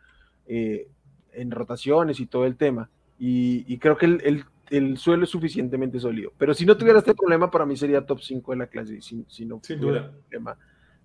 eh, 0.45 0.89
en 1.31 1.51
rotaciones 1.51 2.19
y 2.19 2.25
todo 2.25 2.45
el 2.45 2.57
tema. 2.57 2.89
Y, 3.17 3.77
creo 3.77 3.95
que 3.95 4.43
el, 4.69 4.97
suelo 4.97 5.23
es 5.23 5.29
suficientemente 5.29 5.97
sólido. 6.01 6.33
Pero 6.37 6.53
si 6.53 6.65
no 6.65 6.75
tuviera 6.75 6.99
este 6.99 7.15
problema, 7.15 7.49
para 7.49 7.65
mí 7.65 7.77
sería 7.77 8.05
top 8.05 8.19
5 8.19 8.51
de 8.51 8.57
la 8.57 8.67
clase. 8.67 8.99
Si, 8.99 9.23
si 9.29 9.45
no 9.45 9.61
Sin 9.63 9.79
duda. 9.79 10.11
problema 10.29 10.57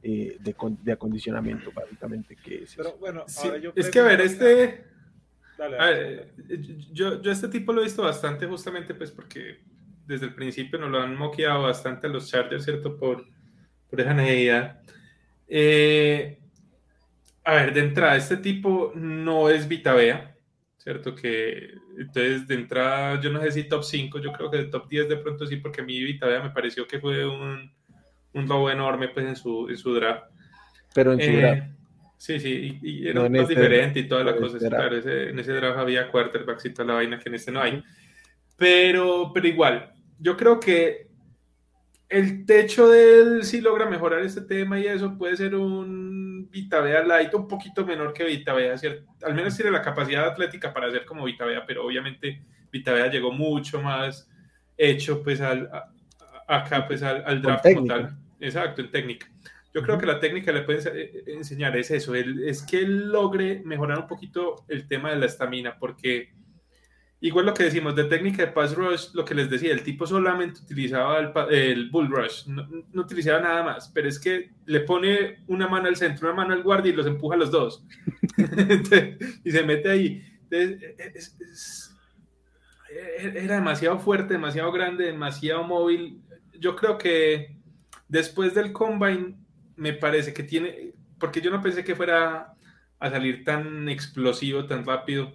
eh, 0.03 0.39
de, 0.41 0.93
acondicionamiento, 0.93 1.73
básicamente. 1.73 2.37
Que 2.37 2.65
es, 2.65 2.75
Pero 2.75 2.97
bueno, 2.99 3.25
es 3.75 3.91
que 3.91 3.99
a 3.99 4.05
ver, 4.05 4.21
este 4.21 4.91
yo, 6.93 7.21
yo 7.21 7.31
este 7.31 7.49
tipo 7.49 7.73
lo 7.73 7.81
he 7.81 7.85
visto 7.85 8.03
bastante 8.03 8.47
justamente 8.47 8.95
pues 8.95 9.11
porque 9.11 9.61
desde 10.07 10.27
el 10.27 10.35
principio 10.35 10.79
nos 10.79 10.91
lo 10.91 11.01
han 11.01 11.17
moqueado 11.17 11.63
bastante 11.63 12.07
a 12.07 12.11
los 12.11 12.29
Chargers, 12.29 12.65
¿cierto? 12.65 12.97
Por, 12.97 13.27
por 13.89 14.01
esa 14.01 14.15
necesidad. 14.15 14.81
Eh, 15.47 16.39
a 17.45 17.55
ver, 17.55 17.75
de 17.75 17.81
entrada, 17.81 18.17
este 18.17 18.37
tipo 18.37 18.93
no 18.95 19.49
es 19.51 19.69
Vitavea, 19.69 20.37
¿cierto? 20.79 21.15
Que 21.15 21.75
entonces 21.97 22.49
de 22.49 22.55
entrada, 22.55 23.21
yo 23.21 23.31
no 23.31 23.41
sé 23.41 23.53
si 23.53 23.65
top 23.65 23.85
5, 23.85 24.19
yo 24.19 24.33
creo 24.33 24.51
que 24.51 24.57
de 24.57 24.65
top 24.65 24.89
10 24.89 25.09
de 25.09 25.17
pronto 25.19 25.47
sí, 25.47 25.57
porque 25.57 25.83
a 25.83 25.85
mí 25.85 26.03
Vitavea 26.03 26.43
me 26.43 26.51
pareció 26.51 26.87
que 26.87 26.99
fue 26.99 27.27
un, 27.27 27.73
un 28.35 28.47
lobo 28.47 28.71
enorme 28.71 29.09
pues 29.09 29.27
en 29.27 29.37
su, 29.37 29.69
en 29.69 29.77
su 29.77 29.95
draft. 29.95 30.25
Pero 30.95 31.13
en 31.13 31.21
su 31.21 31.31
eh, 31.31 31.41
draft. 31.41 31.81
Sí, 32.17 32.39
sí, 32.39 32.79
y, 32.83 33.09
era 33.09 33.29
más 33.29 33.41
este 33.41 33.55
diferente 33.55 34.01
y 34.01 34.09
toda 34.09 34.25
la 34.25 34.37
cosa. 34.37 34.59
Claro, 34.59 34.97
en 34.97 35.39
ese 35.39 35.53
draft 35.53 35.79
había 35.79 36.11
quarterbacks 36.11 36.67
y 36.67 36.71
toda 36.75 36.89
la 36.89 36.95
vaina 36.95 37.19
que 37.19 37.31
en 37.31 37.35
este 37.35 37.51
no 37.51 37.63
hay. 37.63 37.83
Pero, 38.57 39.31
pero 39.33 39.49
igual, 39.49 39.91
yo 40.19 40.37
creo 40.37 40.61
que 40.61 41.09
el 42.11 42.45
techo 42.45 42.89
de 42.89 43.21
él, 43.21 43.45
si 43.45 43.63
logra 43.63 43.89
mejorar 43.89 44.21
este 44.21 44.43
tema 44.43 44.79
y 44.79 44.87
eso, 44.87 45.17
puede 45.17 45.37
ser 45.37 45.55
un 45.55 46.51
Vitavea 46.51 47.05
Light 47.05 47.33
un 47.33 47.49
poquito 47.49 47.87
menor 47.87 48.13
que 48.13 48.25
Vitavea. 48.25 48.75
Al 49.23 49.35
menos 49.35 49.57
tiene 49.57 49.71
la 49.71 49.81
capacidad 49.81 50.27
atlética 50.27 50.75
para 50.75 50.91
ser 50.91 51.07
como 51.07 51.25
Vitavea, 51.25 51.65
pero 51.65 51.87
obviamente 51.87 52.43
Vitavea 52.71 53.11
llegó 53.11 53.33
mucho 53.33 53.81
más 53.81 54.29
hecho 54.77 55.23
pues 55.23 55.41
al, 55.41 55.71
acá 56.47 56.87
pues 56.87 57.03
al, 57.03 57.23
al 57.25 57.41
draft 57.41 57.65
total. 57.75 58.20
Exacto, 58.41 58.81
en 58.81 58.91
técnica. 58.91 59.27
Yo 59.73 59.83
creo 59.83 59.99
que 59.99 60.07
la 60.07 60.19
técnica 60.19 60.51
le 60.51 60.63
puede 60.63 60.81
eh, 60.93 61.25
enseñar 61.29 61.77
es 61.77 61.91
eso, 61.91 62.15
es 62.15 62.63
que 62.63 62.79
él 62.79 63.11
logre 63.11 63.63
mejorar 63.65 63.99
un 64.01 64.09
poquito 64.09 64.65
el 64.69 64.89
tema 64.89 65.11
de 65.11 65.17
la 65.17 65.27
estamina, 65.27 65.79
porque 65.79 66.33
igual 67.21 67.47
lo 67.47 67.55
que 67.55 67.65
decimos 67.65 67.95
de 67.95 68.05
técnica 68.05 68.47
de 68.47 68.53
pass 68.53 68.75
rush, 68.75 69.11
lo 69.13 69.25
que 69.25 69.35
les 69.35 69.49
decía, 69.49 69.73
el 69.73 69.85
tipo 69.85 70.07
solamente 70.07 70.61
utilizaba 70.63 71.21
el, 71.51 71.89
bull 71.91 72.09
rush, 72.09 72.47
no, 72.47 72.67
utilizaba 72.95 73.41
nada 73.41 73.63
más, 73.63 73.91
pero 73.95 74.09
es 74.09 74.19
que 74.19 74.51
le 74.67 74.81
pone 74.81 75.45
una 75.47 75.69
mano 75.69 75.87
al 75.87 75.97
centro, 75.97 76.29
una 76.29 76.37
mano 76.37 76.55
al 76.55 76.65
guardia 76.65 76.93
y 76.93 76.97
los 76.97 77.07
empuja 77.07 77.37
a 77.37 77.39
los 77.39 77.53
dos. 77.53 77.85
y 79.45 79.51
se 79.53 79.63
mete 79.63 79.89
ahí. 79.89 80.25
E, 80.51 80.97
e, 82.91 83.45
era 83.45 83.55
demasiado 83.55 84.01
fuerte, 84.01 84.35
demasiado 84.35 84.73
grande, 84.73 85.05
demasiado 85.05 85.63
móvil. 85.63 86.21
Yo 86.59 86.75
creo 86.75 86.99
que 86.99 87.60
después 88.11 88.55
del 88.55 88.73
combine 88.73 89.37
me 89.77 89.93
parece 89.95 90.35
que 90.35 90.43
tiene, 90.43 90.93
porque 91.19 91.41
yo 91.41 91.51
no 91.51 91.63
pensé 91.63 91.85
que 91.85 91.95
fuera 91.95 92.55
a 92.99 93.11
salir 93.11 93.45
tan 93.45 93.89
explosivo, 93.89 94.67
tan 94.67 94.85
rápido. 94.85 95.33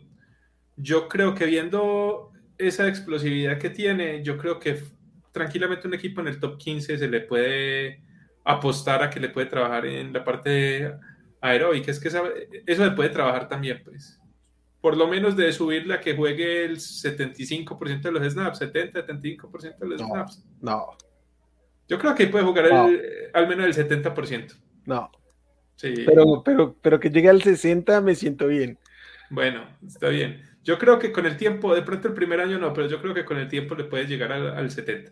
Yo 0.75 1.07
creo 1.07 1.33
que 1.33 1.45
viendo 1.45 2.31
esa 2.57 2.87
explosividad 2.87 3.57
que 3.57 3.69
tiene, 3.69 4.23
yo 4.23 4.37
creo 4.37 4.59
que 4.59 4.83
tranquilamente 5.31 5.87
un 5.87 5.93
equipo 5.93 6.21
en 6.21 6.27
el 6.27 6.39
top 6.39 6.57
15 6.57 6.97
se 6.97 7.07
le 7.07 7.21
puede 7.21 8.03
apostar 8.43 9.01
a 9.01 9.09
que 9.09 9.19
le 9.19 9.29
puede 9.29 9.47
trabajar 9.47 9.85
en 9.85 10.13
la 10.13 10.23
parte 10.23 10.93
aeróbica. 11.41 11.91
Es 11.91 11.99
que 11.99 12.09
eso 12.09 12.85
le 12.85 12.91
puede 12.91 13.09
trabajar 13.09 13.47
también, 13.47 13.81
pues. 13.83 14.19
Por 14.81 14.97
lo 14.97 15.07
menos 15.07 15.35
de 15.35 15.51
subirle 15.51 15.95
a 15.95 16.01
que 16.01 16.15
juegue 16.15 16.65
el 16.65 16.77
75% 16.77 18.01
de 18.01 18.11
los 18.11 18.33
snaps, 18.33 18.59
70, 18.59 19.07
75% 19.07 19.77
de 19.79 19.87
los 19.87 20.01
snaps. 20.01 20.45
No. 20.61 20.89
Yo 21.87 21.99
creo 21.99 22.15
que 22.15 22.27
puede 22.27 22.45
jugar 22.45 22.65
al 23.33 23.47
menos 23.47 23.77
el 23.77 23.87
70%. 23.87 24.55
No. 24.85 25.11
Sí. 25.75 25.93
Pero, 26.05 26.41
pero, 26.43 26.75
pero 26.81 26.99
que 26.99 27.09
llegue 27.09 27.29
al 27.29 27.41
60 27.41 28.01
me 28.01 28.15
siento 28.15 28.47
bien. 28.47 28.79
Bueno, 29.29 29.67
está 29.85 30.09
bien. 30.09 30.41
Yo 30.63 30.79
creo 30.79 30.97
que 30.97 31.11
con 31.11 31.25
el 31.25 31.37
tiempo, 31.37 31.75
de 31.75 31.83
pronto 31.83 32.07
el 32.07 32.13
primer 32.13 32.39
año 32.39 32.57
no, 32.57 32.73
pero 32.73 32.87
yo 32.87 32.99
creo 33.01 33.13
que 33.13 33.25
con 33.25 33.37
el 33.37 33.47
tiempo 33.47 33.75
le 33.75 33.83
puede 33.83 34.07
llegar 34.07 34.31
al, 34.31 34.71
70. 34.71 35.11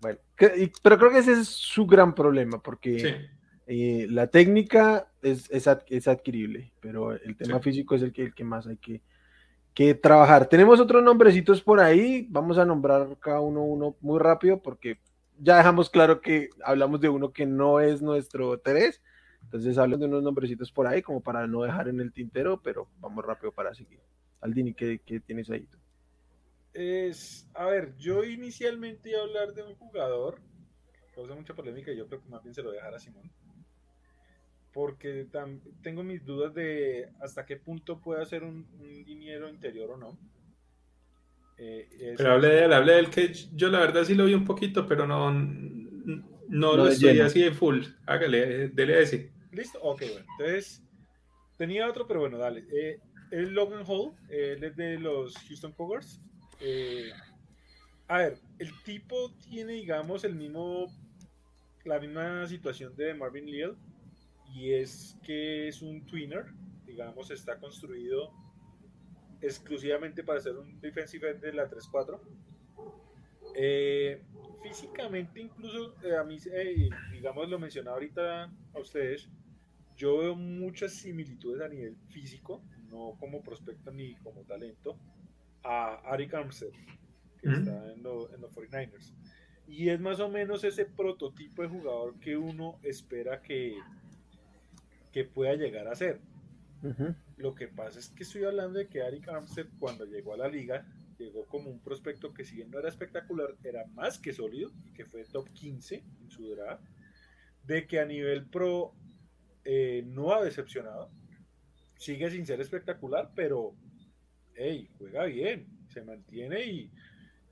Bueno, 0.00 0.18
pero 0.82 0.98
creo 0.98 1.10
que 1.10 1.18
ese 1.18 1.32
es 1.32 1.48
su 1.48 1.86
gran 1.86 2.14
problema, 2.14 2.60
porque 2.60 3.28
eh, 3.66 4.06
la 4.10 4.26
técnica 4.26 5.08
es, 5.22 5.48
es, 5.50 6.08
adquirible, 6.08 6.72
pero 6.80 7.12
el 7.12 7.36
tema 7.36 7.60
físico 7.60 7.94
es 7.94 8.02
el 8.02 8.12
que, 8.12 8.24
el 8.24 8.34
que 8.34 8.44
más 8.44 8.66
hay 8.66 8.78
que, 8.78 9.00
que 9.76 9.94
trabajar. 9.94 10.48
Tenemos 10.48 10.80
otros 10.80 11.02
nombrecitos 11.02 11.60
por 11.60 11.80
ahí, 11.80 12.26
vamos 12.30 12.56
a 12.56 12.64
nombrar 12.64 13.18
cada 13.20 13.40
uno 13.40 13.62
uno 13.62 13.94
muy 14.00 14.18
rápido 14.18 14.62
porque 14.62 14.98
ya 15.38 15.58
dejamos 15.58 15.90
claro 15.90 16.22
que 16.22 16.48
hablamos 16.64 16.98
de 16.98 17.10
uno 17.10 17.30
que 17.30 17.44
no 17.44 17.78
es 17.78 18.00
nuestro 18.00 18.58
Teres, 18.58 19.02
entonces 19.42 19.76
hablan 19.76 20.00
de 20.00 20.06
unos 20.06 20.22
nombrecitos 20.22 20.72
por 20.72 20.86
ahí 20.86 21.02
como 21.02 21.20
para 21.20 21.46
no 21.46 21.60
dejar 21.60 21.88
en 21.88 22.00
el 22.00 22.10
tintero, 22.10 22.58
pero 22.62 22.88
vamos 23.00 23.22
rápido 23.22 23.52
para 23.52 23.74
seguir. 23.74 24.00
Aldini, 24.40 24.72
¿qué, 24.72 24.98
qué 25.04 25.20
tienes 25.20 25.50
ahí? 25.50 25.68
Es, 26.72 27.46
a 27.52 27.66
ver, 27.66 27.94
yo 27.98 28.24
inicialmente 28.24 29.10
iba 29.10 29.20
a 29.20 29.24
hablar 29.24 29.52
de 29.52 29.62
un 29.62 29.74
jugador, 29.74 30.40
causa 31.14 31.34
mucha 31.34 31.52
polémica 31.52 31.92
y 31.92 31.98
yo 31.98 32.06
creo 32.06 32.22
que 32.22 32.30
más 32.30 32.42
bien 32.42 32.54
se 32.54 32.62
lo 32.62 32.70
voy 32.70 32.78
a 32.78 32.80
dejar 32.80 32.94
a 32.94 32.98
Simón 32.98 33.30
porque 34.76 35.26
tengo 35.82 36.02
mis 36.02 36.22
dudas 36.26 36.52
de 36.52 37.08
hasta 37.22 37.46
qué 37.46 37.56
punto 37.56 37.98
puede 37.98 38.26
ser 38.26 38.44
un, 38.44 38.66
dinero 39.06 39.48
interior 39.48 39.92
o 39.92 39.96
no. 39.96 40.18
Eh, 41.56 42.14
pero 42.14 42.32
hablé 42.32 42.48
de 42.48 42.64
él, 42.66 42.72
hablé 42.74 42.92
del 42.96 43.08
que 43.08 43.32
yo 43.54 43.70
la 43.70 43.78
verdad 43.78 44.04
sí 44.04 44.14
lo 44.14 44.26
vi 44.26 44.34
un 44.34 44.44
poquito, 44.44 44.86
pero 44.86 45.06
no, 45.06 45.32
no, 45.32 46.76
lo 46.76 46.88
estoy 46.88 47.20
así 47.20 47.40
de 47.40 47.52
full. 47.52 47.84
Hágale, 48.04 48.68
dele 48.68 48.96
a 48.96 49.00
ese. 49.00 49.32
Listo, 49.50 49.80
ok, 49.80 50.02
bueno. 50.12 50.26
Entonces, 50.38 50.82
tenía 51.56 51.88
otro, 51.88 52.06
pero 52.06 52.20
bueno, 52.20 52.36
dale. 52.36 52.66
Eh, 52.70 53.00
el 53.30 53.54
Logan 53.54 53.82
Hall, 53.86 54.12
él 54.28 54.62
es 54.62 54.76
de 54.76 54.98
los 54.98 55.38
Houston 55.48 55.72
Cougars. 55.72 56.20
Eh, 56.60 57.12
a 58.08 58.18
ver, 58.18 58.38
el 58.58 58.70
tipo 58.82 59.32
tiene, 59.48 59.72
digamos, 59.72 60.22
el 60.24 60.34
mismo, 60.34 60.92
la 61.86 61.98
misma 61.98 62.46
situación 62.46 62.94
de 62.94 63.14
Marvin 63.14 63.50
Leal 63.50 63.74
y 64.56 64.72
es 64.72 65.18
que 65.22 65.68
es 65.68 65.82
un 65.82 66.06
twinner, 66.06 66.46
digamos, 66.86 67.30
está 67.30 67.60
construido 67.60 68.32
exclusivamente 69.42 70.24
para 70.24 70.40
ser 70.40 70.56
un 70.56 70.80
defensive 70.80 71.30
end 71.30 71.42
de 71.42 71.52
la 71.52 71.68
3-4. 71.68 72.18
Eh, 73.54 74.22
físicamente, 74.62 75.40
incluso 75.40 75.94
eh, 76.02 76.16
a 76.16 76.24
mí, 76.24 76.38
eh, 76.50 76.88
digamos, 77.12 77.50
lo 77.50 77.58
mencionaba 77.58 77.96
ahorita 77.96 78.44
a 78.72 78.78
ustedes, 78.78 79.28
yo 79.94 80.18
veo 80.18 80.34
muchas 80.34 80.94
similitudes 80.94 81.60
a 81.60 81.68
nivel 81.68 81.94
físico, 82.08 82.62
no 82.88 83.14
como 83.20 83.42
prospecto 83.42 83.90
ni 83.90 84.14
como 84.16 84.40
talento, 84.44 84.98
a 85.64 85.96
Arik 86.10 86.32
Armstead, 86.32 86.70
que 87.42 87.48
está 87.50 87.92
en, 87.92 87.98
en 87.98 88.02
los 88.02 88.56
49ers. 88.56 89.12
Y 89.66 89.90
es 89.90 90.00
más 90.00 90.18
o 90.20 90.30
menos 90.30 90.64
ese 90.64 90.86
prototipo 90.86 91.60
de 91.60 91.68
jugador 91.68 92.18
que 92.20 92.38
uno 92.38 92.78
espera 92.82 93.42
que, 93.42 93.76
que 95.12 95.24
pueda 95.24 95.54
llegar 95.54 95.88
a 95.88 95.94
ser. 95.94 96.20
Lo 97.36 97.54
que 97.54 97.68
pasa 97.68 97.98
es 97.98 98.08
que 98.10 98.22
estoy 98.22 98.44
hablando 98.44 98.78
de 98.78 98.88
que 98.88 99.00
Eric 99.00 99.28
Armstead 99.28 99.66
cuando 99.78 100.04
llegó 100.04 100.34
a 100.34 100.36
la 100.36 100.48
liga 100.48 100.86
llegó 101.18 101.46
como 101.46 101.70
un 101.70 101.80
prospecto 101.80 102.32
que 102.32 102.44
si 102.44 102.56
bien 102.56 102.70
no 102.70 102.78
era 102.78 102.88
espectacular, 102.88 103.56
era 103.64 103.86
más 103.94 104.18
que 104.18 104.32
sólido 104.32 104.70
y 104.84 104.92
que 104.92 105.04
fue 105.04 105.24
top 105.24 105.48
15 105.52 106.04
en 106.20 106.30
su 106.30 106.48
draft, 106.50 106.84
de 107.64 107.86
que 107.86 107.98
a 107.98 108.04
nivel 108.04 108.46
pro 108.46 108.94
eh, 109.64 110.04
no 110.06 110.34
ha 110.34 110.44
decepcionado, 110.44 111.10
sigue 111.96 112.30
sin 112.30 112.46
ser 112.46 112.60
espectacular, 112.60 113.32
pero 113.34 113.74
hey, 114.54 114.88
juega 114.98 115.24
bien, 115.24 115.66
se 115.88 116.02
mantiene 116.02 116.64
y 116.64 116.90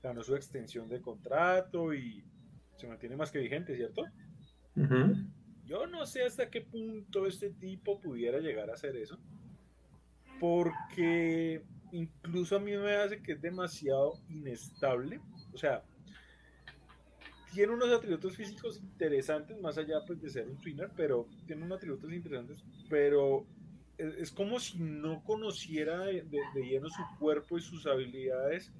ganó 0.01 0.23
su 0.23 0.35
extensión 0.35 0.87
de 0.87 1.01
contrato 1.01 1.93
y 1.93 2.23
se 2.77 2.87
mantiene 2.87 3.15
más 3.15 3.31
que 3.31 3.39
vigente, 3.39 3.75
¿cierto? 3.75 4.05
Yo 5.65 5.87
no 5.87 6.05
sé 6.05 6.23
hasta 6.23 6.49
qué 6.49 6.61
punto 6.61 7.25
este 7.25 7.49
tipo 7.49 7.99
pudiera 7.99 8.39
llegar 8.39 8.69
a 8.69 8.73
hacer 8.73 8.95
eso. 8.95 9.17
porque 10.39 11.63
incluso 11.91 12.57
a 12.57 12.59
mí 12.59 12.75
me 12.75 12.95
hace 12.95 13.21
que 13.21 13.33
es 13.33 13.41
demasiado 13.41 14.19
inestable. 14.29 15.21
O 15.53 15.57
sea, 15.57 15.83
tiene 17.53 17.71
unos 17.71 17.89
atributos 17.89 18.35
físicos 18.35 18.77
interesantes, 18.77 19.59
más 19.61 19.77
allá 19.77 20.03
pues, 20.05 20.21
de 20.21 20.29
ser 20.29 20.47
un 20.47 20.57
twinner, 20.57 20.91
pero 20.95 21.27
tiene 21.47 21.63
unos 21.63 21.77
atributos 21.77 22.11
interesantes, 22.11 22.63
pero 22.89 23.45
es, 23.97 24.29
como 24.31 24.59
si 24.59 24.77
no 24.77 25.23
conociera 25.23 25.99
de, 26.01 26.23
de, 26.23 26.63
lleno 26.63 26.89
su 26.89 27.01
cuerpo 27.17 27.57
y 27.57 27.61
sus 27.61 27.87
habilidades, 27.87 28.73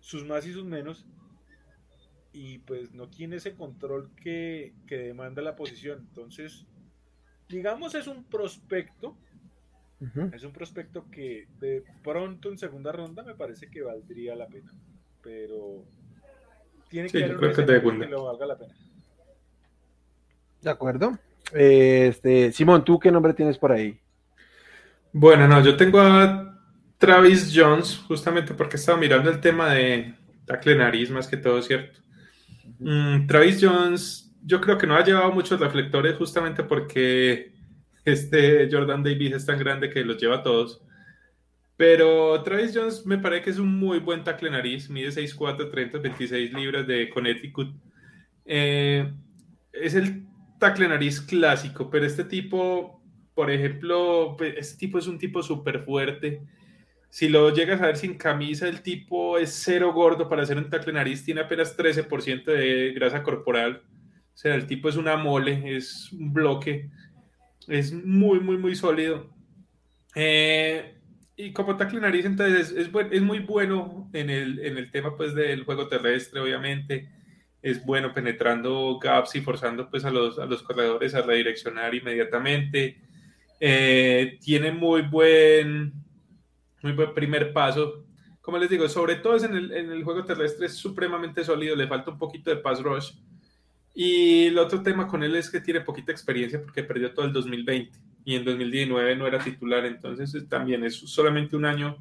sus 0.00 0.24
más 0.24 0.46
y 0.46 0.52
sus 0.54 0.64
menos, 0.64 1.04
y 2.34 2.58
pues 2.58 2.92
no 2.92 3.08
tiene 3.08 3.36
ese 3.36 3.54
control 3.54 4.10
que, 4.20 4.74
que 4.86 4.98
demanda 4.98 5.40
la 5.40 5.54
posición. 5.54 6.00
Entonces, 6.08 6.66
digamos 7.48 7.94
es 7.94 8.08
un 8.08 8.24
prospecto, 8.24 9.16
es 10.32 10.42
un 10.42 10.52
prospecto 10.52 11.06
que 11.10 11.46
de 11.60 11.82
pronto 12.02 12.50
en 12.50 12.58
segunda 12.58 12.92
ronda 12.92 13.22
me 13.22 13.34
parece 13.34 13.70
que 13.70 13.82
valdría 13.82 14.34
la 14.34 14.48
pena, 14.48 14.70
pero 15.22 15.84
tiene 16.90 17.08
que 17.08 17.24
haber 17.24 17.36
un 17.36 18.00
que, 18.00 18.06
lo 18.06 18.24
valga 18.24 18.46
la 18.46 18.58
pena. 18.58 18.74
De 20.60 20.70
acuerdo. 20.70 21.16
Este, 21.52 22.52
Simón, 22.52 22.84
¿tú 22.84 22.98
qué 22.98 23.12
nombre 23.12 23.32
tienes 23.32 23.56
por 23.56 23.70
ahí? 23.70 23.98
Bueno, 25.12 25.46
no, 25.46 25.62
yo 25.62 25.76
tengo 25.76 26.00
a 26.00 26.60
Travis 26.98 27.52
Jones, 27.54 27.96
justamente 28.08 28.54
porque 28.54 28.76
estaba 28.76 28.98
mirando 28.98 29.30
el 29.30 29.40
tema 29.40 29.72
de 29.72 30.14
tackle 30.46 30.76
nariz, 30.76 31.10
más 31.10 31.28
que 31.28 31.36
todo, 31.36 31.62
¿cierto? 31.62 32.03
Mm, 32.78 33.26
Travis 33.26 33.58
Jones, 33.60 34.34
yo 34.44 34.60
creo 34.60 34.78
que 34.78 34.86
no 34.86 34.96
ha 34.96 35.04
llevado 35.04 35.32
muchos 35.32 35.58
reflectores 35.60 36.16
justamente 36.16 36.62
porque 36.62 37.52
este 38.04 38.68
Jordan 38.70 39.02
Davis 39.02 39.32
es 39.32 39.46
tan 39.46 39.58
grande 39.58 39.90
que 39.90 40.04
los 40.04 40.18
lleva 40.18 40.36
a 40.36 40.42
todos. 40.42 40.82
Pero 41.76 42.40
Travis 42.42 42.72
Jones 42.74 43.04
me 43.04 43.18
parece 43.18 43.42
que 43.42 43.50
es 43.50 43.58
un 43.58 43.78
muy 43.78 43.98
buen 43.98 44.22
tackle 44.22 44.50
nariz, 44.50 44.88
mide 44.88 45.08
6'4, 45.08 45.70
30, 45.70 45.98
26 45.98 46.52
libras 46.52 46.86
de 46.86 47.08
Connecticut. 47.10 47.74
Eh, 48.44 49.12
es 49.72 49.94
el 49.94 50.26
tackle 50.60 50.88
nariz 50.88 51.20
clásico, 51.20 51.90
pero 51.90 52.06
este 52.06 52.24
tipo, 52.24 53.02
por 53.34 53.50
ejemplo, 53.50 54.36
este 54.56 54.78
tipo 54.78 54.98
es 54.98 55.08
un 55.08 55.18
tipo 55.18 55.42
súper 55.42 55.80
fuerte. 55.80 56.42
Si 57.14 57.28
lo 57.28 57.54
llegas 57.54 57.80
a 57.80 57.86
ver 57.86 57.96
sin 57.96 58.14
camisa, 58.18 58.66
el 58.66 58.82
tipo 58.82 59.38
es 59.38 59.52
cero 59.62 59.92
gordo 59.92 60.28
para 60.28 60.42
hacer 60.42 60.58
un 60.58 60.68
tackle 60.68 60.94
nariz, 60.94 61.24
tiene 61.24 61.42
apenas 61.42 61.76
13% 61.76 62.44
de 62.44 62.92
grasa 62.92 63.22
corporal. 63.22 63.84
O 63.86 64.36
sea, 64.36 64.56
el 64.56 64.66
tipo 64.66 64.88
es 64.88 64.96
una 64.96 65.16
mole, 65.16 65.76
es 65.76 66.10
un 66.10 66.32
bloque, 66.32 66.90
es 67.68 67.92
muy, 67.92 68.40
muy, 68.40 68.58
muy 68.58 68.74
sólido. 68.74 69.30
Eh, 70.16 70.96
y 71.36 71.52
como 71.52 71.76
tackle 71.76 72.00
nariz, 72.00 72.24
entonces 72.24 72.72
es, 72.72 72.90
es, 73.12 73.22
muy 73.22 73.38
bueno 73.38 74.10
en 74.12 74.28
el, 74.28 74.58
en 74.58 74.76
el 74.76 74.90
tema 74.90 75.16
pues 75.16 75.36
del 75.36 75.62
juego 75.62 75.86
terrestre, 75.86 76.40
obviamente. 76.40 77.08
Es 77.62 77.86
bueno 77.86 78.12
penetrando 78.12 78.98
gaps 78.98 79.36
y 79.36 79.40
forzando 79.40 79.88
pues 79.88 80.04
a 80.04 80.10
los, 80.10 80.40
a 80.40 80.46
los 80.46 80.64
corredores 80.64 81.14
a 81.14 81.22
redireccionar 81.22 81.94
inmediatamente. 81.94 82.98
Eh, 83.60 84.36
tiene 84.42 84.72
muy 84.72 85.02
buen, 85.02 86.04
muy 86.84 86.92
buen 86.92 87.12
primer 87.14 87.52
paso. 87.52 88.04
Como 88.40 88.58
les 88.58 88.70
digo, 88.70 88.88
sobre 88.88 89.16
todo 89.16 89.34
es 89.34 89.42
en 89.42 89.56
el, 89.56 89.72
en 89.72 89.90
el 89.90 90.04
juego 90.04 90.24
terrestre 90.24 90.66
es 90.66 90.74
supremamente 90.74 91.42
sólido, 91.42 91.74
le 91.74 91.88
falta 91.88 92.12
un 92.12 92.18
poquito 92.18 92.50
de 92.50 92.56
pass 92.56 92.82
rush. 92.82 93.12
Y 93.94 94.46
el 94.46 94.58
otro 94.58 94.82
tema 94.82 95.08
con 95.08 95.22
él 95.22 95.34
es 95.34 95.50
que 95.50 95.60
tiene 95.60 95.80
poquita 95.80 96.12
experiencia 96.12 96.60
porque 96.60 96.82
perdió 96.82 97.14
todo 97.14 97.26
el 97.26 97.32
2020 97.32 97.98
y 98.24 98.34
en 98.36 98.44
2019 98.44 99.16
no 99.16 99.26
era 99.26 99.38
titular, 99.38 99.84
entonces 99.84 100.48
también 100.48 100.82
es 100.84 100.94
solamente 100.94 101.56
un 101.56 101.64
año 101.64 101.96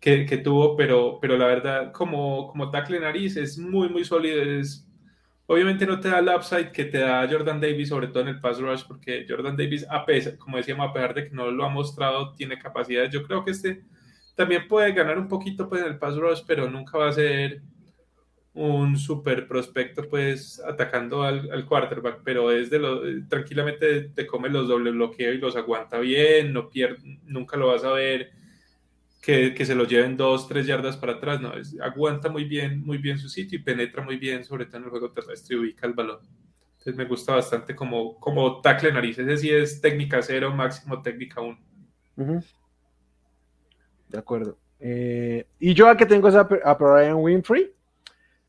que, 0.00 0.26
que, 0.26 0.36
tuvo, 0.36 0.76
pero, 0.76 1.18
pero 1.20 1.38
la 1.38 1.46
verdad, 1.46 1.92
como, 1.92 2.48
como 2.48 2.70
tackle 2.70 3.00
nariz, 3.00 3.36
es 3.36 3.56
muy, 3.56 3.88
muy 3.88 4.04
sólido. 4.04 4.42
Es, 4.42 4.86
obviamente 5.46 5.86
no 5.86 5.98
te 5.98 6.08
da 6.08 6.18
el 6.18 6.28
upside 6.28 6.72
que 6.72 6.84
te 6.84 6.98
da 6.98 7.26
Jordan 7.30 7.60
Davis, 7.60 7.88
sobre 7.88 8.08
todo 8.08 8.22
en 8.22 8.28
el 8.28 8.40
pass 8.40 8.60
rush, 8.60 8.82
porque 8.86 9.24
Jordan 9.28 9.56
Davis, 9.56 9.86
a 9.88 10.04
pesar, 10.04 10.36
como 10.36 10.58
decíamos, 10.58 10.90
a 10.90 10.92
pesar 10.92 11.14
de 11.14 11.28
que 11.28 11.34
no 11.34 11.50
lo 11.50 11.64
ha 11.64 11.68
mostrado, 11.68 12.32
tiene 12.34 12.58
capacidades. 12.58 13.10
Yo 13.10 13.22
creo 13.22 13.44
que 13.44 13.52
este 13.52 13.82
también 14.34 14.68
puede 14.68 14.92
ganar 14.92 15.18
un 15.18 15.28
poquito 15.28 15.68
pues, 15.68 15.82
en 15.82 15.88
el 15.88 15.98
pass 15.98 16.16
rush, 16.16 16.42
pero 16.46 16.70
nunca 16.70 16.98
va 16.98 17.08
a 17.08 17.12
ser 17.12 17.62
un 18.54 18.96
super 18.96 19.48
prospecto 19.48 20.08
pues 20.08 20.62
atacando 20.64 21.24
al, 21.24 21.50
al 21.50 21.66
quarterback, 21.66 22.20
pero 22.24 22.52
es 22.52 22.70
de 22.70 22.78
lo, 22.78 23.02
tranquilamente 23.28 24.10
te 24.14 24.26
come 24.26 24.48
los 24.48 24.68
doble 24.68 24.92
bloqueos 24.92 25.34
y 25.34 25.38
los 25.38 25.56
aguanta 25.56 25.98
bien, 25.98 26.52
no 26.52 26.70
pierde, 26.70 27.18
nunca 27.24 27.56
lo 27.56 27.68
vas 27.68 27.82
a 27.82 27.92
ver 27.92 28.30
que, 29.20 29.54
que 29.54 29.66
se 29.66 29.74
lo 29.74 29.86
lleven 29.86 30.16
dos, 30.16 30.46
tres 30.46 30.66
yardas 30.66 30.96
para 30.96 31.14
atrás, 31.14 31.40
no, 31.40 31.54
es, 31.54 31.76
aguanta 31.80 32.28
muy 32.28 32.44
bien, 32.44 32.84
muy 32.84 32.98
bien 32.98 33.18
su 33.18 33.28
sitio 33.28 33.58
y 33.58 33.62
penetra 33.62 34.04
muy 34.04 34.18
bien, 34.18 34.44
sobre 34.44 34.66
todo 34.66 34.76
en 34.76 34.84
el 34.84 34.90
juego 34.90 35.10
terrestre 35.10 35.56
ubica 35.56 35.86
el 35.88 35.94
balón. 35.94 36.20
Entonces 36.72 36.96
me 36.96 37.06
gusta 37.06 37.34
bastante 37.34 37.74
como, 37.74 38.20
como 38.20 38.60
tackle 38.60 38.92
nariz, 38.92 39.18
ese 39.18 39.36
sí 39.38 39.50
es 39.50 39.80
técnica 39.80 40.22
cero, 40.22 40.54
máximo 40.54 41.02
técnica 41.02 41.40
uno. 41.40 41.58
De 44.14 44.20
acuerdo. 44.20 44.56
Eh, 44.78 45.44
y 45.58 45.74
yo 45.74 45.88
aquí 45.88 46.06
tengo 46.06 46.28
a, 46.28 46.48
a 46.64 46.74
Brian 46.74 47.16
Winfrey, 47.16 47.72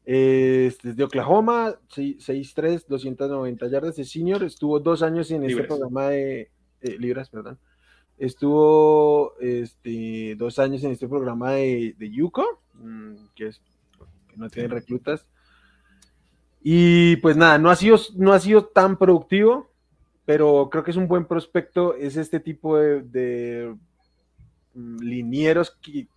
este, 0.05 0.89
es 0.89 0.95
de 0.95 1.03
Oklahoma, 1.03 1.74
6'3, 1.89 2.86
290 2.88 3.68
yardas 3.68 3.95
de 3.95 4.05
senior. 4.05 4.43
Estuvo 4.43 4.80
dos 4.80 5.01
años 5.01 5.32
en 5.32 5.43
este 5.43 5.63
programa 5.63 6.09
de 6.09 6.51
eh, 6.82 6.97
Libras, 6.99 7.32
perdón. 7.32 7.57
Estuvo 8.20 9.34
este, 9.39 10.36
dos 10.38 10.59
años 10.59 10.84
en 10.84 10.91
este 10.91 11.07
programa 11.07 11.53
de, 11.53 11.95
de 11.97 12.11
Yuko, 12.11 12.61
mm, 12.76 13.16
que, 13.36 13.47
es, 13.47 13.59
que 14.28 14.38
no 14.38 14.47
tiene 14.51 14.70
reclutas. 14.70 15.26
Y 16.61 17.16
pues 17.18 17.36
nada, 17.38 17.57
no 17.57 17.72
ha, 17.72 17.76
sido, 17.76 17.97
no 18.18 18.34
ha 18.34 18.39
sido 18.39 18.66
tan 18.66 18.99
productivo, 18.99 19.72
pero 20.26 20.70
creo 20.72 20.84
que 20.84 20.91
es 20.91 20.97
un 20.97 21.07
buen 21.07 21.26
prospecto. 21.26 21.95
Es 21.95 22.18
este 22.18 22.39
tipo 22.39 22.78
de, 22.78 23.01
de 23.01 23.76
linieros 24.76 25.72
que, 25.82 26.08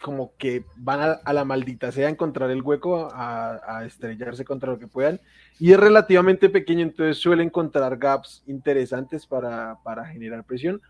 como 0.00 0.32
que 0.36 0.64
van 0.76 1.18
a, 1.24 1.32
la 1.32 1.44
maldita 1.44 1.90
sea 1.92 2.06
a 2.08 2.10
encontrar 2.10 2.50
el 2.50 2.62
hueco, 2.62 3.08
a, 3.12 3.84
estrellarse 3.86 4.44
contra 4.44 4.72
lo 4.72 4.78
que 4.78 4.86
puedan. 4.86 5.20
Y 5.58 5.72
es 5.72 5.80
relativamente 5.80 6.48
pequeño, 6.48 6.82
entonces 6.82 7.18
suele 7.18 7.42
encontrar 7.42 7.96
gaps 7.96 8.42
interesantes 8.46 9.26
para, 9.26 9.78
generar 10.12 10.44
presión. 10.44 10.80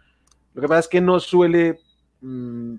Lo 0.55 0.62
que 0.62 0.68
pasa 0.68 0.80
es 0.80 0.89
que 0.89 1.01
no 1.01 1.20
suele 1.20 1.80
mm, 2.20 2.76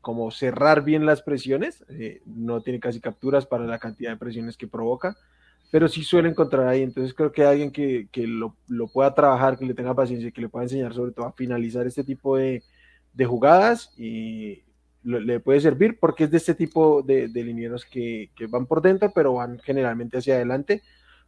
como 0.00 0.30
cerrar 0.30 0.84
bien 0.84 1.06
las 1.06 1.22
presiones, 1.22 1.84
eh, 1.88 2.20
no 2.26 2.60
tiene 2.60 2.78
casi 2.78 3.00
capturas 3.00 3.46
para 3.46 3.64
la 3.64 3.78
cantidad 3.78 4.10
de 4.10 4.16
presiones 4.16 4.56
que 4.56 4.68
provoca, 4.68 5.16
pero 5.72 5.88
sí 5.88 6.04
suele 6.04 6.28
encontrar 6.28 6.68
ahí. 6.68 6.82
Entonces 6.82 7.14
creo 7.14 7.32
que 7.32 7.44
alguien 7.44 7.72
que, 7.72 8.08
lo, 8.14 8.54
pueda 8.92 9.14
trabajar, 9.14 9.58
que 9.58 9.64
le 9.64 9.74
tenga 9.74 9.94
paciencia 9.94 10.30
que 10.30 10.40
le 10.40 10.48
pueda 10.48 10.64
enseñar 10.64 10.94
sobre 10.94 11.12
todo 11.12 11.26
a 11.26 11.32
finalizar 11.32 11.86
este 11.86 12.04
tipo 12.04 12.36
de, 12.36 12.62
de 13.14 13.24
jugadas 13.24 13.92
y 13.96 14.62
le 15.04 15.40
puede 15.40 15.60
servir 15.60 15.98
porque 16.00 16.24
es 16.24 16.30
de 16.30 16.38
este 16.38 16.54
tipo 16.54 17.02
de, 17.02 17.28
de 17.28 17.44
linieros 17.44 17.84
que, 17.84 18.30
van 18.48 18.66
por 18.66 18.80
dentro, 18.80 19.12
pero 19.14 19.34
van 19.34 19.58
generalmente 19.58 20.18
hacia 20.18 20.34
adelante. 20.34 20.82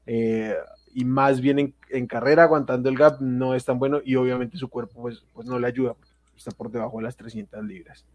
Eh, 0.07 0.55
y 0.95 1.05
más 1.05 1.41
bien 1.41 1.74
en, 1.91 2.07
carrera, 2.07 2.45
aguantando 2.45 2.89
el 2.89 2.97
gap, 2.97 3.20
no 3.20 3.55
es 3.55 3.64
tan 3.64 3.78
bueno 3.78 4.01
y 4.03 4.16
obviamente 4.16 4.57
su 4.57 4.68
cuerpo 4.68 5.03
pues, 5.03 5.24
pues 5.34 5.47
no 5.47 5.59
le 5.59 5.66
ayuda, 5.66 5.95
está 6.34 6.53
por 6.53 6.70
debajo 6.70 6.97
de 6.97 7.05
las 7.05 7.16
300 7.16 7.62
libras. 7.64 8.07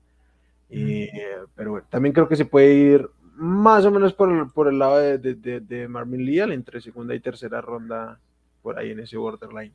Eh, 0.70 1.12
pero 1.54 1.72
bueno, 1.72 1.88
también 1.90 2.14
creo 2.14 2.28
que 2.28 2.36
se 2.36 2.46
puede 2.46 2.74
ir 2.74 3.10
más 3.36 3.86
o 3.86 3.92
menos 3.92 4.14
por 4.14 4.32
el, 4.32 4.48
por 4.50 4.68
el 4.68 4.80
lado 4.80 4.98
de, 4.98 5.18
de, 5.18 5.88
Marvin 5.88 6.26
Leal, 6.26 6.52
entre 6.52 6.82
segunda 6.82 7.14
y 7.14 7.20
tercera 7.20 7.62
ronda, 7.62 8.20
por 8.64 8.80
ahí 8.80 8.92
en 8.92 9.02
ese 9.02 9.18
borderline. 9.18 9.74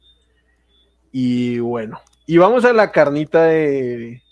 Y 1.13 1.59
bueno, 1.61 2.01
y 2.27 2.39
vamos 2.39 2.65
a 2.65 2.73
la 2.73 2.91
carnita 2.91 3.45
de, 3.45 4.23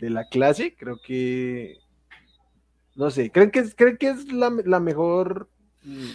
de 0.00 0.10
la 0.10 0.28
clase, 0.28 0.74
creo 0.74 1.00
que, 1.00 1.78
no 2.96 3.10
sé, 3.10 3.30
¿creen 3.30 3.50
que, 3.50 3.62
¿creen 3.74 3.96
que 3.98 4.08
es 4.08 4.32
la, 4.32 4.80
mejor 4.80 5.48
mm, 5.82 6.10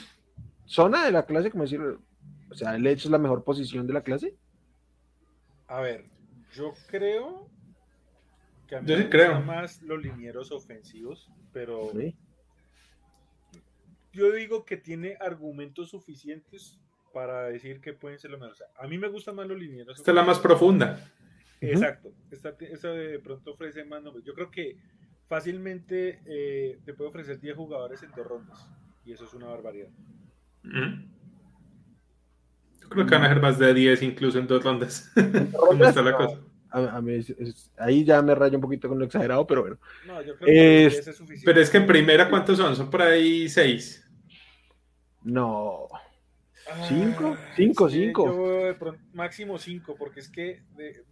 zona 0.66 1.06
de 1.06 1.12
la 1.12 1.26
clase? 1.26 1.52
Como 1.52 1.64
decir, 1.64 1.82
o 1.82 2.56
sea, 2.56 2.76
el 2.76 2.88
hecho 2.88 3.08
es 3.08 3.12
la 3.12 3.18
mejor 3.18 3.44
posición 3.44 3.86
de 3.86 3.94
la 3.94 4.02
clase. 4.02 4.36
A 5.68 5.82
ver, 5.82 6.06
yo 6.54 6.74
creo 6.88 7.48
que 8.68 8.76
a 8.76 8.82
mí 8.82 8.96
me 8.96 9.10
creo. 9.10 9.42
más 9.42 9.82
los 9.84 10.02
linieros 10.02 10.52
ofensivos, 10.52 11.30
pero 11.54 11.92
yo 14.14 14.32
digo 14.32 14.66
que 14.66 14.78
tiene 14.78 15.18
argumentos 15.20 15.90
suficientes 15.90 16.80
para 17.14 17.44
decir 17.44 17.82
que 17.82 17.94
pueden 17.94 18.20
ser 18.20 18.32
lo 18.32 18.40
mejor. 18.40 18.56
a 18.78 18.88
mí 18.88 18.98
me 18.98 19.10
gustan 19.10 19.36
más 19.36 19.48
los 19.48 19.60
linieros. 19.60 19.98
Esta 20.00 20.12
es 20.12 20.16
la 20.16 20.24
más 20.24 20.40
profunda. 20.40 21.12
Exacto, 21.62 22.12
esta, 22.32 22.92
de 22.92 23.20
pronto 23.20 23.52
ofrece 23.52 23.86
más 23.86 24.04
nombres. 24.04 24.26
Yo 24.26 24.34
creo 24.34 24.52
que 24.52 24.78
fácilmente 25.28 26.20
eh, 26.26 26.80
te 26.86 26.94
puede 26.94 27.10
ofrecer 27.10 27.40
10 27.40 27.56
jugadores 27.56 28.04
en 28.04 28.12
dos 28.12 28.28
rondas 28.28 28.70
y 29.06 29.14
eso 29.14 29.24
es 29.26 29.34
una 29.34 29.48
barbaridad. 29.48 29.88
Yo 30.64 31.00
creo 32.90 33.06
que 33.06 33.16
van 33.16 33.24
a 33.24 33.30
ser 33.30 33.42
más 33.42 33.58
de 33.58 33.74
10 33.74 34.02
incluso 34.04 34.40
en 34.40 34.48
dos 34.48 34.64
rondas. 34.64 35.12
¿Cómo 35.58 35.86
está 35.86 36.02
la 36.02 36.16
cosa? 36.16 36.40
a, 36.76 37.02
mí 37.02 37.20
ahí 37.78 38.04
ya 38.04 38.22
me 38.22 38.36
rayo 38.36 38.58
un 38.58 38.62
poquito 38.62 38.90
con 38.90 39.00
lo 39.00 39.06
exagerado, 39.06 39.48
pero 39.48 39.62
bueno. 39.62 39.78
No, 40.06 40.22
yo 40.22 40.36
creo 40.36 40.48
que 40.48 40.86
es, 40.88 41.08
es 41.08 41.16
suficiente. 41.16 41.46
Pero 41.46 41.62
es 41.62 41.70
que 41.70 41.78
en 41.78 41.88
primera, 41.88 42.30
¿cuántos 42.30 42.58
son? 42.58 42.76
Son 42.76 42.90
por 42.90 43.02
ahí 43.02 43.48
seis. 43.48 44.06
No. 45.24 45.88
¿Cinco? 46.88 47.38
Ah, 47.38 47.54
¿Cinco? 47.56 47.90
¿Cinco? 47.90 48.76
Yo 48.76 48.96
máximo 49.14 49.58
cinco, 49.58 49.96
porque 49.96 50.20
es 50.20 50.30
que, 50.30 50.64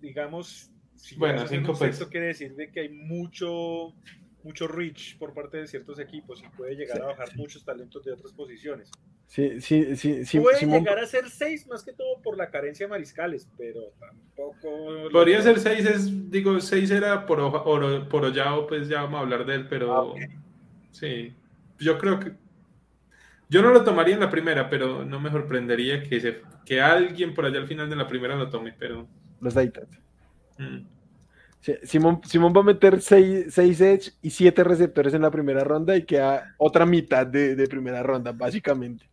digamos, 0.02 0.72
si 0.96 1.16
bueno, 1.16 1.48
cinco 1.48 1.74
pues. 1.74 1.92
Esto 1.94 2.10
quiere 2.10 2.28
decir 2.28 2.56
de 2.56 2.72
que 2.72 2.82
hay 2.82 2.90
mucho 2.90 3.94
mucho 4.44 4.68
reach 4.68 5.18
por 5.18 5.34
parte 5.34 5.58
de 5.58 5.68
ciertos 5.68 6.00
equipos 6.00 6.44
y 6.44 6.58
puede 6.58 6.76
llegar 6.76 7.02
a 7.02 7.06
bajar 7.08 7.36
muchos 7.38 7.64
talentos 7.64 8.04
de 8.04 8.12
otras 8.12 8.34
posiciones. 8.34 8.92
Sí, 9.28 9.62
sí, 9.62 9.96
sí, 9.96 10.40
puede 10.40 10.66
llegar 10.66 11.00
a 11.00 11.08
ser 11.08 11.30
seis 11.30 11.66
más 11.66 11.84
que 11.84 11.94
todo 11.94 12.22
por 12.22 12.38
la 12.38 12.52
carencia 12.52 12.86
de 12.86 12.90
mariscales, 12.90 13.48
pero 13.58 13.94
tampoco. 14.00 15.10
Podría 15.12 15.42
ser 15.42 15.60
seis, 15.60 15.86
es, 15.86 16.30
digo, 16.30 16.60
seis 16.60 16.92
era 16.92 17.26
por, 17.26 17.40
oro, 17.40 18.08
por 18.10 18.26
Ollao, 18.26 18.68
pues 18.68 18.88
ya 18.88 19.02
vamos 19.02 19.20
a 19.20 19.22
hablar 19.22 19.46
de 19.46 19.56
él, 19.56 19.68
pero 19.68 20.14
ah, 20.14 20.14
sí, 20.92 21.34
yo 21.80 21.98
creo 21.98 22.20
que. 22.20 22.34
Yo 23.54 23.62
no 23.62 23.70
lo 23.70 23.84
tomaría 23.84 24.16
en 24.16 24.20
la 24.20 24.32
primera, 24.32 24.68
pero 24.68 25.06
no 25.06 25.20
me 25.20 25.30
sorprendería 25.30 26.02
que, 26.02 26.20
se, 26.20 26.42
que 26.66 26.82
alguien 26.82 27.36
por 27.36 27.46
allá 27.46 27.60
al 27.60 27.68
final 27.68 27.88
de 27.88 27.96
la 27.96 28.08
primera 28.08 28.36
lo 28.36 28.50
tome, 28.50 28.74
pero. 28.80 29.08
Los 29.42 29.54
Daytas. 29.54 29.88
Mm. 30.58 30.88
Simón, 31.84 32.22
Simón 32.26 32.52
va 32.58 32.62
a 32.62 32.64
meter 32.64 33.00
6 33.00 33.56
edge 33.56 34.12
y 34.24 34.32
7 34.32 34.64
receptores 34.64 35.14
en 35.14 35.22
la 35.22 35.30
primera 35.30 35.64
ronda 35.64 35.96
y 35.96 36.02
queda 36.02 36.56
otra 36.58 36.88
mitad 36.88 37.28
de, 37.28 37.56
de 37.56 37.68
primera 37.68 38.02
ronda, 38.02 38.32
básicamente. 38.32 39.08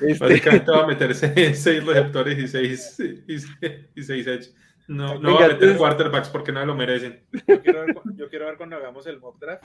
Este... 0.00 0.24
Básicamente 0.24 0.70
va 0.70 0.84
a 0.84 0.86
meter 0.86 1.12
6 1.12 1.84
receptores 1.84 2.38
y 2.38 2.46
6 2.46 3.00
y 3.26 4.02
seis 4.04 4.26
edge. 4.28 4.54
No, 4.86 5.18
no 5.18 5.34
va 5.34 5.46
a 5.46 5.48
meter 5.48 5.76
quarterbacks 5.76 6.28
porque 6.28 6.52
no 6.52 6.64
lo 6.64 6.76
merecen. 6.76 7.24
Yo 7.44 7.60
quiero, 7.60 7.80
ver, 7.80 7.96
yo 8.14 8.28
quiero 8.28 8.46
ver 8.46 8.56
cuando 8.56 8.76
hagamos 8.76 9.08
el 9.08 9.18
mock 9.18 9.40
draft. 9.40 9.64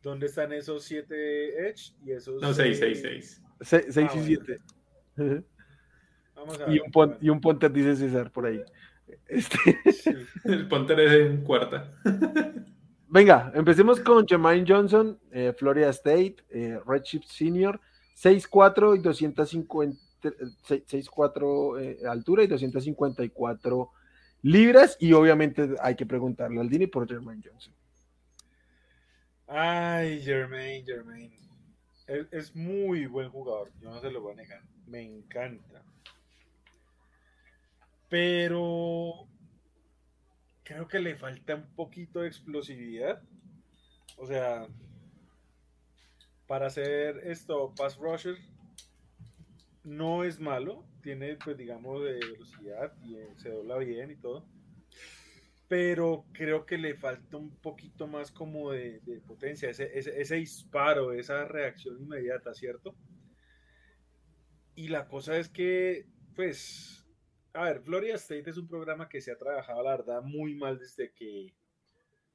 ¿Dónde 0.00 0.26
están 0.26 0.52
esos 0.52 0.84
7 0.84 1.68
edge 1.68 1.92
y 2.04 2.12
esos. 2.12 2.40
No, 2.40 2.54
6, 2.54 2.78
6, 2.78 3.00
6. 3.02 3.42
6 3.60 3.96
y 4.14 4.18
7. 4.24 4.60
Vamos 6.34 6.60
a 6.60 6.66
ver, 6.66 6.76
y, 6.76 6.80
un 6.80 6.90
pon, 6.92 7.18
y 7.20 7.30
un 7.30 7.40
ponte 7.40 7.68
dice 7.68 7.96
César 7.96 8.30
por 8.30 8.46
ahí. 8.46 8.62
Este... 9.26 9.58
El 10.44 10.68
Ponter 10.68 11.00
es 11.00 11.12
en 11.12 11.44
cuarta. 11.44 11.92
Venga, 13.10 13.50
empecemos 13.54 14.00
con 14.00 14.26
Jermaine 14.26 14.66
Johnson, 14.68 15.18
eh, 15.30 15.54
Florida 15.56 15.88
State, 15.90 16.36
eh, 16.50 16.78
Redshift 16.86 17.26
Senior, 17.26 17.80
6'4 18.14 18.98
y 18.98 19.00
250, 19.00 19.98
6'4 20.22 21.80
eh, 21.80 22.06
altura 22.06 22.42
y 22.44 22.48
254 22.48 23.90
libras. 24.42 24.96
Y 25.00 25.12
obviamente 25.14 25.74
hay 25.80 25.94
que 25.94 26.04
preguntarle 26.04 26.60
al 26.60 26.68
Dini 26.68 26.86
por 26.86 27.08
Jermaine 27.08 27.42
Johnson. 27.42 27.72
Ay, 29.46 30.20
Jermaine, 30.20 30.84
Jermaine. 30.84 31.47
Es 32.08 32.56
muy 32.56 33.06
buen 33.06 33.30
jugador, 33.30 33.70
yo 33.80 33.90
no 33.90 34.00
se 34.00 34.10
lo 34.10 34.20
voy 34.20 34.32
a 34.32 34.36
negar. 34.36 34.62
Me 34.86 35.02
encanta. 35.02 35.82
Pero 38.08 39.28
creo 40.62 40.88
que 40.88 40.98
le 40.98 41.16
falta 41.16 41.54
un 41.54 41.66
poquito 41.74 42.20
de 42.20 42.28
explosividad. 42.28 43.22
O 44.16 44.26
sea, 44.26 44.66
para 46.46 46.66
hacer 46.66 47.18
esto, 47.24 47.74
pass 47.76 47.96
rusher 47.98 48.38
no 49.84 50.24
es 50.24 50.40
malo. 50.40 50.84
Tiene, 51.02 51.36
pues, 51.36 51.56
digamos, 51.56 52.02
de 52.02 52.14
velocidad 52.14 52.92
y 53.04 53.16
se 53.36 53.50
dobla 53.50 53.76
bien 53.78 54.10
y 54.10 54.16
todo. 54.16 54.44
Pero 55.68 56.24
creo 56.32 56.64
que 56.64 56.78
le 56.78 56.94
falta 56.94 57.36
un 57.36 57.54
poquito 57.60 58.06
más 58.06 58.32
como 58.32 58.72
de, 58.72 59.00
potencia, 59.26 59.68
ese, 59.68 59.90
ese 59.96 60.36
disparo, 60.36 61.12
esa 61.12 61.44
reacción 61.44 62.00
inmediata, 62.00 62.54
¿cierto? 62.54 62.96
Y 64.74 64.88
la 64.88 65.08
cosa 65.08 65.36
es 65.36 65.48
que, 65.48 66.06
pues, 66.34 67.06
a 67.52 67.64
ver, 67.64 67.80
Florida 67.82 68.14
State 68.14 68.48
es 68.48 68.56
un 68.56 68.68
programa 68.68 69.08
que 69.08 69.20
se 69.20 69.32
ha 69.32 69.36
trabajado, 69.36 69.82
la 69.82 69.96
verdad, 69.96 70.22
muy 70.22 70.54
mal 70.54 70.78
desde 70.78 71.12
que, 71.12 71.54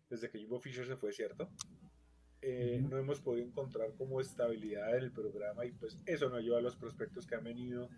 desde 0.09 0.29
que 0.29 0.39
Jimbo 0.39 0.59
Fisher 0.59 0.86
se 0.86 0.97
fue, 0.97 1.13
¿cierto? 1.13 1.49
Eh, 2.41 2.84
no 2.89 2.97
hemos 2.97 3.21
podido 3.21 3.47
encontrar 3.47 3.95
como 3.95 4.19
estabilidad 4.19 4.97
en 4.97 5.05
el 5.05 5.13
programa 5.13 5.65
y 5.65 5.71
pues 5.71 5.97
eso 6.05 6.27
no 6.27 6.36
ayuda 6.36 6.57
a 6.57 6.61
los 6.61 6.75
prospectos 6.75 7.25
que 7.25 7.36
han 7.36 7.45
venido 7.45 7.89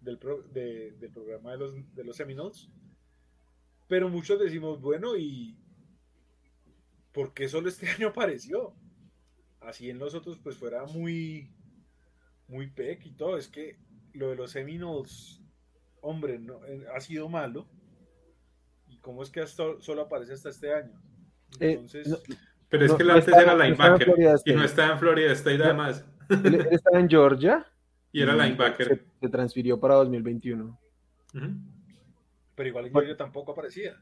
del, 0.00 0.20
del 0.52 1.10
programa 1.12 1.50
de 1.50 1.58
los, 1.58 1.94
de 1.94 2.04
los 2.04 2.16
Seminoles. 2.16 2.70
Pero 3.92 4.08
muchos 4.08 4.40
decimos, 4.40 4.80
bueno, 4.80 5.18
¿y 5.18 5.54
por 7.12 7.34
qué 7.34 7.46
solo 7.46 7.68
este 7.68 7.86
año 7.90 8.08
apareció? 8.08 8.72
Así 9.60 9.90
en 9.90 9.98
los 9.98 10.14
otros 10.14 10.38
pues 10.42 10.56
fuera 10.56 10.86
muy, 10.86 11.50
muy 12.48 12.68
pec 12.68 13.04
y 13.04 13.10
todo. 13.10 13.36
Es 13.36 13.48
que 13.48 13.76
lo 14.14 14.30
de 14.30 14.36
los 14.36 14.52
Seminoles 14.52 15.42
hombre, 16.00 16.38
no, 16.38 16.64
eh, 16.64 16.86
ha 16.96 17.02
sido 17.02 17.28
malo. 17.28 17.68
¿Y 18.88 18.96
cómo 18.96 19.22
es 19.22 19.28
que 19.28 19.46
solo 19.46 20.00
aparece 20.00 20.32
hasta 20.32 20.48
este 20.48 20.72
año? 20.72 20.98
Eh, 21.60 21.72
Entonces. 21.72 22.18
pero 22.70 22.86
es 22.86 22.94
que 22.94 23.02
antes 23.02 23.28
era 23.28 23.54
linebacker 23.54 24.14
y 24.46 24.54
no 24.54 24.64
está 24.64 24.90
en 24.90 24.98
Florida 25.00 25.32
State 25.32 25.62
además. 25.62 26.02
Él, 26.30 26.66
estaba 26.70 26.98
en 26.98 27.10
Georgia. 27.10 27.66
Y 28.14 28.22
era 28.22 28.34
linebacker. 28.34 29.04
Se, 29.20 29.28
transfirió 29.28 29.78
para 29.78 29.96
2021. 29.96 30.78
Pero 32.54 32.68
igual 32.68 32.86
en 32.86 32.92
Georgia 32.92 33.16
tampoco 33.16 33.52
aparecía. 33.52 33.96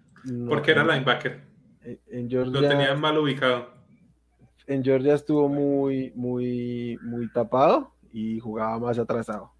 porque 0.48 0.72
era 0.72 0.84
linebacker. 0.84 1.40
En 1.82 2.28
Georgia, 2.28 2.60
Lo 2.60 2.68
tenían 2.68 3.00
mal 3.00 3.16
ubicado. 3.16 3.72
En 4.66 4.84
Georgia 4.84 5.14
estuvo 5.14 5.48
muy, 5.48 6.12
muy, 6.14 6.98
muy 7.02 7.28
tapado 7.32 7.94
y 8.12 8.38
jugaba 8.38 8.78
más 8.78 8.98
atrasado. 8.98 9.52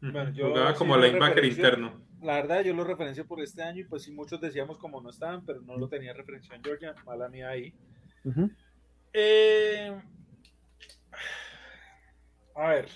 Bueno, 0.00 0.30
yo 0.30 0.48
Jugaba 0.48 0.74
como 0.74 0.96
linebacker 0.96 1.44
interno. 1.44 2.00
La 2.22 2.34
verdad, 2.34 2.64
yo 2.64 2.74
lo 2.74 2.82
referencio 2.84 3.26
por 3.26 3.40
este 3.40 3.62
año 3.62 3.82
y 3.82 3.84
pues 3.84 4.02
sí, 4.02 4.12
muchos 4.12 4.40
decíamos 4.40 4.78
como 4.78 5.00
no 5.00 5.10
estaban, 5.10 5.44
pero 5.44 5.60
no 5.60 5.76
lo 5.76 5.88
tenía 5.88 6.12
referencia 6.12 6.54
en 6.56 6.64
Georgia. 6.64 6.94
Mala 7.04 7.28
mía 7.28 7.50
ahí. 7.50 7.74
Eh, 9.12 9.94
a 12.54 12.68
ver. 12.68 12.88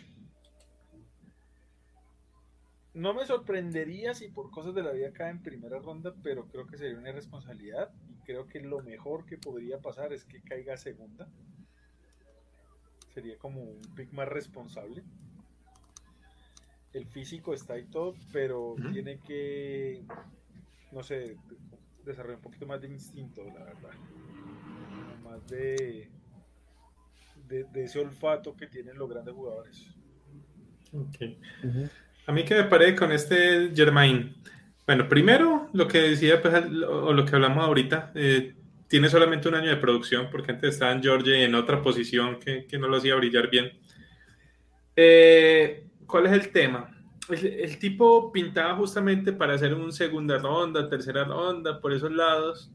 No 2.92 3.14
me 3.14 3.24
sorprendería 3.24 4.14
si 4.14 4.28
por 4.28 4.50
cosas 4.50 4.74
de 4.74 4.82
la 4.82 4.92
vida 4.92 5.12
cae 5.12 5.30
en 5.30 5.42
primera 5.42 5.78
ronda, 5.78 6.14
pero 6.22 6.46
creo 6.46 6.66
que 6.66 6.76
sería 6.76 6.98
una 6.98 7.10
irresponsabilidad 7.10 7.92
y 8.08 8.14
creo 8.24 8.46
que 8.46 8.60
lo 8.60 8.82
mejor 8.82 9.26
que 9.26 9.38
podría 9.38 9.78
pasar 9.78 10.12
es 10.12 10.24
que 10.24 10.40
caiga 10.42 10.76
segunda. 10.76 11.28
Sería 13.14 13.38
como 13.38 13.62
un 13.62 13.80
pick 13.94 14.12
más 14.12 14.28
responsable 14.28 15.04
el 16.92 17.06
físico 17.06 17.54
está 17.54 17.78
y 17.78 17.84
todo, 17.84 18.14
pero 18.32 18.74
tiene 18.92 19.20
que, 19.20 20.02
no 20.92 21.02
sé, 21.02 21.36
desarrollar 22.04 22.38
un 22.38 22.42
poquito 22.42 22.66
más 22.66 22.80
de 22.80 22.88
instinto, 22.88 23.44
la 23.44 23.64
verdad. 23.64 23.90
Más 25.22 25.46
de, 25.46 26.08
de, 27.48 27.84
ese 27.84 28.00
olfato 28.00 28.56
que 28.56 28.66
tienen 28.66 28.98
los 28.98 29.08
grandes 29.08 29.34
jugadores. 29.34 29.86
Ok. 30.92 31.16
A 32.26 32.32
mí 32.32 32.44
que 32.44 32.54
me 32.54 32.64
parece 32.64 32.96
con 32.96 33.12
este 33.12 33.70
Germain. 33.74 34.34
Bueno, 34.86 35.08
primero, 35.08 35.68
lo 35.72 35.86
que 35.86 35.98
decía, 35.98 36.40
pues, 36.42 36.54
o 36.88 37.12
lo 37.12 37.24
que 37.24 37.34
hablamos 37.34 37.64
ahorita, 37.64 38.12
eh, 38.14 38.54
tiene 38.88 39.08
solamente 39.08 39.48
un 39.48 39.54
año 39.54 39.70
de 39.70 39.76
producción, 39.76 40.28
porque 40.30 40.52
antes 40.52 40.74
estaba 40.74 40.92
en 40.92 41.02
Georgia 41.02 41.44
en 41.44 41.54
otra 41.54 41.80
posición 41.80 42.38
que, 42.40 42.66
que 42.66 42.78
no 42.78 42.88
lo 42.88 42.96
hacía 42.96 43.14
brillar 43.14 43.48
bien. 43.48 43.72
Eh, 44.96 45.86
¿cuál 46.06 46.26
es 46.26 46.32
el 46.32 46.50
tema? 46.50 46.90
El, 47.28 47.78
tipo 47.78 48.32
pintaba 48.32 48.74
justamente 48.74 49.32
para 49.32 49.54
hacer 49.54 49.74
un 49.74 49.92
segunda 49.92 50.38
ronda, 50.38 50.88
tercera 50.88 51.24
ronda, 51.24 51.80
por 51.80 51.92
esos 51.92 52.10
lados, 52.10 52.72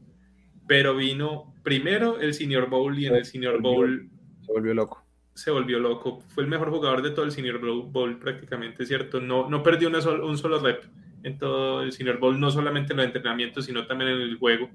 pero 0.66 0.96
vino 0.96 1.54
primero 1.62 2.18
el 2.18 2.32
Senior 2.32 2.68
Bowl 2.68 2.98
y 2.98 3.06
en 3.06 3.14
el 3.16 3.26
Senior 3.26 3.60
Bowl... 3.60 4.08
Se 4.40 4.52
volvió 4.52 4.72
loco. 4.72 5.05
Se 5.36 5.52
volvió 5.52 5.78
loco. 5.78 6.20
Fue 6.28 6.42
el 6.42 6.48
mejor 6.48 6.70
jugador 6.70 7.02
de 7.02 7.10
todo 7.10 7.24
el 7.24 7.30
Senior 7.30 7.60
Bowl 7.60 8.18
prácticamente, 8.18 8.84
¿cierto? 8.84 9.20
No, 9.20 9.48
no 9.48 9.62
perdió 9.62 9.88
una 9.88 9.98
un 9.98 10.36
solo 10.36 10.58
rep 10.58 10.82
en 11.22 11.38
todo 11.38 11.82
el 11.82 11.92
Senior 11.92 12.18
Bowl, 12.18 12.40
no 12.40 12.50
solamente 12.50 12.92
en 12.92 12.96
los 12.96 13.06
entrenamientos, 13.06 13.66
sino 13.66 13.86
también 13.86 14.10
en 14.10 14.20
el 14.22 14.36
juego. 14.36 14.68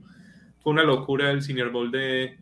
Fue 0.59 0.72
una 0.72 0.84
locura 0.84 1.32
el 1.32 1.41
Senior 1.41 1.72
Bowl 1.72 1.91
de, 1.91 2.38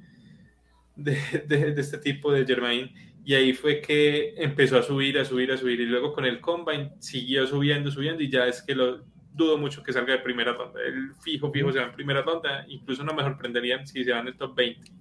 de, 0.96 1.18
de, 1.48 1.74
de 1.74 1.82
este 1.82 1.98
tipo 1.98 2.32
de 2.32 2.46
Germain 2.46 2.92
y 3.30 3.36
ahí 3.36 3.54
fue 3.54 3.82
que 3.82 4.34
empezó 4.38 4.78
a 4.80 4.82
subir, 4.84 5.20
a 5.20 5.24
subir, 5.26 5.52
a 5.52 5.58
subir, 5.58 5.80
y 5.80 5.86
luego 5.86 6.14
con 6.14 6.26
el 6.26 6.42
Combine 6.42 6.94
siguió 7.00 7.46
subiendo, 7.46 7.92
subiendo, 7.92 8.24
y 8.24 8.30
ya 8.30 8.48
es 8.48 8.64
que 8.64 8.74
lo 8.74 9.04
dudo 9.34 9.58
mucho 9.58 9.84
que 9.84 9.94
salga 9.94 10.14
de 10.14 10.20
primera 10.20 10.54
ronda. 10.54 10.82
El 10.82 11.14
fijo, 11.16 11.52
fijo 11.52 11.72
se 11.72 11.80
va 11.80 11.86
en 11.86 11.92
primera 11.92 12.24
ronda, 12.24 12.66
incluso 12.68 13.04
no 13.04 13.14
me 13.14 13.22
sorprendería 13.22 13.86
si 13.86 14.04
se 14.04 14.12
va 14.12 14.20
en 14.20 14.28
el 14.28 14.36
top 14.36 14.56
20, 14.56 14.92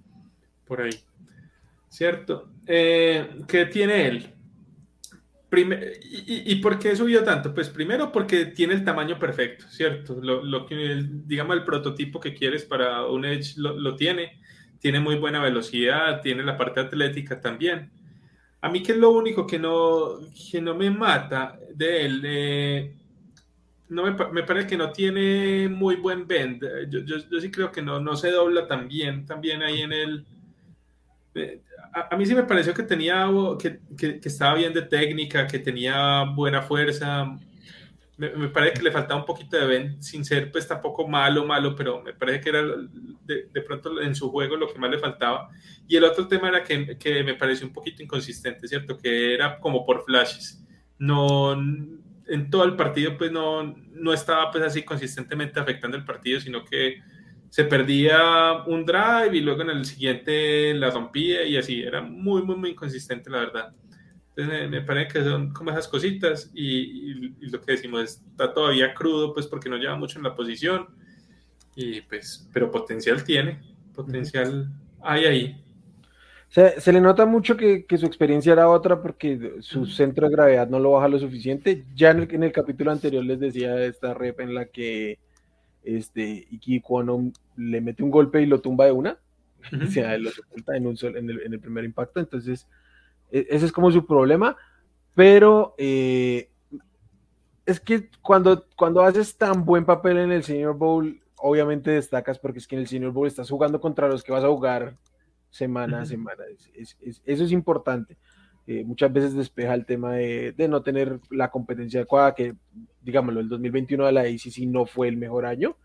por 0.65 0.81
ahí. 0.81 0.91
¿Cierto? 1.89 2.51
Eh, 2.71 3.27
¿Qué 3.47 3.65
tiene 3.65 4.07
él? 4.07 4.33
y, 5.51 6.55
por 6.57 6.77
qué 6.77 6.95
subió 6.95 7.23
tanto? 7.23 7.51
Pues 7.51 7.69
primero 7.69 8.11
porque 8.11 8.45
tiene 8.45 8.75
el 8.75 8.83
tamaño 8.85 9.17
perfecto, 9.17 9.65
¿cierto? 9.67 10.21
Lo, 10.21 10.65
que, 10.67 11.03
digamos, 11.25 11.57
el 11.57 11.63
prototipo 11.63 12.19
que 12.19 12.35
quieres 12.35 12.65
para 12.65 13.07
un 13.07 13.25
Edge 13.25 13.55
lo, 13.57 13.95
tiene. 13.95 14.39
Tiene 14.79 14.99
muy 14.99 15.15
buena 15.15 15.41
velocidad, 15.41 16.21
tiene 16.21 16.43
la 16.43 16.55
parte 16.55 16.79
atlética 16.79 17.41
también. 17.41 17.89
A 18.61 18.69
mí 18.69 18.83
que 18.83 18.91
es 18.91 18.99
lo 18.99 19.09
único 19.09 19.47
que 19.47 19.57
no, 19.57 20.19
que 20.51 20.61
no 20.61 20.75
me 20.75 20.91
mata 20.91 21.59
de 21.73 22.05
él, 22.05 22.21
eh, 22.23 22.95
no 23.89 24.03
me, 24.03 24.43
parece 24.43 24.67
que 24.67 24.77
no 24.77 24.91
tiene 24.91 25.67
muy 25.67 25.95
buen 25.95 26.27
bend. 26.27 26.63
Yo, 26.89 26.99
yo, 26.99 27.41
sí 27.41 27.49
creo 27.49 27.71
que 27.71 27.81
no, 27.81 27.99
no 27.99 28.15
se 28.15 28.29
dobla 28.29 28.67
tan 28.67 28.87
bien, 28.87 29.25
también 29.25 29.63
ahí 29.63 29.81
en 29.81 29.93
el... 29.93 30.25
Eh, 31.35 31.61
a, 31.93 32.15
mí 32.15 32.25
sí 32.25 32.35
me 32.35 32.43
pareció 32.43 32.73
que 32.73 32.83
tenía 32.83 33.27
que, 33.59 33.79
que, 33.97 34.19
estaba 34.23 34.55
bien 34.55 34.73
de 34.73 34.81
técnica, 34.83 35.47
que 35.47 35.59
tenía 35.59 36.23
buena 36.23 36.61
fuerza. 36.61 37.37
Me, 38.17 38.49
parece 38.49 38.73
que 38.75 38.83
le 38.83 38.91
faltaba 38.91 39.19
un 39.19 39.25
poquito 39.25 39.57
de 39.57 39.65
bend, 39.65 40.01
sin 40.01 40.25
ser 40.25 40.51
pues 40.51 40.67
tampoco 40.67 41.07
malo, 41.07 41.45
malo, 41.45 41.75
pero 41.75 42.01
me 42.01 42.13
parece 42.13 42.41
que 42.41 42.49
era 42.49 42.63
de, 42.63 43.49
de, 43.51 43.61
pronto 43.61 44.01
en 44.01 44.13
su 44.13 44.29
juego 44.29 44.57
lo 44.57 44.67
que 44.71 44.79
más 44.79 44.91
le 44.91 44.99
faltaba. 44.99 45.49
Y 45.87 45.95
el 45.95 46.03
otro 46.03 46.27
tema 46.27 46.49
era 46.49 46.63
que, 46.63 46.97
que 46.97 47.23
me 47.23 47.35
pareció 47.35 47.65
un 47.65 47.73
poquito 47.73 48.03
inconsistente, 48.03 48.67
¿cierto? 48.67 48.97
Que 48.97 49.33
era 49.33 49.59
como 49.59 49.85
por 49.85 50.03
flashes. 50.03 50.63
No, 50.97 51.55
en 52.29 52.49
todo 52.49 52.63
el 52.63 52.75
partido 52.75 53.17
pues 53.17 53.31
no, 53.31 53.75
no 53.91 54.13
estaba 54.13 54.51
pues 54.51 54.63
así 54.63 54.83
consistentemente 54.83 55.59
afectando 55.59 55.97
el 55.97 56.05
partido, 56.05 56.39
sino 56.39 56.63
que 56.63 57.01
se 57.49 57.63
perdía 57.63 58.63
un 58.67 58.85
drive 58.85 59.35
y 59.35 59.41
luego 59.41 59.63
en 59.63 59.71
el 59.71 59.85
siguiente 59.85 60.73
la 60.75 60.91
rompía 60.91 61.43
y 61.43 61.57
así, 61.57 61.81
era 61.81 62.01
muy, 62.01 62.43
muy, 62.43 62.55
muy 62.55 62.69
inconsistente 62.71 63.29
la 63.29 63.39
verdad. 63.39 63.73
Entonces 64.35 64.69
me, 64.69 64.81
parece 64.81 65.13
que 65.13 65.23
son 65.23 65.51
como 65.51 65.71
esas 65.71 65.87
cositas 65.87 66.51
y, 66.53 67.29
lo 67.49 67.59
que 67.59 67.73
decimos 67.73 68.03
está 68.03 68.53
todavía 68.53 68.93
crudo 68.93 69.33
pues 69.33 69.47
porque 69.47 69.69
no 69.69 69.77
lleva 69.77 69.95
mucho 69.95 70.19
en 70.19 70.23
la 70.23 70.35
posición 70.35 70.87
y 71.75 72.01
pues, 72.01 72.47
pero 72.53 72.71
potencial 72.71 73.23
tiene, 73.23 73.59
potencial 73.95 74.69
hay 75.01 75.25
ahí. 75.25 75.63
Se, 76.49 76.79
se, 76.81 76.91
le 76.91 76.99
nota 76.99 77.25
mucho 77.25 77.55
que, 77.55 77.85
que, 77.85 77.97
su 77.97 78.07
experiencia 78.07 78.53
era 78.53 78.69
otra 78.69 79.01
porque 79.01 79.57
su 79.59 79.85
centro 79.85 80.27
de 80.27 80.35
gravedad 80.35 80.67
no 80.67 80.79
lo 80.79 80.91
baja 80.91 81.07
lo 81.07 81.19
suficiente. 81.19 81.85
Ya 81.93 82.09
en 82.09 82.21
el, 82.21 82.33
en 82.33 82.43
el 82.43 82.51
capítulo 82.51 82.91
anterior 82.91 83.23
les 83.23 83.39
decía 83.39 83.79
esta 83.85 84.15
rep 84.15 84.39
en 84.39 84.55
la 84.55 84.65
que 84.65 85.19
este, 85.83 86.47
Iki 86.51 86.81
Kwano 86.81 87.31
le 87.55 87.81
mete 87.81 88.03
un 88.03 88.11
golpe 88.11 88.41
y 88.41 88.45
lo 88.45 88.61
tumba 88.61 88.85
de 88.85 88.91
una. 88.91 89.17
O 89.83 89.87
sea, 89.87 90.17
lo 90.17 90.31
sepulta 90.31 90.77
en, 90.77 90.87
un 90.87 90.95
sol, 90.95 91.17
en, 91.17 91.29
el, 91.29 91.41
en, 91.41 91.53
el, 91.53 91.59
primer 91.59 91.83
impacto. 91.83 92.19
Entonces, 92.19 92.65
e, 93.29 93.45
ese 93.49 93.65
es 93.65 93.71
como 93.71 93.91
su 93.91 94.05
problema. 94.05 94.55
Pero 95.15 95.75
eh, 95.77 96.49
es 97.65 97.79
que 97.79 98.09
cuando, 98.21 98.65
cuando 98.75 99.01
haces 99.01 99.37
tan 99.37 99.65
buen 99.65 99.85
papel 99.85 100.17
en 100.17 100.31
el 100.31 100.43
Senior 100.43 100.75
Bowl, 100.75 101.19
obviamente 101.35 101.91
destacas 101.91 102.39
porque 102.39 102.59
es 102.59 102.67
que 102.67 102.75
en 102.75 102.81
el 102.81 102.87
Senior 102.87 103.11
Bowl 103.11 103.27
estás 103.27 103.49
jugando 103.49 103.79
contra 103.81 104.07
los 104.07 104.23
que 104.23 104.31
vas 104.31 104.43
a 104.43 104.49
jugar 104.49 104.95
semana 105.49 106.01
a 106.01 106.05
semana. 106.05 106.43
eso 106.73 107.43
es 107.43 107.51
importante. 107.51 108.17
Eh, 108.67 108.83
muchas 108.83 109.11
veces 109.11 109.33
despeja 109.33 109.73
el 109.73 109.85
tema 109.85 110.13
de, 110.13 110.53
no 110.69 110.83
tener 110.83 111.19
la 111.31 111.49
competencia 111.49 112.01
adecuada, 112.01 112.35
que 112.35 112.55
digámoslo, 113.01 113.39
el 113.39 113.49
2021 113.49 114.05
de 114.05 114.11
la 114.11 114.21
ACC 114.21 114.59
no 114.67 114.85
fue 114.85 115.07
el 115.07 115.17
mejor 115.17 115.45
año. 115.45 115.75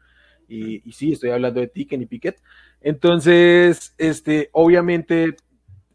Y, 0.49 0.87
y 0.89 0.93
sí, 0.93 1.13
estoy 1.13 1.31
hablando 1.31 1.61
de 1.61 1.69
ti, 1.69 1.87
Kenny 1.87 2.07
Pickett. 2.07 2.37
Entonces, 2.83 3.95
este, 3.97 4.51
obviamente 4.53 5.37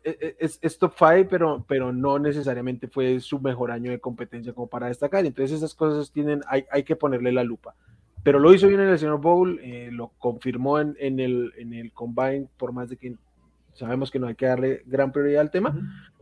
e, 0.03 0.17
e, 0.21 0.35
es, 0.39 0.59
es, 0.61 0.77
top 0.79 0.93
5, 0.97 1.27
pero, 1.29 1.65
pero 1.67 1.91
no 1.91 2.17
necesariamente 2.19 2.87
fue 2.87 3.19
su 3.19 3.39
mejor 3.39 3.71
año 3.71 3.91
de 3.91 3.99
competencia 3.99 4.53
como 4.53 4.67
para 4.67 4.87
destacar. 4.87 5.25
Entonces 5.25 5.57
esas 5.57 5.75
cosas 5.75 6.11
tienen, 6.11 6.41
hay, 6.47 6.65
hay 6.71 6.83
que 6.83 6.95
ponerle 6.95 7.31
la 7.31 7.43
lupa. 7.43 7.75
Pero 8.23 8.39
lo 8.39 8.53
hizo 8.53 8.67
bien 8.67 8.81
en 8.81 8.89
el 8.89 8.99
Senior 8.99 9.21
Bowl, 9.21 9.59
eh, 9.61 9.89
lo 9.91 10.11
confirmó 10.17 10.79
en, 10.79 10.95
en, 10.99 11.19
el, 11.19 11.53
en 11.57 11.73
el 11.73 11.91
Combine, 11.93 12.47
por 12.57 12.73
más 12.73 12.89
de 12.89 12.97
que 12.97 13.15
sabemos 13.73 14.11
que 14.11 14.19
no 14.19 14.27
hay 14.27 14.35
que 14.35 14.45
darle 14.45 14.83
gran 14.85 15.11
prioridad 15.11 15.41
al 15.41 15.51
tema, 15.51 15.73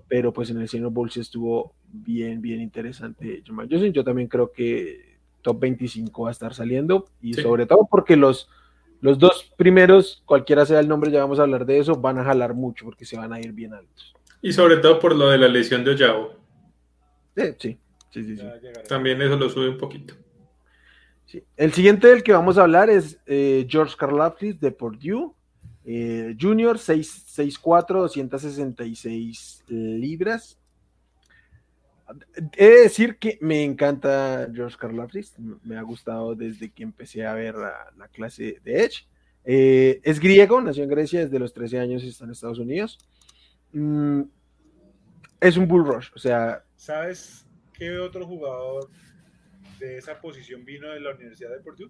pero 0.07 0.31
pues 0.33 0.49
en 0.49 0.61
el 0.61 0.69
Senior 0.69 0.91
Bowl 0.91 1.11
sí 1.11 1.19
estuvo 1.19 1.73
bien, 1.91 2.41
bien 2.41 2.61
interesante 2.61 3.43
Yo 3.91 4.03
también 4.03 4.27
creo 4.27 4.51
que 4.51 5.17
top 5.41 5.59
25 5.59 6.23
va 6.23 6.29
a 6.29 6.31
estar 6.31 6.53
saliendo 6.53 7.05
y 7.21 7.33
sobre 7.33 7.65
todo 7.65 7.87
porque 7.89 8.15
los, 8.15 8.49
los 9.01 9.17
dos 9.19 9.53
primeros, 9.57 10.23
cualquiera 10.25 10.65
sea 10.65 10.79
el 10.79 10.87
nombre, 10.87 11.11
ya 11.11 11.21
vamos 11.21 11.39
a 11.39 11.43
hablar 11.43 11.65
de 11.65 11.79
eso, 11.79 11.95
van 11.95 12.19
a 12.19 12.23
jalar 12.23 12.53
mucho 12.53 12.85
porque 12.85 13.05
se 13.05 13.17
van 13.17 13.33
a 13.33 13.39
ir 13.39 13.53
bien 13.53 13.73
altos. 13.73 14.13
Y 14.41 14.51
sobre 14.51 14.77
todo 14.77 14.99
por 14.99 15.15
lo 15.15 15.29
de 15.29 15.37
la 15.37 15.47
lesión 15.47 15.83
de 15.83 15.91
Oyao. 15.91 16.35
sí, 17.35 17.77
sí, 18.11 18.35
sí, 18.35 18.37
También 18.87 19.21
eso 19.21 19.37
lo 19.37 19.49
sube 19.49 19.69
un 19.69 19.77
poquito. 19.77 20.15
El 21.57 21.73
siguiente 21.73 22.07
del 22.07 22.23
que 22.23 22.31
vamos 22.31 22.57
a 22.57 22.63
hablar 22.63 22.89
es 22.89 23.19
eh, 23.25 23.65
George 23.69 23.95
Karlaftis 23.97 24.59
de 24.59 24.71
Purdue. 24.71 25.33
Eh, 25.89 26.35
junior, 26.37 26.77
6'4, 26.77 28.01
266 28.01 29.63
libras. 29.69 30.59
He 32.57 32.65
de 32.65 32.81
decir 32.81 33.17
que 33.17 33.37
me 33.39 33.63
encanta 33.63 34.49
George 34.53 34.75
Karlaftis, 34.77 35.35
me 35.63 35.77
ha 35.77 35.81
gustado 35.83 36.35
desde 36.35 36.71
que 36.71 36.83
empecé 36.83 37.25
a 37.25 37.33
ver 37.33 37.55
la, 37.55 38.07
clase 38.09 38.59
de 38.65 38.83
Edge. 38.83 39.07
Eh, 39.45 40.01
es 40.03 40.19
griego, 40.19 40.59
nació 40.59 40.83
en 40.83 40.89
Grecia, 40.89 41.21
desde 41.21 41.39
los 41.39 41.53
13 41.53 41.79
años 41.79 42.03
está 42.03 42.25
en 42.25 42.31
Estados 42.31 42.59
Unidos. 42.59 42.99
Mm, 43.71 44.23
es 45.39 45.55
un 45.55 45.69
bull 45.69 45.85
rush, 45.85 46.09
o 46.13 46.19
sea... 46.19 46.65
¿Sabes 46.75 47.47
qué 47.71 47.97
otro 47.97 48.27
jugador 48.27 48.89
de 49.79 49.99
esa 49.99 50.19
posición 50.19 50.65
vino 50.65 50.89
de 50.89 50.99
la 50.99 51.15
Universidad 51.15 51.51
de 51.51 51.59
Purdue? 51.61 51.89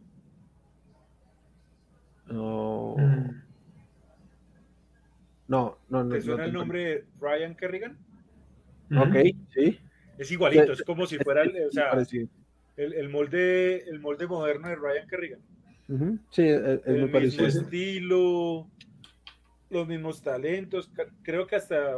No. 2.28 2.96
Mm. 2.96 3.47
No, 5.48 5.78
no, 5.90 6.04
no. 6.04 6.16
¿Te 6.16 6.22
suena 6.22 6.46
el 6.46 6.54
nombre 6.54 6.84
de 6.84 7.06
Ryan 7.20 7.56
Kerrigan? 7.56 7.98
Ok, 8.96 9.16
sí. 9.54 9.80
Es 10.18 10.32
igualito, 10.32 10.74
es 10.74 10.82
como 10.84 11.06
si 11.06 11.18
fuera 11.18 11.44
el, 11.44 11.68
o 11.68 11.72
sea, 11.72 11.92
el, 12.76 12.94
el, 12.94 13.10
molde, 13.10 13.88
el 13.88 14.00
molde 14.00 14.28
moderno 14.28 14.68
de 14.68 14.76
Ryan 14.76 15.08
Kerrigan. 15.08 15.40
Sí, 16.32 16.44
es, 16.44 16.82
el 16.86 17.10
muy 17.10 17.22
mismo 17.22 17.46
estilo, 17.46 18.68
los 19.70 19.88
mismos 19.88 20.22
talentos, 20.22 20.92
creo 21.22 21.48
que 21.48 21.56
hasta, 21.56 21.96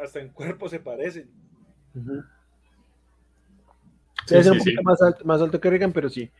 hasta 0.00 0.20
en 0.20 0.28
cuerpo 0.28 0.68
se 0.68 0.78
parecen. 0.78 1.28
es 4.30 4.46
un 4.46 4.58
poquito 4.58 4.82
más 4.82 5.02
alto, 5.02 5.24
más 5.24 5.40
alto 5.40 5.60
que 5.60 5.70
Reagan, 5.70 5.92
pero 5.92 6.08
sí. 6.08 6.30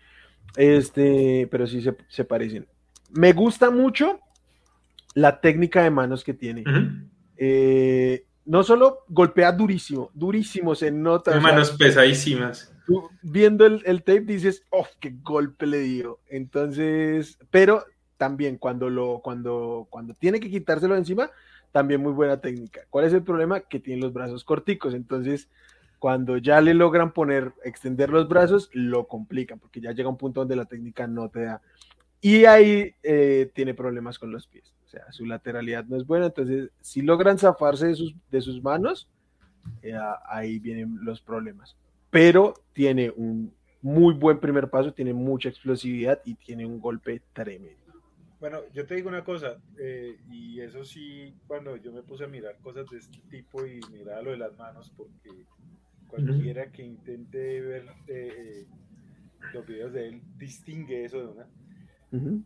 Este, 0.56 1.48
pero 1.50 1.66
sí 1.66 1.80
se, 1.80 1.96
se 2.08 2.24
parecen. 2.24 2.66
Me 3.10 3.32
gusta 3.32 3.70
mucho 3.70 4.20
la 5.14 5.40
técnica 5.40 5.82
de 5.82 5.90
manos 5.90 6.24
que 6.24 6.34
tiene. 6.34 6.64
Eh, 7.36 8.26
no 8.44 8.62
solo 8.62 9.04
golpea 9.08 9.52
durísimo, 9.52 10.10
durísimo, 10.12 10.74
se 10.74 10.90
nota. 10.90 11.38
manos 11.40 11.70
pesadísimas. 11.72 12.72
viendo 13.22 13.64
el, 13.64 14.02
tape 14.02 14.20
dices, 14.20 14.64
oh, 14.70 14.86
qué 15.00 15.14
golpe 15.22 15.66
le 15.66 15.78
dio. 15.78 16.20
Entonces, 16.28 17.38
pero 17.50 17.84
también 18.16 18.58
cuando 18.58 18.90
lo, 18.90 19.20
cuando, 19.22 19.86
cuando 19.88 20.14
tiene 20.14 20.40
que 20.40 20.50
quitárselo 20.50 20.94
de 20.94 21.00
encima, 21.00 21.30
también 21.72 22.02
muy 22.02 22.12
buena 22.12 22.40
técnica. 22.40 22.82
¿Cuál 22.90 23.06
es 23.06 23.12
el 23.12 23.22
problema? 23.22 23.60
Que 23.60 23.80
tiene 23.80 24.02
los 24.02 24.12
brazos 24.12 24.44
corticos. 24.44 24.94
Entonces, 24.94 25.48
cuando 25.98 26.36
ya 26.36 26.60
le 26.60 26.74
logran 26.74 27.12
poner, 27.12 27.52
extender 27.64 28.10
los 28.10 28.28
brazos, 28.28 28.68
lo 28.74 29.08
complican, 29.08 29.58
porque 29.58 29.80
ya 29.80 29.92
llega 29.92 30.08
un 30.08 30.18
punto 30.18 30.40
donde 30.40 30.56
la 30.56 30.66
técnica 30.66 31.06
no 31.06 31.30
te 31.30 31.44
da. 31.44 31.62
Y 32.20 32.44
ahí 32.44 32.94
eh, 33.02 33.50
tiene 33.54 33.74
problemas 33.74 34.18
con 34.18 34.30
los 34.30 34.46
pies 34.46 34.74
sea, 34.94 35.12
su 35.12 35.26
lateralidad 35.26 35.84
no 35.84 35.96
es 35.96 36.06
buena, 36.06 36.26
entonces 36.26 36.70
si 36.80 37.02
logran 37.02 37.38
zafarse 37.38 37.88
de 37.88 37.94
sus, 37.94 38.14
de 38.30 38.40
sus 38.40 38.62
manos, 38.62 39.08
eh, 39.82 39.98
ahí 40.26 40.58
vienen 40.58 40.98
los 41.02 41.20
problemas. 41.20 41.76
Pero 42.10 42.54
tiene 42.72 43.10
un 43.10 43.52
muy 43.82 44.14
buen 44.14 44.38
primer 44.38 44.70
paso, 44.70 44.92
tiene 44.92 45.12
mucha 45.12 45.48
explosividad 45.48 46.20
y 46.24 46.34
tiene 46.34 46.64
un 46.64 46.80
golpe 46.80 47.22
tremendo. 47.32 47.82
Bueno, 48.40 48.60
yo 48.72 48.86
te 48.86 48.94
digo 48.94 49.08
una 49.08 49.24
cosa, 49.24 49.56
eh, 49.78 50.18
y 50.30 50.60
eso 50.60 50.84
sí, 50.84 51.34
cuando 51.46 51.76
yo 51.76 51.92
me 51.92 52.02
puse 52.02 52.24
a 52.24 52.28
mirar 52.28 52.56
cosas 52.58 52.86
de 52.90 52.98
este 52.98 53.18
tipo 53.30 53.66
y 53.66 53.80
mirar 53.90 54.22
lo 54.22 54.32
de 54.32 54.36
las 54.36 54.56
manos, 54.58 54.92
porque 54.96 55.30
cualquiera 56.08 56.70
que 56.70 56.82
intente 56.82 57.60
ver 57.60 57.86
eh, 58.06 58.66
los 59.52 59.66
videos 59.66 59.92
de 59.92 60.08
él 60.08 60.22
distingue 60.36 61.04
eso 61.04 61.18
de 61.18 61.26
una 61.26 61.46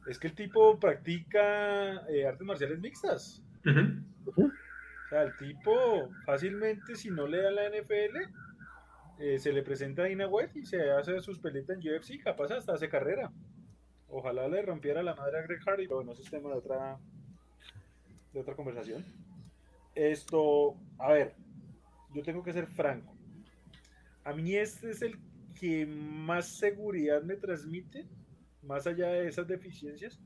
es 0.06 0.18
que 0.18 0.28
el 0.28 0.34
tipo 0.34 0.78
practica 0.78 2.06
eh, 2.08 2.26
artes 2.26 2.46
marciales 2.46 2.80
mixtas. 2.80 3.42
O 3.64 5.08
sea, 5.08 5.22
el 5.22 5.36
tipo 5.36 6.10
fácilmente, 6.24 6.94
si 6.94 7.10
no 7.10 7.26
le 7.26 7.42
da 7.42 7.50
la 7.50 7.68
NFL, 7.68 8.16
eh, 9.18 9.38
se 9.38 9.52
le 9.52 9.62
presenta 9.62 10.02
a 10.02 10.06
Dina 10.06 10.28
White 10.28 10.58
y 10.58 10.66
se 10.66 10.90
hace 10.90 11.20
sus 11.20 11.38
pelitas 11.38 11.76
en 11.76 11.92
UFC, 11.92 12.22
capaz 12.22 12.50
hasta 12.52 12.74
hace 12.74 12.88
carrera. 12.88 13.32
Ojalá 14.08 14.48
le 14.48 14.62
rompiera 14.62 15.02
la 15.02 15.14
madre 15.14 15.38
a 15.38 15.42
Greg 15.42 15.60
Hardy, 15.60 15.88
pero 15.88 16.04
no 16.04 16.12
es 16.12 16.30
tema 16.30 16.50
de 16.50 16.56
otra, 16.56 16.98
de 18.32 18.40
otra 18.40 18.54
conversación. 18.54 19.04
Esto, 19.94 20.76
a 20.98 21.12
ver, 21.12 21.34
yo 22.14 22.22
tengo 22.22 22.42
que 22.42 22.52
ser 22.52 22.66
franco. 22.66 23.14
a 24.24 24.32
mí 24.32 24.54
este 24.54 24.90
es 24.90 25.02
el 25.02 25.18
que 25.58 25.86
más 25.86 26.58
seguridad 26.58 27.22
me 27.22 27.34
transmite, 27.34 28.06
más 28.68 28.86
allá 28.86 29.08
de 29.08 29.26
esas 29.26 29.48
deficiencias, 29.48 30.20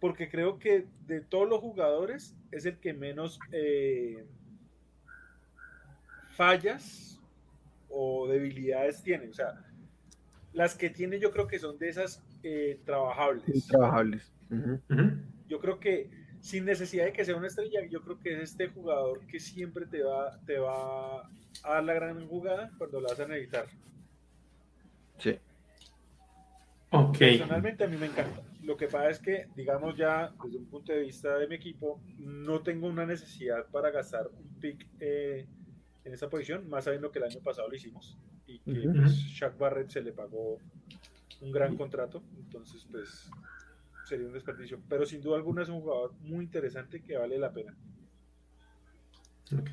porque 0.00 0.28
creo 0.28 0.58
que 0.58 0.86
de 1.06 1.20
todos 1.20 1.48
los 1.48 1.60
jugadores 1.60 2.36
es 2.50 2.66
el 2.66 2.78
que 2.78 2.92
menos 2.92 3.38
eh, 3.52 4.26
fallas 6.36 7.20
o 7.88 8.28
debilidades 8.28 9.02
tiene. 9.02 9.28
O 9.28 9.34
sea, 9.34 9.64
las 10.52 10.74
que 10.74 10.90
tiene 10.90 11.20
yo 11.20 11.30
creo 11.30 11.46
que 11.46 11.58
son 11.58 11.78
de 11.78 11.88
esas 11.88 12.22
eh, 12.42 12.80
trabajables. 12.84 13.66
Trabajables. 13.68 14.32
Yo 15.48 15.60
creo 15.60 15.78
que 15.78 16.10
sin 16.40 16.64
necesidad 16.64 17.04
de 17.06 17.12
que 17.12 17.24
sea 17.24 17.36
una 17.36 17.46
estrella, 17.46 17.80
yo 17.88 18.02
creo 18.02 18.18
que 18.18 18.34
es 18.34 18.50
este 18.50 18.68
jugador 18.68 19.26
que 19.26 19.40
siempre 19.40 19.86
te 19.86 20.02
va, 20.02 20.38
te 20.46 20.58
va 20.58 21.20
a 21.20 21.74
dar 21.74 21.84
la 21.84 21.94
gran 21.94 22.26
jugada 22.26 22.70
cuando 22.76 23.00
la 23.00 23.08
vas 23.08 23.20
a 23.20 23.26
necesitar. 23.26 23.66
Sí. 25.18 25.38
Ok. 26.90 27.18
Personalmente 27.18 27.84
a 27.84 27.88
mí 27.88 27.96
me 27.96 28.06
encanta. 28.06 28.42
Lo 28.62 28.76
que 28.76 28.86
pasa 28.86 29.10
es 29.10 29.18
que, 29.18 29.48
digamos 29.56 29.96
ya, 29.96 30.32
desde 30.42 30.58
un 30.58 30.66
punto 30.66 30.92
de 30.92 31.00
vista 31.00 31.38
de 31.38 31.46
mi 31.46 31.54
equipo, 31.54 32.00
no 32.18 32.60
tengo 32.60 32.86
una 32.86 33.06
necesidad 33.06 33.66
para 33.66 33.90
gastar 33.90 34.28
un 34.28 34.60
pick 34.60 34.86
eh, 35.00 35.46
en 36.04 36.12
esa 36.12 36.28
posición, 36.28 36.68
más 36.68 36.84
sabiendo 36.84 37.10
que 37.10 37.18
el 37.18 37.24
año 37.26 37.40
pasado 37.40 37.68
lo 37.68 37.74
hicimos 37.74 38.16
y 38.48 38.58
que 38.60 38.88
pues, 38.88 39.12
Shaq 39.12 39.58
Barrett 39.58 39.90
se 39.90 40.00
le 40.00 40.12
pagó 40.12 40.58
un 41.40 41.52
gran 41.52 41.76
contrato, 41.76 42.22
entonces 42.36 42.86
pues 42.90 43.30
sería 44.06 44.26
un 44.26 44.32
desperdicio. 44.32 44.80
Pero 44.88 45.06
sin 45.06 45.20
duda 45.20 45.36
alguna 45.36 45.62
es 45.62 45.68
un 45.68 45.80
jugador 45.80 46.14
muy 46.22 46.44
interesante 46.44 47.02
que 47.02 47.16
vale 47.16 47.38
la 47.38 47.52
pena. 47.52 47.76
Ok, 49.52 49.70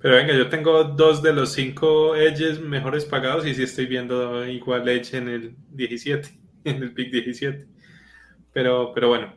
pero 0.00 0.16
venga, 0.16 0.34
yo 0.34 0.48
tengo 0.48 0.82
dos 0.82 1.22
de 1.22 1.32
los 1.32 1.52
cinco 1.52 2.16
edges 2.16 2.60
mejores 2.60 3.04
pagados 3.04 3.46
y 3.46 3.54
sí 3.54 3.62
estoy 3.62 3.86
viendo 3.86 4.44
igual 4.46 4.88
edge 4.88 5.14
en 5.14 5.28
el 5.28 5.56
17, 5.70 6.28
en 6.64 6.82
el 6.82 6.92
pick 6.92 7.10
17. 7.12 7.66
Pero, 8.52 8.92
pero 8.94 9.08
bueno, 9.08 9.34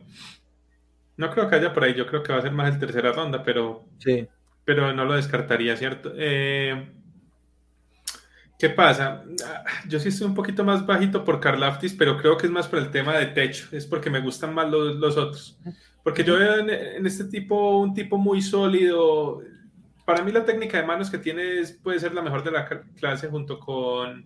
no 1.16 1.30
creo 1.30 1.48
que 1.48 1.56
haya 1.56 1.74
por 1.74 1.84
ahí, 1.84 1.94
yo 1.94 2.06
creo 2.06 2.22
que 2.22 2.32
va 2.32 2.38
a 2.38 2.42
ser 2.42 2.52
más 2.52 2.72
el 2.72 2.78
tercera 2.78 3.12
ronda, 3.12 3.42
pero, 3.42 3.84
sí. 3.98 4.26
pero 4.64 4.92
no 4.92 5.04
lo 5.04 5.14
descartaría, 5.14 5.76
¿cierto? 5.76 6.12
Eh, 6.16 6.92
¿Qué 8.58 8.70
pasa? 8.70 9.24
Yo 9.88 10.00
sí 10.00 10.08
estoy 10.08 10.26
un 10.26 10.34
poquito 10.34 10.64
más 10.64 10.84
bajito 10.84 11.24
por 11.24 11.40
Carlaftis, 11.40 11.94
pero 11.94 12.16
creo 12.16 12.36
que 12.36 12.46
es 12.46 12.52
más 12.52 12.66
por 12.66 12.78
el 12.78 12.90
tema 12.90 13.16
de 13.16 13.26
techo, 13.26 13.68
es 13.72 13.86
porque 13.86 14.10
me 14.10 14.20
gustan 14.20 14.54
más 14.54 14.68
los, 14.70 14.96
los 14.96 15.16
otros. 15.16 15.58
Porque 16.02 16.24
yo 16.24 16.38
veo 16.38 16.58
en, 16.58 16.70
en, 16.70 17.06
este 17.06 17.24
tipo 17.24 17.78
un 17.78 17.94
tipo 17.94 18.18
muy 18.18 18.40
sólido, 18.42 19.42
para 20.04 20.24
mí 20.24 20.32
la 20.32 20.44
técnica 20.44 20.80
de 20.80 20.86
manos 20.86 21.10
que 21.10 21.18
tiene 21.18 21.62
puede 21.82 22.00
ser 22.00 22.14
la 22.14 22.22
mejor 22.22 22.42
de 22.42 22.50
la 22.50 22.66
clase 22.96 23.28
junto 23.28 23.60
con, 23.60 24.24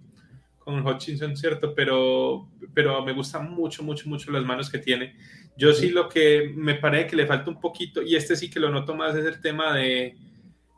con 0.65 0.87
Hutchinson, 0.87 1.37
¿cierto? 1.37 1.75
Pero, 1.75 2.49
pero 2.75 3.05
me 3.05 3.13
gustan 3.13 3.51
mucho, 3.51 3.83
mucho, 3.83 4.09
mucho 4.09 4.31
las 4.31 4.45
manos 4.45 4.71
que 4.71 4.79
tiene. 4.79 5.17
Yo 5.57 5.73
sí 5.73 5.91
lo 5.91 6.09
que 6.09 6.53
me 6.55 6.75
parece 6.75 7.09
que 7.09 7.17
le 7.17 7.27
falta 7.27 7.51
un 7.51 7.61
poquito, 7.61 8.03
y 8.03 8.17
este 8.17 8.37
sí 8.37 8.49
que 8.49 8.61
lo 8.61 8.71
noto 8.71 8.95
más, 8.95 9.15
es 9.15 9.27
el 9.27 9.41
tema 9.41 9.75
de, 9.75 10.17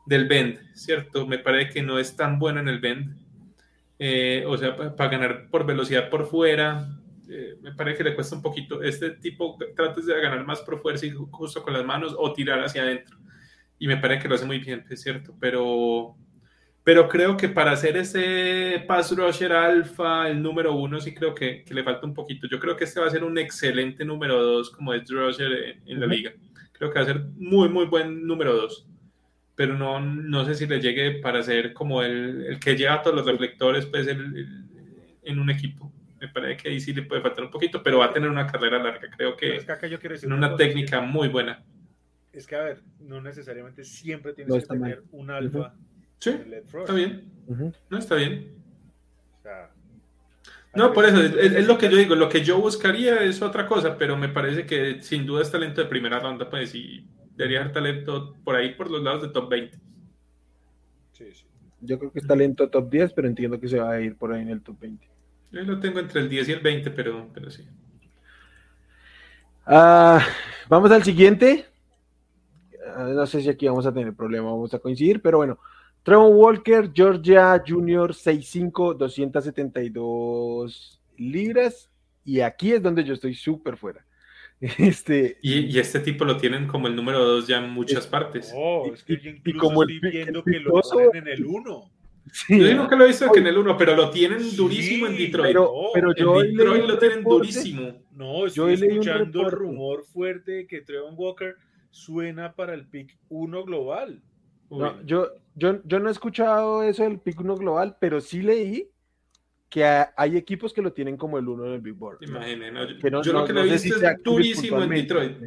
del 0.05 0.27
bend, 0.27 0.59
¿cierto? 0.73 1.25
Me 1.25 1.39
parece 1.39 1.73
que 1.73 1.81
no 1.81 1.99
es 1.99 2.15
tan 2.15 2.39
bueno 2.39 2.59
en 2.59 2.67
el 2.67 2.79
bend. 2.79 3.17
Eh, 3.97 4.43
o 4.47 4.57
sea, 4.57 4.75
para 4.75 5.09
ganar 5.09 5.49
por 5.49 5.65
velocidad 5.65 6.09
por 6.09 6.25
fuera, 6.25 6.87
eh, 7.29 7.55
me 7.61 7.73
parece 7.73 7.99
que 7.99 8.03
le 8.03 8.15
cuesta 8.15 8.35
un 8.35 8.41
poquito. 8.41 8.81
Este 8.81 9.11
tipo 9.11 9.57
trata 9.75 10.01
de 10.01 10.21
ganar 10.21 10.45
más 10.45 10.61
por 10.61 10.79
fuerza 10.81 11.05
y 11.05 11.11
justo 11.11 11.63
con 11.63 11.73
las 11.73 11.85
manos 11.85 12.13
o 12.17 12.33
tirar 12.33 12.63
hacia 12.63 12.81
adentro 12.81 13.17
y 13.79 13.87
me 13.87 13.97
parece 13.97 14.23
que 14.23 14.29
lo 14.29 14.35
hace 14.35 14.45
muy 14.45 14.59
bien, 14.59 14.85
es 14.89 15.01
cierto, 15.01 15.35
pero, 15.39 16.15
pero 16.85 17.09
creo 17.09 17.35
que 17.35 17.49
para 17.49 17.71
hacer 17.71 17.97
ese 17.97 18.85
pass 18.87 19.13
rusher 19.17 19.51
alfa, 19.51 20.29
el 20.29 20.39
número 20.39 20.75
uno, 20.75 21.01
sí 21.01 21.15
creo 21.15 21.33
que, 21.33 21.63
que, 21.63 21.73
le 21.73 21.83
falta 21.83 22.05
un 22.05 22.13
poquito. 22.13 22.47
Yo 22.47 22.59
creo 22.59 22.77
que 22.77 22.83
este 22.83 22.99
va 22.99 23.07
a 23.07 23.09
ser 23.09 23.23
un 23.23 23.39
excelente 23.39 24.05
número 24.05 24.39
dos 24.39 24.69
como 24.69 24.93
es 24.93 25.09
rusher 25.09 25.79
en, 25.83 25.99
la 25.99 26.05
liga. 26.05 26.31
Creo 26.71 26.91
que 26.91 26.99
va 26.99 27.01
a 27.01 27.07
ser 27.07 27.25
muy, 27.37 27.69
muy 27.69 27.87
buen 27.87 28.27
número 28.27 28.55
dos. 28.55 28.87
Pero 29.55 29.75
no, 29.75 29.99
no 29.99 30.45
sé 30.45 30.53
si 30.53 30.67
le 30.67 30.79
llegue 30.79 31.19
para 31.21 31.41
ser 31.41 31.73
como 31.73 32.03
el, 32.03 32.45
el 32.45 32.59
que 32.59 32.77
lleva 32.77 33.01
todos 33.01 33.15
los 33.15 33.25
reflectores 33.25 33.87
pues, 33.87 34.05
el, 34.07 34.45
en 35.23 35.39
un 35.39 35.49
equipo. 35.49 35.91
Me 36.21 36.27
parece 36.27 36.61
que 36.61 36.69
ahí 36.69 36.79
sí 36.79 36.93
le 36.93 37.01
puede 37.01 37.23
faltar 37.23 37.45
un 37.45 37.51
poquito, 37.51 37.81
pero 37.81 37.97
va 37.97 38.05
a 38.05 38.13
tener 38.13 38.29
una 38.29 38.45
carrera 38.45 38.77
larga. 38.77 39.09
Creo 39.17 39.35
que, 39.35 39.55
es 39.55 39.65
que 39.65 39.89
yo 39.89 39.99
quiero 39.99 40.15
en 40.21 40.33
una 40.33 40.55
técnica 40.55 41.01
muy 41.01 41.29
buena 41.29 41.63
es 42.35 42.45
que, 42.47 42.55
a 42.55 42.63
ver, 42.63 42.83
no 42.99 43.21
necesariamente 43.21 43.85
siempre 43.85 44.33
tienes 44.33 44.53
no 44.53 44.59
que 44.59 44.67
tener 44.67 44.97
mal. 44.97 45.03
un 45.11 45.31
alfa. 45.31 45.73
Sí, 46.19 46.31
está 46.31 46.93
bien. 46.93 47.31
Uh 47.47 47.55
-huh. 47.55 47.73
No, 47.89 47.97
está 47.97 48.15
bien. 48.15 48.55
O 49.39 49.41
sea, 49.43 49.71
no, 50.73 50.91
por 50.91 51.05
eso, 51.05 51.21
es, 51.21 51.33
es, 51.33 51.67
lo 51.67 51.77
que 51.77 51.89
yo 51.89 51.97
digo, 51.97 52.15
lo 52.15 52.27
que 52.27 52.43
yo 52.43 52.59
buscaría 52.59 53.21
es 53.23 53.41
otra 53.41 53.67
cosa, 53.67 53.97
pero 53.97 54.17
me 54.17 54.29
parece 54.29 54.65
que 54.65 55.01
sin 55.01 55.25
duda 55.25 55.41
es 55.41 55.51
talento 55.51 55.81
de 55.81 55.87
primera 55.87 56.19
ronda, 56.19 56.49
pues, 56.49 56.75
y 56.75 57.05
debería 57.35 57.61
haber 57.61 57.71
talento 57.71 58.35
por 58.43 58.55
ahí, 58.55 58.73
por 58.73 58.91
los 58.91 59.01
lados 59.01 59.21
de 59.21 59.29
top 59.29 59.49
20. 59.49 59.77
Sí, 61.13 61.25
sí. 61.31 61.45
Yo 61.81 61.99
creo 61.99 62.11
que 62.11 62.19
es 62.19 62.27
talento 62.27 62.69
top 62.69 62.89
10, 62.89 63.13
pero 63.13 63.27
entiendo 63.27 63.59
que 63.59 63.69
se 63.69 63.79
va 63.79 63.91
a 63.91 64.01
ir 64.01 64.17
por 64.17 64.33
ahí 64.33 64.41
en 64.41 64.49
el 64.49 64.61
top 64.61 64.79
20. 64.79 65.07
Yo 65.51 65.61
lo 65.61 65.79
tengo 65.79 65.99
entre 65.99 66.21
el 66.21 66.29
10 66.29 66.49
y 66.49 66.51
el 66.53 66.59
20, 66.59 66.91
pero, 66.91 67.29
pero 67.33 67.49
sí. 67.49 67.63
Uh, 69.67 70.19
vamos 70.67 70.91
al 70.91 71.03
siguiente 71.03 71.65
no 72.95 73.25
sé 73.25 73.41
si 73.41 73.49
aquí 73.49 73.67
vamos 73.67 73.85
a 73.85 73.93
tener 73.93 74.13
problema, 74.13 74.49
vamos 74.49 74.73
a 74.73 74.79
coincidir, 74.79 75.21
pero 75.21 75.37
bueno. 75.37 75.59
Trevor 76.05 76.31
Walker, 76.35 76.91
Georgia 76.93 77.61
Junior, 77.67 78.13
6'5, 78.13 78.95
272 78.95 81.01
libras. 81.17 81.89
Y 82.23 82.41
aquí 82.41 82.73
es 82.73 82.83
donde 82.83 83.03
yo 83.03 83.15
estoy 83.15 83.33
súper 83.33 83.75
fuera. 83.75 84.05
Este, 84.77 85.37
y, 85.41 85.65
y, 85.65 85.79
este 85.79 85.99
tipo 85.99 86.23
lo 86.23 86.37
tienen 86.37 86.65
como 86.65 86.87
el 86.87 86.95
número 86.95 87.25
2 87.25 87.47
ya 87.47 87.57
en 87.57 87.71
muchas 87.71 88.05
es, 88.05 88.07
partes. 88.07 88.53
Oh, 88.55 88.89
es 88.93 89.03
que 89.03 89.17
yo 89.17 89.31
y 89.43 89.53
como 89.57 89.83
estoy 89.83 89.99
el, 90.01 90.11
viendo 90.11 90.43
el 90.45 90.45
que 90.45 90.59
lo 90.61 90.79
ponen 90.79 91.15
en 91.15 91.27
el 91.27 91.45
1. 91.45 91.91
Sí, 92.31 92.59
yo 92.59 92.67
digo 92.67 92.87
que 92.87 92.95
lo 92.95 93.05
visto 93.05 93.31
que 93.31 93.39
en 93.39 93.47
el 93.47 93.57
1, 93.57 93.77
pero 93.77 93.95
lo 93.95 94.09
tienen 94.11 94.55
durísimo 94.55 95.07
sí, 95.07 95.11
en 95.11 95.17
Detroit. 95.17 95.47
Pero, 95.47 95.73
pero 95.93 96.15
yo 96.15 96.41
en 96.41 96.55
Detroit 96.55 96.85
lo 96.85 96.97
tienen 96.97 97.23
durísimo. 97.23 98.01
No, 98.11 98.45
estoy 98.45 98.77
yo 98.77 98.85
escuchando 98.85 99.41
el 99.41 99.51
rumor 99.51 100.05
fuerte 100.05 100.51
de 100.51 100.67
que 100.67 100.81
Trevor 100.81 101.13
Walker 101.15 101.55
suena 101.89 102.53
para 102.53 102.73
el 102.73 102.87
pick 102.87 103.17
1 103.29 103.63
global. 103.65 104.21
No, 104.69 105.03
yo, 105.03 105.31
yo, 105.55 105.81
yo 105.83 105.99
no 105.99 106.09
he 106.09 106.11
escuchado 106.11 106.83
eso 106.83 107.03
del 107.03 107.19
pick 107.19 107.39
1 107.39 107.55
global, 107.55 107.97
pero 107.99 108.19
sí 108.19 108.41
leí 108.41 108.91
que 109.69 109.83
hay 109.83 110.37
equipos 110.37 110.73
que 110.73 110.81
lo 110.81 110.93
tienen 110.93 111.17
como 111.17 111.37
el 111.37 111.47
1 111.47 111.65
en 111.65 111.71
el 111.73 111.81
Big 111.81 111.95
Board. 111.95 112.17
Imagínate, 112.21 112.71
no, 112.71 112.85
yo, 112.85 113.09
no, 113.09 113.23
yo 113.23 113.33
lo 113.33 113.45
que 113.45 113.53
lo 113.53 113.61
he 113.61 113.71
visto 113.71 113.97
si 113.99 114.05
es 114.05 114.23
durísimo 114.23 114.83
en 114.83 114.89
Detroit. 114.89 115.37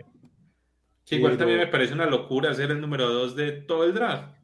Que 1.05 1.17
igual 1.17 1.33
pero, 1.33 1.39
también 1.39 1.61
me 1.61 1.67
parece 1.67 1.95
una 1.95 2.07
locura 2.07 2.53
ser 2.55 2.71
el 2.71 2.81
número 2.81 3.09
2 3.11 3.37
de 3.37 3.53
todo 3.53 3.85
el 3.85 3.95
draft. 3.95 4.35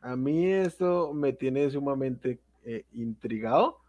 A 0.00 0.16
mí 0.16 0.46
esto 0.46 1.12
me 1.14 1.32
tiene 1.32 1.70
sumamente 1.70 2.40
eh, 2.64 2.84
intrigado. 2.92 3.80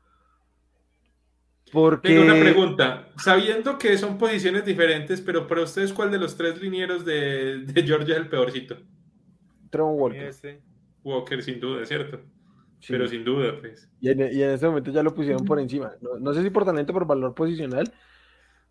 Porque... 1.72 2.10
Tengo 2.10 2.24
una 2.24 2.40
pregunta. 2.40 3.10
Sabiendo 3.18 3.78
que 3.78 3.98
son 3.98 4.18
posiciones 4.18 4.66
diferentes, 4.66 5.20
pero 5.20 5.48
para 5.48 5.62
ustedes, 5.62 5.92
¿cuál 5.92 6.12
de 6.12 6.18
los 6.18 6.38
tres 6.38 6.62
linieros 6.62 7.04
de, 7.04 7.60
de 7.60 7.84
Georgia 7.84 8.16
es 8.16 8.22
el 8.22 8.30
peorcito? 8.30 8.78
Trevor 9.70 9.94
Walker. 9.94 10.24
Este. 10.24 10.62
Walker, 11.06 11.41
sin 11.41 11.60
duda, 11.60 11.86
¿cierto? 11.86 12.20
Sí. 12.80 12.91
Pero 12.91 13.08
sin 13.08 13.24
duda, 13.24 13.58
pues. 13.60 13.89
Y 14.01 14.10
en, 14.10 14.20
y 14.20 14.41
en 14.41 14.49
este 14.49 14.68
momento 14.68 14.91
ya 14.91 15.03
lo 15.03 15.14
pusieron 15.14 15.45
por 15.45 15.60
encima. 15.60 15.93
No, 16.01 16.20
no, 16.20 16.34
sé 16.34 16.43
si 16.43 16.49
por 16.49 16.66
talento 16.66 16.91
por 16.91 17.08
valor 17.08 17.34
posicional, 17.34 17.93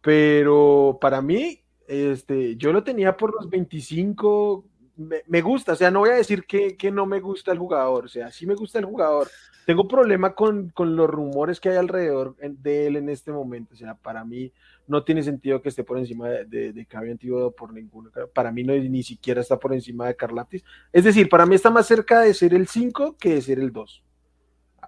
pero 0.03 0.99
para 1.01 1.22
mí, 1.22 1.64
este, 1.89 2.57
yo 2.57 2.72
lo 2.72 2.85
tenía 2.85 3.16
por 3.16 3.35
los 3.35 3.49
25. 3.49 4.68
Me, 4.97 5.22
me 5.26 5.42
gusta, 5.42 5.72
o 5.72 5.76
sea, 5.76 5.90
no 5.90 6.01
voy 6.01 6.11
a 6.11 6.14
decir 6.14 6.45
que, 6.45 6.76
que, 6.76 6.90
no 6.90 7.05
me 7.05 7.20
gusta 7.20 7.51
el 7.53 7.59
jugador, 7.59 8.05
o 8.05 8.09
sea, 8.09 8.30
sí 8.30 8.47
me 8.47 8.55
gusta 8.55 8.78
el 8.78 8.84
jugador. 8.84 9.28
Tengo 9.66 9.88
problema 9.88 10.34
con, 10.34 10.68
con 10.70 10.95
los 10.95 11.09
rumores 11.09 11.59
que 11.59 11.70
hay 11.70 11.76
alrededor 11.76 12.36
de 12.36 12.86
él 12.86 12.97
en 12.97 13.09
este 13.09 13.32
momento, 13.32 13.74
o 13.74 13.76
sea, 13.76 13.95
para 13.95 14.24
mí 14.24 14.53
no 14.86 15.05
tiene 15.05 15.22
sentido 15.22 15.62
que 15.62 15.68
esté 15.68 15.84
por 15.84 15.99
encima 15.99 16.28
de, 16.28 16.45
de, 16.45 16.72
de 16.72 16.86
Cavian 16.86 17.18
por 17.57 17.72
ninguno. 17.72 18.11
Para 18.34 18.53
mí 18.53 18.64
no 18.64 18.74
ni 18.74 19.03
siquiera 19.03 19.40
está 19.40 19.59
por 19.59 19.72
encima 19.72 20.07
de 20.07 20.16
Carlaptis. 20.16 20.64
Es 20.92 21.05
decir, 21.05 21.28
para 21.28 21.47
mí 21.47 21.55
está 21.55 21.70
más 21.70 21.86
cerca 21.86 22.20
de 22.20 22.34
ser 22.34 22.55
el 22.55 22.68
5 22.68 23.16
que 23.18 23.34
de 23.34 23.40
ser 23.40 23.59
el 23.59 23.72
2. 23.72 24.05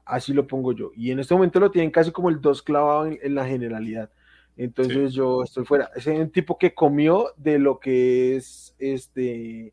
Así 0.05 0.33
lo 0.33 0.47
pongo 0.47 0.73
yo. 0.73 0.91
Y 0.95 1.11
en 1.11 1.21
este 1.21 1.35
momento 1.35 1.61
lo 1.61 1.71
tienen 1.71 1.91
casi 1.91 2.13
como 2.13 2.29
el 2.29 2.41
2 2.41 2.63
clavado 2.63 3.07
en, 3.07 3.19
en, 3.23 3.35
la 3.35 3.47
generalidad. 3.47 4.11
Entonces 4.57 5.11
sí. 5.11 5.17
yo 5.17 5.43
estoy 5.43 5.65
fuera. 5.65 5.91
Es 5.97 6.07
un 6.07 6.31
tipo 6.31 6.59
que 6.59 6.75
comió 6.75 7.33
de 7.37 7.59
lo 7.59 7.81
que 7.81 8.37
es 8.37 8.75
este 8.79 9.73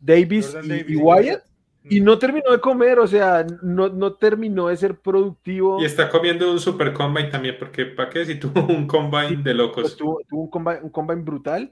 Davis 0.00 0.56
y, 0.62 0.68
Davis 0.68 0.90
y, 0.90 0.96
Wyatt. 0.96 1.48
Y 1.90 2.00
no 2.00 2.18
terminó 2.18 2.50
de 2.50 2.60
comer, 2.60 2.98
o 2.98 3.06
sea, 3.06 3.46
no, 3.62 3.88
no, 3.88 4.14
terminó 4.14 4.68
de 4.68 4.76
ser 4.76 4.96
productivo. 4.96 5.80
Y 5.80 5.84
está 5.84 6.08
comiendo 6.08 6.50
un 6.50 6.60
super 6.60 6.92
combine 6.92 7.28
también, 7.28 7.56
porque 7.58 7.86
¿para 7.86 8.10
qué? 8.10 8.24
Si 8.26 8.34
tuvo 8.38 8.66
un 8.66 8.86
combine 8.86 9.42
de 9.42 9.54
locos. 9.54 9.82
Pues 9.82 9.96
tuvo, 9.96 10.20
tuvo 10.28 10.42
un, 10.42 10.50
combine, 10.50 10.80
un, 10.82 10.90
combine, 10.90 11.22
brutal. 11.22 11.70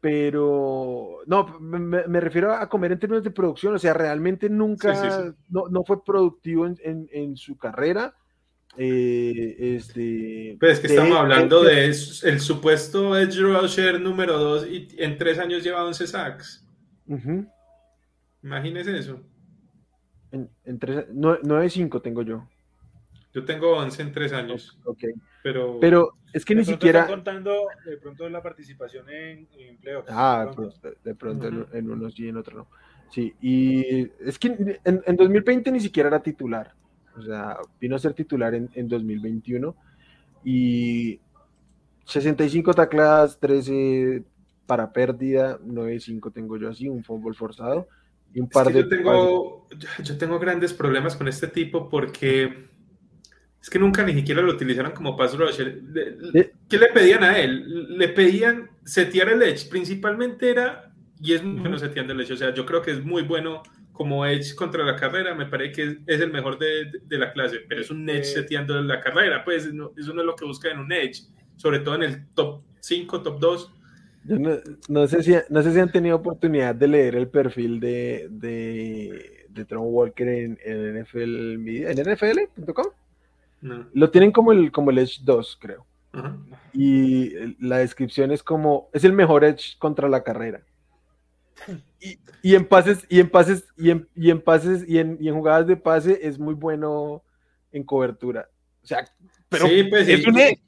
pero 0.00 1.20
no, 1.26 1.58
me, 1.60 2.20
refiero 2.20 2.52
a 2.52 2.68
comer 2.68 2.92
en 2.92 2.98
términos 2.98 3.24
de 3.24 3.30
producción, 3.30 3.74
o 3.74 3.78
sea, 3.78 3.94
realmente 3.94 4.50
nunca, 4.50 5.34
No, 5.48 5.84
fue 5.84 6.04
productivo 6.04 6.66
en, 6.66 7.36
su 7.36 7.56
carrera. 7.56 8.14
Eh, 8.76 9.56
este, 9.76 10.56
pues 10.60 10.74
es 10.74 10.80
que 10.80 10.86
estamos 10.88 11.16
hablando 11.16 11.64
de, 11.64 11.86
el 11.86 12.40
supuesto 12.40 13.18
edge 13.18 13.40
rusher 13.40 14.00
número 14.00 14.38
2 14.38 14.66
y 14.68 14.88
en 14.98 15.16
tres 15.16 15.38
años 15.38 15.64
lleva 15.64 15.84
11 15.84 16.06
sacks. 16.06 16.67
Imagínese 18.42 18.98
eso. 18.98 19.20
En, 20.30 20.50
en 20.64 20.78
9-5 20.78 22.02
tengo 22.02 22.22
yo. 22.22 22.46
Yo 23.32 23.44
tengo 23.44 23.76
11 23.76 24.02
en 24.02 24.12
tres 24.12 24.32
años. 24.32 24.78
Ok. 24.84 25.04
Pero, 25.42 25.78
pero 25.80 26.14
es 26.32 26.44
que 26.44 26.54
ni 26.54 26.64
siquiera. 26.64 27.06
contando 27.06 27.66
de 27.84 27.96
pronto 27.96 28.28
la 28.28 28.42
participación 28.42 29.08
en, 29.10 29.48
en 29.58 29.78
playoffs. 29.78 30.08
Ah, 30.10 30.50
de 31.04 31.14
pronto, 31.14 31.46
en, 31.72 31.90
unos 31.90 32.14
sí, 32.14 32.28
en 32.28 32.36
otros 32.36 32.56
no. 32.56 32.66
Sí, 33.10 33.34
y 33.40 34.10
es 34.20 34.38
que 34.38 34.48
en, 34.84 35.02
en, 35.06 35.16
2020 35.16 35.72
ni 35.72 35.80
siquiera 35.80 36.08
era 36.08 36.22
titular. 36.22 36.74
O 37.16 37.22
sea, 37.22 37.58
vino 37.80 37.96
a 37.96 37.98
ser 37.98 38.12
titular 38.12 38.54
en, 38.54 38.68
en 38.74 38.88
2021 38.88 39.74
y 40.44 41.20
65 42.04 42.74
tacladas, 42.74 43.38
13 43.38 44.22
para 44.68 44.92
pérdida, 44.92 45.58
9-5 45.60 46.30
tengo 46.30 46.58
yo 46.58 46.68
así, 46.68 46.90
un 46.90 47.02
fútbol 47.02 47.34
forzado 47.34 47.88
y 48.34 48.40
un 48.40 48.50
par 48.50 48.70
de... 48.70 48.82
Yo 48.82 48.88
tengo, 48.88 49.66
yo 50.04 50.18
tengo 50.18 50.38
grandes 50.38 50.74
problemas 50.74 51.16
con 51.16 51.26
este 51.26 51.48
tipo 51.48 51.88
porque 51.88 52.68
es 53.62 53.70
que 53.70 53.78
nunca 53.78 54.04
ni 54.04 54.12
siquiera 54.12 54.42
lo 54.42 54.52
utilizaron 54.52 54.92
como 54.92 55.16
pass 55.16 55.38
rusher. 55.38 55.80
¿Qué 56.68 56.78
le 56.78 56.88
pedían 56.88 57.24
a 57.24 57.38
él? 57.38 57.96
Le 57.96 58.08
pedían 58.08 58.68
setear 58.84 59.30
el 59.30 59.42
edge. 59.42 59.70
Principalmente 59.70 60.50
era, 60.50 60.92
y 61.18 61.32
es 61.32 61.42
muy 61.42 61.60
bueno 61.60 61.78
seteando 61.78 62.12
el 62.12 62.20
edge. 62.20 62.32
O 62.32 62.36
sea, 62.36 62.52
yo 62.52 62.66
creo 62.66 62.82
que 62.82 62.90
es 62.90 63.02
muy 63.02 63.22
bueno 63.22 63.62
como 63.92 64.26
edge 64.26 64.54
contra 64.54 64.84
la 64.84 64.96
carrera. 64.96 65.34
Me 65.34 65.46
parece 65.46 65.72
que 65.72 65.98
es, 66.06 66.20
el 66.20 66.30
mejor 66.30 66.58
de, 66.58 66.92
de, 67.06 67.18
la 67.18 67.32
clase, 67.32 67.60
pero 67.66 67.80
es 67.80 67.90
un 67.90 68.06
edge 68.10 68.26
seteando 68.26 68.78
la 68.82 69.00
carrera. 69.00 69.42
Pues 69.42 69.64
eso 69.64 69.74
no 70.12 70.20
es 70.20 70.26
lo 70.26 70.36
que 70.36 70.44
busca 70.44 70.70
en 70.70 70.80
un 70.80 70.92
edge, 70.92 71.22
sobre 71.56 71.78
todo 71.78 71.94
en 71.94 72.02
el 72.02 72.28
top 72.34 72.60
5, 72.80 73.22
top 73.22 73.40
2. 73.40 73.72
Yo 74.28 74.38
no, 74.38 74.50
no, 74.88 75.06
sé 75.06 75.22
si, 75.22 75.34
no 75.48 75.62
sé 75.62 75.72
si 75.72 75.80
han 75.80 75.90
tenido 75.90 76.16
oportunidad 76.16 76.74
de 76.74 76.86
leer 76.86 77.16
el 77.16 77.28
perfil 77.28 77.80
de, 77.80 78.28
de, 78.30 79.46
de 79.48 79.64
Tron 79.64 79.86
Walker 79.86 80.28
en, 80.28 80.58
en 80.62 81.02
NFL, 81.02 81.66
en 81.66 82.12
NFL.com. 82.12 82.86
Lo 83.94 84.10
tienen 84.10 84.30
como 84.30 84.52
el, 84.52 84.70
como 84.70 84.90
el 84.90 84.98
Edge 84.98 85.20
2, 85.22 85.58
creo. 85.60 85.86
Y 86.74 87.32
la 87.58 87.78
descripción 87.78 88.30
es 88.32 88.42
como, 88.42 88.90
es 88.92 89.04
el 89.04 89.14
mejor 89.14 89.44
Edge 89.44 89.78
contra 89.78 90.08
la 90.08 90.22
carrera. 90.22 90.62
Y, 92.40 92.54
en 92.54 92.64
pases, 92.64 93.04
y 93.08 93.18
en 93.18 93.28
pases, 93.28 93.66
y 93.76 93.90
en, 93.90 94.08
y 94.14 94.30
en 94.30 94.40
pases, 94.40 94.88
y 94.88 94.98
en, 94.98 95.18
y 95.20 95.26
en, 95.26 95.34
jugadas 95.34 95.66
de 95.66 95.76
pase 95.76 96.20
es 96.22 96.38
muy 96.38 96.54
bueno 96.54 97.24
en 97.72 97.82
cobertura. 97.82 98.48
O 98.84 98.86
sea, 98.86 99.04
pero 99.48 99.66
sí, 99.66 99.82
pues, 99.82 100.06
es 100.06 100.24
un 100.24 100.38
Edge. 100.38 100.60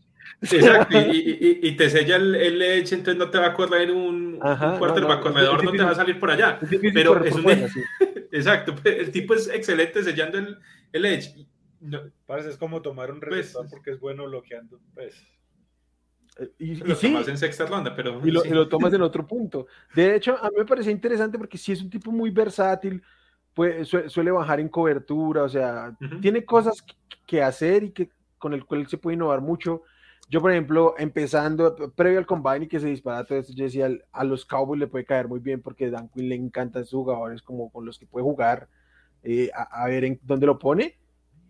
Exacto, 0.42 0.98
y, 1.12 1.72
te 1.72 1.90
sella 1.90 2.16
el, 2.16 2.34
el, 2.34 2.62
Edge, 2.62 2.94
entonces 2.94 3.16
no 3.16 3.30
te 3.30 3.38
va 3.38 3.48
a 3.48 3.54
correr 3.54 3.90
un, 3.90 4.38
Ajá, 4.40 4.72
un 4.72 4.78
quarterback 4.78 5.18
no, 5.18 5.22
corredor, 5.22 5.64
no, 5.64 5.72
te 5.72 5.82
va 5.82 5.90
a 5.90 5.94
salir 5.94 6.18
por 6.18 6.30
allá. 6.30 6.58
pero 6.94 7.24
es 7.24 7.34
un 7.34 7.44
Exacto, 8.32 8.74
pues, 8.74 8.98
el 8.98 9.10
tipo 9.10 9.34
es 9.34 9.48
excelente 9.48 10.02
sellando 10.02 10.38
el, 10.38 10.58
el 10.92 11.04
Edge 11.04 11.46
no. 11.80 12.02
Parece 12.26 12.50
es 12.50 12.56
como 12.56 12.82
tomar 12.82 13.10
un 13.10 13.20
pues, 13.20 13.30
receptor 13.32 13.68
porque 13.70 13.90
es 13.92 14.00
bueno 14.00 14.26
bloqueando. 14.26 14.78
Pues. 14.94 15.26
Eh, 16.38 16.50
y, 16.58 16.74
lo 16.76 16.96
tomas 16.96 17.26
en 17.28 17.38
sexta 17.38 17.66
ronda, 17.66 17.96
pero. 17.96 18.20
Y 18.24 18.30
lo, 18.30 18.68
tomas 18.68 18.92
en 18.92 19.02
otro 19.02 19.26
punto. 19.26 19.66
De 19.94 20.14
hecho, 20.14 20.36
a 20.38 20.50
mí 20.50 20.56
me 20.58 20.66
parece 20.66 20.90
interesante 20.90 21.38
porque 21.38 21.58
sí 21.58 21.72
es 21.72 21.82
un 21.82 21.90
tipo 21.90 22.12
muy 22.12 22.30
versátil, 22.30 23.02
pues, 23.54 23.88
suele 23.88 24.30
bajar 24.30 24.60
en 24.60 24.68
cobertura, 24.68 25.42
o 25.42 25.48
sea, 25.48 25.96
tiene 26.20 26.44
cosas 26.44 26.84
que 27.26 27.42
hacer 27.42 27.84
y 27.84 27.90
que 27.90 28.10
con 28.38 28.52
el 28.52 28.64
cual 28.64 28.86
se 28.86 28.98
puede 28.98 29.16
innovar 29.16 29.40
mucho. 29.40 29.82
Yo, 30.30 30.40
por 30.40 30.52
ejemplo, 30.52 30.94
empezando, 30.96 31.76
previo 31.94 32.18
al 32.18 32.26
combine 32.26 32.64
y 32.64 32.68
que 32.68 32.80
se 32.80 32.86
dispara 32.86 33.24
todo 33.24 33.38
esto, 33.38 33.52
yo 33.52 33.64
decía, 33.64 33.90
a 34.12 34.24
los 34.24 34.44
Cowboys 34.44 34.78
le 34.80 34.86
puede 34.86 35.04
caer 35.04 35.28
muy 35.28 35.40
bien 35.40 35.60
porque 35.60 35.90
Dan 35.90 36.08
Quinn 36.08 36.28
le 36.28 36.36
encantan 36.36 36.84
sus 36.84 37.00
jugadores 37.00 37.42
como 37.42 37.70
con 37.70 37.84
los 37.84 37.98
que 37.98 38.06
puede 38.06 38.22
jugar, 38.22 38.68
eh, 39.24 39.50
a, 39.54 39.82
a, 39.82 39.88
ver 39.88 40.04
en 40.04 40.20
dónde 40.22 40.46
lo 40.46 40.58
pone 40.58 41.00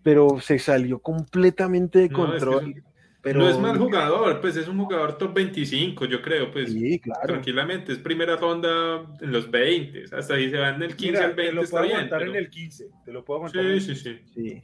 pero 0.02 0.40
se 0.40 0.58
salió 0.58 0.98
completamente 1.00 2.00
de 2.00 2.10
control. 2.10 2.74
No, 2.74 2.82
pero... 3.22 3.40
no 3.40 3.48
es 3.48 3.58
mal 3.58 3.76
jugador, 3.76 4.40
pues 4.40 4.56
es 4.56 4.66
un 4.66 4.78
jugador 4.78 5.18
top 5.18 5.34
25, 5.34 6.06
yo 6.06 6.22
creo, 6.22 6.50
pues 6.50 6.72
sí, 6.72 6.98
claro. 7.00 7.26
tranquilamente, 7.26 7.92
es 7.92 7.98
primera 7.98 8.36
ronda 8.36 9.06
en 9.20 9.32
los 9.32 9.50
20, 9.50 10.04
hasta 10.16 10.34
ahí 10.34 10.50
se 10.50 10.56
van 10.56 10.78
del 10.78 10.96
15 10.96 11.22
al 11.22 11.34
20. 11.34 11.50
Te 11.50 11.52
lo 11.52 11.68
puedo 11.68 11.84
aguantar 11.84 12.22
en 12.22 12.36
el 12.36 12.50
15, 12.50 12.90
te 13.04 13.12
lo 13.12 13.24
puedo 13.24 13.38
aguantar. 13.38 13.64
Sí, 13.64 13.80
sí, 13.80 13.94
sí. 13.94 14.20
sí. 14.34 14.62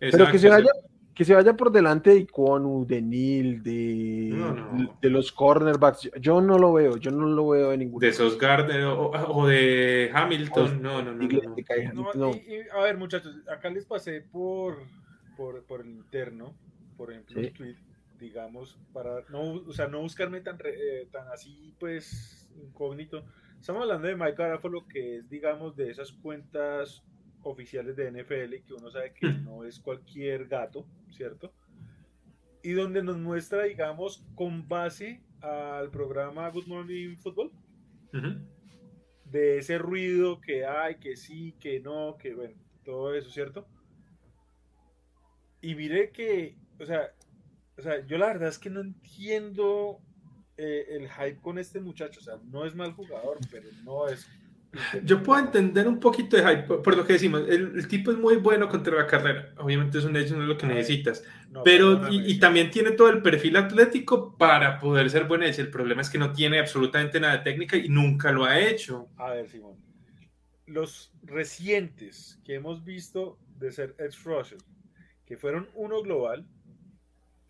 Pero 0.00 0.28
que 0.30 0.38
se 0.40 0.48
vaya, 0.48 0.70
que 1.14 1.24
se 1.24 1.34
vaya 1.34 1.54
por 1.54 1.70
delante 1.70 2.10
de 2.10 2.20
Iquonu, 2.20 2.86
de 2.86 3.02
Neil, 3.02 3.62
de, 3.62 4.88
de 5.00 5.10
los 5.10 5.30
cornerbacks. 5.30 6.10
Yo 6.20 6.40
no 6.40 6.58
lo 6.58 6.72
veo, 6.72 6.96
yo 6.96 7.10
no 7.10 7.26
lo 7.26 7.48
veo 7.48 7.72
en 7.72 7.80
ningún. 7.80 8.00
De 8.00 8.08
esos 8.08 8.38
Gardner 8.38 8.84
o, 8.86 9.46
de 9.46 10.10
Hamilton, 10.12 10.82
no, 10.82 11.02
no, 11.02 11.12
no. 11.12 12.30
a 12.74 12.82
ver, 12.82 12.96
muchachos, 12.96 13.36
acá 13.48 13.68
les 13.68 13.84
pasé 13.84 14.22
por, 14.22 14.78
por, 15.36 15.62
por 15.64 15.82
el 15.82 15.90
interno, 15.90 16.54
por 16.96 17.12
ejemplo, 17.12 17.40
un 17.40 17.52
tweet, 17.52 17.76
digamos, 18.18 18.78
para 18.92 19.24
no, 19.28 19.54
o 19.54 19.72
sea, 19.72 19.88
no 19.88 20.00
buscarme 20.00 20.40
tan, 20.40 20.58
eh, 20.64 21.08
tan 21.10 21.28
así, 21.28 21.74
pues, 21.78 22.50
incógnito. 22.56 23.22
Estamos 23.60 23.82
hablando 23.82 24.08
de 24.08 24.16
Mike 24.16 24.36
Garafolo, 24.38 24.88
que 24.88 25.18
es, 25.18 25.28
digamos, 25.28 25.76
de 25.76 25.90
esas 25.90 26.10
cuentas 26.10 27.02
oficiales 27.42 27.96
de 27.96 28.10
NFL, 28.10 28.66
que 28.66 28.74
uno 28.74 28.90
sabe 28.90 29.12
que 29.12 29.28
no 29.28 29.64
es 29.64 29.80
cualquier 29.80 30.46
gato, 30.46 30.86
¿cierto? 31.10 31.52
Y 32.62 32.72
donde 32.72 33.02
nos 33.02 33.18
muestra, 33.18 33.64
digamos, 33.64 34.24
con 34.34 34.68
base 34.68 35.22
al 35.40 35.90
programa 35.90 36.48
Good 36.50 36.66
Morning 36.66 37.16
Football, 37.16 37.50
de 39.24 39.58
ese 39.58 39.78
ruido 39.78 40.40
que 40.40 40.66
hay, 40.66 40.96
que 40.96 41.16
sí, 41.16 41.54
que 41.58 41.80
no, 41.80 42.16
que 42.18 42.34
bueno, 42.34 42.54
todo 42.84 43.14
eso, 43.14 43.30
¿cierto? 43.30 43.66
Y 45.60 45.74
mire 45.74 46.10
que, 46.10 46.56
o 46.78 46.84
sea, 46.84 47.12
o 47.78 47.82
sea 47.82 48.04
yo 48.06 48.18
la 48.18 48.26
verdad 48.26 48.48
es 48.48 48.58
que 48.58 48.68
no 48.68 48.80
entiendo 48.80 50.00
eh, 50.56 50.86
el 50.90 51.08
hype 51.08 51.40
con 51.40 51.58
este 51.58 51.80
muchacho, 51.80 52.20
o 52.20 52.22
sea, 52.22 52.38
no 52.44 52.66
es 52.66 52.74
mal 52.74 52.92
jugador, 52.92 53.38
pero 53.50 53.68
no 53.84 54.08
es 54.08 54.28
yo 55.04 55.22
puedo 55.22 55.38
entender 55.38 55.86
un 55.86 56.00
poquito 56.00 56.36
de 56.36 56.42
hype, 56.42 56.62
por, 56.62 56.96
lo 56.96 57.04
que 57.04 57.14
decimos, 57.14 57.42
el, 57.48 57.86
tipo 57.88 58.10
es 58.10 58.16
muy 58.16 58.36
bueno 58.36 58.68
contra 58.68 58.96
la 58.96 59.06
carrera, 59.06 59.52
obviamente 59.58 59.98
es 59.98 60.04
un 60.04 60.16
hecho, 60.16 60.34
no 60.34 60.42
es 60.42 60.48
lo 60.48 60.56
que 60.56 60.66
necesitas, 60.66 61.22
pero 61.62 62.08
y, 62.10 62.38
también 62.38 62.70
tiene 62.70 62.92
todo 62.92 63.10
el 63.10 63.20
perfil 63.20 63.56
atlético 63.56 64.36
para 64.36 64.78
poder 64.78 65.10
ser 65.10 65.24
buen 65.24 65.42
edge, 65.42 65.58
el 65.58 65.70
problema 65.70 66.00
es 66.00 66.08
que 66.08 66.18
no 66.18 66.32
tiene 66.32 66.58
absolutamente 66.58 67.20
nada 67.20 67.38
de 67.38 67.44
técnica 67.44 67.76
y 67.76 67.88
nunca 67.88 68.32
lo 68.32 68.44
ha 68.44 68.58
hecho. 68.58 69.08
A 69.16 69.30
ver, 69.30 69.48
Simón, 69.48 69.76
los 70.66 71.12
recientes 71.22 72.40
que 72.44 72.54
hemos 72.54 72.82
visto 72.82 73.38
de 73.58 73.72
ser 73.72 73.94
edge 73.98 74.24
rusher, 74.24 74.58
que 75.26 75.36
fueron 75.36 75.68
uno 75.74 76.00
global, 76.00 76.46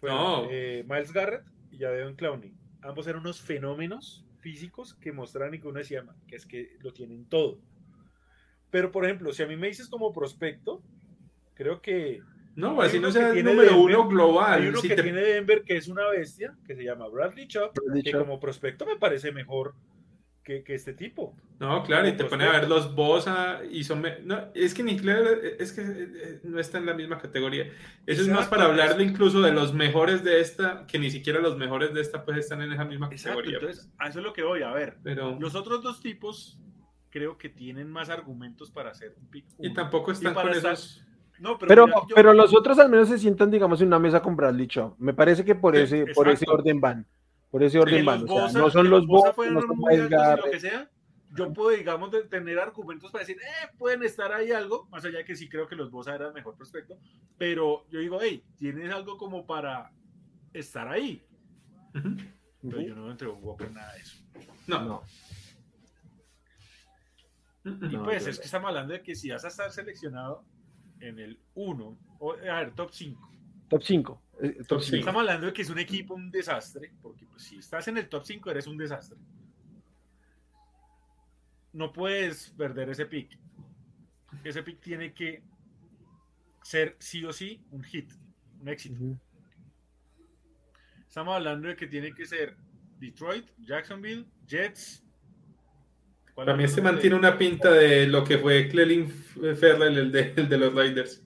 fueron 0.01 0.49
eh, 0.51 0.85
Miles 0.89 1.13
Garrett 1.13 1.45
y 1.71 1.79
Jadeon 1.79 2.17
Clowney, 2.17 2.53
ambos 2.83 3.07
eran 3.07 3.21
unos 3.21 3.41
fenómenos 3.41 4.25
físicos 4.43 4.95
que 4.95 5.13
mostraran 5.13 5.55
y 5.55 5.61
que 5.61 5.69
uno 5.69 5.79
decía 5.79 6.05
que 6.27 6.37
es 6.37 6.45
que 6.45 6.77
lo 6.81 6.93
tienen 6.93 7.25
todo. 7.27 7.61
Pero, 8.71 8.91
por 8.91 9.05
ejemplo, 9.05 9.33
si 9.33 9.43
a 9.43 9.47
mí 9.47 9.57
me 9.57 9.69
dices 9.69 9.89
como 9.89 10.13
prospecto, 10.13 10.83
creo 11.55 11.81
que. 11.81 12.21
No, 12.55 12.83
así 12.83 12.99
no 12.99 13.11
sea 13.11 13.31
el 13.31 13.45
número 13.45 13.81
uno 13.81 14.07
global. 14.09 14.61
Hay 14.61 14.69
uno 14.69 14.83
que 14.83 14.95
tiene 14.95 15.23
Denver 15.23 15.63
que 15.63 15.77
es 15.77 15.89
una 15.89 16.07
bestia, 16.09 16.55
que 16.67 16.75
se 16.75 16.85
llama 16.85 17.09
Bradley 17.09 17.47
Chubb, 17.47 17.73
que 18.05 18.13
como 18.13 18.39
prospecto 18.39 18.85
me 18.85 18.97
parece 18.97 19.33
mejor 19.33 19.75
que, 20.43 20.65
este 20.69 20.93
tipo. 20.93 21.35
No, 21.59 21.85
claro, 21.85 22.09
y 22.09 22.13
te 22.13 22.25
pone 22.25 22.45
a 22.45 22.53
ver 22.53 22.69
los 22.69 22.95
Bosa 22.95 23.61
y 23.71 23.85
son... 23.85 24.05
No, 24.25 24.49
es 24.55 24.75
que 24.75 24.83
ni 24.83 24.97
claro, 24.97 25.31
es 25.31 25.73
que 25.73 25.83
eh, 25.83 26.41
no 26.43 26.59
está 26.59 26.79
en 26.79 26.87
la 26.87 26.95
misma 26.95 27.19
categoría. 27.19 27.71
Eso 28.07 28.23
es 28.23 28.29
más 28.29 28.49
para 28.49 28.65
hablarle 28.65 29.05
incluso 29.05 29.41
de 29.41 29.53
los 29.53 29.73
mejores 29.73 30.25
de 30.25 30.41
esta, 30.41 30.87
que 30.87 30.99
ni 30.99 31.11
siquiera 31.11 31.41
los 31.41 31.57
mejores 31.57 31.95
de 31.95 32.01
esta 32.01 32.25
pues 32.25 32.39
están 32.39 32.63
en 32.63 32.73
esa 32.73 32.85
misma 32.85 33.09
categoría. 33.09 33.59
Entonces, 33.59 33.91
a 33.99 34.09
eso 34.09 34.19
es 34.19 34.25
lo 34.25 34.33
que 34.33 34.43
voy 34.43 34.63
a 34.63 34.73
ver. 34.73 34.99
Pero... 35.05 35.39
Los 35.39 35.55
otros 35.55 35.83
dos 35.83 36.01
tipos 36.01 36.59
creo 37.11 37.39
que 37.39 37.49
tienen 37.49 37.91
más 37.91 38.11
argumentos 38.11 38.71
para 38.71 38.91
hacer 38.91 39.15
un 39.21 39.29
pick. 39.29 39.47
Y 39.59 39.73
tampoco 39.73 40.11
están 40.11 40.35
con 40.35 40.49
esos... 40.49 41.05
No, 41.39 41.59
pero, 41.59 41.87
pero, 42.15 42.33
los 42.33 42.55
otros 42.55 42.79
al 42.79 42.89
menos 42.89 43.09
se 43.09 43.19
sientan, 43.19 43.51
digamos, 43.51 43.81
en 43.81 43.89
una 43.89 43.99
mesa 43.99 44.23
con 44.23 44.37
Bradley 44.37 44.67
Shaw. 44.69 44.95
Me 44.99 45.13
parece 45.13 45.45
que 45.45 45.57
por, 45.57 45.75
ese, 45.75 46.07
por 46.15 46.29
ese 46.29 46.45
orden 46.49 46.81
van. 46.81 47.07
Por 47.53 47.63
ese 47.63 47.79
orden 47.79 48.05
van. 48.07 48.25
O 48.27 48.49
sea, 48.49 48.61
no 48.61 48.71
son 48.71 48.89
los 48.89 49.07
Bosa, 49.07 49.35
no 49.51 49.61
son 49.61 49.79
lo 49.79 50.51
que 50.51 50.59
sea. 50.59 50.91
Yo 51.37 51.53
puedo, 51.53 51.71
digamos, 51.71 52.11
tener 52.31 52.59
argumentos 52.59 53.11
para 53.11 53.25
decir, 53.25 53.41
eh, 53.41 53.69
pueden 53.79 54.03
estar 54.03 54.33
ahí 54.33 54.53
algo, 54.53 54.87
más 54.91 55.05
allá 55.05 55.19
de 55.19 55.25
que 55.25 55.37
sí 55.37 55.49
creo 55.49 55.67
que 55.67 55.77
los 55.77 55.91
Bosa 55.91 56.15
eran 56.15 56.29
el 56.29 56.35
mejor 56.35 56.57
prospecto, 56.57 56.99
pero 57.39 57.87
yo 57.91 58.01
digo, 58.01 58.19
hey, 58.21 58.43
tienes 58.57 58.91
algo 58.91 59.17
como 59.17 59.47
para 59.47 59.93
estar 60.53 60.89
ahí. 60.89 61.23
Pero 62.63 62.81
yo 62.81 62.95
no 62.95 63.11
entre 63.11 63.29
un 63.29 63.43
Walker 63.43 63.71
nada 63.71 63.93
de 63.95 64.01
eso. 64.01 64.17
No. 64.67 65.03
Y 67.65 67.97
pues 67.99 68.27
es 68.27 68.39
que 68.39 68.47
estamos 68.47 68.69
hablando 68.69 68.95
de 68.95 69.03
que 69.03 69.15
si 69.15 69.31
vas 69.31 69.45
a 69.45 69.49
estar 69.49 69.71
seleccionado 69.71 70.45
en 71.01 71.19
el 71.19 71.39
1, 71.55 71.99
o 72.19 72.33
a 72.33 72.61
ver, 72.61 72.75
top 72.75 72.91
5. 72.93 73.31
Top 73.69 73.83
5. 73.83 74.22
Eh, 74.41 74.65
top 74.67 74.83
5. 74.83 74.97
Estamos 74.97 75.21
hablando 75.21 75.47
de 75.47 75.53
que 75.53 75.63
es 75.63 75.71
un 75.71 75.79
equipo 75.79 76.15
un 76.15 76.31
desastre, 76.31 76.93
porque 77.01 77.27
pues, 77.27 77.43
si 77.43 77.59
estás 77.59 77.89
en 77.89 77.99
el 77.99 78.09
top 78.09 78.25
5 78.25 78.51
eres 78.51 78.67
un 78.67 78.77
desastre. 78.77 79.19
No 81.73 81.93
puedes 81.93 82.51
perder 82.51 82.91
ese 82.91 83.07
pick. 83.07 83.39
Ese 84.45 84.63
pick 84.63 84.81
tiene 84.81 85.13
que 85.13 85.43
ser 86.63 86.97
sí 86.99 87.25
o 87.25 87.33
sí 87.33 87.63
un 87.71 87.83
hit, 87.83 88.13
un 88.61 88.69
éxito. 88.69 89.19
Estamos 91.07 91.37
hablando 91.37 91.69
de 91.69 91.77
que 91.77 91.87
tiene 91.87 92.13
que 92.15 92.25
ser 92.25 92.57
Detroit, 92.99 93.51
Jacksonville, 93.59 94.27
Jets. 94.47 95.05
Para 96.35 96.57
mí 96.57 96.67
se 96.67 96.81
mantiene 96.81 97.17
una 97.17 97.37
pinta 97.37 97.71
de 97.71 98.07
lo 98.07 98.25
que 98.25 98.39
fue 98.39 98.69
Clelin 98.69 99.11
Ferrell, 99.11 99.99
el 99.99 100.11
de, 100.11 100.33
el 100.37 100.49
de 100.49 100.59
los 100.59 100.75
Raiders, 100.75 101.23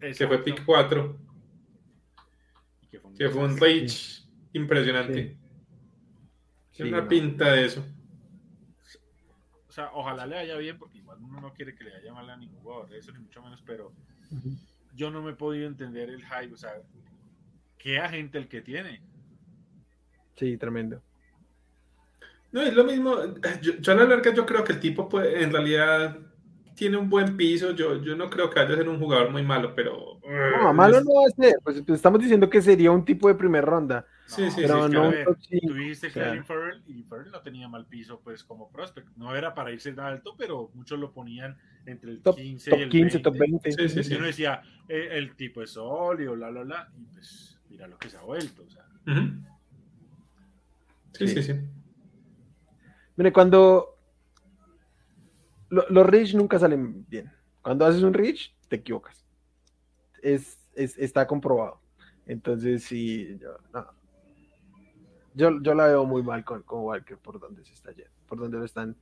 que 0.00 0.26
fue 0.26 0.42
pick 0.44 0.64
4. 0.64 1.18
Que 3.16 3.28
fue 3.28 3.44
un, 3.44 3.56
rage 3.58 4.22
impresionante. 4.52 5.36
Sí. 6.70 6.82
una 6.84 7.06
pinta 7.06 7.52
de 7.52 7.66
eso. 7.66 7.84
O 9.68 9.72
sea, 9.72 9.90
ojalá 9.94 10.26
le 10.26 10.36
vaya 10.36 10.56
bien, 10.56 10.78
porque 10.78 10.98
igual 10.98 11.18
uno 11.22 11.40
no 11.40 11.52
quiere 11.54 11.74
que 11.74 11.84
le 11.84 11.92
vaya 11.92 12.12
mal 12.12 12.28
a 12.28 12.36
ningún 12.36 12.60
jugador, 12.60 12.94
eso 12.94 13.12
ni 13.12 13.20
mucho 13.20 13.42
menos, 13.42 13.62
pero 13.64 13.92
yo 14.94 15.10
no 15.10 15.22
me 15.22 15.32
he 15.32 15.34
podido 15.34 15.66
entender 15.66 16.10
el 16.10 16.22
hype, 16.24 16.52
o 16.52 16.56
sea, 16.56 16.72
qué 17.78 17.98
agente 17.98 18.38
el 18.38 18.48
que 18.48 18.60
tiene. 18.60 19.02
Sí, 20.36 20.56
tremendo. 20.56 21.02
No, 22.52 22.60
es 22.60 22.74
lo 22.74 22.84
mismo. 22.84 23.16
Yo, 23.62 23.92
a 23.92 23.94
la 23.94 24.04
larga 24.04 24.34
yo 24.34 24.44
creo 24.44 24.62
que 24.62 24.72
el 24.72 24.80
tipo 24.80 25.08
puede, 25.08 25.42
en 25.42 25.52
realidad 25.52 26.18
tiene 26.82 26.96
un 26.96 27.08
buen 27.08 27.36
piso. 27.36 27.70
Yo, 27.70 28.02
yo 28.02 28.16
no 28.16 28.28
creo 28.28 28.50
que 28.50 28.58
vaya 28.58 28.74
a 28.74 28.76
ser 28.76 28.88
un 28.88 28.98
jugador 28.98 29.30
muy 29.30 29.44
malo, 29.44 29.72
pero... 29.72 30.18
No, 30.60 30.74
malo 30.74 31.00
no 31.00 31.14
va 31.14 31.26
a 31.28 31.30
ser. 31.30 31.54
Pues, 31.62 31.80
pues, 31.82 31.96
estamos 31.96 32.20
diciendo 32.20 32.50
que 32.50 32.60
sería 32.60 32.90
un 32.90 33.04
tipo 33.04 33.28
de 33.28 33.36
primera 33.36 33.64
ronda. 33.64 34.04
Sí, 34.26 34.50
sí, 34.50 34.62
pero 34.62 34.88
sí. 34.88 34.94
No 34.94 35.10
ver, 35.10 35.28
tuviste 35.64 36.10
que 36.10 36.20
o 36.20 36.42
Farrell 36.42 36.82
y 36.88 37.04
Farrell 37.04 37.30
no 37.30 37.40
tenía 37.40 37.68
mal 37.68 37.86
piso 37.86 38.20
pues 38.24 38.42
como 38.42 38.68
prospect. 38.68 39.06
No 39.16 39.36
era 39.36 39.54
para 39.54 39.70
irse 39.70 39.94
alto, 39.96 40.34
pero 40.36 40.70
muchos 40.74 40.98
lo 40.98 41.12
ponían 41.12 41.56
entre 41.86 42.10
el 42.10 42.20
top, 42.20 42.34
15 42.34 42.70
top 42.70 42.78
y 42.80 42.82
el 42.82 42.88
15, 42.88 43.18
top 43.20 43.36
20. 43.38 43.72
Sí, 43.72 43.88
sí, 43.88 44.02
sí. 44.02 44.12
Y 44.12 44.16
uno 44.16 44.26
decía, 44.26 44.62
eh, 44.88 45.10
el 45.12 45.36
tipo 45.36 45.62
es 45.62 45.70
sólido, 45.70 46.34
bla, 46.34 46.50
bla, 46.50 46.62
bla. 46.62 46.92
Y 46.98 47.04
pues 47.14 47.60
mira 47.68 47.86
lo 47.86 47.96
que 47.96 48.10
se 48.10 48.16
ha 48.16 48.22
vuelto. 48.22 48.64
O 48.66 48.70
sea. 48.70 48.84
uh 49.06 49.10
-huh. 49.10 49.46
Sí, 51.12 51.28
sí, 51.28 51.42
sí. 51.44 51.52
Mire, 53.14 53.32
cuando 53.32 53.91
lo, 55.72 55.88
los 55.88 56.06
reach 56.06 56.34
nunca 56.34 56.58
salen 56.58 57.06
bien. 57.08 57.32
Cuando 57.62 57.86
haces 57.86 58.02
un 58.02 58.12
reach, 58.12 58.54
te 58.68 58.76
equivocas. 58.76 59.24
Es, 60.20 60.58
es 60.74 60.98
está 60.98 61.26
comprobado. 61.26 61.80
Entonces, 62.26 62.84
sí, 62.84 63.38
yo, 63.40 63.56
no. 63.72 63.86
yo, 65.34 65.62
yo, 65.62 65.74
la 65.74 65.86
veo 65.86 66.04
muy 66.04 66.22
mal 66.22 66.44
con, 66.44 66.62
con 66.62 66.82
Walker 66.82 67.16
por 67.16 67.40
donde 67.40 67.64
se 67.64 67.72
está 67.72 67.90
yendo, 67.92 68.12
por 68.28 68.38
donde 68.38 68.58
lo 68.58 68.64
están, 68.64 68.94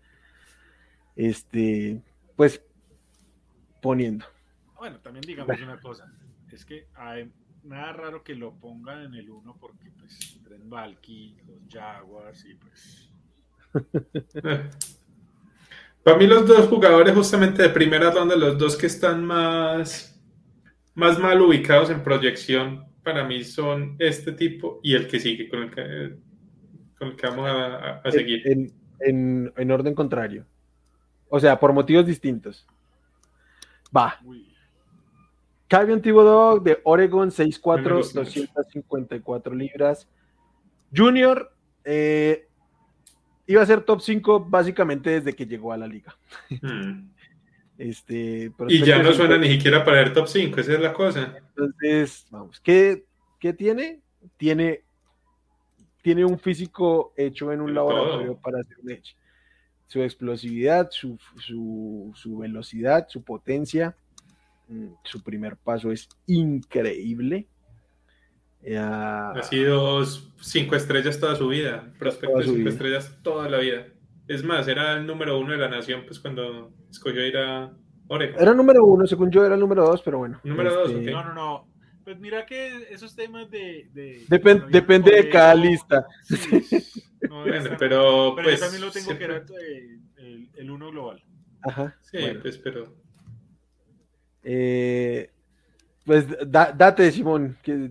este, 1.16 2.00
pues, 2.36 2.62
poniendo. 3.82 4.24
Bueno, 4.78 5.00
también 5.00 5.22
digamos 5.26 5.60
una 5.60 5.80
cosa, 5.80 6.10
es 6.52 6.64
que 6.64 6.86
hay, 6.94 7.32
nada 7.64 7.92
raro 7.92 8.22
que 8.22 8.36
lo 8.36 8.54
pongan 8.54 9.02
en 9.02 9.14
el 9.14 9.28
1 9.28 9.56
porque 9.60 9.90
pues 9.90 10.40
Trent 10.44 10.68
Valky, 10.68 11.36
los 11.46 11.58
Jaguars 11.68 12.44
y 12.44 12.54
pues... 12.54 13.10
Para 16.02 16.16
mí 16.16 16.26
los 16.26 16.46
dos 16.46 16.68
jugadores 16.68 17.14
justamente 17.14 17.62
de 17.62 17.68
primera 17.68 18.10
ronda, 18.10 18.34
los 18.36 18.56
dos 18.56 18.76
que 18.76 18.86
están 18.86 19.24
más, 19.24 20.18
más 20.94 21.18
mal 21.18 21.40
ubicados 21.40 21.90
en 21.90 22.02
proyección, 22.02 22.86
para 23.02 23.24
mí 23.24 23.44
son 23.44 23.96
este 23.98 24.32
tipo 24.32 24.80
y 24.82 24.94
el 24.94 25.06
que 25.06 25.20
sigue, 25.20 25.48
con 25.48 25.62
el 25.64 25.70
que, 25.70 26.16
con 26.98 27.08
el 27.08 27.16
que 27.16 27.26
vamos 27.26 27.48
a, 27.48 28.00
a 28.00 28.10
seguir. 28.10 28.46
En, 28.46 28.72
en, 29.00 29.52
en, 29.56 29.70
orden 29.70 29.94
contrario. 29.94 30.46
O 31.28 31.38
sea, 31.38 31.58
por 31.58 31.72
motivos 31.72 32.06
distintos. 32.06 32.66
Va. 33.94 34.18
Calvin 35.68 36.02
Thibodeau 36.02 36.60
de 36.60 36.80
Oregon, 36.84 37.30
6'4, 37.30 38.12
254 38.12 39.54
libras. 39.54 40.08
Junior, 40.94 41.52
eh, 41.84 42.48
iba 43.46 43.62
a 43.62 43.66
ser 43.66 43.82
top 43.82 44.00
5 44.00 44.46
básicamente 44.48 45.10
desde 45.10 45.34
que 45.34 45.46
llegó 45.46 45.72
a 45.72 45.76
la 45.76 45.86
liga. 45.86 46.16
Hmm. 46.62 47.10
Este, 47.80 48.52
y 48.68 48.84
ya 48.84 49.02
no 49.02 49.10
suena 49.14 49.38
ni 49.38 49.48
siquiera 49.48 49.82
para 49.82 50.02
el 50.02 50.12
top 50.12 50.28
5, 50.28 50.60
esa 50.60 50.74
es 50.74 50.80
la 50.80 50.92
cosa. 50.92 51.34
Entonces, 51.34 52.26
vamos, 52.30 52.60
¿qué, 52.60 53.06
qué 53.38 53.54
tiene? 53.54 54.02
Tiene 54.36 54.82
tiene 56.02 56.24
un 56.24 56.38
físico 56.38 57.12
hecho 57.16 57.52
en 57.52 57.60
un 57.60 57.74
laboratorio 57.74 58.36
para 58.36 58.60
hacer 58.60 58.76
un 58.82 58.90
edge. 58.90 59.16
Su 59.86 60.02
explosividad, 60.02 60.88
su, 60.90 61.18
su, 61.38 62.12
su 62.14 62.38
velocidad, 62.38 63.06
su 63.08 63.22
potencia, 63.22 63.96
su 65.02 65.22
primer 65.22 65.56
paso 65.56 65.90
es 65.90 66.08
increíble. 66.26 67.46
Ha 68.78 69.42
sido 69.42 70.04
cinco 70.40 70.76
estrellas 70.76 71.18
toda 71.18 71.36
su 71.36 71.48
vida, 71.48 71.92
prospecto 71.98 72.38
de 72.38 72.44
cinco 72.44 72.58
vida. 72.58 72.70
estrellas 72.70 73.18
toda 73.22 73.48
la 73.48 73.58
vida. 73.58 73.86
Es 74.28 74.44
más, 74.44 74.68
era 74.68 74.94
el 74.96 75.06
número 75.06 75.38
uno 75.38 75.52
de 75.52 75.58
la 75.58 75.68
nación, 75.68 76.02
pues 76.06 76.20
cuando 76.20 76.72
escogió 76.90 77.26
ir 77.26 77.36
a 77.36 77.72
Oregon. 78.08 78.40
Era 78.40 78.50
el 78.52 78.56
número 78.56 78.84
uno, 78.84 79.06
según 79.06 79.30
yo 79.30 79.44
era 79.44 79.54
el 79.54 79.60
número 79.60 79.84
dos, 79.84 80.02
pero 80.02 80.18
bueno. 80.18 80.40
Número 80.44 80.70
este... 80.70 80.80
dos, 80.82 81.02
okay. 81.02 81.12
No, 81.12 81.24
no, 81.24 81.34
no. 81.34 81.68
Pues 82.04 82.18
mira 82.18 82.46
que 82.46 82.88
esos 82.90 83.14
temas 83.14 83.50
de. 83.50 83.88
de 83.92 84.24
Depend, 84.28 84.66
depende 84.68 85.12
de 85.12 85.28
cada 85.28 85.54
lista. 85.54 86.06
Sí, 86.22 86.66
no, 87.28 87.42
bueno, 87.42 87.70
pero, 87.78 88.32
pero 88.34 88.48
pues, 88.48 88.58
yo 88.58 88.66
también 88.66 88.82
lo 88.82 88.90
tengo 88.90 89.04
siempre... 89.06 89.18
que 89.18 89.24
era 89.24 89.44
el, 90.16 90.48
el, 90.54 90.70
uno 90.70 90.90
global. 90.90 91.22
Ajá. 91.62 91.96
Sí, 92.02 92.18
bueno. 92.18 92.40
pues, 92.40 92.58
pero. 92.58 92.94
Eh, 94.42 95.30
pues 96.04 96.26
da, 96.50 96.72
date, 96.72 97.12
Simón, 97.12 97.58
¿qué 97.62 97.90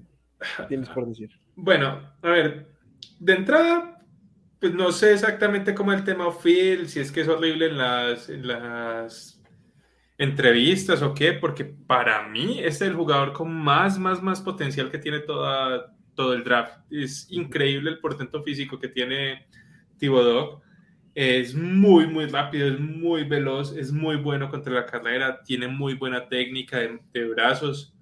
tienes 0.67 0.89
por 0.89 1.07
decir? 1.07 1.29
Bueno, 1.55 2.01
a 2.21 2.29
ver, 2.29 2.67
de 3.19 3.33
entrada, 3.33 4.01
pues 4.59 4.73
no 4.73 4.91
sé 4.91 5.13
exactamente 5.13 5.73
cómo 5.73 5.93
el 5.93 6.03
tema 6.03 6.31
Phil, 6.31 6.87
si 6.87 6.99
es 6.99 7.11
que 7.11 7.21
es 7.21 7.27
horrible 7.27 7.67
en 7.67 7.77
las, 7.77 8.29
en 8.29 8.47
las 8.47 9.39
entrevistas 10.19 11.01
o 11.01 11.13
qué, 11.13 11.33
porque 11.33 11.63
para 11.63 12.27
mí 12.27 12.59
es 12.59 12.81
el 12.81 12.93
jugador 12.93 13.31
con 13.33 13.51
más, 13.53 13.97
más, 13.97 14.21
más 14.21 14.41
potencial 14.41 14.91
que 14.91 14.97
tiene 14.97 15.19
toda, 15.19 15.95
todo 16.13 16.33
el 16.33 16.43
draft. 16.43 16.79
Es 16.91 17.27
increíble 17.31 17.89
el 17.89 17.99
portento 17.99 18.43
físico 18.43 18.77
que 18.77 18.89
tiene 18.89 19.47
Thibodeau. 19.97 20.61
Es 21.15 21.55
muy, 21.55 22.05
muy 22.05 22.25
rápido, 22.25 22.67
es 22.67 22.79
muy 22.79 23.23
veloz, 23.23 23.75
es 23.75 23.91
muy 23.93 24.17
bueno 24.17 24.49
contra 24.49 24.73
la 24.73 24.85
carrera, 24.85 25.41
tiene 25.41 25.67
muy 25.69 25.93
buena 25.93 26.27
técnica 26.27 26.77
de, 26.77 26.99
de, 27.13 27.29
brazos, 27.29 27.93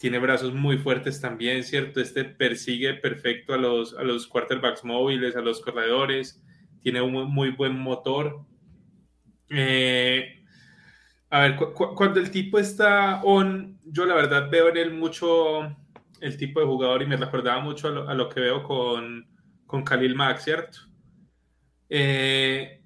tiene 0.00 0.18
brazos 0.18 0.54
muy 0.54 0.78
fuertes 0.78 1.20
también, 1.20 1.62
¿cierto? 1.62 2.00
Este 2.00 2.24
persigue 2.24 2.94
perfecto 2.94 3.52
a 3.52 3.58
los, 3.58 3.92
a 3.92 4.02
los 4.02 4.26
quarterbacks 4.26 4.82
móviles, 4.82 5.36
a 5.36 5.42
los 5.42 5.60
corredores, 5.60 6.42
tiene 6.80 7.02
un 7.02 7.30
muy 7.30 7.50
buen 7.50 7.78
motor. 7.78 8.40
Eh, 9.50 10.42
a 11.28 11.40
ver, 11.40 11.54
cu 11.54 11.74
cu 11.74 11.94
cuando 11.94 12.18
el 12.18 12.30
tipo 12.30 12.58
está 12.58 13.20
on, 13.24 13.78
yo 13.84 14.06
la 14.06 14.14
verdad 14.14 14.48
veo 14.50 14.70
en 14.70 14.78
él 14.78 14.94
mucho 14.94 15.76
el 16.22 16.36
tipo 16.38 16.60
de 16.60 16.66
jugador 16.66 17.02
y 17.02 17.06
me 17.06 17.18
recordaba 17.18 17.60
mucho 17.60 17.88
a 17.88 17.90
lo, 17.90 18.08
a 18.08 18.14
lo 18.14 18.30
que 18.30 18.40
veo 18.40 18.62
con, 18.62 19.28
con 19.66 19.84
Khalil 19.84 20.14
Mack, 20.14 20.38
¿cierto? 20.38 20.78
Eh, 21.90 22.79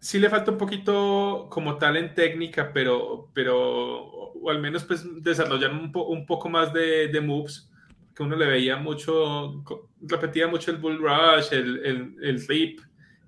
sí 0.00 0.18
le 0.18 0.30
falta 0.30 0.50
un 0.50 0.58
poquito 0.58 1.48
como 1.50 1.76
tal 1.76 1.96
en 1.96 2.14
técnica, 2.14 2.72
pero, 2.72 3.30
pero 3.34 4.06
o 4.06 4.50
al 4.50 4.58
menos 4.60 4.84
pues 4.84 5.04
desarrollar 5.22 5.72
un, 5.72 5.92
po 5.92 6.04
un 6.06 6.26
poco 6.26 6.48
más 6.48 6.72
de, 6.72 7.08
de, 7.08 7.20
moves, 7.20 7.70
que 8.14 8.22
uno 8.22 8.34
le 8.34 8.46
veía 8.46 8.76
mucho, 8.76 9.62
repetía 10.00 10.48
mucho 10.48 10.70
el 10.70 10.78
bull 10.78 10.98
rush, 10.98 11.52
el, 11.52 11.84
el, 11.84 12.16
el 12.22 12.46
rip, 12.48 12.80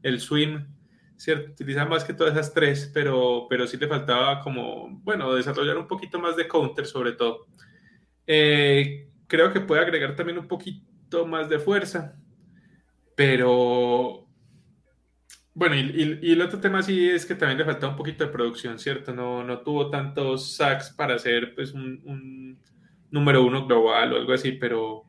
el 0.02 0.18
swim, 0.18 0.66
¿cierto? 1.16 1.52
Utiliza 1.52 1.84
más 1.84 2.04
que 2.04 2.14
todas 2.14 2.32
esas 2.32 2.52
tres, 2.54 2.90
pero, 2.92 3.46
pero 3.48 3.66
sí 3.66 3.76
le 3.76 3.86
faltaba 3.86 4.40
como, 4.40 4.88
bueno, 5.02 5.32
desarrollar 5.34 5.76
un 5.76 5.86
poquito 5.86 6.18
más 6.18 6.36
de 6.36 6.48
counter 6.48 6.86
sobre 6.86 7.12
todo. 7.12 7.46
Eh, 8.26 9.08
creo 9.26 9.52
que 9.52 9.60
puede 9.60 9.82
agregar 9.82 10.16
también 10.16 10.38
un 10.38 10.48
poquito 10.48 11.26
más 11.26 11.48
de 11.48 11.58
fuerza, 11.58 12.16
pero 13.14 13.91
bueno, 15.62 15.76
y, 15.76 15.80
y, 15.80 16.18
y, 16.28 16.32
el 16.32 16.42
otro 16.42 16.58
tema 16.58 16.82
sí 16.82 17.08
es 17.08 17.24
que 17.24 17.36
también 17.36 17.56
le 17.56 17.64
faltaba 17.64 17.92
un 17.92 17.96
poquito 17.96 18.24
de 18.24 18.32
producción, 18.32 18.80
¿cierto? 18.80 19.14
No, 19.14 19.44
no 19.44 19.60
tuvo 19.60 19.90
tantos 19.90 20.56
sacks 20.56 20.90
para 20.90 21.16
ser 21.20 21.54
pues, 21.54 21.72
un, 21.72 22.02
un, 22.04 22.58
número 23.12 23.44
uno 23.44 23.64
global 23.64 24.12
o 24.12 24.16
algo 24.16 24.32
así, 24.32 24.50
pero, 24.50 25.04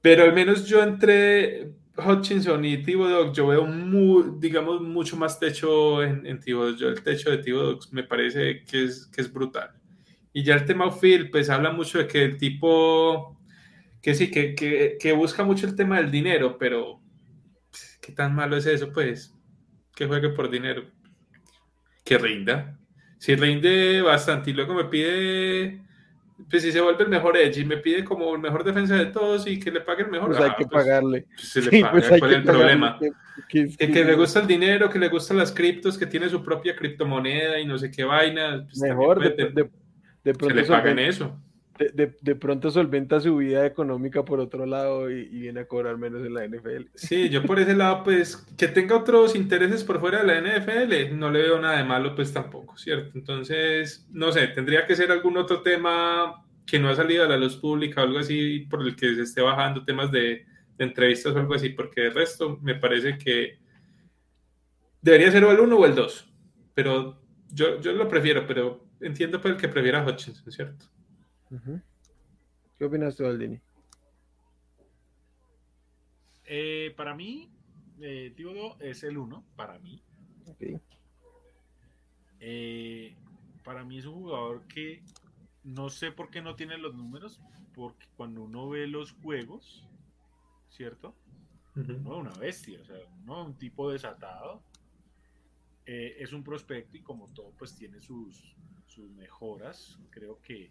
pero 0.00 0.24
al 0.24 0.32
menos 0.32 0.66
yo 0.66 0.82
entré, 0.82 1.70
Hutchinson 1.98 2.64
y 2.64 2.82
Thibodeau, 2.82 3.30
yo 3.30 3.48
veo, 3.48 3.66
muy, 3.66 4.38
digamos, 4.38 4.80
mucho 4.80 5.18
más 5.18 5.38
techo 5.38 6.02
en, 6.02 6.24
en 6.24 6.40
Thibodeau. 6.40 6.74
Yo 6.74 6.88
el 6.88 7.02
techo 7.02 7.30
de 7.30 7.36
Thibodeau 7.36 7.78
me 7.90 8.04
parece 8.04 8.64
que 8.64 8.84
es, 8.84 9.06
que 9.08 9.20
es 9.20 9.30
brutal. 9.30 9.68
Y 10.32 10.44
ya 10.44 10.54
el 10.54 10.64
tema 10.64 10.90
Phil, 10.90 11.28
pues 11.28 11.50
habla 11.50 11.72
mucho 11.72 11.98
de 11.98 12.06
que 12.06 12.24
el 12.24 12.38
tipo, 12.38 13.38
que 14.00 14.14
sí, 14.14 14.30
que, 14.30 14.54
que, 14.54 14.96
que 14.98 15.12
busca 15.12 15.44
mucho 15.44 15.66
el 15.66 15.76
tema 15.76 15.98
del 15.98 16.10
dinero, 16.10 16.56
pero 16.56 17.02
¿qué 18.06 18.12
tan 18.12 18.36
malo 18.36 18.56
es 18.56 18.66
eso? 18.66 18.92
Pues 18.92 19.34
que 19.96 20.06
juegue 20.06 20.28
por 20.28 20.48
dinero, 20.48 20.84
que 22.04 22.18
rinda. 22.18 22.78
Si 23.18 23.34
rinde 23.34 24.00
bastante 24.00 24.50
y 24.50 24.52
luego 24.52 24.74
me 24.74 24.84
pide 24.84 25.80
pues 26.50 26.62
si 26.62 26.70
se 26.70 26.80
vuelve 26.80 27.02
el 27.02 27.08
mejor 27.08 27.36
Edge 27.36 27.60
y 27.60 27.64
me 27.64 27.78
pide 27.78 28.04
como 28.04 28.34
el 28.34 28.40
mejor 28.40 28.62
defensa 28.62 28.94
de 28.94 29.06
todos 29.06 29.46
y 29.46 29.58
que 29.58 29.70
le 29.70 29.80
paguen 29.80 30.10
mejor, 30.10 30.28
pues 30.28 30.40
hay 30.40 30.50
que 30.50 30.66
pues, 30.66 30.84
pagarle. 30.84 31.26
Pues 31.34 31.48
se 31.48 31.62
le 31.62 31.80
paga, 31.80 31.92
pues 31.92 32.08
¿cuál 32.08 32.30
es 32.30 32.36
el 32.36 32.44
problema? 32.44 32.98
Que, 33.48 33.68
que, 33.68 33.90
que, 33.90 34.04
le 34.04 34.14
gusta 34.14 34.40
el 34.40 34.46
dinero, 34.46 34.90
que 34.90 34.98
le 34.98 35.08
gustan 35.08 35.38
las 35.38 35.50
criptos, 35.50 35.96
que 35.96 36.06
tiene 36.06 36.28
su 36.28 36.44
propia 36.44 36.76
criptomoneda 36.76 37.58
y 37.58 37.66
no 37.66 37.78
sé 37.78 37.90
qué 37.90 38.04
vaina. 38.04 38.66
Mejor, 38.80 39.20
de, 39.20 39.30
de, 39.30 39.70
de, 40.24 40.34
pronto 40.34 40.48
que 40.48 40.54
le 40.54 40.64
paguen 40.64 40.98
eso. 40.98 41.40
De, 41.78 42.14
de, 42.20 42.34
pronto 42.36 42.70
solventa 42.70 43.20
su 43.20 43.36
vida 43.36 43.66
económica 43.66 44.24
por 44.24 44.40
otro 44.40 44.64
lado 44.66 45.10
y, 45.10 45.26
viene 45.28 45.60
a 45.60 45.68
cobrar 45.68 45.98
menos 45.98 46.24
en 46.24 46.34
la 46.34 46.46
NFL. 46.46 46.88
Sí, 46.94 47.28
yo 47.28 47.42
por 47.42 47.58
ese 47.58 47.74
lado, 47.74 48.02
pues, 48.04 48.36
que 48.56 48.68
tenga 48.68 48.96
otros 48.96 49.34
intereses 49.34 49.84
por 49.84 50.00
fuera 50.00 50.22
de 50.22 50.26
la 50.26 50.40
NFL, 50.40 51.16
no 51.16 51.30
le 51.30 51.42
veo 51.42 51.60
nada 51.60 51.78
de 51.78 51.84
malo, 51.84 52.14
pues 52.14 52.32
tampoco, 52.32 52.76
¿cierto? 52.78 53.10
Entonces, 53.14 54.06
no 54.10 54.32
sé, 54.32 54.48
tendría 54.48 54.86
que 54.86 54.96
ser 54.96 55.10
algún 55.12 55.36
otro 55.36 55.62
tema 55.62 56.42
que 56.66 56.78
no 56.78 56.88
ha 56.88 56.96
salido 56.96 57.24
a 57.24 57.28
la 57.28 57.36
luz 57.36 57.56
pública 57.56 58.00
o 58.00 58.04
algo 58.04 58.18
así 58.18 58.60
por 58.70 58.82
el 58.82 58.96
que 58.96 59.14
se 59.14 59.22
esté 59.22 59.40
bajando 59.40 59.84
temas 59.84 60.10
de, 60.10 60.44
entrevistas 60.78 61.34
o 61.34 61.38
algo 61.38 61.54
así, 61.54 61.70
porque 61.70 62.02
de 62.02 62.10
resto 62.10 62.58
me 62.62 62.74
parece 62.74 63.16
que 63.16 63.58
debería 65.00 65.30
ser 65.30 65.44
o 65.44 65.50
el 65.50 65.60
1 65.60 65.76
o 65.76 65.86
el 65.86 65.94
2, 65.94 66.32
pero 66.74 67.22
yo, 67.50 67.80
yo 67.80 67.92
lo 67.92 68.08
prefiero, 68.08 68.46
pero 68.46 68.84
entiendo 69.00 69.40
por 69.40 69.52
el 69.52 69.56
que 69.56 69.68
prefiera 69.68 70.04
Hutchinson, 70.04 70.52
¿cierto? 70.52 70.86
Uh 71.50 71.54
-huh. 71.54 71.82
¿Qué 72.78 72.84
opinas 72.84 73.16
tú, 73.16 73.24
Aldini? 73.24 73.60
Eh, 76.44 76.94
para 76.96 77.14
mí, 77.14 77.50
eh, 78.00 78.34
es 78.80 79.02
el 79.02 79.18
1, 79.18 79.44
para 79.56 79.78
mí. 79.78 80.02
Okay. 80.46 80.80
Eh, 82.40 83.16
para 83.64 83.84
mí 83.84 83.98
es 83.98 84.06
un 84.06 84.14
jugador 84.14 84.66
que 84.68 85.02
no 85.64 85.88
sé 85.88 86.12
por 86.12 86.30
qué 86.30 86.40
no 86.42 86.54
tiene 86.54 86.78
los 86.78 86.94
números, 86.94 87.40
porque 87.74 88.06
cuando 88.16 88.42
uno 88.42 88.68
ve 88.68 88.86
los 88.86 89.12
juegos, 89.12 89.88
¿cierto? 90.70 91.14
Uh 91.74 91.80
-huh. 91.80 92.02
No 92.02 92.18
una 92.18 92.32
bestia, 92.34 92.80
o 92.80 92.84
sea, 92.84 92.96
no 93.24 93.44
un 93.44 93.54
tipo 93.54 93.90
desatado. 93.90 94.62
Eh, 95.84 96.16
es 96.18 96.32
un 96.32 96.42
prospecto 96.42 96.96
y 96.96 97.00
como 97.00 97.28
todo, 97.32 97.52
pues 97.58 97.74
tiene 97.76 98.00
sus, 98.00 98.56
sus 98.86 99.10
mejoras. 99.10 99.98
Creo 100.10 100.40
que 100.42 100.70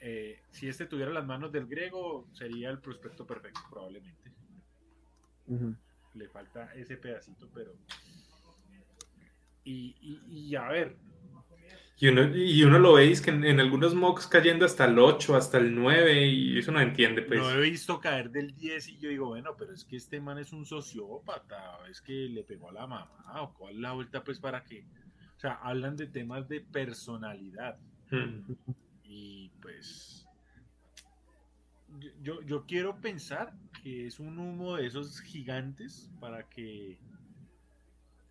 eh, 0.00 0.42
si 0.50 0.68
este 0.68 0.86
tuviera 0.86 1.10
las 1.10 1.26
manos 1.26 1.50
del 1.52 1.66
griego, 1.66 2.28
sería 2.32 2.70
el 2.70 2.78
prospecto 2.78 3.26
perfecto, 3.26 3.60
probablemente. 3.70 4.32
Uh 5.46 5.58
-huh. 5.58 5.76
Le 6.14 6.28
falta 6.28 6.72
ese 6.74 6.96
pedacito, 6.96 7.48
pero. 7.52 7.74
Y, 9.64 9.94
y, 10.00 10.48
y 10.50 10.56
a 10.56 10.68
ver. 10.68 10.96
Y 12.00 12.06
uno, 12.06 12.36
y 12.36 12.62
uno 12.62 12.78
lo 12.78 12.92
veis 12.92 13.20
que 13.20 13.30
en, 13.30 13.44
en, 13.44 13.58
algunos 13.58 13.92
mocks 13.92 14.28
cayendo 14.28 14.64
hasta 14.64 14.84
el 14.84 15.00
8, 15.00 15.34
hasta 15.34 15.58
el 15.58 15.74
9, 15.74 16.26
y 16.28 16.58
eso 16.58 16.70
no 16.70 16.80
entiende, 16.80 17.22
pues. 17.22 17.40
No 17.40 17.50
he 17.50 17.60
visto 17.60 17.98
caer 17.98 18.30
del 18.30 18.54
10 18.54 18.88
y 18.90 18.98
yo 18.98 19.08
digo, 19.08 19.26
bueno, 19.26 19.56
pero 19.58 19.72
es 19.72 19.84
que 19.84 19.96
este 19.96 20.20
man 20.20 20.38
es 20.38 20.52
un 20.52 20.64
sociópata, 20.64 21.80
es 21.90 22.00
que 22.00 22.12
le 22.12 22.44
pegó 22.44 22.70
a 22.70 22.72
la 22.72 22.86
mamá, 22.86 23.42
o 23.42 23.52
cuál 23.52 23.82
la 23.82 23.92
vuelta, 23.92 24.22
pues, 24.22 24.38
para 24.38 24.62
que. 24.62 24.84
O 25.36 25.40
sea, 25.40 25.54
hablan 25.54 25.96
de 25.96 26.06
temas 26.06 26.48
de 26.48 26.60
personalidad. 26.60 27.78
Hmm. 28.10 28.42
Y 29.08 29.50
pues 29.62 30.26
yo, 32.22 32.42
yo 32.42 32.66
quiero 32.66 33.00
pensar 33.00 33.54
que 33.82 34.06
es 34.06 34.20
un 34.20 34.38
humo 34.38 34.76
de 34.76 34.86
esos 34.86 35.20
gigantes 35.20 36.10
para 36.20 36.42
que 36.48 36.98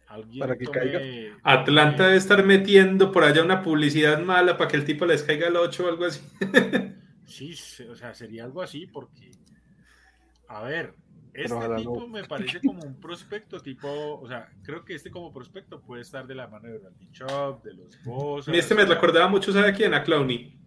alguien 0.07 0.39
para 0.39 0.57
que 0.57 0.65
tome, 0.65 0.79
caiga. 0.79 1.01
Atlanta 1.43 2.05
debe 2.05 2.17
estar 2.17 2.45
metiendo 2.45 3.11
por 3.11 3.23
allá 3.23 3.43
una 3.43 3.63
publicidad 3.63 4.19
mala 4.19 4.57
para 4.57 4.69
que 4.69 4.77
el 4.77 4.85
tipo 4.85 5.05
les 5.05 5.23
caiga 5.23 5.47
el 5.47 5.55
8 5.55 5.85
o 5.85 5.89
algo 5.89 6.05
así. 6.05 6.21
sí, 7.25 7.55
o 7.89 7.95
sea, 7.95 8.13
sería 8.13 8.43
algo 8.43 8.61
así 8.61 8.85
porque, 8.87 9.31
a 10.47 10.61
ver, 10.61 10.93
este 11.33 11.55
tipo 11.77 11.99
no. 11.99 12.07
me 12.07 12.23
parece 12.23 12.59
como 12.61 12.83
un 12.83 12.99
prospecto 12.99 13.59
tipo, 13.59 14.19
o 14.19 14.27
sea, 14.27 14.49
creo 14.63 14.83
que 14.83 14.95
este 14.95 15.11
como 15.11 15.33
prospecto 15.33 15.81
puede 15.81 16.01
estar 16.01 16.25
de 16.25 16.35
la 16.35 16.47
mano 16.47 16.67
de 16.67 16.79
Randy 16.79 17.11
Chop, 17.11 17.63
de 17.63 17.73
los 17.73 18.03
Bosa. 18.03 18.51
Este 18.51 18.75
me 18.75 18.85
recordaba 18.85 19.27
mucho, 19.27 19.51
¿sabe 19.51 19.73
quién? 19.73 19.93
A 19.93 20.03
Clowney. 20.03 20.66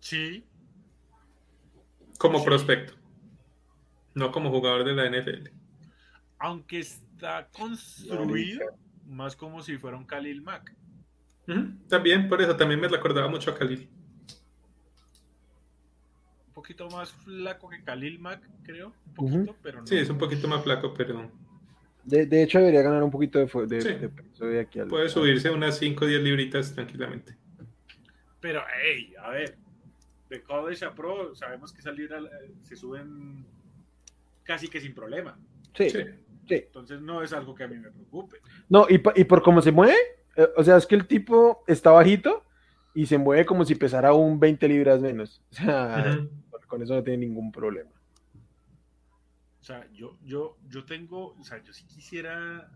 Sí. 0.00 0.44
Como 2.18 2.38
sí. 2.38 2.44
prospecto. 2.44 2.94
No 4.14 4.32
como 4.32 4.50
jugador 4.50 4.84
de 4.84 4.94
la 4.94 5.08
NFL. 5.08 5.50
Aunque 6.38 6.80
está 6.80 7.48
construido 7.50 8.64
más 9.06 9.36
como 9.36 9.62
si 9.62 9.76
fuera 9.78 9.96
un 9.96 10.04
Khalil 10.04 10.42
Mack. 10.42 10.74
Uh 11.46 11.52
-huh. 11.52 11.88
También, 11.88 12.28
por 12.28 12.40
eso 12.42 12.56
también 12.56 12.80
me 12.80 12.88
recordaba 12.88 13.28
mucho 13.28 13.50
a 13.50 13.54
Khalil. 13.54 13.88
Un 16.48 16.52
poquito 16.52 16.88
más 16.90 17.12
flaco 17.12 17.68
que 17.68 17.82
Khalil 17.82 18.18
Mack, 18.18 18.48
creo. 18.62 18.92
Un 19.06 19.14
poquito, 19.14 19.38
uh 19.38 19.44
-huh. 19.44 19.56
pero 19.62 19.80
no. 19.80 19.86
Sí, 19.86 19.96
es 19.96 20.10
un 20.10 20.18
poquito 20.18 20.48
más 20.48 20.62
flaco, 20.62 20.92
pero. 20.94 21.30
De, 22.04 22.26
de 22.26 22.42
hecho, 22.42 22.58
debería 22.58 22.82
ganar 22.82 23.02
un 23.02 23.10
poquito 23.10 23.38
de, 23.38 23.66
de, 23.66 23.80
sí. 23.80 23.88
de 23.94 24.08
peso 24.08 24.46
de 24.46 24.60
aquí 24.60 24.80
al. 24.80 24.88
Puede 24.88 25.08
subirse 25.08 25.50
unas 25.50 25.78
5 25.78 26.04
o 26.04 26.08
10 26.08 26.22
libritas 26.22 26.74
tranquilamente. 26.74 27.36
Pero, 28.40 28.62
hey, 28.82 29.14
a 29.22 29.30
ver, 29.30 29.58
de 30.28 30.42
college 30.42 30.84
a 30.84 30.94
pro, 30.94 31.34
sabemos 31.34 31.72
que 31.72 31.82
salir 31.82 32.12
a, 32.12 32.20
se 32.62 32.76
suben 32.76 33.46
casi 34.44 34.68
que 34.68 34.80
sin 34.80 34.94
problema. 34.94 35.38
Sí. 35.74 35.92
Entonces 36.48 37.00
no 37.00 37.22
es 37.22 37.32
algo 37.32 37.54
que 37.54 37.64
a 37.64 37.68
mí 37.68 37.76
me 37.76 37.90
preocupe. 37.90 38.38
No, 38.68 38.86
y, 38.88 39.02
y 39.16 39.24
por 39.24 39.42
cómo 39.42 39.60
se 39.60 39.72
mueve, 39.72 39.96
eh, 40.36 40.48
o 40.56 40.64
sea, 40.64 40.76
es 40.76 40.86
que 40.86 40.94
el 40.94 41.06
tipo 41.06 41.62
está 41.66 41.90
bajito 41.90 42.44
y 42.94 43.06
se 43.06 43.18
mueve 43.18 43.44
como 43.44 43.64
si 43.64 43.74
pesara 43.74 44.12
un 44.12 44.40
20 44.40 44.68
libras 44.68 45.00
menos. 45.00 45.42
O 45.50 45.54
sea, 45.54 46.04
uh 46.06 46.22
-huh. 46.22 46.66
con 46.66 46.82
eso 46.82 46.94
no 46.94 47.02
tiene 47.02 47.26
ningún 47.26 47.52
problema. 47.52 47.90
O 49.60 49.64
sea, 49.64 49.86
yo, 49.92 50.16
yo, 50.24 50.56
yo 50.68 50.84
tengo, 50.84 51.34
o 51.38 51.44
sea, 51.44 51.62
yo 51.62 51.72
sí 51.72 51.84
quisiera 51.84 52.70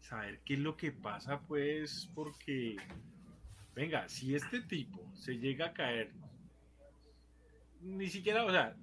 saber 0.00 0.40
qué 0.44 0.54
es 0.54 0.60
lo 0.60 0.76
que 0.76 0.90
pasa, 0.90 1.40
pues, 1.40 2.10
porque, 2.14 2.76
venga, 3.74 4.08
si 4.08 4.34
este 4.34 4.60
tipo 4.60 5.10
se 5.14 5.36
llega 5.38 5.66
a 5.66 5.72
caer 5.74 6.12
ni 7.84 8.08
siquiera, 8.08 8.44
o 8.44 8.50
sea, 8.50 8.74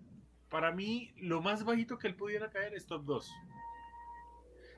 para 0.50 0.72
mí 0.72 1.12
lo 1.18 1.42
más 1.42 1.64
bajito 1.66 1.98
que 1.98 2.08
él 2.08 2.16
pudiera 2.16 2.50
caer 2.50 2.74
es 2.74 2.86
top 2.86 3.04
2. 3.06 3.32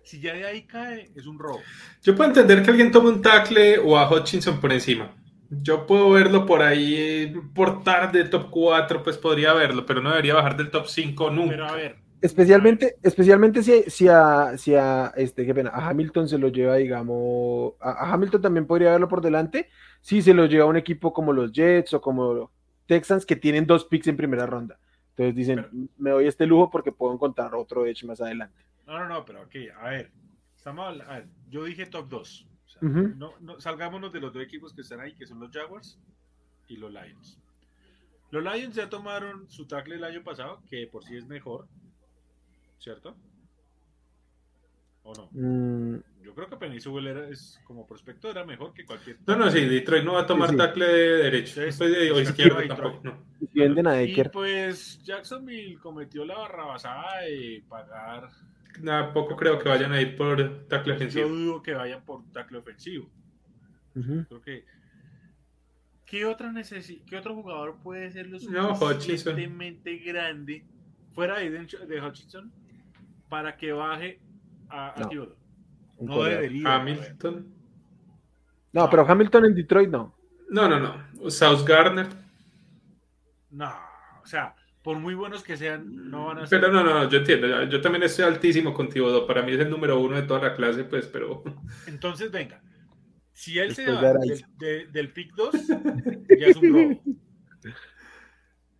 Si 0.03 0.19
ya 0.19 0.33
de 0.33 0.45
ahí 0.45 0.63
cae, 0.63 1.11
es 1.15 1.25
un 1.27 1.39
robo. 1.39 1.61
Yo 2.01 2.15
puedo 2.15 2.29
entender 2.29 2.61
que 2.61 2.71
alguien 2.71 2.91
tome 2.91 3.09
un 3.09 3.21
tackle 3.21 3.79
o 3.79 3.97
a 3.97 4.09
Hutchinson 4.09 4.59
por 4.59 4.71
encima. 4.71 5.15
Yo 5.49 5.85
puedo 5.85 6.09
verlo 6.09 6.45
por 6.45 6.61
ahí, 6.61 7.33
por 7.53 7.83
tarde, 7.83 8.23
top 8.25 8.49
4, 8.49 9.03
pues 9.03 9.17
podría 9.17 9.53
verlo, 9.53 9.85
pero 9.85 10.01
no 10.01 10.09
debería 10.09 10.33
bajar 10.33 10.57
del 10.57 10.71
top 10.71 10.87
5 10.87 11.29
nunca. 11.29 11.51
Pero 11.51 11.67
a 11.67 11.71
ver. 11.73 11.95
Especialmente, 12.21 12.95
especialmente 13.03 13.63
si, 13.63 13.83
si, 13.87 14.07
a, 14.07 14.57
si 14.57 14.75
a, 14.75 15.11
este, 15.15 15.45
qué 15.45 15.53
pena, 15.53 15.71
a 15.71 15.89
Hamilton 15.89 16.27
se 16.29 16.37
lo 16.37 16.47
lleva, 16.47 16.75
digamos, 16.75 17.73
a, 17.81 17.91
a 17.91 18.13
Hamilton 18.13 18.41
también 18.41 18.65
podría 18.65 18.91
verlo 18.91 19.09
por 19.09 19.21
delante, 19.21 19.69
si 20.01 20.21
se 20.21 20.33
lo 20.33 20.45
lleva 20.45 20.63
a 20.63 20.67
un 20.67 20.77
equipo 20.77 21.11
como 21.11 21.33
los 21.33 21.51
Jets 21.51 21.93
o 21.93 22.01
como 22.01 22.49
Texans 22.85 23.25
que 23.25 23.35
tienen 23.35 23.65
dos 23.65 23.85
picks 23.85 24.07
en 24.07 24.17
primera 24.17 24.45
ronda. 24.45 24.79
Entonces 25.09 25.35
dicen, 25.35 25.55
pero, 25.57 25.89
me 25.97 26.09
doy 26.09 26.27
este 26.27 26.45
lujo 26.45 26.69
porque 26.69 26.91
puedo 26.91 27.13
encontrar 27.13 27.53
otro 27.55 27.85
Edge 27.85 28.05
más 28.05 28.19
adelante. 28.21 28.63
No, 28.85 28.99
no, 28.99 29.07
no, 29.07 29.25
pero 29.25 29.41
aquí, 29.41 29.69
a 29.69 29.89
ver, 29.89 30.11
estamos 30.55 31.01
a 31.01 31.13
ver, 31.13 31.27
yo 31.49 31.63
dije 31.63 31.85
top 31.85 32.09
2. 32.09 32.47
O 32.65 32.69
sea, 32.69 32.81
uh 32.81 32.91
-huh. 32.91 33.15
no, 33.15 33.33
no, 33.39 33.59
salgámonos 33.59 34.11
de 34.11 34.19
los 34.19 34.33
dos 34.33 34.43
equipos 34.43 34.73
que 34.73 34.81
están 34.81 34.99
ahí, 34.99 35.13
que 35.13 35.27
son 35.27 35.39
los 35.39 35.51
Jaguars 35.51 35.99
y 36.67 36.77
los 36.77 36.91
Lions. 36.91 37.39
Los 38.31 38.43
Lions 38.43 38.75
ya 38.75 38.89
tomaron 38.89 39.47
su 39.49 39.67
tackle 39.67 39.95
el 39.95 40.03
año 40.03 40.23
pasado, 40.23 40.61
que 40.67 40.87
por 40.87 41.03
sí 41.03 41.15
es 41.15 41.27
mejor, 41.27 41.67
¿cierto? 42.79 43.15
¿O 45.03 45.13
no? 45.13 45.29
Mm. 45.31 46.01
Yo 46.23 46.33
creo 46.33 46.49
que 46.49 46.55
Penny 46.55 46.77
era, 47.07 47.27
es, 47.27 47.59
como 47.65 47.85
prospecto 47.85 48.29
era 48.29 48.45
mejor 48.45 48.73
que 48.73 48.85
cualquier. 48.85 49.17
No, 49.27 49.35
no, 49.35 49.51
sí, 49.51 49.59
Detroit 49.65 50.03
no 50.03 50.13
va 50.13 50.21
a 50.21 50.27
tomar 50.27 50.49
sí, 50.49 50.55
sí. 50.55 50.57
tackle 50.57 50.87
de 50.87 51.23
derecho. 51.23 51.61
Sí, 51.61 51.67
Estoy 51.67 51.91
de, 51.91 52.11
o 52.11 52.21
izquierdo 52.21 52.65
tampoco. 52.65 53.01
No. 53.03 53.33
Y, 53.53 53.61
y 53.61 54.23
pues 54.29 55.03
Jacksonville 55.03 55.77
cometió 55.79 56.23
la 56.25 56.37
barrabasada 56.37 57.21
de 57.23 57.63
pagar. 57.67 58.29
Tampoco 58.83 59.35
creo 59.35 59.59
que 59.59 59.69
vayan 59.69 59.91
a 59.91 60.01
ir 60.01 60.15
por 60.15 60.67
tackle 60.67 60.93
ofensivo. 60.93 61.27
Yo 61.27 61.35
dudo 61.35 61.61
que 61.61 61.73
vayan 61.73 62.03
por 62.05 62.23
tackle 62.31 62.57
ofensivo. 62.57 63.09
Uh 63.95 63.99
-huh. 63.99 64.27
Creo 64.27 64.41
que. 64.41 64.65
¿Qué, 66.05 66.25
otra 66.25 66.51
necesi 66.51 67.03
¿Qué 67.05 67.17
otro 67.17 67.35
jugador 67.35 67.77
puede 67.81 68.11
ser 68.11 68.27
lo 68.27 68.39
suficientemente 68.39 69.97
no, 69.97 70.13
grande 70.13 70.63
fuera 71.11 71.39
de, 71.39 71.49
de 71.49 72.01
Hutchinson 72.01 72.51
para 73.29 73.57
que 73.57 73.71
baje 73.71 74.19
a, 74.69 74.95
No. 74.99 75.27
No 75.99 76.23
debería. 76.23 76.75
Hamilton. 76.75 77.47
No, 78.73 78.89
pero 78.89 79.05
Hamilton 79.07 79.45
en 79.45 79.55
Detroit 79.55 79.89
no. 79.89 80.15
No, 80.49 80.67
no, 80.67 80.79
no. 80.79 81.29
South 81.31 81.63
Garner. 81.65 82.07
No, 83.51 83.71
o 84.21 84.25
sea, 84.25 84.55
por 84.81 84.97
muy 84.97 85.13
buenos 85.13 85.43
que 85.43 85.55
sean, 85.55 86.09
no 86.09 86.25
van 86.25 86.39
a 86.39 86.47
ser. 86.47 86.59
Pero 86.59 86.73
no, 86.73 86.83
no, 86.83 86.93
no, 86.93 87.09
yo 87.09 87.19
entiendo. 87.19 87.47
Yo, 87.47 87.63
yo 87.63 87.81
también 87.81 88.03
estoy 88.03 88.25
altísimo 88.25 88.73
con 88.73 88.89
Thibodeau. 88.89 89.25
Para 89.27 89.43
mí 89.43 89.53
es 89.53 89.59
el 89.59 89.69
número 89.69 89.99
uno 89.99 90.15
de 90.15 90.23
toda 90.23 90.41
la 90.41 90.55
clase, 90.55 90.83
pues, 90.83 91.05
pero. 91.07 91.43
Entonces, 91.87 92.31
venga. 92.31 92.61
Si 93.31 93.57
él 93.57 93.73
se 93.73 93.89
va 93.91 94.01
de 94.13 94.19
del, 94.19 94.45
de- 94.57 94.87
del 94.87 95.13
pick 95.13 95.33
2, 95.35 95.51
ya 96.39 96.47
es 96.47 96.57
un 96.57 96.73
robo. 96.73 97.01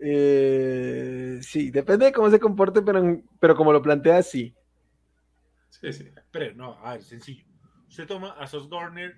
Eh, 0.06 1.40
sí, 1.42 1.72
depende 1.72 2.08
de 2.08 2.12
cómo 2.12 2.30
se 2.30 2.40
comporte, 2.40 2.82
pero, 2.82 3.22
pero 3.40 3.56
como 3.56 3.72
lo 3.72 3.82
planteas, 3.82 4.30
sí. 4.30 4.54
Sí, 5.84 5.92
sí. 5.94 6.10
Pero 6.32 6.56
no, 6.56 6.74
a 6.84 6.94
ver, 6.94 7.04
sencillo. 7.04 7.44
¿Usted 7.90 8.08
toma 8.08 8.32
a 8.32 8.48
Sos 8.48 8.70
Garner 8.70 9.18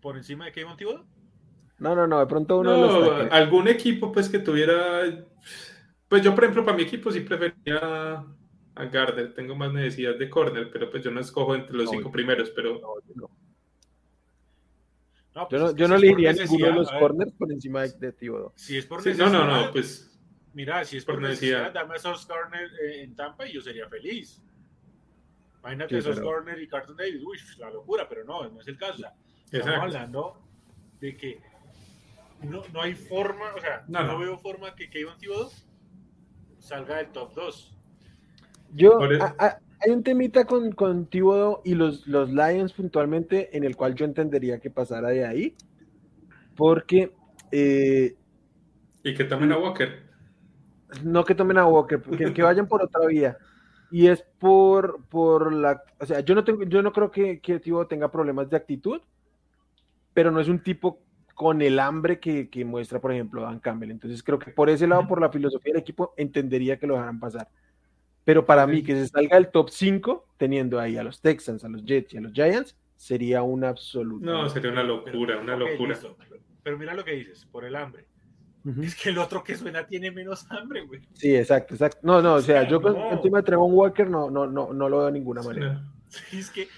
por 0.00 0.16
encima 0.16 0.46
de 0.46 0.52
Kevin 0.52 0.76
Thibodeau? 0.76 1.04
No, 1.78 1.94
no, 1.94 2.06
no, 2.06 2.18
de 2.18 2.26
pronto 2.26 2.58
uno 2.58 2.72
de 2.72 2.78
No, 2.80 2.86
los 3.00 3.08
tackles. 3.10 3.32
algún 3.32 3.68
equipo, 3.68 4.10
pues, 4.10 4.28
que 4.28 4.38
tuviera. 4.40 5.02
Pues 6.08 6.22
yo, 6.22 6.34
por 6.34 6.44
ejemplo, 6.44 6.64
para 6.64 6.76
mi 6.76 6.82
equipo 6.84 7.12
sí 7.12 7.20
prefería 7.20 8.24
a 8.74 8.84
Gardner. 8.86 9.34
Tengo 9.34 9.54
más 9.54 9.72
necesidad 9.72 10.16
de 10.16 10.30
corner, 10.30 10.70
pero 10.72 10.90
pues 10.90 11.04
yo 11.04 11.10
no 11.10 11.20
escojo 11.20 11.54
entre 11.54 11.74
los 11.76 11.84
No, 11.84 11.90
cinco 11.90 12.04
yo- 12.04 12.12
primeros, 12.12 12.50
pero. 12.50 12.80
No, 12.80 12.94
yo 13.06 13.14
no. 13.14 13.30
No, 15.34 15.42
Yo 15.42 15.48
pues 15.50 15.62
no, 15.62 15.76
yo 15.76 15.86
si 15.86 15.92
elegiría 15.94 16.32
ninguno 16.32 16.32
de 16.32 16.32
necesidad, 16.32 16.74
los 16.74 16.90
corners 16.90 17.32
por 17.32 17.52
encima 17.52 17.82
de, 17.82 17.92
de 17.98 18.12
Thibodeau. 18.12 18.52
Si 18.56 18.76
es 18.76 18.86
por 18.86 19.02
Sí, 19.02 19.10
no, 19.10 19.26
necesidad, 19.26 19.46
no, 19.46 19.66
no, 19.66 19.70
pues. 19.72 20.04
Mira, 20.54 20.84
si 20.84 20.96
es 20.96 21.04
por, 21.04 21.16
por 21.16 21.22
necesidad, 21.22 21.58
necesidad. 21.58 21.80
dame 21.82 21.94
a 21.94 21.98
Sos 21.98 22.26
Garner 22.26 22.68
eh, 22.82 23.02
en 23.04 23.14
Tampa 23.14 23.46
y 23.46 23.52
yo 23.52 23.60
sería 23.60 23.88
feliz. 23.88 24.42
Imagínate 25.60 25.94
Sí, 25.94 25.98
a 25.98 26.02
Sos 26.02 26.16
pero- 26.20 26.30
Garner 26.30 26.62
y 26.62 26.68
Carlton 26.68 26.96
Davis. 26.96 27.22
Uy, 27.24 27.38
la 27.58 27.70
locura, 27.70 28.06
pero 28.08 28.24
no, 28.24 28.48
no 28.48 28.60
es 28.60 28.68
el 28.68 28.78
caso. 28.78 28.94
O 28.94 28.98
sea, 28.98 29.14
estamos 29.50 29.80
hablando 29.80 30.40
de 31.00 31.16
que 31.16 31.40
no, 32.42 32.62
no 32.72 32.82
hay 32.82 32.94
forma, 32.94 33.54
o 33.56 33.60
sea, 33.60 33.84
No, 33.88 34.02
no, 34.02 34.12
no. 34.12 34.18
veo 34.20 34.38
forma 34.38 34.74
que 34.74 34.88
Kevin 34.88 35.14
Thibodeau 35.18 35.50
salga 36.58 36.98
del 36.98 37.08
top 37.08 37.34
2. 37.34 37.74
Yo, 38.74 39.00
a- 39.02 39.34
a- 39.38 39.58
hay 39.80 39.90
un 39.92 40.02
temita 40.02 40.44
con, 40.44 40.72
con 40.72 41.06
Thibodeau 41.06 41.60
y 41.64 41.74
los, 41.74 42.06
los 42.06 42.30
Lions 42.30 42.72
puntualmente 42.72 43.56
en 43.56 43.64
el 43.64 43.76
cual 43.76 43.94
yo 43.94 44.04
entendería 44.04 44.60
que 44.60 44.70
pasara 44.70 45.08
de 45.08 45.24
ahí, 45.26 45.56
porque 46.56 47.12
eh, 47.50 48.16
Y 49.04 49.14
que 49.14 49.24
tomen 49.24 49.52
a 49.52 49.58
Walker. 49.58 50.02
no 51.02 51.24
que 51.24 51.34
tomen 51.34 51.58
a 51.58 51.66
Walker, 51.66 52.00
que, 52.02 52.32
que 52.32 52.42
vayan 52.42 52.66
por 52.68 52.82
otra 52.82 53.06
vía. 53.06 53.36
Y 53.90 54.06
es 54.08 54.22
por, 54.38 55.02
por 55.08 55.52
la, 55.52 55.82
o 55.98 56.06
sea, 56.06 56.20
yo 56.20 56.34
no 56.34 56.44
tengo, 56.44 56.62
yo 56.64 56.82
no 56.82 56.92
creo 56.92 57.10
que, 57.10 57.40
que 57.40 57.58
Thibodeau 57.58 57.88
tenga 57.88 58.10
problemas 58.10 58.50
de 58.50 58.56
actitud, 58.56 59.00
pero 60.12 60.30
no 60.30 60.40
es 60.40 60.48
un 60.48 60.62
tipo 60.62 61.00
con 61.34 61.62
el 61.62 61.78
hambre 61.78 62.18
que, 62.18 62.48
que 62.50 62.64
muestra, 62.64 63.00
por 63.00 63.12
ejemplo, 63.12 63.42
Dan 63.42 63.60
Campbell. 63.60 63.90
Entonces 63.92 64.22
creo 64.22 64.38
que 64.38 64.50
por 64.50 64.68
ese 64.68 64.86
lado, 64.86 65.06
por 65.06 65.20
la 65.20 65.30
filosofía 65.30 65.72
del 65.72 65.80
equipo, 65.82 66.12
entendería 66.16 66.78
que 66.78 66.86
lo 66.86 66.94
dejaran 66.94 67.20
pasar. 67.20 67.48
Pero 68.24 68.44
para 68.44 68.66
mí, 68.66 68.82
que 68.82 68.94
se 68.94 69.06
salga 69.08 69.36
del 69.36 69.48
top 69.50 69.70
5, 69.70 70.26
teniendo 70.36 70.78
ahí 70.78 70.98
a 70.98 71.02
los 71.02 71.20
Texans, 71.22 71.64
a 71.64 71.68
los 71.68 71.82
Jets 71.84 72.12
y 72.12 72.18
a 72.18 72.20
los 72.20 72.32
Giants, 72.32 72.76
sería 72.96 73.42
un 73.42 73.64
absoluto. 73.64 74.26
No, 74.26 74.48
sería 74.50 74.70
una 74.72 74.82
Pero- 74.82 74.96
locura, 74.96 75.38
una 75.38 75.56
locura. 75.56 75.90
listo. 75.90 76.16
Pero 76.62 76.76
mira 76.76 76.92
lo 76.92 77.04
que 77.04 77.12
dices, 77.12 77.46
por 77.46 77.64
el 77.64 77.74
hambre. 77.76 78.04
Es 78.82 78.94
que 78.94 79.10
el 79.10 79.18
otro 79.18 79.42
que 79.42 79.56
suena 79.56 79.86
tiene 79.86 80.10
menos 80.10 80.46
hambre, 80.50 80.82
güey. 80.86 81.00
Sí, 81.14 81.34
exacto, 81.36 81.74
exacto. 81.74 81.98
No, 82.02 82.20
no, 82.22 82.34
o 82.34 82.40
sea, 82.40 82.68
yo 82.68 82.80
con 82.82 82.94
No. 82.94 83.12
encima 83.12 83.38
de 83.38 83.44
Trevon 83.44 83.72
Walker 83.72 84.08
no, 84.08 84.30
no, 84.30 84.46
no, 84.46 84.72
no 84.72 84.88
lo 84.88 84.98
veo 84.98 85.06
de 85.06 85.12
ninguna 85.12 85.42
manera. 85.42 85.82
Sí, 86.08 86.38
es 86.38 86.50
que. 86.50 86.68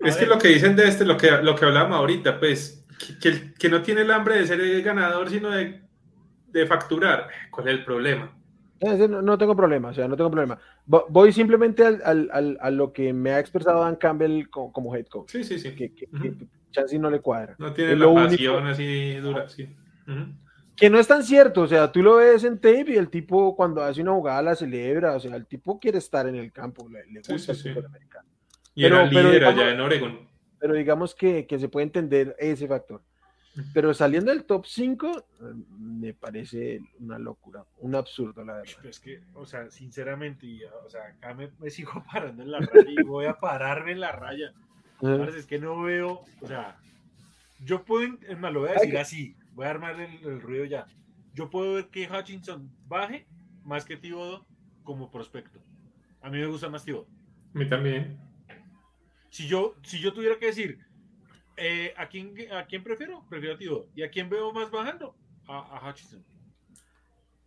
Es 0.00 0.16
que 0.16 0.24
lo 0.26 0.38
que 0.38 0.48
dicen 0.48 0.74
de 0.76 0.88
este, 0.88 1.04
lo 1.04 1.16
que, 1.16 1.30
lo 1.42 1.54
que 1.54 1.64
hablábamos 1.66 1.98
ahorita, 1.98 2.38
pues, 2.38 2.86
que, 2.98 3.18
que, 3.18 3.52
que 3.54 3.68
no 3.68 3.82
tiene 3.82 4.00
el 4.02 4.10
hambre 4.10 4.36
de 4.38 4.46
ser 4.46 4.60
el 4.60 4.82
ganador, 4.82 5.28
sino 5.28 5.50
de, 5.50 5.82
de 6.46 6.66
facturar. 6.66 7.28
¿Cuál 7.50 7.68
es 7.68 7.74
el 7.74 7.84
problema? 7.84 8.34
Ese 8.80 9.08
No, 9.08 9.20
no 9.20 9.36
tengo 9.36 9.54
problema, 9.56 9.88
o 9.88 9.92
sea, 9.94 10.06
no 10.08 10.16
tengo 10.16 10.30
problema. 10.30 10.58
Vo- 10.86 11.04
Voy 11.10 11.32
simplemente 11.32 11.84
al, 11.84 12.00
al- 12.04 12.30
al- 12.32 12.58
a 12.60 12.70
lo 12.70 12.92
que 12.92 13.12
me 13.12 13.32
ha 13.32 13.40
expresado 13.40 13.82
Dan 13.82 13.96
Campbell 13.96 14.48
co- 14.48 14.72
como, 14.72 14.94
head 14.94 15.06
coach, 15.06 15.30
Sí, 15.32 15.42
sí, 15.44 15.58
sí. 15.58 15.74
que, 15.74 15.92
que, 15.94 16.08
no 16.98 17.10
le 17.10 17.20
cuadra. 17.20 17.56
No 17.58 17.72
tiene 17.72 17.92
Es 17.92 17.98
la 17.98 18.06
pasión 18.14 18.54
único- 18.56 18.70
así 18.72 19.14
dura, 19.16 19.48
sí. 19.48 19.64
Ujú. 20.06 20.26
Que 20.78 20.88
no 20.90 20.98
es 20.98 21.08
tan 21.08 21.24
cierto, 21.24 21.62
o 21.62 21.66
sea, 21.66 21.90
tú 21.90 22.02
lo 22.02 22.16
ves 22.16 22.44
en 22.44 22.56
tape 22.58 22.92
y 22.92 22.96
el 22.96 23.08
tipo 23.10 23.56
cuando 23.56 23.82
hace 23.82 24.00
una 24.00 24.12
jugada 24.12 24.42
la 24.42 24.54
celebra, 24.54 25.14
o 25.16 25.20
sea, 25.20 25.34
el 25.34 25.46
tipo 25.46 25.78
quiere 25.80 25.98
estar 25.98 26.28
en 26.28 26.36
el 26.36 26.52
campo, 26.52 26.88
le, 26.88 27.04
le 27.06 27.20
gusta 27.20 27.36
sí, 27.38 27.50
el 27.50 27.56
sí. 27.56 27.68
fútbol 27.70 27.86
americano. 27.86 28.28
Y 28.74 28.82
Pero- 28.82 28.96
era 29.00 29.08
pero 29.08 29.20
líder 29.28 29.32
digamos- 29.40 29.60
allá 29.60 29.70
en 29.72 29.80
Oregon. 29.80 30.28
Pero 30.60 30.74
digamos 30.74 31.14
que, 31.14 31.46
que 31.46 31.58
se 31.58 31.68
puede 31.68 31.84
entender 31.84 32.34
ese 32.38 32.66
factor. 32.68 33.00
Pero 33.74 33.92
saliendo 33.92 34.30
del 34.30 34.44
top 34.44 34.66
5, 34.66 35.24
me 35.80 36.14
parece 36.14 36.80
una 37.00 37.18
locura, 37.18 37.64
un 37.78 37.96
absurdo, 37.96 38.44
la 38.44 38.54
verdad. 38.58 38.72
Pero 38.76 38.88
es 38.88 39.00
que, 39.00 39.20
o 39.34 39.46
sea, 39.46 39.68
sinceramente, 39.70 40.46
y, 40.46 40.62
o 40.64 40.88
sea, 40.88 41.06
acá 41.06 41.34
me, 41.34 41.50
me 41.58 41.70
sigo 41.70 42.04
parando 42.12 42.42
en 42.44 42.52
la 42.52 42.60
raya 42.60 42.88
y 42.88 43.02
voy 43.02 43.26
a 43.26 43.34
pararme 43.34 43.92
en 43.92 44.00
la 44.00 44.12
raya. 44.12 44.52
Ajá. 45.02 45.18
Parce, 45.18 45.38
es 45.40 45.46
que 45.46 45.58
no 45.58 45.80
veo, 45.82 46.22
o 46.40 46.46
sea, 46.46 46.76
yo 47.64 47.84
puedo, 47.84 48.16
es 48.28 48.38
más, 48.38 48.52
lo 48.52 48.60
voy 48.60 48.70
a 48.70 48.74
decir 48.74 48.96
así, 48.96 49.34
voy 49.58 49.66
a 49.66 49.70
armar 49.70 50.00
el, 50.00 50.24
el 50.24 50.40
ruido 50.40 50.64
ya. 50.66 50.86
Yo 51.34 51.50
puedo 51.50 51.74
ver 51.74 51.88
que 51.88 52.08
Hutchinson 52.08 52.70
baje 52.86 53.26
más 53.64 53.84
que 53.84 53.96
Thibodeau 53.96 54.46
como 54.84 55.10
prospecto. 55.10 55.58
A 56.22 56.30
mí 56.30 56.38
me 56.38 56.46
gusta 56.46 56.68
más 56.68 56.84
Thibodeau. 56.84 57.08
A 57.54 57.58
mí 57.58 57.68
también. 57.68 58.20
Si 59.30 59.48
yo, 59.48 59.74
si 59.82 59.98
yo 59.98 60.12
tuviera 60.12 60.38
que 60.38 60.46
decir, 60.46 60.78
eh, 61.56 61.92
¿a, 61.96 62.06
quién, 62.08 62.34
¿a 62.52 62.66
quién 62.66 62.84
prefiero? 62.84 63.26
Prefiero 63.28 63.56
a 63.56 63.58
Thibodeau. 63.58 63.88
¿Y 63.96 64.02
a 64.04 64.10
quién 64.10 64.30
veo 64.30 64.52
más 64.52 64.70
bajando? 64.70 65.16
A, 65.48 65.76
a 65.76 65.90
Hutchinson. 65.90 66.24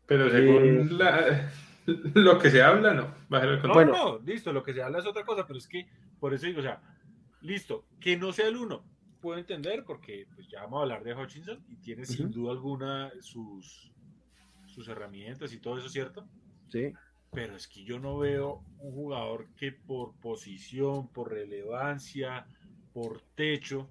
Pero 0.06 0.30
según 0.30 0.98
la- 0.98 1.50
lo 2.14 2.38
que 2.40 2.50
se 2.52 2.62
habla, 2.62 2.94
no. 2.94 3.16
Bajar 3.30 3.48
el 3.48 3.56
No, 3.56 3.62
control. 3.62 3.86
Bueno. 3.88 3.92
no, 3.98 4.20
no, 4.20 4.26
listo, 4.26 4.52
lo 4.52 4.64
que 4.64 4.74
se 4.74 4.84
habla 4.84 5.00
es 5.00 5.06
otra 5.06 5.24
cosa, 5.24 5.48
pero 5.48 5.58
es 5.58 5.66
que, 5.68 5.88
por 6.20 6.34
eso 6.34 6.46
digo, 6.46 6.60
o 6.60 6.64
sea, 6.64 6.82
listo, 7.40 7.86
que 8.02 8.18
no 8.18 8.34
sea 8.34 8.50
el 8.50 8.58
uno, 8.58 8.84
puedo 9.22 9.40
entender, 9.40 9.84
porque 9.86 10.28
pues 10.36 10.48
ya 10.50 10.64
vamos 10.64 10.80
a 10.80 10.82
hablar 10.84 11.04
de 11.04 11.14
Hutchinson 11.14 11.64
y 11.70 11.78
tiene 11.78 12.06
sin 12.06 12.32
duda 12.32 12.52
alguna 12.52 13.12
sus, 13.22 13.92
sus 14.66 14.88
herramientas 14.88 15.54
y 15.54 15.60
todo 15.60 15.78
eso, 15.78 15.90
¿cierto? 15.90 16.28
Sí. 16.70 16.94
Pero 17.32 17.56
es 17.56 17.68
que 17.68 17.84
yo 17.84 18.00
no 18.00 18.18
veo 18.18 18.64
un 18.80 18.92
jugador 18.92 19.48
que 19.56 19.72
por 19.72 20.14
posición, 20.20 21.08
por 21.08 21.32
relevancia, 21.32 22.46
por 22.92 23.22
techo, 23.36 23.90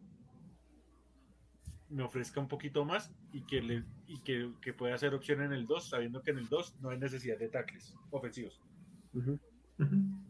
me 1.88 2.02
ofrezca 2.02 2.40
un 2.40 2.48
poquito 2.48 2.84
más 2.84 3.12
y 3.32 3.42
que, 3.42 3.62
le, 3.62 3.84
y 4.06 4.20
que, 4.20 4.52
que 4.60 4.72
pueda 4.72 4.94
hacer 4.94 5.14
opción 5.14 5.42
en 5.42 5.52
el 5.52 5.66
2, 5.66 5.88
sabiendo 5.88 6.22
que 6.22 6.32
en 6.32 6.38
el 6.38 6.48
2 6.48 6.80
no 6.80 6.90
hay 6.90 6.98
necesidad 6.98 7.38
de 7.38 7.48
tackles 7.48 7.96
ofensivos. 8.10 8.60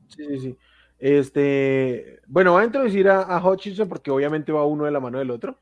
Sí, 0.09 0.25
sí, 0.27 0.41
sí. 0.41 0.59
Este, 1.01 2.21
bueno, 2.27 2.53
voy 2.53 2.63
a 2.63 2.67
introducir 2.67 3.09
a, 3.09 3.43
Hutchinson 3.43 3.89
porque 3.89 4.11
obviamente 4.11 4.53
va 4.53 4.67
uno 4.67 4.85
de 4.85 4.91
la 4.91 5.01
mano 5.01 5.19
del 5.19 5.31
otro. 5.31 5.59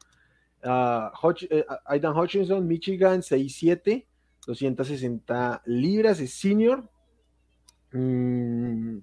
Aidan 1.86 2.16
Hutchinson, 2.16 2.66
Michigan, 2.66 3.23
6'7, 3.23 4.06
260 4.44 5.62
libras, 5.66 6.19
es 6.19 6.35
senior. 6.35 6.90
Mm. 7.93 8.98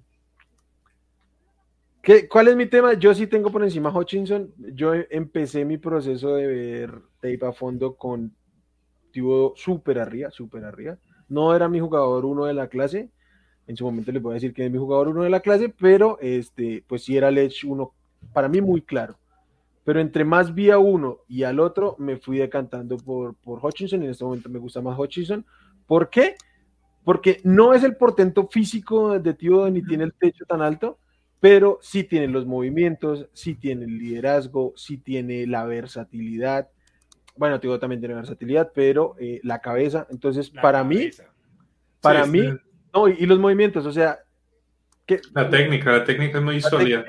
¿Qué- 2.02 2.28
¿Cuál 2.28 2.50
es 2.50 2.56
mi 2.56 2.68
tema? 2.68 2.94
Yo 2.94 3.14
sí 3.16 3.28
tengo 3.28 3.50
por 3.50 3.64
encima 3.64 3.90
a 3.90 3.98
Hutchinson. 3.98 4.54
Yo 4.74 4.94
empecé 4.94 5.64
mi 5.64 5.78
proceso 5.78 6.36
de 6.36 6.48
ver 6.48 7.02
tape 7.22 7.40
a 7.46 7.54
fondo 7.54 7.96
con 7.96 8.36
Thibodeau 9.12 9.54
súper 9.56 10.00
arriba, 10.00 10.30
súper 10.32 10.66
arriba. 10.66 11.00
No 11.30 11.56
era 11.56 11.70
mi 11.70 11.80
jugador 11.80 12.26
uno 12.26 12.46
de 12.46 12.54
la 12.54 12.68
clase, 12.68 13.10
en 13.68 13.76
su 13.76 13.84
momento 13.86 14.12
les 14.12 14.22
voy 14.22 14.32
a 14.32 14.36
decir 14.36 14.54
que 14.54 14.66
es 14.66 14.72
mi 14.72 14.78
jugador 14.78 15.08
uno 15.10 15.24
de 15.24 15.30
la 15.30 15.40
clase, 15.40 15.70
pero 15.70 16.18
este, 16.22 16.84
pues 16.88 17.04
sí 17.04 17.18
era 17.18 17.30
el 17.30 17.38
Edge 17.38 17.66
uno, 17.66 17.94
para 18.34 18.48
mí 18.48 18.62
muy 18.62 18.82
claro. 18.82 19.18
Pero 19.84 20.00
entre 20.00 20.26
más 20.26 20.54
vi 20.54 20.72
a 20.72 20.80
uno 20.80 21.20
y 21.28 21.44
al 21.44 21.60
otro, 21.60 21.96
me 22.00 22.18
fui 22.18 22.38
decantando 22.40 22.98
por, 22.98 23.36
por 23.36 23.64
Hutchinson 23.64 24.02
y 24.02 24.06
en 24.06 24.12
este 24.12 24.24
momento 24.24 24.50
me 24.50 24.60
gusta 24.60 24.82
más 24.82 24.98
Hutchinson. 24.98 25.46
¿Por 25.86 26.10
qué? 26.10 26.36
Porque 27.04 27.40
no 27.44 27.74
es 27.74 27.84
el 27.84 27.96
portento 27.96 28.48
físico 28.48 29.20
de 29.20 29.34
Tío 29.36 29.70
ni 29.70 29.84
tiene 29.84 30.06
el 30.06 30.14
techo 30.14 30.44
tan 30.46 30.64
alto, 30.64 30.98
pero 31.40 31.78
sí 31.82 32.04
tiene 32.04 32.28
los 32.28 32.48
movimientos, 32.48 33.28
sí 33.34 33.54
tiene 33.54 33.86
el 33.86 34.00
liderazgo, 34.00 34.74
sí 34.76 34.98
tiene 34.98 35.46
la 35.46 35.66
versatilidad. 35.66 36.70
Bueno, 37.38 37.60
Tío 37.60 37.78
también 37.80 38.00
tiene 38.00 38.16
versatilidad, 38.16 38.72
pero 38.74 39.16
eh, 39.20 39.40
la 39.44 39.60
cabeza. 39.60 40.08
Entonces, 40.10 40.52
La 40.54 40.64
para 40.64 40.84
mí, 40.84 41.12
para 42.02 42.26
Sí, 42.26 42.32
mí, 42.32 42.42
sí. 42.42 42.58
No, 42.96 43.10
y, 43.10 43.18
y 43.20 43.26
los 43.26 43.40
movimientos, 43.40 43.86
o 43.86 43.92
sea, 43.92 44.20
que, 45.06 45.22
La 45.34 45.50
técnica, 45.50 45.92
la 45.92 46.04
técnica 46.04 46.40
es 46.40 46.44
muy 46.44 46.60
La 46.62 46.70
sólida. 46.70 47.06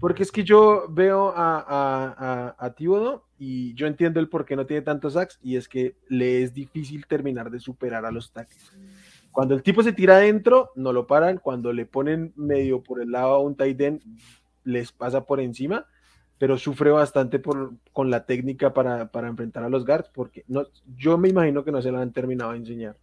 porque 0.00 0.22
es 0.22 0.32
que 0.32 0.42
yo 0.42 0.86
veo 0.88 1.32
a, 1.36 1.58
a, 1.60 2.54
a, 2.58 2.66
a 2.66 2.74
y 3.38 3.74
yo 3.74 3.86
entiendo 3.86 4.18
el 4.18 4.28
por 4.28 4.44
qué 4.46 4.56
no 4.56 4.66
tiene 4.66 4.82
tantos 4.82 5.12
sacks 5.12 5.38
y 5.42 5.56
es 5.56 5.68
que 5.68 5.94
le 6.08 6.42
es 6.42 6.54
difícil 6.54 7.06
terminar 7.06 7.50
de 7.50 7.60
superar 7.60 8.04
a 8.06 8.10
los 8.10 8.32
tackles. 8.32 8.72
Cuando 9.30 9.54
el 9.54 9.62
tipo 9.62 9.82
se 9.82 9.92
tira 9.92 10.16
adentro, 10.16 10.70
no 10.74 10.94
lo 10.94 11.06
paran. 11.06 11.36
Cuando 11.36 11.70
le 11.72 11.84
ponen 11.84 12.32
medio 12.36 12.82
por 12.82 13.02
el 13.02 13.10
lado 13.10 13.34
a 13.34 13.40
un 13.40 13.54
tight 13.54 13.78
end, 13.80 14.02
les 14.64 14.90
pasa 14.90 15.26
por 15.26 15.38
encima, 15.40 15.86
pero 16.38 16.56
sufre 16.56 16.90
bastante 16.90 17.38
por, 17.38 17.74
con 17.92 18.10
la 18.10 18.24
técnica 18.24 18.72
para, 18.72 19.10
para 19.12 19.28
enfrentar 19.28 19.62
a 19.64 19.68
los 19.68 19.84
guards, 19.84 20.08
porque 20.14 20.44
no, 20.48 20.66
yo 20.96 21.18
me 21.18 21.28
imagino 21.28 21.62
que 21.64 21.72
no 21.72 21.82
se 21.82 21.92
lo 21.92 21.98
han 21.98 22.12
terminado 22.12 22.52
de 22.52 22.58
enseñar. 22.58 22.96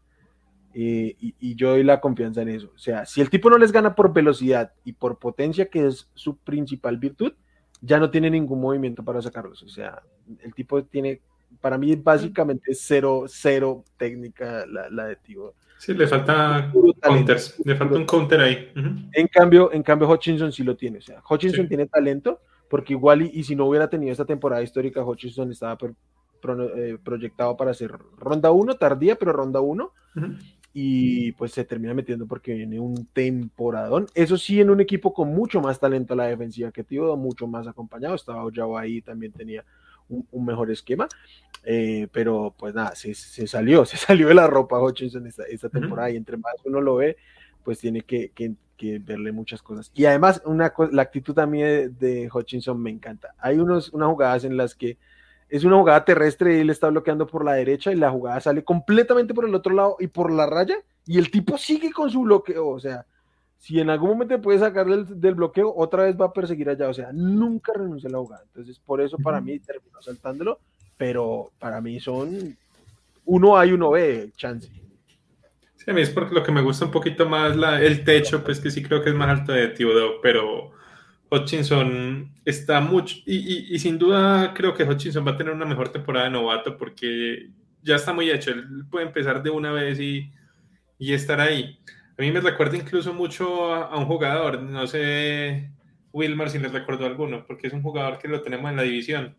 Eh, 0.73 1.15
y, 1.19 1.35
y, 1.39 1.55
yo 1.55 1.69
doy 1.69 1.83
la 1.83 2.01
confianza 2.01 2.41
en 2.41 2.49
eso. 2.49 2.71
O 2.75 2.79
sea, 2.79 3.05
si 3.05 3.21
el 3.21 3.29
tipo 3.29 3.49
no 3.49 3.57
les 3.59 3.71
gana 3.71 3.93
por 3.93 4.11
velocidad 4.11 4.73
y 4.83 4.93
por 4.93 5.19
potencia, 5.19 5.69
que 5.69 5.85
es 5.85 6.09
su 6.15 6.37
principal 6.37 6.97
virtud, 6.97 7.33
ya 7.81 7.99
no 7.99 8.09
tiene 8.09 8.31
ningún 8.31 8.59
movimiento 8.59 9.03
para 9.03 9.21
sacarlos. 9.21 9.61
O 9.61 9.69
sea, 9.69 10.01
el 10.41 10.53
tipo 10.55 10.83
tiene, 10.83 11.21
para 11.61 11.77
mí 11.77 11.95
básicamente 11.95 12.73
cero, 12.73 13.25
cero 13.27 13.83
técnica 13.97 14.65
la, 14.65 14.89
la 14.89 15.05
de 15.05 15.15
Tibo. 15.17 15.53
Sí, 15.77 15.93
le 15.93 16.07
falta 16.07 16.71
counters, 17.01 17.61
le 17.63 17.75
falta 17.75 17.97
un 17.97 18.05
counter 18.05 18.39
ahí. 18.39 18.71
Uh 18.75 18.79
-huh. 18.79 19.09
En 19.11 19.27
cambio, 19.27 19.71
en 19.73 19.83
cambio 19.83 20.09
Hutchinson 20.09 20.51
sí 20.51 20.63
lo 20.63 20.75
tiene. 20.75 20.99
O 20.99 21.01
sea, 21.01 21.21
Hutchinson 21.29 21.65
sí. 21.65 21.67
tiene 21.67 21.85
talento, 21.87 22.39
porque 22.67 22.93
igual 22.93 23.21
y, 23.21 23.31
y, 23.33 23.43
si 23.43 23.55
no 23.55 23.65
hubiera 23.65 23.89
tenido 23.89 24.11
esta 24.11 24.25
temporada 24.25 24.63
histórica, 24.63 25.03
Hutchinson 25.03 25.51
estaba 25.51 25.77
pro, 25.77 25.93
pro, 26.41 26.75
eh, 26.77 26.97
proyectado 27.03 27.57
para 27.57 27.71
hacer 27.71 27.91
ronda 28.17 28.49
1, 28.49 28.75
tardía, 28.75 29.15
pero 29.17 29.33
ronda 29.33 29.59
1. 29.59 29.83
Uh 30.15 30.19
-huh 30.19 30.37
y 30.73 31.31
pues 31.33 31.51
se 31.51 31.63
termina 31.63 31.93
metiendo 31.93 32.25
porque 32.25 32.53
viene 32.53 32.79
un 32.79 33.05
temporadón. 33.05 34.07
Eso 34.15 34.37
sí, 34.37 34.59
en 34.59 34.71
un 34.71 34.81
equipo 34.81 35.13
con 35.13 35.29
mucho 35.29 35.61
más 35.61 35.79
talento 35.79 36.13
a 36.13 36.17
la 36.17 36.25
defensiva 36.25 36.71
que 36.71 36.83
Tío, 36.83 37.15
mucho 37.15 37.45
más 37.45 37.67
acompañado. 37.67 38.15
Estaba 38.15 38.43
Ojao 38.43 38.77
ahí, 38.77 39.01
también 39.01 39.31
tenía 39.31 39.63
un, 40.09 40.27
un 40.31 40.45
mejor 40.45 40.71
esquema. 40.71 41.07
Eh, 41.63 42.07
pero 42.11 42.53
pues 42.57 42.73
nada, 42.73 42.95
se, 42.95 43.13
se, 43.13 43.47
salió, 43.47 43.85
se 43.85 43.97
salió 43.97 44.27
de 44.27 44.33
la 44.33 44.47
ropa 44.47 44.81
Hutchinson 44.81 45.27
esta, 45.27 45.43
esta 45.43 45.69
temporada 45.69 46.09
uh 46.09 46.11
-huh. 46.11 46.15
y 46.15 46.17
entre 46.17 46.37
más 46.37 46.55
uno 46.65 46.81
lo 46.81 46.95
ve, 46.95 47.17
pues 47.63 47.79
tiene 47.79 48.01
que, 48.01 48.29
que, 48.29 48.53
que 48.75 48.97
verle 48.99 49.31
muchas 49.31 49.61
cosas. 49.61 49.91
Y 49.93 50.05
además, 50.05 50.41
una 50.45 50.73
la 50.91 51.01
actitud 51.03 51.35
también 51.35 51.65
de, 51.65 51.89
de 51.89 52.29
Hutchinson 52.33 52.81
me 52.81 52.89
encanta. 52.89 53.35
Hay 53.37 53.59
unos, 53.59 53.93
unas 53.93 54.09
jugadas 54.09 54.43
en 54.43 54.57
las 54.57 54.73
que 54.75 54.97
es 55.53 55.63
una 55.63 55.77
jugada 55.77 56.03
terrestre 56.03 56.57
y 56.57 56.61
él 56.61 56.71
está 56.71 56.89
bloqueando 56.89 57.27
por 57.27 57.45
la 57.45 57.53
derecha 57.53 57.91
y 57.91 57.95
la 57.95 58.09
jugada 58.09 58.39
sale 58.39 58.63
completamente 58.63 59.35
por 59.35 59.45
el 59.45 59.53
otro 59.53 59.75
lado 59.75 59.97
y 59.99 60.07
por 60.07 60.31
la 60.31 60.47
raya 60.47 60.77
y 61.05 61.19
el 61.19 61.29
tipo 61.29 61.59
sigue 61.59 61.91
con 61.91 62.09
su 62.09 62.21
bloqueo, 62.21 62.69
o 62.69 62.79
sea, 62.79 63.05
si 63.59 63.79
en 63.79 63.91
algún 63.91 64.09
momento 64.09 64.41
puede 64.41 64.57
sacar 64.57 64.87
del, 64.87 65.21
del 65.21 65.35
bloqueo, 65.35 65.71
otra 65.77 66.05
vez 66.05 66.19
va 66.19 66.25
a 66.25 66.33
perseguir 66.33 66.69
allá, 66.69 66.89
o 66.89 66.93
sea, 66.95 67.11
nunca 67.13 67.71
renuncia 67.75 68.09
a 68.09 68.13
la 68.13 68.17
jugada, 68.17 68.43
entonces 68.47 68.79
por 68.79 68.99
eso 68.99 69.15
para 69.19 69.39
mí 69.41 69.59
terminó 69.59 70.01
saltándolo, 70.01 70.57
pero 70.97 71.51
para 71.59 71.79
mí 71.81 71.99
son 71.99 72.57
uno 73.25 73.55
hay 73.55 73.73
uno 73.73 73.91
B, 73.91 74.31
chance. 74.35 74.71
Sí, 75.75 75.91
a 75.91 75.93
mí 75.93 76.01
es 76.01 76.09
porque 76.09 76.33
lo 76.33 76.41
que 76.41 76.51
me 76.51 76.63
gusta 76.63 76.85
un 76.85 76.91
poquito 76.91 77.29
más 77.29 77.55
la, 77.55 77.79
el 77.79 78.03
techo, 78.03 78.43
pues 78.43 78.59
que 78.59 78.71
sí 78.71 78.81
creo 78.81 79.03
que 79.03 79.11
es 79.11 79.15
más 79.15 79.29
alto 79.29 79.51
de 79.51 79.67
Thibodeau, 79.67 80.13
pero 80.19 80.71
Hutchinson 81.33 82.31
está 82.45 82.79
mucho, 82.79 83.17
y, 83.25 83.37
y, 83.37 83.75
y, 83.75 83.79
sin 83.79 83.97
duda 83.97 84.53
creo 84.53 84.73
que 84.73 84.83
Hutchinson 84.83 85.25
va 85.25 85.31
a 85.31 85.37
tener 85.37 85.53
una 85.53 85.65
mejor 85.65 85.89
temporada 85.89 86.25
de 86.25 86.31
novato 86.31 86.77
porque 86.77 87.49
ya 87.81 87.95
está 87.95 88.13
muy 88.13 88.29
hecho, 88.29 88.51
él 88.51 88.85
puede 88.89 89.07
empezar 89.07 89.41
de 89.41 89.49
una 89.49 89.71
vez 89.71 89.99
y, 89.99 90.31
y 90.99 91.13
estar 91.13 91.39
ahí. 91.39 91.79
A 92.17 92.21
mí 92.21 92.31
me 92.31 92.39
recuerda 92.39 92.77
incluso 92.77 93.13
mucho 93.13 93.73
a, 93.73 93.85
a, 93.85 93.97
un 93.97 94.05
jugador, 94.05 94.61
no 94.61 94.85
sé, 94.85 95.71
Wilmar 96.11 96.49
si 96.51 96.59
les 96.59 96.71
recuerdo 96.71 97.05
alguno, 97.05 97.45
porque 97.47 97.67
es 97.67 97.73
un 97.73 97.81
jugador 97.81 98.19
que 98.19 98.27
lo 98.27 98.41
tenemos 98.41 98.69
en 98.69 98.77
la 98.77 98.83
división. 98.83 99.35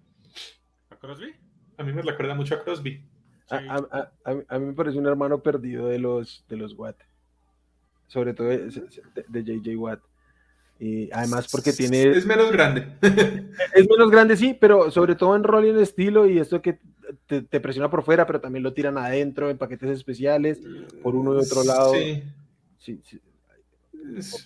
¿A 0.91 0.97
Crosby? 0.97 1.33
A 1.79 1.85
mí 1.85 1.93
me 1.93 2.03
recuerda 2.03 2.35
mucho 2.35 2.57
a 2.57 2.65
Crosby. 2.65 3.03
Sí. 3.49 3.57
A, 3.69 4.11
a, 4.25 4.59
mí 4.59 4.67
me 4.67 4.73
parece 4.73 4.99
un 4.99 5.07
hermano 5.07 5.43
perdido 5.43 5.87
de 5.87 5.99
los, 5.99 6.45
de 6.49 6.57
los 6.57 6.73
Watt, 6.75 6.97
sobre 8.09 8.35
todo 8.35 8.49
de, 8.49 8.71
de 9.29 9.45
JJ 9.45 9.77
Watt. 9.77 10.01
Y 10.85 11.11
además 11.13 11.49
porque 11.51 11.73
tiene... 11.73 12.03
Es 12.11 12.27
menos 12.27 12.53
grande. 12.53 12.87
es 13.75 13.89
menos 13.89 14.11
grande, 14.11 14.37
sí, 14.37 14.55
pero 14.59 14.91
sobre 14.91 15.15
todo 15.15 15.35
en 15.35 15.43
rol 15.43 15.65
y 15.65 15.71
en 15.71 15.79
estilo 15.79 16.27
y 16.27 16.39
esto 16.39 16.61
que 16.61 16.79
te, 17.27 17.41
te, 17.41 17.59
presiona 17.59 17.89
por 17.89 18.03
fuera, 18.03 18.27
pero 18.27 18.41
también 18.41 18.63
lo 18.63 18.75
tiran 18.75 18.99
adentro 18.99 19.49
en 19.49 19.57
paquetes 19.57 19.89
especiales, 19.91 20.61
por 21.03 21.15
uno 21.15 21.35
y 21.35 21.39
otro 21.39 21.65
lado. 21.65 21.95
Sí. 21.95 22.23
Sí, 22.79 23.01
sí. 23.03 23.19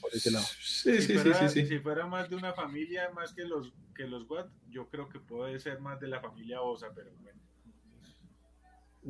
Por, 0.00 0.14
ese 0.14 0.30
lado. 0.30 0.46
Sí, 0.60 1.02
sí, 1.02 1.18
si 1.18 1.34
sí, 1.34 1.48
sí, 1.48 1.66
Si 1.66 1.78
fuera 1.80 2.06
más 2.06 2.30
de 2.30 2.36
una 2.36 2.52
familia, 2.52 3.10
más 3.10 3.34
que 3.34 3.42
los, 3.42 3.72
que 3.96 4.06
los 4.06 4.30
Watt, 4.30 4.48
yo 4.70 4.86
creo 4.88 5.08
que 5.08 5.18
puede 5.18 5.58
ser 5.58 5.80
más 5.80 5.98
de 5.98 6.06
la 6.06 6.20
familia 6.20 6.60
Osa, 6.60 6.92
pero 6.94 7.10
bueno. 7.20 7.40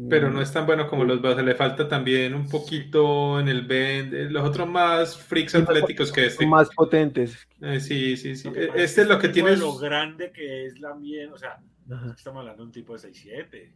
Pero 0.08 0.30
no 0.30 0.40
es 0.40 0.52
tan 0.52 0.66
bueno 0.66 0.86
como 0.86 1.04
los 1.04 1.20
Bass, 1.20 1.42
le 1.42 1.54
falta 1.54 1.88
también 1.88 2.34
un 2.34 2.48
poquito 2.48 3.40
en 3.40 3.48
el 3.48 3.62
bend, 3.62 4.14
eh, 4.14 4.30
los 4.30 4.46
otros 4.46 4.68
más 4.68 5.16
freaks 5.16 5.54
atléticos 5.56 6.12
que 6.12 6.26
este. 6.26 6.46
Más 6.46 6.68
potentes. 6.74 7.48
Eh, 7.60 7.80
sí, 7.80 8.16
sí, 8.16 8.36
sí. 8.36 8.52
Este 8.74 9.02
es 9.02 9.08
lo 9.08 9.18
que 9.18 9.28
tiene. 9.28 9.56
Lo 9.56 9.76
grande 9.76 10.30
que 10.30 10.66
es 10.66 10.78
la 10.78 10.94
miel, 10.94 11.32
o 11.32 11.38
sea, 11.38 11.58
Ajá. 11.90 12.14
estamos 12.16 12.40
hablando 12.40 12.62
de 12.62 12.66
un 12.66 12.72
tipo 12.72 12.96
de 12.96 13.08
6'7. 13.08 13.72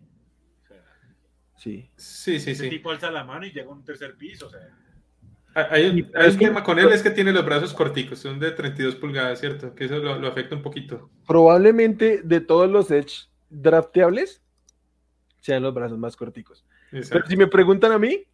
O 0.63 0.67
sea, 0.69 0.77
sí. 1.57 1.91
Sí, 1.97 2.39
sí, 2.39 2.51
ese 2.53 2.65
sí. 2.65 2.71
tipo 2.71 2.91
alza 2.91 3.11
la 3.11 3.25
mano 3.25 3.45
y 3.45 3.51
llega 3.51 3.69
a 3.69 3.73
un 3.73 3.85
tercer 3.85 4.15
piso, 4.17 4.47
o 4.47 4.51
sea. 4.51 4.61
Hay 5.55 5.87
un, 5.87 6.11
hay 6.15 6.31
un 6.31 6.39
tema 6.39 6.63
con 6.63 6.79
él 6.79 6.91
es 6.93 7.03
que 7.03 7.11
tiene 7.11 7.33
los 7.33 7.45
brazos 7.45 7.75
corticos, 7.75 8.21
son 8.21 8.39
de 8.39 8.53
32 8.53 8.95
pulgadas, 8.97 9.41
¿cierto? 9.41 9.75
Que 9.75 9.85
eso 9.85 9.99
lo, 9.99 10.19
lo 10.19 10.29
afecta 10.29 10.55
un 10.55 10.63
poquito. 10.63 11.11
Probablemente 11.27 12.23
de 12.23 12.41
todos 12.41 12.71
los 12.71 12.91
edge 12.91 13.29
drafteables, 13.51 14.42
sean 15.43 15.63
los 15.63 15.75
brazos 15.75 15.99
más 15.99 16.17
corticos. 16.17 16.65
Exacto. 16.93 17.15
Pero 17.15 17.27
si 17.27 17.37
me 17.37 17.49
preguntan 17.49 17.93
a 17.93 17.99
mí, 17.99 18.25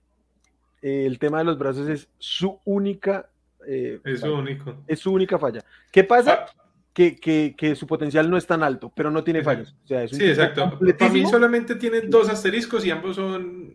eh, 0.83 1.07
el 1.07 1.19
tema 1.19 1.39
de 1.39 1.45
los 1.45 1.59
brazos 1.59 1.89
es 1.89 2.09
su 2.19 2.61
única. 2.65 3.31
Eh, 3.67 3.99
es 4.05 4.21
su 4.21 4.33
único. 4.33 4.85
Es 4.87 5.01
su 5.01 5.13
única 5.13 5.39
falla. 5.39 5.65
¿Qué 5.91 6.05
pasa? 6.05 6.47
Ah. 6.47 6.65
Que, 6.93 7.17
que, 7.17 7.55
que, 7.57 7.77
su 7.77 7.87
potencial 7.87 8.29
no 8.29 8.37
es 8.37 8.47
tan 8.47 8.63
alto, 8.63 8.93
pero 8.95 9.11
no 9.11 9.23
tiene 9.23 9.43
fallos. 9.43 9.77
O 9.85 9.87
sea, 9.87 10.03
es 10.03 10.11
sí, 10.11 10.25
exacto. 10.25 10.79
Para 10.99 11.13
mí 11.13 11.25
solamente 11.27 11.77
tiene 11.77 12.01
dos 12.01 12.29
asteriscos 12.29 12.85
y 12.85 12.91
ambos 12.91 13.15
son, 13.15 13.73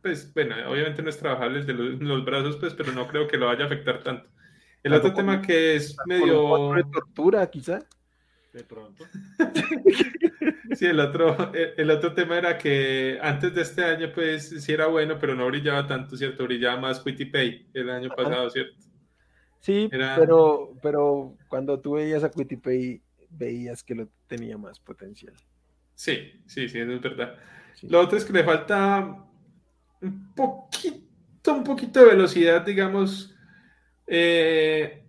pues, 0.00 0.32
bueno, 0.32 0.54
obviamente 0.70 1.02
no 1.02 1.10
es 1.10 1.18
trabajable 1.18 1.58
el 1.58 1.66
de 1.66 1.74
los, 1.74 2.00
los, 2.00 2.24
brazos, 2.24 2.56
pues, 2.58 2.74
pero 2.74 2.92
no 2.92 3.08
creo 3.08 3.26
que 3.26 3.36
lo 3.36 3.46
vaya 3.46 3.64
a 3.64 3.66
afectar 3.66 4.04
tanto. 4.04 4.28
El 4.84 4.92
otro 4.92 5.12
tema 5.12 5.42
que 5.42 5.74
es 5.74 5.96
medio... 6.06 6.72
De 6.74 6.84
tortura, 6.84 7.44
quizá. 7.50 7.80
De 8.52 8.64
pronto. 8.64 9.04
Sí, 10.76 10.86
el 10.86 11.00
otro, 11.00 11.52
el 11.52 11.90
otro 11.90 12.14
tema 12.14 12.38
era 12.38 12.56
que 12.56 13.18
antes 13.20 13.54
de 13.54 13.60
este 13.60 13.84
año, 13.84 14.10
pues 14.14 14.48
sí 14.48 14.72
era 14.72 14.86
bueno, 14.86 15.18
pero 15.18 15.34
no 15.34 15.46
brillaba 15.46 15.86
tanto, 15.86 16.16
¿cierto? 16.16 16.44
Brillaba 16.44 16.80
más 16.80 17.00
Pay 17.00 17.68
el 17.74 17.90
año 17.90 18.08
pasado, 18.08 18.48
¿cierto? 18.48 18.74
Sí, 19.60 19.90
era... 19.92 20.16
pero, 20.16 20.74
pero 20.82 21.36
cuando 21.48 21.78
tú 21.78 21.92
veías 21.92 22.24
a 22.24 22.30
Pay 22.30 23.02
veías 23.28 23.82
que 23.82 23.94
lo 23.94 24.08
tenía 24.26 24.56
más 24.56 24.80
potencial. 24.80 25.34
Sí, 25.94 26.42
sí, 26.46 26.68
sí, 26.68 26.78
eso 26.78 26.92
es 26.92 27.00
verdad. 27.02 27.36
Sí. 27.74 27.88
Lo 27.88 28.00
otro 28.00 28.16
es 28.16 28.24
que 28.24 28.32
le 28.32 28.44
falta 28.44 29.24
un 30.00 30.34
poquito, 30.34 31.52
un 31.52 31.64
poquito 31.64 32.00
de 32.00 32.06
velocidad, 32.06 32.62
digamos. 32.62 33.36
Eh, 34.06 35.01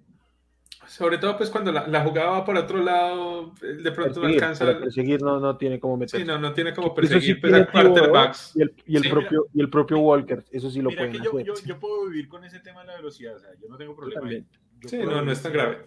sobre 0.88 1.18
todo 1.18 1.38
pues 1.38 1.50
cuando 1.50 1.72
la, 1.72 1.88
la, 1.88 2.04
jugada 2.04 2.30
va 2.30 2.46
por 2.46 2.58
otro 2.58 2.82
lado, 2.82 3.54
de 3.62 3.92
pronto 3.92 4.22
perseguir, 4.22 4.22
no 4.22 4.28
alcanza. 4.28 4.66
Para 4.66 4.80
perseguir 4.80 5.22
no, 5.22 5.40
no 5.40 5.58
tiene 5.58 5.80
como 5.80 5.98
meter. 5.98 6.20
Sí, 6.20 6.26
no, 6.26 6.38
no 6.38 6.54
tiene 6.54 6.74
como 6.74 6.94
perseguir, 6.94 7.36
sí 7.36 7.42
pero 7.42 7.66
quarterbacks. 7.72 8.56
Y 8.56 8.62
el, 8.62 8.74
y 8.86 8.96
el 8.98 9.04
sí, 9.04 9.10
propio, 9.10 9.48
y 9.54 9.62
el 9.62 9.70
propio 9.70 10.00
Walker, 10.00 10.44
eso 10.52 10.70
sí 10.70 10.82
lo 10.82 10.90
mira 10.90 11.02
pueden 11.02 11.24
yo, 11.24 11.32
hacer. 11.32 11.46
Yo, 11.46 11.54
yo, 11.66 11.80
puedo 11.80 12.08
vivir 12.08 12.28
con 12.28 12.44
ese 12.44 12.60
tema 12.60 12.82
de 12.82 12.88
la 12.88 12.96
velocidad, 12.96 13.36
o 13.36 13.40
sea, 13.40 13.50
yo 13.62 13.68
no 13.70 13.78
tengo 13.78 13.96
problema. 13.96 14.30
Yo 14.30 14.90
sí, 14.90 14.98
no, 14.98 15.22
no 15.22 15.32
es 15.32 15.42
tan 15.42 15.54
grave. 15.54 15.86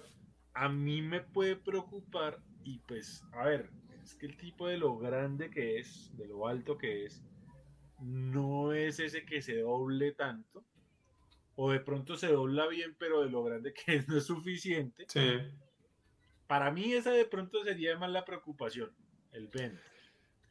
A 0.55 0.69
mí 0.69 1.03
me 1.03 1.21
puede 1.21 1.57
preocupar 1.57 2.39
y 2.65 2.79
pues, 2.81 3.23
a 3.33 3.45
ver, 3.45 3.71
es 4.03 4.15
que 4.15 4.27
el 4.27 4.37
tipo 4.37 4.69
de 4.69 4.79
lo 4.79 4.97
grande 4.99 5.51
que 5.51 5.79
es, 5.79 6.11
de 6.17 6.27
lo 6.27 6.49
alto 6.49 6.79
que 6.79 7.05
es, 7.05 7.23
no 8.01 8.73
es 8.73 9.01
ese 9.01 9.25
que 9.25 9.43
se 9.43 9.61
doble 9.61 10.13
tanto 10.13 10.65
o 11.57 11.73
de 11.73 11.81
pronto 11.81 12.17
se 12.17 12.29
dobla 12.29 12.69
bien, 12.69 12.95
pero 12.99 13.23
de 13.23 13.31
lo 13.31 13.43
grande 13.43 13.73
que 13.73 13.97
es 13.97 14.09
no 14.09 14.17
es 14.17 14.25
suficiente. 14.25 15.07
Sí. 15.09 15.39
Para 16.47 16.71
mí 16.71 16.93
esa 16.93 17.11
de 17.11 17.25
pronto 17.25 17.65
sería 17.65 17.99
más 17.99 18.11
la 18.11 18.25
preocupación, 18.25 18.91
el 19.33 19.49
bend. 19.49 19.79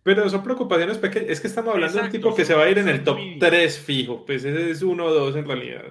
Pero 0.04 0.30
son 0.30 0.44
preocupaciones 0.44 0.98
pequeñas. 0.98 1.30
Es 1.30 1.42
que 1.42 1.48
estamos 1.48 1.74
hablando 1.74 1.98
Exacto, 1.98 2.12
de 2.12 2.18
un 2.18 2.24
tipo 2.24 2.36
que 2.36 2.46
se 2.46 2.54
va 2.54 2.64
a 2.64 2.70
ir 2.70 2.78
en 2.78 2.90
el 2.90 3.04
top 3.04 3.18
3 3.40 3.80
fijo. 3.80 4.24
Pues 4.26 4.44
ese 4.44 4.70
es 4.70 4.84
1 4.84 5.04
o 5.04 5.14
2 5.14 5.36
en 5.38 5.48
realidad. 5.48 5.84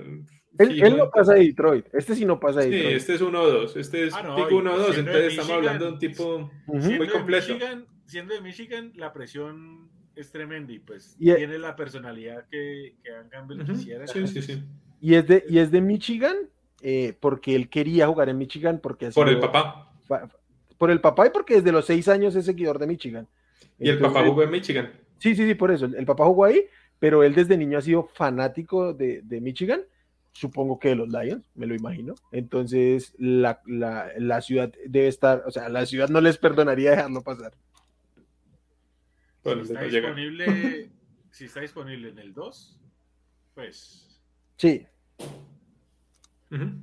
Él, 0.56 0.82
él, 0.84 0.96
no 0.96 1.10
pasa 1.10 1.32
a 1.32 1.36
Detroit. 1.36 1.86
Este 1.92 2.14
sí 2.14 2.24
no 2.24 2.38
pasa 2.38 2.60
a 2.60 2.62
Detroit. 2.62 2.86
Sí, 2.86 2.94
este 2.94 3.14
es 3.14 3.20
1 3.20 3.40
o 3.40 3.50
2. 3.50 3.76
Este 3.76 4.06
es 4.06 4.14
ah, 4.14 4.22
no, 4.22 4.36
tipo 4.36 4.56
1 4.56 4.72
o 4.72 4.78
2. 4.78 4.98
Entonces 4.98 5.32
estamos 5.32 5.50
hablando 5.50 5.86
de 5.86 5.92
un 5.92 5.98
tipo 5.98 6.36
uh 6.36 6.74
-huh. 6.74 6.96
muy 6.96 7.08
completo. 7.08 7.48
De 7.48 7.54
Michigan, 7.54 7.86
siendo 8.06 8.34
de 8.34 8.40
Michigan, 8.40 8.92
la 8.94 9.12
presión 9.12 9.90
es 10.14 10.30
tremenda 10.30 10.72
y 10.72 10.78
pues 10.78 11.16
y 11.18 11.34
tiene 11.34 11.58
la 11.58 11.74
personalidad 11.74 12.46
que, 12.48 12.94
que 13.02 13.10
Dan 13.10 13.28
Campbell 13.30 13.62
uh 13.62 13.64
-huh. 13.64 13.72
quisiera. 13.72 14.06
Sí, 14.06 14.28
sí, 14.28 14.42
sí. 14.42 14.62
Y 15.04 15.16
es 15.16 15.26
de, 15.26 15.44
y 15.46 15.58
es 15.58 15.70
de 15.70 15.82
Michigan 15.82 16.34
eh, 16.80 17.14
porque 17.20 17.54
él 17.54 17.68
quería 17.68 18.06
jugar 18.06 18.30
en 18.30 18.38
Michigan. 18.38 18.80
porque 18.82 19.10
Por 19.10 19.28
el 19.28 19.38
papá. 19.38 19.92
Por 20.78 20.90
el 20.90 21.02
papá 21.02 21.26
y 21.26 21.30
porque 21.30 21.56
desde 21.56 21.72
los 21.72 21.84
seis 21.84 22.08
años 22.08 22.34
es 22.36 22.46
seguidor 22.46 22.78
de 22.78 22.86
Michigan. 22.86 23.28
Y 23.78 23.90
Entonces, 23.90 23.96
el 23.96 24.00
papá 24.00 24.26
jugó 24.26 24.42
en 24.44 24.50
Michigan. 24.50 24.92
Sí, 25.18 25.36
sí, 25.36 25.46
sí, 25.46 25.54
por 25.54 25.70
eso. 25.70 25.84
El, 25.84 25.96
el 25.96 26.06
papá 26.06 26.24
jugó 26.24 26.46
ahí, 26.46 26.64
pero 26.98 27.22
él 27.22 27.34
desde 27.34 27.58
niño 27.58 27.76
ha 27.76 27.82
sido 27.82 28.04
fanático 28.14 28.94
de, 28.94 29.20
de 29.20 29.42
Michigan, 29.42 29.82
supongo 30.32 30.78
que 30.78 30.88
de 30.88 30.96
los 30.96 31.10
Lions, 31.10 31.44
me 31.54 31.66
lo 31.66 31.74
imagino. 31.74 32.14
Entonces, 32.32 33.12
la, 33.18 33.60
la, 33.66 34.10
la, 34.16 34.40
ciudad 34.40 34.72
debe 34.86 35.08
estar, 35.08 35.42
o 35.44 35.50
sea, 35.50 35.68
la 35.68 35.84
ciudad 35.84 36.08
no 36.08 36.22
les 36.22 36.38
perdonaría 36.38 36.92
dejarlo 36.92 37.22
pasar. 37.22 37.52
Bueno, 39.42 39.66
si, 39.66 39.74
está 39.74 39.84
disponible, 39.84 40.90
si 41.30 41.44
está 41.44 41.60
disponible 41.60 42.08
en 42.08 42.18
el 42.20 42.32
2, 42.32 42.80
pues. 43.54 44.22
Sí. 44.56 44.86
Uh 45.18 46.56
-huh. 46.56 46.82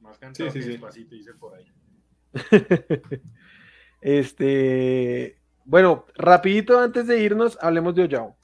Más 0.00 0.18
cantado 0.18 0.50
sí, 0.50 0.58
sí, 0.58 0.66
que 0.66 0.72
despacito, 0.72 1.14
dice 1.14 1.34
por 1.34 1.54
ahí. 1.54 1.66
este, 4.00 5.38
bueno, 5.64 6.06
rapidito 6.14 6.78
antes 6.78 7.06
de 7.06 7.22
irnos, 7.22 7.58
hablemos 7.60 7.94
de 7.94 8.02
Oyao. 8.02 8.36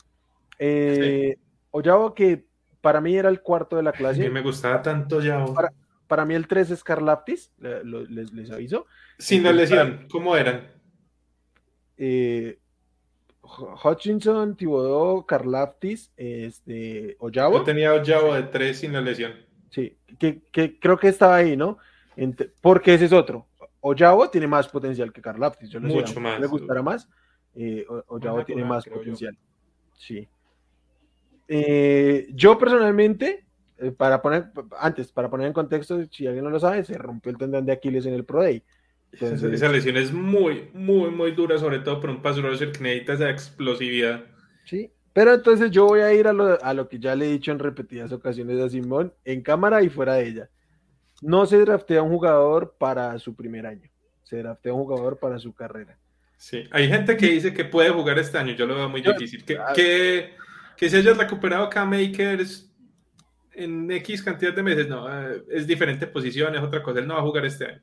Eh, 0.58 1.34
sí. 1.34 1.42
Oyao 1.70 2.14
que 2.14 2.46
para 2.80 3.00
mí 3.00 3.16
era 3.16 3.28
el 3.28 3.42
cuarto 3.42 3.76
de 3.76 3.82
la 3.82 3.92
clase. 3.92 4.22
A 4.22 4.24
mí 4.24 4.30
me 4.30 4.42
gustaba 4.42 4.82
tanto 4.82 5.16
Oyao. 5.16 5.52
Para, 5.54 5.72
para 6.06 6.24
mí 6.24 6.34
el 6.34 6.46
3 6.46 6.70
es 6.70 6.84
Carlaptis, 6.84 7.52
les, 7.58 8.32
les, 8.32 8.50
aviso. 8.50 8.86
Sin 9.18 9.42
la 9.42 9.52
lesión, 9.52 10.06
¿cómo 10.10 10.36
eran? 10.36 10.68
Eh, 11.96 12.58
Hutchinson, 13.84 14.56
Thibodeau, 14.56 15.24
Carlaptis, 15.24 16.12
este, 16.16 17.16
Oyao. 17.18 17.52
Yo 17.52 17.62
tenía 17.62 17.92
Oyao 17.92 18.34
de 18.34 18.44
3 18.44 18.78
sin 18.78 18.92
la 18.92 19.00
lesión. 19.00 19.32
Sí, 19.70 19.96
que, 20.18 20.42
que, 20.52 20.78
creo 20.78 20.98
que 20.98 21.08
estaba 21.08 21.36
ahí, 21.36 21.56
¿no? 21.56 21.78
Porque 22.60 22.94
ese 22.94 23.06
es 23.06 23.12
otro. 23.12 23.46
Oyao 23.80 24.30
tiene 24.30 24.46
más 24.46 24.68
potencial 24.68 25.12
que 25.12 25.22
Carlaptis. 25.22 25.70
Yo 25.70 25.80
Mucho 25.80 26.20
más. 26.20 26.40
le 26.40 26.46
gustará 26.46 26.82
más. 26.82 27.08
Eh, 27.54 27.86
tiene 28.44 28.64
más 28.64 28.84
potencial. 28.84 29.34
Yo. 29.34 29.38
Sí. 29.94 30.28
Eh, 31.48 32.28
yo 32.32 32.58
personalmente, 32.58 33.46
eh, 33.78 33.92
para 33.92 34.20
poner, 34.20 34.50
antes, 34.78 35.12
para 35.12 35.30
poner 35.30 35.46
en 35.46 35.52
contexto, 35.52 36.04
si 36.10 36.26
alguien 36.26 36.44
no 36.44 36.50
lo 36.50 36.60
sabe, 36.60 36.84
se 36.84 36.98
rompió 36.98 37.30
el 37.30 37.38
tendón 37.38 37.64
de 37.64 37.72
Aquiles 37.72 38.06
en 38.06 38.14
el 38.14 38.24
Pro 38.24 38.42
Day. 38.42 38.62
Entonces, 39.20 39.52
esa 39.52 39.70
lesión 39.70 39.96
es 39.96 40.12
muy, 40.12 40.68
muy, 40.74 41.10
muy 41.10 41.32
dura, 41.32 41.58
sobre 41.58 41.78
todo 41.78 42.00
por 42.00 42.10
un 42.10 42.20
pass 42.20 42.40
rusher 42.40 42.70
que 42.70 42.80
necesita 42.80 43.14
esa 43.14 43.30
explosividad. 43.30 44.24
Sí, 44.64 44.90
pero 45.14 45.32
entonces 45.32 45.70
yo 45.70 45.86
voy 45.86 46.00
a 46.00 46.12
ir 46.12 46.26
a 46.26 46.34
lo, 46.34 46.62
a 46.62 46.74
lo 46.74 46.88
que 46.88 46.98
ya 46.98 47.14
le 47.14 47.26
he 47.26 47.32
dicho 47.32 47.50
en 47.50 47.58
repetidas 47.58 48.12
ocasiones 48.12 48.60
a 48.60 48.68
Simón, 48.68 49.14
en 49.24 49.40
cámara 49.40 49.82
y 49.82 49.88
fuera 49.88 50.14
de 50.14 50.28
ella. 50.28 50.50
No 51.22 51.46
se 51.46 51.58
draftea 51.58 52.02
un 52.02 52.10
jugador 52.10 52.74
para 52.78 53.18
su 53.18 53.34
primer 53.34 53.66
año, 53.66 53.88
se 54.22 54.36
draftea 54.36 54.74
un 54.74 54.84
jugador 54.84 55.18
para 55.18 55.38
su 55.38 55.54
carrera. 55.54 55.98
Sí, 56.36 56.64
hay 56.70 56.88
gente 56.88 57.16
que 57.16 57.28
dice 57.28 57.54
que 57.54 57.64
puede 57.64 57.88
jugar 57.88 58.18
este 58.18 58.36
año, 58.36 58.52
yo 58.52 58.66
lo 58.66 58.74
veo 58.74 58.90
muy 58.90 59.00
difícil. 59.00 59.42
Que, 59.42 59.58
que, 59.74 60.34
que 60.76 60.90
se 60.90 60.98
haya 60.98 61.14
recuperado 61.14 61.70
K-Makers 61.70 62.70
en 63.54 63.90
X 63.90 64.22
cantidad 64.22 64.52
de 64.52 64.62
meses, 64.62 64.86
no, 64.86 65.08
es 65.48 65.66
diferente 65.66 66.06
posición, 66.06 66.54
es 66.54 66.62
otra 66.62 66.82
cosa, 66.82 67.00
él 67.00 67.06
no 67.06 67.14
va 67.14 67.20
a 67.20 67.24
jugar 67.24 67.46
este 67.46 67.64
año. 67.64 67.80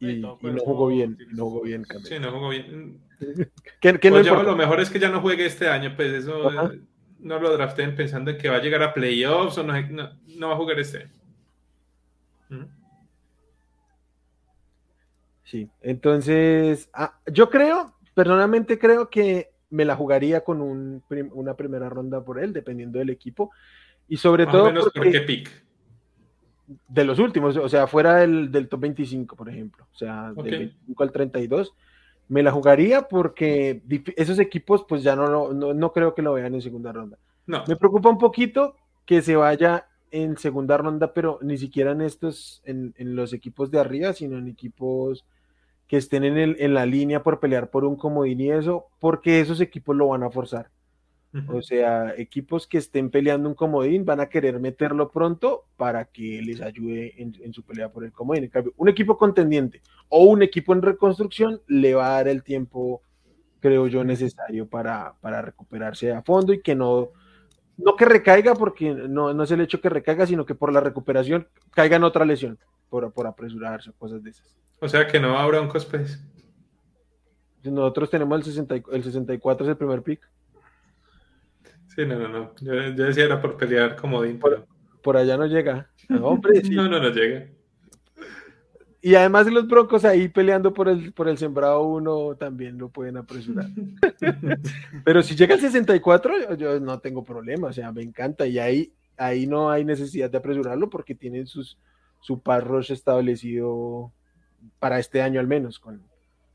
Y, 0.00 0.10
y 0.10 0.20
no 0.20 0.36
jugó 0.36 0.86
bien, 0.88 1.18
no 1.32 1.44
jugó 1.44 1.62
bien. 1.62 1.84
Sí, 2.04 2.18
no 2.18 2.32
jugó 2.32 2.48
bien. 2.48 3.00
¿Qué, 3.80 3.98
qué 3.98 4.10
pues 4.10 4.26
no 4.26 4.42
lo 4.42 4.56
mejor 4.56 4.80
es 4.80 4.88
que 4.90 4.98
ya 4.98 5.10
no 5.10 5.20
juegue 5.20 5.44
este 5.44 5.68
año, 5.68 5.94
pues 5.94 6.12
eso 6.12 6.48
Ajá. 6.48 6.72
no 7.18 7.38
lo 7.38 7.52
draften 7.52 7.94
pensando 7.94 8.30
en 8.30 8.38
que 8.38 8.48
va 8.48 8.56
a 8.56 8.62
llegar 8.62 8.82
a 8.82 8.94
playoffs 8.94 9.58
o 9.58 9.62
no, 9.62 9.78
no, 9.88 10.10
no 10.36 10.48
va 10.48 10.54
a 10.54 10.56
jugar 10.56 10.80
este 10.80 10.98
año. 10.98 12.68
Sí, 15.44 15.68
entonces 15.82 16.88
ah, 16.92 17.20
yo 17.26 17.50
creo, 17.50 17.94
personalmente 18.14 18.78
creo 18.78 19.10
que 19.10 19.50
me 19.70 19.84
la 19.84 19.96
jugaría 19.96 20.42
con 20.42 20.60
un, 20.60 21.02
una 21.32 21.54
primera 21.54 21.88
ronda 21.88 22.24
por 22.24 22.42
él, 22.42 22.52
dependiendo 22.52 22.98
del 22.98 23.10
equipo. 23.10 23.50
Y 24.08 24.16
sobre 24.16 24.44
Más 24.44 24.52
todo. 24.52 24.64
O 24.64 24.66
menos 24.66 24.84
porque, 24.84 25.00
por 25.00 25.10
qué 25.12 25.20
pick. 25.20 25.64
De 26.88 27.04
los 27.04 27.18
últimos, 27.18 27.56
o 27.56 27.68
sea, 27.68 27.86
fuera 27.86 28.16
del, 28.16 28.52
del 28.52 28.68
top 28.68 28.80
25, 28.80 29.36
por 29.36 29.48
ejemplo. 29.48 29.86
O 29.92 29.96
sea, 29.96 30.32
okay. 30.36 30.50
del 30.50 30.60
25 30.60 31.02
al 31.02 31.12
32. 31.12 31.74
Me 32.28 32.42
la 32.42 32.52
jugaría 32.52 33.08
porque 33.08 33.82
esos 34.16 34.38
equipos, 34.38 34.84
pues 34.88 35.02
ya 35.02 35.16
no, 35.16 35.52
no, 35.52 35.74
no 35.74 35.92
creo 35.92 36.14
que 36.14 36.22
lo 36.22 36.32
vean 36.32 36.54
en 36.54 36.62
segunda 36.62 36.92
ronda. 36.92 37.18
No. 37.46 37.64
Me 37.66 37.76
preocupa 37.76 38.08
un 38.08 38.18
poquito 38.18 38.76
que 39.04 39.22
se 39.22 39.34
vaya 39.34 39.86
en 40.12 40.36
segunda 40.36 40.76
ronda, 40.76 41.12
pero 41.12 41.38
ni 41.42 41.58
siquiera 41.58 41.92
en 41.92 42.02
estos, 42.02 42.62
en, 42.64 42.94
en 42.98 43.16
los 43.16 43.32
equipos 43.32 43.70
de 43.70 43.80
arriba, 43.80 44.12
sino 44.12 44.38
en 44.38 44.48
equipos 44.48 45.24
que 45.88 45.96
estén 45.96 46.22
en, 46.22 46.38
el, 46.38 46.56
en, 46.60 46.74
la 46.74 46.86
línea 46.86 47.24
por 47.24 47.40
pelear 47.40 47.70
por 47.70 47.84
un 47.84 47.96
comodín 47.96 48.40
y 48.40 48.50
eso, 48.52 48.86
porque 49.00 49.40
esos 49.40 49.60
equipos 49.60 49.96
lo 49.96 50.08
van 50.08 50.22
a 50.22 50.30
forzar. 50.30 50.70
O 51.48 51.62
sea, 51.62 52.12
equipos 52.16 52.66
que 52.66 52.78
estén 52.78 53.08
peleando 53.08 53.48
un 53.48 53.54
comodín 53.54 54.04
van 54.04 54.18
a 54.18 54.28
querer 54.28 54.58
meterlo 54.58 55.10
pronto 55.10 55.64
para 55.76 56.04
que 56.06 56.42
les 56.42 56.60
ayude 56.60 57.14
en, 57.22 57.36
en 57.40 57.52
su 57.52 57.62
pelea 57.62 57.92
por 57.92 58.04
el 58.04 58.10
comodín. 58.10 58.44
En 58.44 58.50
cambio, 58.50 58.74
un 58.76 58.88
equipo 58.88 59.16
contendiente 59.16 59.80
o 60.08 60.24
un 60.24 60.42
equipo 60.42 60.72
en 60.72 60.82
reconstrucción 60.82 61.62
le 61.68 61.94
va 61.94 62.08
a 62.08 62.10
dar 62.16 62.28
el 62.28 62.42
tiempo, 62.42 63.02
creo 63.60 63.86
yo, 63.86 64.02
necesario 64.02 64.66
para, 64.66 65.14
para 65.20 65.40
recuperarse 65.40 66.12
a 66.12 66.22
fondo 66.22 66.52
y 66.52 66.62
que 66.62 66.74
no, 66.74 67.10
no 67.76 67.94
que 67.94 68.06
recaiga, 68.06 68.54
porque 68.54 68.92
no, 68.92 69.32
no 69.32 69.44
es 69.44 69.50
el 69.52 69.60
hecho 69.60 69.80
que 69.80 69.88
recaiga, 69.88 70.26
sino 70.26 70.44
que 70.44 70.56
por 70.56 70.72
la 70.72 70.80
recuperación 70.80 71.46
caiga 71.70 71.96
en 71.96 72.04
otra 72.04 72.24
lesión, 72.24 72.58
por, 72.88 73.12
por 73.12 73.28
apresurarse, 73.28 73.92
cosas 73.92 74.22
de 74.24 74.30
esas. 74.30 74.58
O 74.80 74.88
sea 74.88 75.06
que 75.06 75.20
no 75.20 75.34
va 75.34 75.46
Broncos, 75.46 75.84
pues. 75.84 76.20
Nosotros 77.62 78.10
tenemos 78.10 78.38
el, 78.38 78.44
60, 78.44 78.74
el 78.92 79.04
64, 79.04 79.66
es 79.66 79.70
el 79.70 79.76
primer 79.76 80.02
pick. 80.02 80.20
Sí, 82.00 82.06
no, 82.06 82.18
no, 82.18 82.28
no. 82.28 82.54
Yo, 82.62 82.72
yo 82.72 83.04
decía 83.04 83.24
era 83.24 83.42
por 83.42 83.58
pelear 83.58 83.94
como 83.94 84.22
por, 84.38 84.66
por, 85.02 85.16
allá 85.18 85.36
no 85.36 85.46
llega. 85.46 85.90
No, 86.08 86.28
hombre, 86.28 86.60
sí. 86.64 86.70
no, 86.70 86.88
no, 86.88 86.98
no 86.98 87.10
llega. 87.10 87.46
Y 89.02 89.14
además 89.14 89.46
los 89.52 89.68
Broncos 89.68 90.06
ahí 90.06 90.28
peleando 90.28 90.72
por 90.72 90.88
el, 90.88 91.12
por 91.12 91.28
el 91.28 91.36
sembrado 91.36 91.82
uno 91.82 92.36
también 92.36 92.78
lo 92.78 92.88
pueden 92.88 93.18
apresurar. 93.18 93.66
Pero 95.04 95.22
si 95.22 95.36
llega 95.36 95.54
el 95.54 95.60
64, 95.60 96.34
yo, 96.40 96.54
yo, 96.54 96.80
no 96.80 96.98
tengo 97.00 97.22
problema, 97.22 97.68
o 97.68 97.72
sea, 97.72 97.92
me 97.92 98.02
encanta. 98.02 98.46
Y 98.46 98.58
ahí, 98.58 98.94
ahí 99.18 99.46
no 99.46 99.70
hay 99.70 99.84
necesidad 99.84 100.30
de 100.30 100.38
apresurarlo 100.38 100.88
porque 100.88 101.14
tienen 101.14 101.46
sus, 101.46 101.78
su 102.20 102.40
par 102.40 102.66
rush 102.66 102.92
establecido 102.92 104.10
para 104.78 104.98
este 104.98 105.20
año 105.20 105.38
al 105.38 105.46
menos 105.46 105.78
con, 105.78 106.02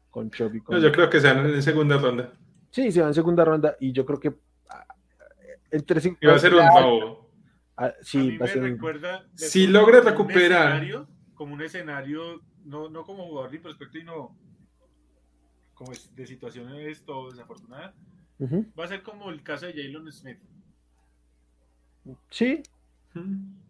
con. 0.09 0.31
Con... 0.31 0.51
No, 0.69 0.79
yo 0.79 0.91
creo 0.91 1.07
que 1.07 1.21
se 1.21 1.31
van 1.31 1.45
en 1.45 1.61
segunda 1.61 1.99
ronda. 1.99 2.31
Sí, 2.71 2.91
se 2.91 3.01
van 3.01 3.09
en 3.09 3.15
segunda 3.15 3.45
ronda 3.45 3.75
y 3.79 3.91
yo 3.91 4.05
creo 4.07 4.19
que 4.19 4.33
entre 5.75 5.99
cinco, 6.01 6.17
y 6.21 6.27
va 6.27 6.35
a 6.35 6.39
ser 6.39 6.53
un 6.53 6.65
nuevo. 6.65 7.31
Ah, 7.77 7.93
sí, 8.01 8.37
va 8.37 8.45
a 8.45 8.47
ser 8.47 8.63
un... 8.63 8.79
Si 9.35 9.67
logra 9.67 9.99
recuperar. 10.01 10.81
Como 11.33 11.53
un 11.53 11.61
escenario, 11.61 12.41
no, 12.63 12.89
no 12.89 13.03
como 13.03 13.25
jugador 13.25 13.51
de 13.51 13.59
prospecto, 13.59 13.99
sino 13.99 14.37
como 15.73 15.91
de 15.91 16.25
situaciones 16.25 17.03
todo 17.03 17.29
desafortunadas, 17.31 17.93
uh 18.39 18.47
-huh. 18.47 18.79
va 18.79 18.85
a 18.85 18.87
ser 18.87 19.03
como 19.03 19.29
el 19.29 19.43
caso 19.43 19.65
de 19.65 19.73
Jalen 19.73 20.09
Smith. 20.11 20.39
Sí. 22.29 22.63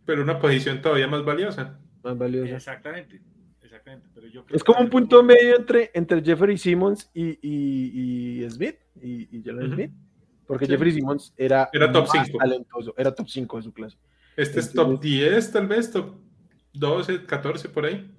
Pero 0.05 0.21
una 0.21 0.37
posición 0.39 0.81
todavía 0.81 1.07
más 1.07 1.25
valiosa. 1.25 1.79
Más 2.03 2.17
valiosa. 2.17 2.55
Exactamente. 2.55 3.21
Exactamente. 3.63 4.07
Pero 4.13 4.27
yo 4.27 4.45
es 4.51 4.63
como 4.63 4.81
un 4.81 4.89
punto 4.89 5.17
como... 5.17 5.29
medio 5.29 5.57
entre, 5.57 5.89
entre 5.95 6.21
Jeffrey 6.21 6.57
Simmons 6.57 7.09
y, 7.13 7.39
y, 7.41 8.43
y 8.43 8.49
Smith 8.51 8.77
y, 9.01 9.37
y 9.37 9.43
Jalen 9.43 9.65
uh 9.65 9.69
-huh. 9.69 9.73
Smith. 9.73 9.91
Porque 10.47 10.65
sí. 10.65 10.71
Jeffrey 10.71 10.91
Simmons 10.91 11.33
era, 11.37 11.69
era 11.73 11.91
top 11.91 12.07
5. 12.11 12.37
talentoso, 12.37 12.93
era 12.97 13.13
top 13.13 13.27
5 13.27 13.57
de 13.57 13.63
su 13.63 13.73
clase. 13.73 13.97
Este 14.37 14.59
Entonces, 14.59 14.69
es 14.69 14.73
top 14.73 15.01
10, 15.01 15.51
tal 15.51 15.67
vez, 15.67 15.91
top 15.91 16.15
12, 16.73 17.25
14 17.25 17.69
por 17.69 17.85
ahí. 17.85 18.11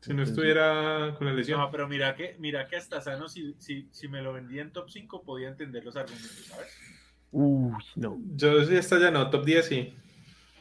Si 0.00 0.14
no 0.14 0.22
estuviera 0.22 1.14
con 1.18 1.26
la 1.26 1.34
lesión. 1.34 1.60
No, 1.60 1.70
pero 1.70 1.86
mira 1.86 2.14
que, 2.14 2.36
mira 2.38 2.66
que 2.66 2.76
hasta 2.76 3.02
sano, 3.02 3.28
si, 3.28 3.54
si, 3.58 3.86
si 3.90 4.08
me 4.08 4.22
lo 4.22 4.32
vendía 4.32 4.62
en 4.62 4.72
top 4.72 4.88
5, 4.88 5.22
podía 5.22 5.48
entender 5.48 5.84
los 5.84 5.94
argumentos, 5.96 6.46
¿sabes? 6.46 6.74
Uy, 7.32 7.84
no. 7.96 8.18
Yo 8.34 8.64
sí, 8.64 8.76
está 8.76 8.98
ya 8.98 9.10
no, 9.10 9.28
top 9.28 9.44
10 9.44 9.66
sí. 9.66 9.94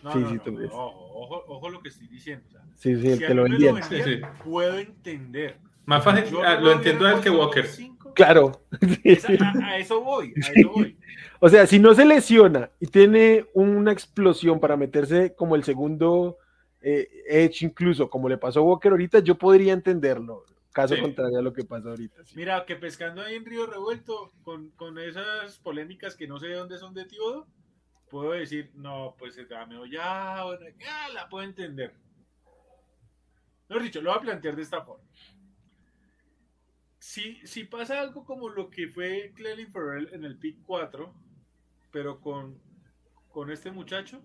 No, 0.04 0.14
sí, 0.14 0.20
no, 0.20 0.30
sí, 0.30 0.40
no, 0.46 0.52
no, 0.52 0.68
ojo, 0.68 1.10
ojo, 1.14 1.46
ojo, 1.48 1.70
lo 1.70 1.82
que 1.82 1.90
estoy 1.90 2.08
diciendo. 2.08 2.46
O 2.48 2.52
sea, 2.52 2.62
sí, 2.76 3.00
sí, 3.00 3.08
el 3.08 3.18
si 3.20 3.26
que 3.26 3.34
lo 3.34 3.44
vendía. 3.44 3.72
Lo 3.72 3.76
vendía 3.76 4.04
sí, 4.04 4.16
sí. 4.16 4.22
Puedo 4.44 4.78
entender. 4.78 5.58
Más 5.86 6.04
fácil, 6.04 6.26
Yo 6.32 6.44
ah, 6.44 6.60
lo 6.60 6.72
entiendo 6.72 7.10
él 7.10 7.20
que 7.22 7.30
Walker. 7.30 7.66
5, 7.66 7.99
claro. 8.24 8.62
Esa, 9.04 9.34
a, 9.34 9.66
a, 9.66 9.78
eso 9.78 10.02
voy, 10.04 10.34
a 10.36 10.52
eso 10.54 10.70
voy. 10.70 10.98
O 11.40 11.50
sea, 11.50 11.66
si 11.66 11.80
no 11.80 11.94
se 11.94 12.06
lesiona 12.06 12.70
y 12.80 12.88
tiene 12.88 13.46
una 13.54 13.92
explosión 13.92 14.60
para 14.60 14.76
meterse 14.76 15.34
como 15.36 15.56
el 15.56 15.64
segundo 15.64 16.38
eh, 16.82 17.08
Edge, 17.28 17.66
incluso 17.66 18.10
como 18.10 18.30
le 18.30 18.38
pasó 18.38 18.60
a 18.60 18.64
Walker 18.64 18.92
ahorita, 18.92 19.20
yo 19.20 19.36
podría 19.36 19.74
entenderlo. 19.74 20.46
Caso 20.72 20.96
sí. 20.96 21.02
contrario 21.02 21.40
a 21.40 21.42
lo 21.42 21.54
que 21.54 21.64
pasa 21.64 21.90
ahorita. 21.90 22.24
Sí. 22.26 22.36
Mira, 22.36 22.66
que 22.66 22.76
pescando 22.76 23.22
ahí 23.22 23.36
en 23.36 23.46
Río 23.46 23.66
Revuelto, 23.66 24.32
con, 24.44 24.70
con 24.72 25.00
esas 25.00 25.58
polémicas 25.60 26.16
que 26.16 26.28
no 26.28 26.40
sé 26.40 26.48
de 26.48 26.56
dónde 26.56 26.78
son 26.78 26.94
de 26.94 27.06
Tíodo, 27.06 27.48
puedo 28.10 28.32
decir, 28.32 28.72
no, 28.76 29.16
pues 29.18 29.36
gameo 29.48 29.86
ya, 29.86 30.44
bueno, 30.44 30.66
ya 30.78 31.10
la 31.14 31.28
puedo 31.28 31.46
entender. 31.46 31.96
Mejor 33.68 33.84
dicho, 33.84 34.02
lo 34.02 34.12
voy 34.12 34.20
a 34.20 34.22
plantear 34.22 34.56
de 34.56 34.62
esta 34.62 34.82
forma. 34.82 35.04
Si, 37.10 37.40
si 37.44 37.64
pasa 37.64 38.00
algo 38.00 38.24
como 38.24 38.50
lo 38.50 38.70
que 38.70 38.88
fue 38.88 39.34
Clelin 39.36 39.72
Ferrell 39.72 40.10
en 40.14 40.26
el 40.26 40.38
pick 40.38 40.62
4, 40.62 41.12
pero 41.92 42.22
con 42.22 42.62
con 43.30 43.50
este 43.50 43.72
muchacho, 43.72 44.22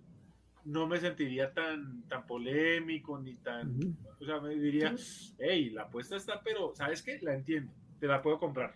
no 0.66 0.86
me 0.86 0.98
sentiría 0.98 1.55
tan, 1.55 2.06
tan 2.09 2.27
polémico 2.27 3.19
ni 3.19 3.36
tan. 3.36 3.97
O 4.20 4.24
sea, 4.27 4.39
me 4.39 4.55
diría, 4.56 4.94
hey, 5.39 5.70
la 5.70 5.85
apuesta 5.85 6.16
está, 6.16 6.43
pero 6.43 6.74
¿sabes 6.74 7.02
qué? 7.02 7.19
La 7.23 7.35
entiendo, 7.35 7.73
te 8.01 8.06
la 8.06 8.20
puedo 8.20 8.39
comprar. 8.39 8.74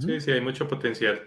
Sí, 0.00 0.20
sí, 0.20 0.32
hay 0.32 0.40
mucho 0.40 0.66
potencial. 0.66 1.20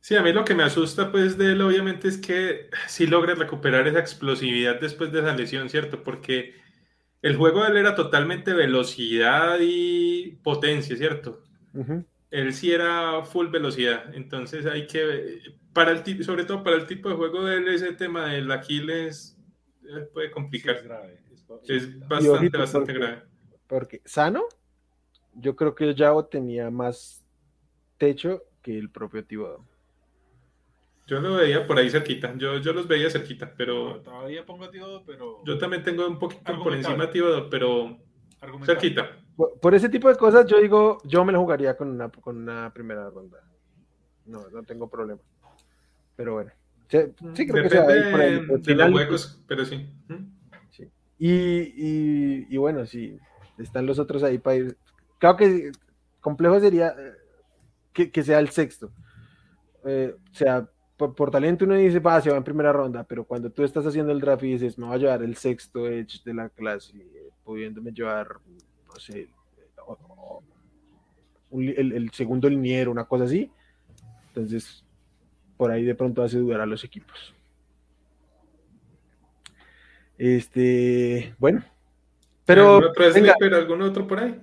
Sí, 0.00 0.16
a 0.16 0.22
mí 0.22 0.34
lo 0.34 0.44
que 0.44 0.54
me 0.54 0.64
asusta 0.64 1.10
pues 1.10 1.38
de 1.38 1.52
él 1.52 1.62
obviamente 1.62 2.08
es 2.08 2.18
que 2.18 2.68
si 2.88 3.06
logra 3.06 3.34
recuperar 3.34 3.88
esa 3.88 4.00
explosividad 4.00 4.78
después 4.78 5.12
de 5.12 5.20
esa 5.20 5.34
lesión, 5.34 5.70
¿cierto? 5.70 6.02
Porque 6.02 6.61
el 7.22 7.36
juego 7.36 7.62
de 7.62 7.70
él 7.70 7.76
era 7.78 7.94
totalmente 7.94 8.52
velocidad 8.52 9.58
y 9.60 10.38
potencia, 10.42 10.96
¿cierto? 10.96 11.42
Él 12.30 12.52
sí 12.52 12.72
era 12.72 13.22
full 13.24 13.48
velocidad, 13.48 14.14
entonces 14.14 14.66
hay 14.66 14.86
que, 14.86 15.40
para 15.72 15.92
el 15.92 16.24
sobre 16.24 16.44
todo 16.44 16.62
para 16.62 16.76
el 16.76 16.86
tipo 16.86 17.08
de 17.08 17.14
juego 17.14 17.44
de 17.44 17.56
él, 17.56 17.68
ese 17.68 17.92
tema 17.92 18.26
del 18.26 18.50
Aquiles 18.50 19.38
puede 20.12 20.30
complicar. 20.30 20.76
es, 20.76 20.84
grave, 20.84 21.20
es, 21.68 22.08
bastante, 22.08 22.58
bastante 22.58 22.92
grave. 22.92 23.22
Porque 23.66 24.02
sano, 24.04 24.44
yo 25.34 25.56
creo 25.56 25.74
que 25.74 25.84
el 25.84 25.94
Yao 25.94 26.26
tenía 26.26 26.70
más 26.70 27.24
techo 27.98 28.42
que 28.62 28.78
el 28.78 28.90
propio 28.90 29.24
Thibodeau. 29.24 29.64
Yo 31.06 31.20
lo 31.20 31.34
veía 31.34 31.66
por 31.66 31.78
ahí 31.78 31.90
cerquita, 31.90 32.32
yo, 32.36 32.58
yo 32.58 32.72
los 32.72 32.86
veía 32.86 33.10
cerquita, 33.10 33.52
pero... 33.56 34.00
todavía 34.02 34.46
pongo 34.46 34.64
a 34.64 34.70
pero... 35.04 35.42
Yo 35.44 35.58
también 35.58 35.82
tengo 35.82 36.06
un 36.06 36.18
poquito 36.18 36.62
por 36.62 36.74
encima 36.74 37.04
a 37.04 37.50
pero 37.50 37.98
cerquita. 38.64 39.18
Por, 39.60 39.74
ese 39.74 39.88
tipo 39.88 40.08
de 40.08 40.16
cosas 40.16 40.46
yo 40.46 40.60
digo, 40.60 40.98
yo 41.04 41.24
me 41.24 41.32
lo 41.32 41.40
jugaría 41.40 41.76
con 41.76 41.88
una, 41.88 42.08
con 42.08 42.36
una 42.36 42.72
primera 42.72 43.08
ronda. 43.10 43.38
No, 44.26 44.48
no 44.50 44.62
tengo 44.62 44.88
problema. 44.88 45.20
Pero 46.16 46.34
bueno. 46.34 46.50
Sí, 46.88 47.46
creo 47.46 47.62
que 47.62 47.70
sea 47.70 47.84
por 47.84 48.20
ahí, 48.20 48.46
de 48.46 48.74
los 48.74 48.92
huecos, 48.92 49.42
pero 49.46 49.64
sí. 49.64 49.88
sí. 50.70 50.90
Y, 51.18 51.30
y, 51.30 52.46
y, 52.50 52.56
bueno, 52.58 52.84
sí, 52.84 53.18
están 53.56 53.86
los 53.86 53.98
otros 53.98 54.22
ahí 54.22 54.36
para 54.36 54.56
ir. 54.56 54.76
Creo 55.18 55.36
que 55.36 55.72
complejo 56.20 56.60
sería 56.60 56.88
eh, 56.88 57.12
que, 57.94 58.10
que 58.10 58.22
sea 58.22 58.38
el 58.40 58.50
sexto. 58.50 58.92
Eh, 59.86 60.14
o 60.14 60.34
sea, 60.34 60.68
por, 61.14 61.30
talento 61.30 61.64
uno 61.64 61.74
dice, 61.74 61.98
va, 61.98 62.20
se 62.20 62.30
va 62.30 62.36
en 62.36 62.44
primera 62.44 62.72
ronda, 62.72 63.04
pero 63.04 63.24
cuando 63.24 63.50
tú 63.50 63.64
estás 63.64 63.86
haciendo 63.86 64.12
el 64.12 64.20
draft 64.20 64.42
y 64.44 64.52
dices, 64.52 64.78
me 64.78 64.86
va 64.86 64.94
a 64.94 64.98
llevar 64.98 65.22
el 65.22 65.36
sexto 65.36 65.88
edge 65.88 66.22
de 66.24 66.34
la 66.34 66.48
clase, 66.48 66.94
pudiéndome 67.44 67.92
llevar, 67.92 68.28
no 68.86 69.00
sé, 69.00 69.28
el, 71.50 72.10
segundo 72.12 72.48
liniero, 72.48 72.90
una 72.90 73.04
cosa 73.04 73.24
así, 73.24 73.50
entonces 74.28 74.84
por 75.56 75.70
ahí 75.70 75.84
de 75.84 75.94
pronto 75.94 76.22
hace 76.22 76.38
dudar 76.38 76.60
a 76.60 76.66
los 76.66 76.84
equipos. 76.84 77.34
Este, 80.18 81.34
bueno, 81.38 81.64
pero. 82.44 82.80
¿Algún 83.56 83.82
otro, 83.82 84.06
por 84.06 84.20
ahí? 84.20 84.40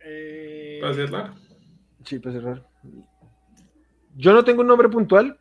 Eh... 0.00 0.78
Para 0.80 0.94
cerrar. 0.94 1.34
Sí, 2.04 2.18
para 2.18 2.32
cerrar. 2.34 2.66
Yo 4.16 4.32
no 4.32 4.44
tengo 4.44 4.60
un 4.62 4.68
nombre 4.68 4.88
puntual. 4.88 5.38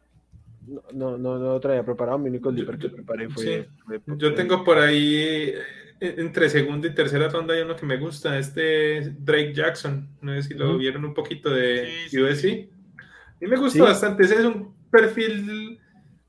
No, 0.94 1.18
no, 1.18 1.38
no 1.38 1.38
lo 1.38 1.60
traía 1.60 1.84
preparado. 1.84 2.18
Mi 2.18 2.30
único 2.30 2.52
libro 2.52 2.78
que 2.78 2.90
preparé 2.90 3.30
fue, 3.30 3.68
Yo 4.18 4.34
tengo 4.34 4.64
por 4.64 4.78
ahí 4.78 5.54
eh, 6.00 6.16
entre 6.18 6.50
segunda 6.50 6.88
y 6.88 6.96
tercera 6.96 7.28
ronda 7.30 7.54
hay 7.54 7.62
uno 7.62 7.76
que 7.76 7.86
me 7.86 7.98
gusta. 7.98 8.38
Este 8.38 9.14
Drake 9.20 9.54
Jackson. 9.54 10.08
No 10.22 10.34
sé 10.34 10.44
si 10.44 10.54
lo 10.54 10.78
vieron 10.78 11.06
un 11.06 11.14
poquito 11.14 11.50
de 11.50 11.90
USC. 12.12 12.46
Y 13.42 13.48
me 13.48 13.58
gusta 13.58 13.84
bastante. 13.84 14.24
Ese 14.24 14.36
es 14.36 14.46
un 14.46 14.74
perfil 14.90 15.80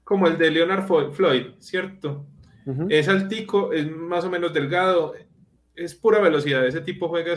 como 0.03 0.27
el 0.27 0.37
de 0.37 0.51
Leonard 0.51 0.87
Floyd, 0.87 1.47
¿cierto? 1.59 2.27
Es 2.89 3.09
altico, 3.09 3.75
es 3.75 3.91
más 3.91 4.25
o 4.25 4.31
menos 4.31 4.55
delgado, 4.55 5.15
es 5.75 5.95
pura 5.95 6.19
velocidad. 6.19 6.67
Ese 6.67 6.81
tipo 6.81 7.09
juega 7.09 7.35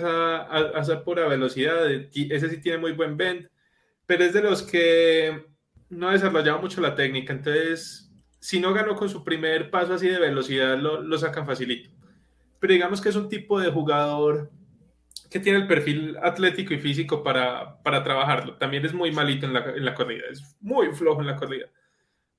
a 0.49 0.79
esa 0.79 1.03
pura 1.03 1.27
velocidad. 1.27 1.89
Ese 1.91 2.49
sí 2.49 2.61
tiene 2.61 2.77
muy 2.77 2.93
buen 2.93 3.17
bend 3.17 3.49
pero 4.07 4.23
es 4.23 4.33
de 4.33 4.41
los 4.41 4.63
que 4.63 5.45
no 5.89 6.09
ha 6.09 6.13
desarrollado 6.13 6.59
mucho 6.59 6.81
la 6.81 6.95
técnica, 6.95 7.33
entonces 7.33 8.07
si 8.39 8.59
no 8.59 8.73
ganó 8.73 8.95
con 8.95 9.09
su 9.09 9.23
primer 9.23 9.69
paso 9.69 9.93
así 9.93 10.07
de 10.07 10.19
velocidad, 10.19 10.77
lo, 10.77 11.17
sacan 11.17 11.45
facilito. 11.45 11.89
Pero 12.59 12.73
digamos 12.73 13.01
que 13.01 13.09
es 13.09 13.15
un 13.15 13.29
tipo 13.29 13.59
de 13.59 13.69
jugador 13.69 14.49
que 15.29 15.39
tiene 15.39 15.59
el 15.59 15.67
perfil 15.67 16.15
atlético 16.21 16.73
y 16.73 16.79
físico 16.79 17.23
para, 17.23 17.81
trabajarlo. 17.83 18.55
También 18.55 18.85
es 18.85 18.93
muy 18.93 19.11
malito 19.11 19.45
en 19.45 19.53
la, 19.53 19.93
corrida, 19.93 20.23
es 20.31 20.55
muy 20.61 20.87
flojo 20.93 21.21
en 21.21 21.27
la 21.27 21.35
corrida. 21.35 21.67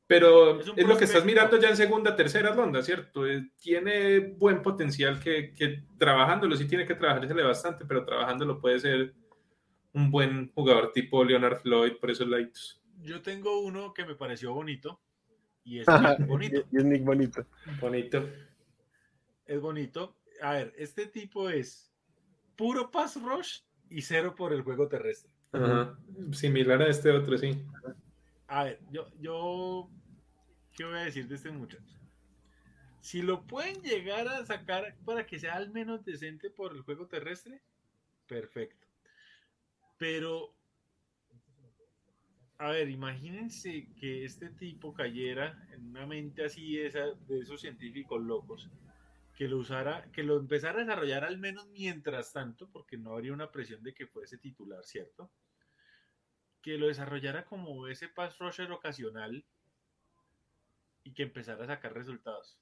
Pero 0.06 0.60
es, 0.60 0.86
lo 0.86 0.96
que 0.96 1.04
estás 1.04 1.26
mirando 1.26 1.58
ya 1.58 1.68
en 1.68 1.76
segunda, 1.76 2.16
tercera 2.16 2.52
ronda, 2.52 2.82
¿cierto? 2.82 3.26
Eh, 3.26 3.50
tiene 3.60 4.20
buen 4.20 4.62
potencial 4.62 5.20
que, 5.20 5.52
que 5.52 5.84
trabajándolo, 5.98 6.56
sí 6.56 6.66
tiene 6.66 6.86
que 6.86 6.94
trabajársele 6.94 7.42
bastante, 7.42 7.84
pero 7.84 8.06
trabajándolo 8.06 8.58
puede 8.58 8.80
ser 8.80 9.12
un 9.92 10.10
buen 10.10 10.50
jugador 10.52 10.92
tipo 10.92 11.24
Leonard 11.24 11.60
Floyd 11.60 11.94
por 12.00 12.10
esos 12.10 12.28
laditos. 12.28 12.80
Yo 13.00 13.22
tengo 13.22 13.60
uno 13.60 13.94
que 13.94 14.04
me 14.04 14.14
pareció 14.14 14.52
bonito 14.52 15.00
y 15.64 15.80
es 15.80 15.86
bonito. 16.26 16.64
y 16.72 16.76
es 16.76 16.84
Nick 16.84 17.04
bonito. 17.04 17.46
Bonito. 17.80 18.28
Es 19.46 19.60
bonito. 19.60 20.16
A 20.42 20.52
ver, 20.52 20.74
este 20.76 21.06
tipo 21.06 21.48
es 21.48 21.92
puro 22.56 22.90
pass 22.90 23.20
rush 23.20 23.60
y 23.90 24.02
cero 24.02 24.34
por 24.36 24.52
el 24.52 24.62
juego 24.62 24.88
terrestre. 24.88 25.32
Similar 26.32 26.82
a 26.82 26.88
este 26.88 27.10
otro, 27.10 27.38
sí. 27.38 27.64
A 28.48 28.64
ver, 28.64 28.80
yo, 28.90 29.08
yo, 29.20 29.88
¿qué 30.76 30.84
voy 30.84 30.94
a 30.98 31.04
decir 31.04 31.26
de 31.28 31.36
este 31.36 31.50
muchacho? 31.50 31.98
Si 33.00 33.22
lo 33.22 33.46
pueden 33.46 33.80
llegar 33.82 34.28
a 34.28 34.44
sacar 34.44 34.94
para 35.04 35.26
que 35.26 35.38
sea 35.38 35.54
al 35.54 35.70
menos 35.70 36.04
decente 36.04 36.50
por 36.50 36.74
el 36.74 36.82
juego 36.82 37.06
terrestre, 37.06 37.62
perfecto. 38.26 38.87
Pero, 39.98 40.54
a 42.58 42.70
ver, 42.70 42.88
imagínense 42.88 43.88
que 44.00 44.24
este 44.24 44.50
tipo 44.50 44.94
cayera 44.94 45.66
en 45.72 45.88
una 45.88 46.06
mente 46.06 46.44
así 46.44 46.76
de, 46.76 47.16
de 47.26 47.40
esos 47.40 47.60
científicos 47.60 48.22
locos, 48.22 48.70
que 49.38 49.46
lo 49.46 49.58
usara, 49.58 50.10
que 50.12 50.24
lo 50.24 50.36
empezara 50.36 50.78
a 50.78 50.84
desarrollar 50.84 51.24
al 51.24 51.38
menos 51.38 51.68
mientras 51.68 52.32
tanto, 52.32 52.68
porque 52.70 52.98
no 52.98 53.12
habría 53.12 53.32
una 53.32 53.52
presión 53.52 53.82
de 53.82 53.94
que 53.94 54.06
fuese 54.06 54.38
titular, 54.38 54.84
¿cierto? 54.84 55.30
Que 56.60 56.76
lo 56.76 56.88
desarrollara 56.88 57.44
como 57.44 57.86
ese 57.86 58.08
pass 58.08 58.38
rusher 58.38 58.72
ocasional 58.72 59.44
y 61.04 61.12
que 61.12 61.22
empezara 61.22 61.64
a 61.64 61.68
sacar 61.68 61.94
resultados. 61.94 62.58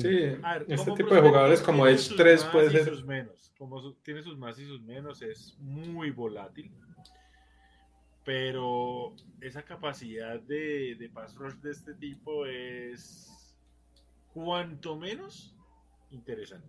Sí, 0.00 0.36
este 0.68 0.92
tipo 0.92 1.14
de 1.14 1.20
jugadores 1.20 1.60
como 1.60 1.86
es 1.86 2.14
3 2.16 2.44
puede 2.44 2.70
ser. 2.70 2.84
Sus 2.84 3.04
menos, 3.04 3.52
como 3.58 3.92
tiene 3.94 4.22
sus 4.22 4.36
más 4.36 4.58
y 4.58 4.66
sus 4.66 4.82
menos, 4.82 5.22
es 5.22 5.56
muy 5.58 6.10
volátil. 6.10 6.70
Pero 8.24 9.16
esa 9.40 9.62
capacidad 9.62 10.40
de, 10.40 10.94
de 10.94 11.08
pass 11.08 11.34
rush 11.34 11.54
de 11.54 11.72
este 11.72 11.94
tipo 11.94 12.46
es 12.46 13.56
cuanto 14.32 14.96
menos 14.96 15.56
interesante. 16.10 16.68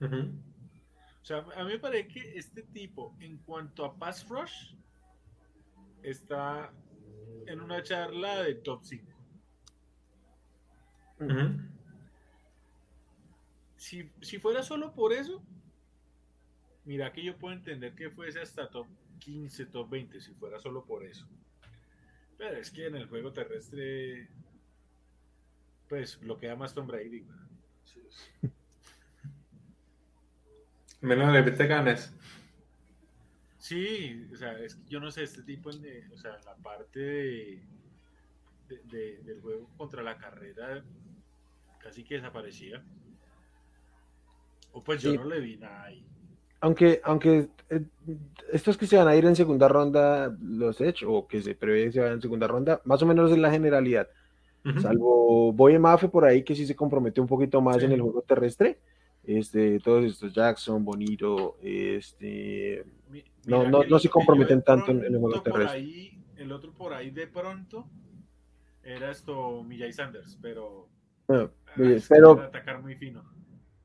O 0.00 1.24
sea, 1.24 1.44
a 1.56 1.64
mí 1.64 1.72
me 1.72 1.78
parece 1.78 2.08
que 2.08 2.38
este 2.38 2.62
tipo, 2.62 3.16
en 3.20 3.38
cuanto 3.38 3.84
a 3.84 3.94
pass 3.94 4.28
rush, 4.28 4.74
está 6.02 6.72
en 7.46 7.60
una 7.60 7.82
charla 7.82 8.42
de 8.42 8.54
top 8.56 8.80
5 8.82 9.18
si, 13.78 14.38
fuera 14.38 14.62
solo 14.62 14.92
por 14.92 15.12
eso, 15.12 15.42
mira 16.84 17.12
que 17.12 17.22
yo 17.22 17.36
puedo 17.38 17.54
entender 17.54 17.94
que 17.94 18.10
fuese 18.10 18.40
hasta 18.40 18.68
top 18.68 18.88
15, 19.20 19.66
top 19.66 19.88
20, 19.88 20.20
si 20.20 20.34
fuera 20.34 20.58
solo 20.58 20.84
por 20.84 21.04
eso. 21.04 21.26
Pero 22.36 22.56
es 22.56 22.70
que 22.70 22.86
en 22.86 22.96
el 22.96 23.06
juego 23.06 23.32
terrestre, 23.32 24.28
pues 25.88 26.20
lo 26.22 26.38
queda 26.38 26.56
más 26.56 26.74
Tom 26.74 26.86
Brady. 26.86 27.24
Menos 31.00 31.32
le 31.32 31.42
te 31.52 31.66
ganas. 31.68 32.12
Sí, 33.58 34.28
o 34.32 34.36
sea, 34.36 34.58
es 34.58 34.74
que 34.74 34.88
yo 34.88 34.98
no 34.98 35.12
sé, 35.12 35.22
este 35.22 35.42
tipo, 35.42 35.70
en, 35.70 36.12
o 36.12 36.16
sea, 36.16 36.38
la 36.44 36.56
parte 36.56 36.98
de, 38.68 39.22
del 39.22 39.40
juego 39.40 39.68
contra 39.76 40.02
la 40.02 40.18
carrera 40.18 40.82
casi 41.80 42.02
que 42.02 42.16
desaparecía 42.16 42.82
pues 44.84 45.02
yo 45.02 45.14
no 45.14 45.24
le 45.24 45.40
vi 45.40 45.56
nada 45.56 45.84
ahí. 45.84 46.04
Aunque, 46.60 47.00
aunque 47.04 47.48
eh, 47.70 47.82
estos 48.52 48.76
que 48.76 48.86
se 48.86 48.96
van 48.96 49.08
a 49.08 49.16
ir 49.16 49.24
en 49.24 49.36
segunda 49.36 49.68
ronda, 49.68 50.34
los 50.40 50.80
hecho, 50.80 51.12
o 51.12 51.28
que 51.28 51.42
se 51.42 51.54
prevé 51.54 51.84
que 51.84 51.92
se 51.92 52.00
vayan 52.00 52.14
en 52.14 52.22
segunda 52.22 52.46
ronda, 52.46 52.80
más 52.84 53.02
o 53.02 53.06
menos 53.06 53.30
es 53.30 53.38
la 53.38 53.50
generalidad. 53.50 54.08
Salvo 54.82 55.52
Boye 55.52 55.78
Mafe 55.78 56.08
por 56.08 56.24
ahí, 56.26 56.42
que 56.42 56.54
sí 56.54 56.66
se 56.66 56.76
compromete 56.76 57.20
un 57.20 57.26
poquito 57.26 57.60
más 57.60 57.82
en 57.82 57.92
el 57.92 58.02
juego 58.02 58.20
terrestre, 58.20 58.78
este, 59.24 59.78
todos 59.80 60.04
estos 60.04 60.34
Jackson, 60.34 60.84
Bonito, 60.84 61.56
este, 61.62 62.84
no, 63.46 63.66
no, 63.68 63.84
no 63.84 63.98
se 63.98 64.10
comprometen 64.10 64.62
tanto 64.62 64.90
en, 64.90 65.04
el 65.04 65.16
juego 65.16 65.40
terrestre. 65.40 66.18
el 66.36 66.52
otro 66.52 66.72
por 66.72 66.92
ahí 66.92 67.10
de 67.10 67.28
pronto 67.28 67.86
era 68.82 69.10
esto 69.10 69.62
Millay 69.62 69.92
Sanders, 69.92 70.38
pero, 70.42 70.88
ah, 71.28 71.48
pero 71.74 72.40
atacar 72.40 72.82
muy 72.82 72.94
fino. 72.94 73.22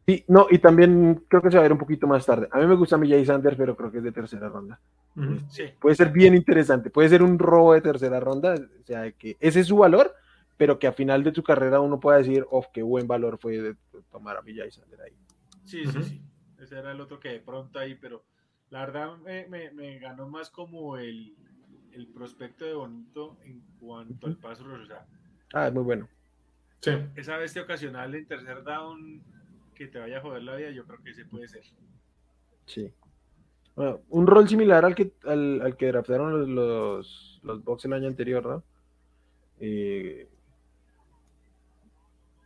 Sí, 0.05 0.25
no, 0.27 0.47
y 0.49 0.59
también 0.59 1.23
creo 1.29 1.41
que 1.41 1.49
se 1.49 1.55
va 1.55 1.61
a 1.61 1.63
ver 1.63 1.71
un 1.71 1.77
poquito 1.77 2.07
más 2.07 2.25
tarde. 2.25 2.49
A 2.51 2.59
mí 2.59 2.65
me 2.65 2.75
gusta 2.75 2.97
Millay 2.97 3.25
Sanders, 3.25 3.55
pero 3.55 3.75
creo 3.75 3.89
que 3.89 3.99
es 3.99 4.03
de 4.03 4.11
tercera 4.11 4.49
ronda. 4.49 4.79
Este, 5.15 5.77
puede 5.79 5.95
ser 5.95 6.11
bien 6.11 6.33
interesante, 6.33 6.89
puede 6.89 7.07
ser 7.07 7.23
un 7.23 7.39
robo 7.39 7.73
de 7.73 7.81
tercera 7.81 8.19
ronda, 8.19 8.55
o 8.55 8.83
sea, 8.83 9.11
que 9.11 9.37
ese 9.39 9.61
es 9.61 9.67
su 9.67 9.77
valor, 9.77 10.13
pero 10.57 10.77
que 10.79 10.87
a 10.87 10.91
final 10.91 11.23
de 11.23 11.31
tu 11.31 11.43
carrera 11.43 11.79
uno 11.79 11.99
pueda 11.99 12.17
decir, 12.17 12.45
oh, 12.49 12.65
qué 12.73 12.81
buen 12.81 13.07
valor 13.07 13.37
fue 13.37 13.59
de 13.59 13.75
tomar 14.11 14.37
a 14.37 14.41
Millay 14.41 14.71
Sanders 14.71 15.03
ahí. 15.03 15.13
Sí, 15.63 15.85
sí, 15.85 16.03
sí. 16.03 16.21
Ese 16.59 16.79
era 16.79 16.91
el 16.91 16.99
otro 16.99 17.19
que 17.19 17.29
de 17.29 17.39
pronto 17.39 17.79
ahí, 17.79 17.95
pero 17.95 18.25
la 18.69 18.85
verdad 18.85 19.17
me, 19.17 19.99
ganó 19.99 20.27
más 20.27 20.49
como 20.49 20.97
el, 20.97 21.35
prospecto 22.13 22.65
de 22.65 22.73
Bonito 22.73 23.37
en 23.43 23.61
cuanto 23.79 24.27
al 24.27 24.37
paso 24.37 24.65
ah, 25.53 25.67
es 25.67 25.73
muy 25.73 25.83
bueno. 25.83 26.09
Sí. 26.81 26.91
Esa 27.15 27.37
bestia 27.37 27.61
ocasional 27.61 28.13
en 28.15 28.25
tercer 28.27 28.63
down 28.63 29.23
que 29.73 29.87
te 29.87 29.99
vaya 29.99 30.17
a 30.17 30.21
joder 30.21 30.43
la 30.43 30.55
vida, 30.55 30.71
yo 30.71 30.85
creo 30.85 31.01
que 31.03 31.11
ese 31.11 31.25
puede 31.25 31.47
ser. 31.47 31.63
Sí. 32.65 32.93
Bueno, 33.75 34.01
un 34.09 34.27
rol 34.27 34.47
similar 34.47 34.85
al 34.85 34.93
que, 34.93 35.13
al, 35.25 35.75
que 35.77 35.87
draftaron 35.87 36.39
los, 36.39 36.47
los, 36.47 37.39
los 37.43 37.63
Bucks 37.63 37.85
el 37.85 37.93
año 37.93 38.07
anterior, 38.07 38.45
¿no? 38.45 38.63
Eh, 39.59 40.29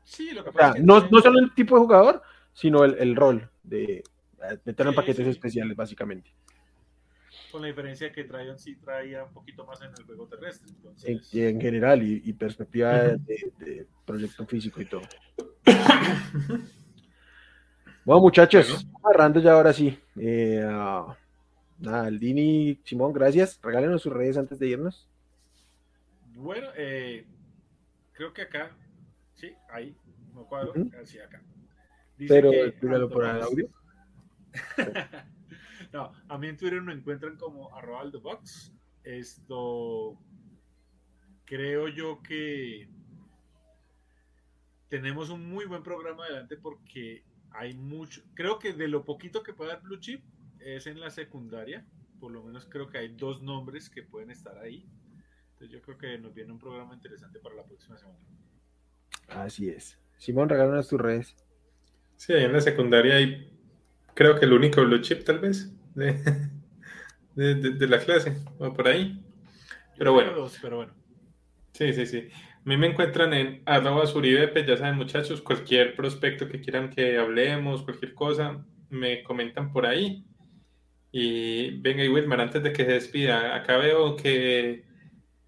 sí, 0.04 0.32
lo 0.32 0.44
que 0.44 0.52
pasa 0.52 0.80
no, 0.80 1.08
no 1.10 1.20
solo 1.20 1.40
el 1.40 1.54
tipo 1.54 1.76
de 1.76 1.82
jugador, 1.82 2.22
sino 2.54 2.84
el, 2.84 2.96
el 3.00 3.16
rol 3.16 3.50
de 3.64 4.04
meter 4.66 4.88
en 4.88 4.96
paquetes 4.96 5.28
especiales, 5.28 5.76
básicamente. 5.76 6.32
Con 7.52 7.62
la 7.62 7.68
diferencia 7.68 8.12
que 8.12 8.24
traían 8.24 8.60
sí 8.60 8.76
traía 8.76 9.24
un 9.24 9.34
poquito 9.34 9.66
más 9.66 9.82
en 9.82 9.92
el 9.98 10.04
juego 10.06 10.28
terrestre. 10.28 10.74
En, 11.04 11.62
general 11.62 12.04
y, 12.04 12.34
perspectiva 12.34 12.94
de, 12.94 13.88
proyecto 14.06 14.46
físico 14.46 14.82
y 14.82 14.86
todo. 14.86 15.02
bueno, 18.08 18.22
muchachos, 18.22 18.88
agarrando 19.04 19.42
ya 19.42 19.52
ahora 19.52 19.74
sí. 19.74 20.00
Eh, 20.16 20.64
uh, 20.64 21.14
nada, 21.80 22.06
Aldini, 22.06 22.80
Simón, 22.86 23.12
gracias. 23.12 23.60
Regálenos 23.62 24.02
sus 24.02 24.14
redes 24.14 24.38
antes 24.38 24.58
de 24.60 24.68
irnos. 24.70 25.10
Bueno, 26.36 26.70
eh, 26.78 27.26
creo 28.14 28.32
que 28.32 28.44
acá, 28.44 28.72
sí, 29.34 29.52
ahí, 29.70 29.94
no 30.34 30.46
cuadro, 30.46 30.74
así 31.04 31.20
acá. 31.20 31.42
Pero, 32.18 32.50
que, 32.50 32.72
por 32.80 33.26
el 33.26 33.42
audio. 33.42 33.68
no, 35.92 36.14
a 36.30 36.38
mí 36.38 36.48
en 36.48 36.56
Twitter 36.56 36.82
me 36.82 36.94
encuentran 36.94 37.36
como 37.36 37.76
arroba 37.76 38.10
box. 38.24 38.72
Esto 39.04 40.18
creo 41.44 41.90
yo 41.90 42.22
que 42.24 42.88
tenemos 44.88 45.30
un 45.30 45.50
muy 45.50 45.66
buen 45.66 45.84
programa 45.84 46.24
adelante 46.24 46.56
porque 46.56 47.26
hay 47.52 47.74
mucho, 47.74 48.22
creo 48.34 48.60
que 48.60 48.74
de 48.74 48.88
lo 48.88 49.04
poquito 49.06 49.44
que 49.44 49.54
puede 49.54 49.72
dar 49.72 49.82
Blue 49.82 50.00
Chip 50.00 50.24
es 50.60 50.88
en 50.88 51.00
la 51.00 51.10
secundaria, 51.10 51.86
por 52.20 52.32
lo 52.32 52.44
menos 52.44 52.66
creo 52.66 52.88
que 52.90 52.98
hay 52.98 53.10
dos 53.10 53.42
nombres 53.42 53.90
que 53.90 54.04
pueden 54.04 54.32
estar 54.32 54.58
ahí. 54.58 54.88
Entonces 55.54 55.70
yo 55.72 55.82
creo 55.82 55.98
que 55.98 56.18
nos 56.20 56.34
viene 56.34 56.52
un 56.52 56.60
programa 56.60 56.94
interesante 56.94 57.40
para 57.40 57.56
la 57.56 57.64
próxima 57.64 57.98
semana. 57.98 58.20
Así 59.28 59.70
es. 59.70 60.00
Simón, 60.18 60.50
regálanos 60.50 60.88
tus 60.88 61.00
redes. 61.00 61.36
Sí, 62.16 62.34
ahí 62.34 62.44
en 62.44 62.54
la 62.54 62.62
secundaria 62.62 63.16
hay 63.16 63.58
creo 64.18 64.40
que 64.40 64.46
el 64.46 64.54
único 64.54 64.82
blue 64.82 65.00
chip 65.00 65.24
tal 65.24 65.38
vez 65.38 65.72
de, 65.94 66.14
de, 67.36 67.88
la 67.88 68.00
clase, 68.00 68.36
o 68.58 68.74
por 68.74 68.88
ahí. 68.88 69.24
Pero 69.98 70.14
bueno. 70.14 70.48
Pero 70.62 70.78
bueno. 70.78 70.94
Sí, 71.74 71.94
sí, 71.94 72.08
sí. 72.08 72.30
A 72.68 72.70
mí 72.70 72.76
me 72.76 72.88
encuentran 72.88 73.34
en 73.34 73.62
arroba 73.66 74.06
suribepe, 74.06 74.66
ya 74.66 74.76
saben 74.76 74.98
muchachos, 74.98 75.42
cualquier 75.42 75.96
prospecto 75.96 76.50
que 76.50 76.60
quieran 76.60 76.90
que 76.90 77.18
hablemos, 77.18 77.82
cualquier 77.84 78.14
cosa, 78.14 78.62
me 78.90 79.24
comentan 79.24 79.72
por 79.72 79.86
ahí. 79.86 80.26
Y 81.14 81.80
venga, 81.80 82.04
y 82.04 82.10
Wilmar, 82.10 82.42
antes 82.42 82.62
de 82.62 82.74
que 82.74 82.84
se 82.84 82.92
despida, 82.92 83.56
acá 83.56 83.78
veo 83.78 84.18
que, 84.18 84.84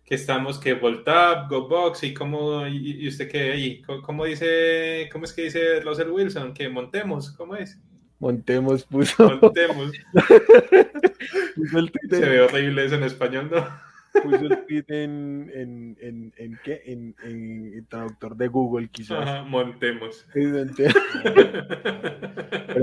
que 0.06 0.16
estamos, 0.16 0.60
que 0.60 0.76
Voltap, 0.76 1.50
GoBox, 1.50 2.04
y 2.04 2.14
cómo, 2.14 2.66
y, 2.66 3.06
usted 3.10 3.30
qué 3.30 3.52
ahí, 3.52 3.82
¿Cómo, 3.82 4.24
dice, 4.24 5.10
cómo 5.12 5.26
es 5.26 5.34
que 5.34 5.42
dice 5.42 5.82
Russell 5.82 6.12
Wilson, 6.12 6.54
que 6.54 6.70
montemos, 6.70 7.32
¿cómo 7.32 7.58
es? 7.58 7.78
Montemos 8.20 8.86
puso. 8.86 9.38
Montemos. 9.42 9.92
Se 12.10 12.30
ve 12.30 12.40
horrible 12.40 12.86
eso 12.86 12.96
en 12.96 13.04
español, 13.04 13.50
¿no? 13.52 13.90
Puso 14.24 14.46
el 14.46 14.66
tweet 14.66 14.86
en, 14.88 15.52
en, 15.54 15.98
en, 16.00 16.34
en 16.38 16.60
qué? 16.64 16.82
En, 16.86 17.16
en, 17.24 17.86
traductor 17.88 18.36
de 18.36 18.48
Google, 18.48 18.90
quizás. 18.90 19.20
Ajá, 19.22 19.44
montemos. 19.44 20.26
Pero 20.34 20.64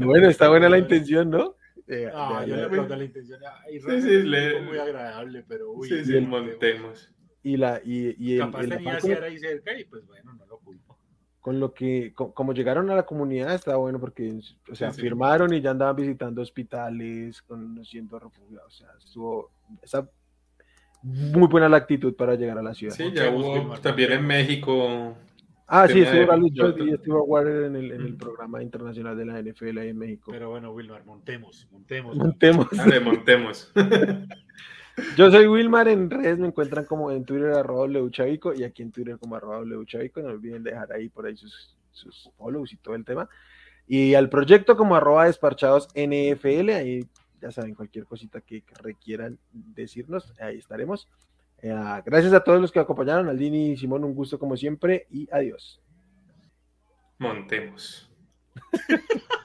bueno, 0.06 0.28
está 0.28 0.48
buena 0.48 0.68
la 0.68 0.78
intención, 0.78 1.30
¿no? 1.30 1.56
Eh, 1.88 2.10
ah, 2.12 2.44
yo 2.46 2.56
le 2.56 2.68
pregunto 2.68 2.96
la 2.96 3.04
intención. 3.04 3.40
Y 3.70 3.80
sí, 3.80 4.02
sí, 4.02 4.22
le... 4.22 4.60
muy 4.60 4.78
agradable, 4.78 5.44
pero 5.46 5.72
uy. 5.72 5.88
Sí, 5.88 6.04
sí, 6.04 6.20
montemos. 6.20 7.12
Y 7.42 7.56
la, 7.56 7.80
y, 7.84 8.14
y 8.18 8.38
Capaz 8.38 8.62
el, 8.62 8.70
tenía 8.70 8.98
que 8.98 9.14
ahí 9.14 9.38
cerca 9.38 9.78
y 9.78 9.84
pues 9.84 10.04
bueno, 10.06 10.34
no 10.34 10.46
lo 10.46 10.58
culpo 10.58 10.96
con 11.46 11.60
lo 11.60 11.72
que, 11.72 12.12
como 12.12 12.52
llegaron 12.52 12.90
a 12.90 12.96
la 12.96 13.06
comunidad, 13.06 13.54
está 13.54 13.76
bueno 13.76 14.00
porque, 14.00 14.36
o 14.68 14.74
sea, 14.74 14.92
firmaron 14.92 15.54
y 15.54 15.60
ya 15.60 15.70
andaban 15.70 15.94
visitando 15.94 16.42
hospitales, 16.42 17.40
conociendo 17.42 18.18
refugiados, 18.18 18.66
o 18.66 18.76
sea, 18.76 18.88
estuvo, 18.98 19.52
esa 19.80 20.10
muy 21.06 21.46
buena 21.46 21.68
la 21.68 21.76
actitud 21.76 22.14
para 22.16 22.34
llegar 22.34 22.58
a 22.58 22.62
la 22.62 22.74
ciudad. 22.74 22.94
Sí, 22.94 23.12
ya 23.14 23.30
hubo 23.30 23.78
también 23.78 24.12
en 24.12 24.26
México. 24.26 25.16
Ah, 25.68 25.86
sí, 25.88 26.00
estuvo 26.00 27.22
Warner 27.24 27.64
en 27.64 27.76
el, 27.76 27.92
en 27.92 28.00
el 28.02 28.16
programa 28.16 28.62
internacional 28.62 29.16
de 29.16 29.24
la 29.24 29.40
NFL 29.40 29.78
ahí 29.78 29.88
en 29.88 29.98
México. 29.98 30.30
Pero 30.32 30.50
bueno, 30.50 30.72
Wilmar, 30.72 31.04
montemos, 31.04 31.68
montemos. 31.70 32.16
Montemos. 32.16 32.68
Dale, 32.70 33.00
montemos. 33.00 33.72
Yo 35.16 35.30
soy 35.30 35.46
Wilmar, 35.46 35.88
en 35.88 36.10
redes 36.10 36.38
me 36.38 36.48
encuentran 36.48 36.84
como 36.84 37.10
en 37.10 37.24
Twitter 37.24 37.52
arroba 37.52 37.86
Leuchavico 37.86 38.54
y 38.54 38.64
aquí 38.64 38.82
en 38.82 38.90
Twitter 38.90 39.18
como 39.18 39.36
arroba 39.36 39.64
Leuchavico. 39.64 40.20
No 40.22 40.30
olviden 40.30 40.62
dejar 40.62 40.92
ahí 40.92 41.08
por 41.08 41.26
ahí 41.26 41.36
sus, 41.36 41.76
sus 41.92 42.30
follows 42.36 42.72
y 42.72 42.76
todo 42.76 42.94
el 42.94 43.04
tema. 43.04 43.28
Y 43.86 44.14
al 44.14 44.28
proyecto 44.28 44.76
como 44.76 44.96
arroba 44.96 45.26
desparchados 45.26 45.88
NFL, 45.94 46.70
ahí 46.70 47.06
ya 47.40 47.50
saben, 47.50 47.74
cualquier 47.74 48.04
cosita 48.06 48.40
que, 48.40 48.64
requieran 48.82 49.38
decirnos, 49.52 50.32
ahí 50.40 50.58
estaremos. 50.58 51.08
Eh, 51.62 51.74
gracias 52.04 52.32
a 52.32 52.44
todos 52.44 52.60
los 52.60 52.72
que 52.72 52.80
acompañaron, 52.80 53.28
Aldini 53.28 53.70
y 53.72 53.76
Simón, 53.76 54.04
un 54.04 54.14
gusto 54.14 54.38
como 54.38 54.56
siempre 54.56 55.06
y 55.10 55.28
adiós. 55.32 55.80
Montemos. 57.18 58.10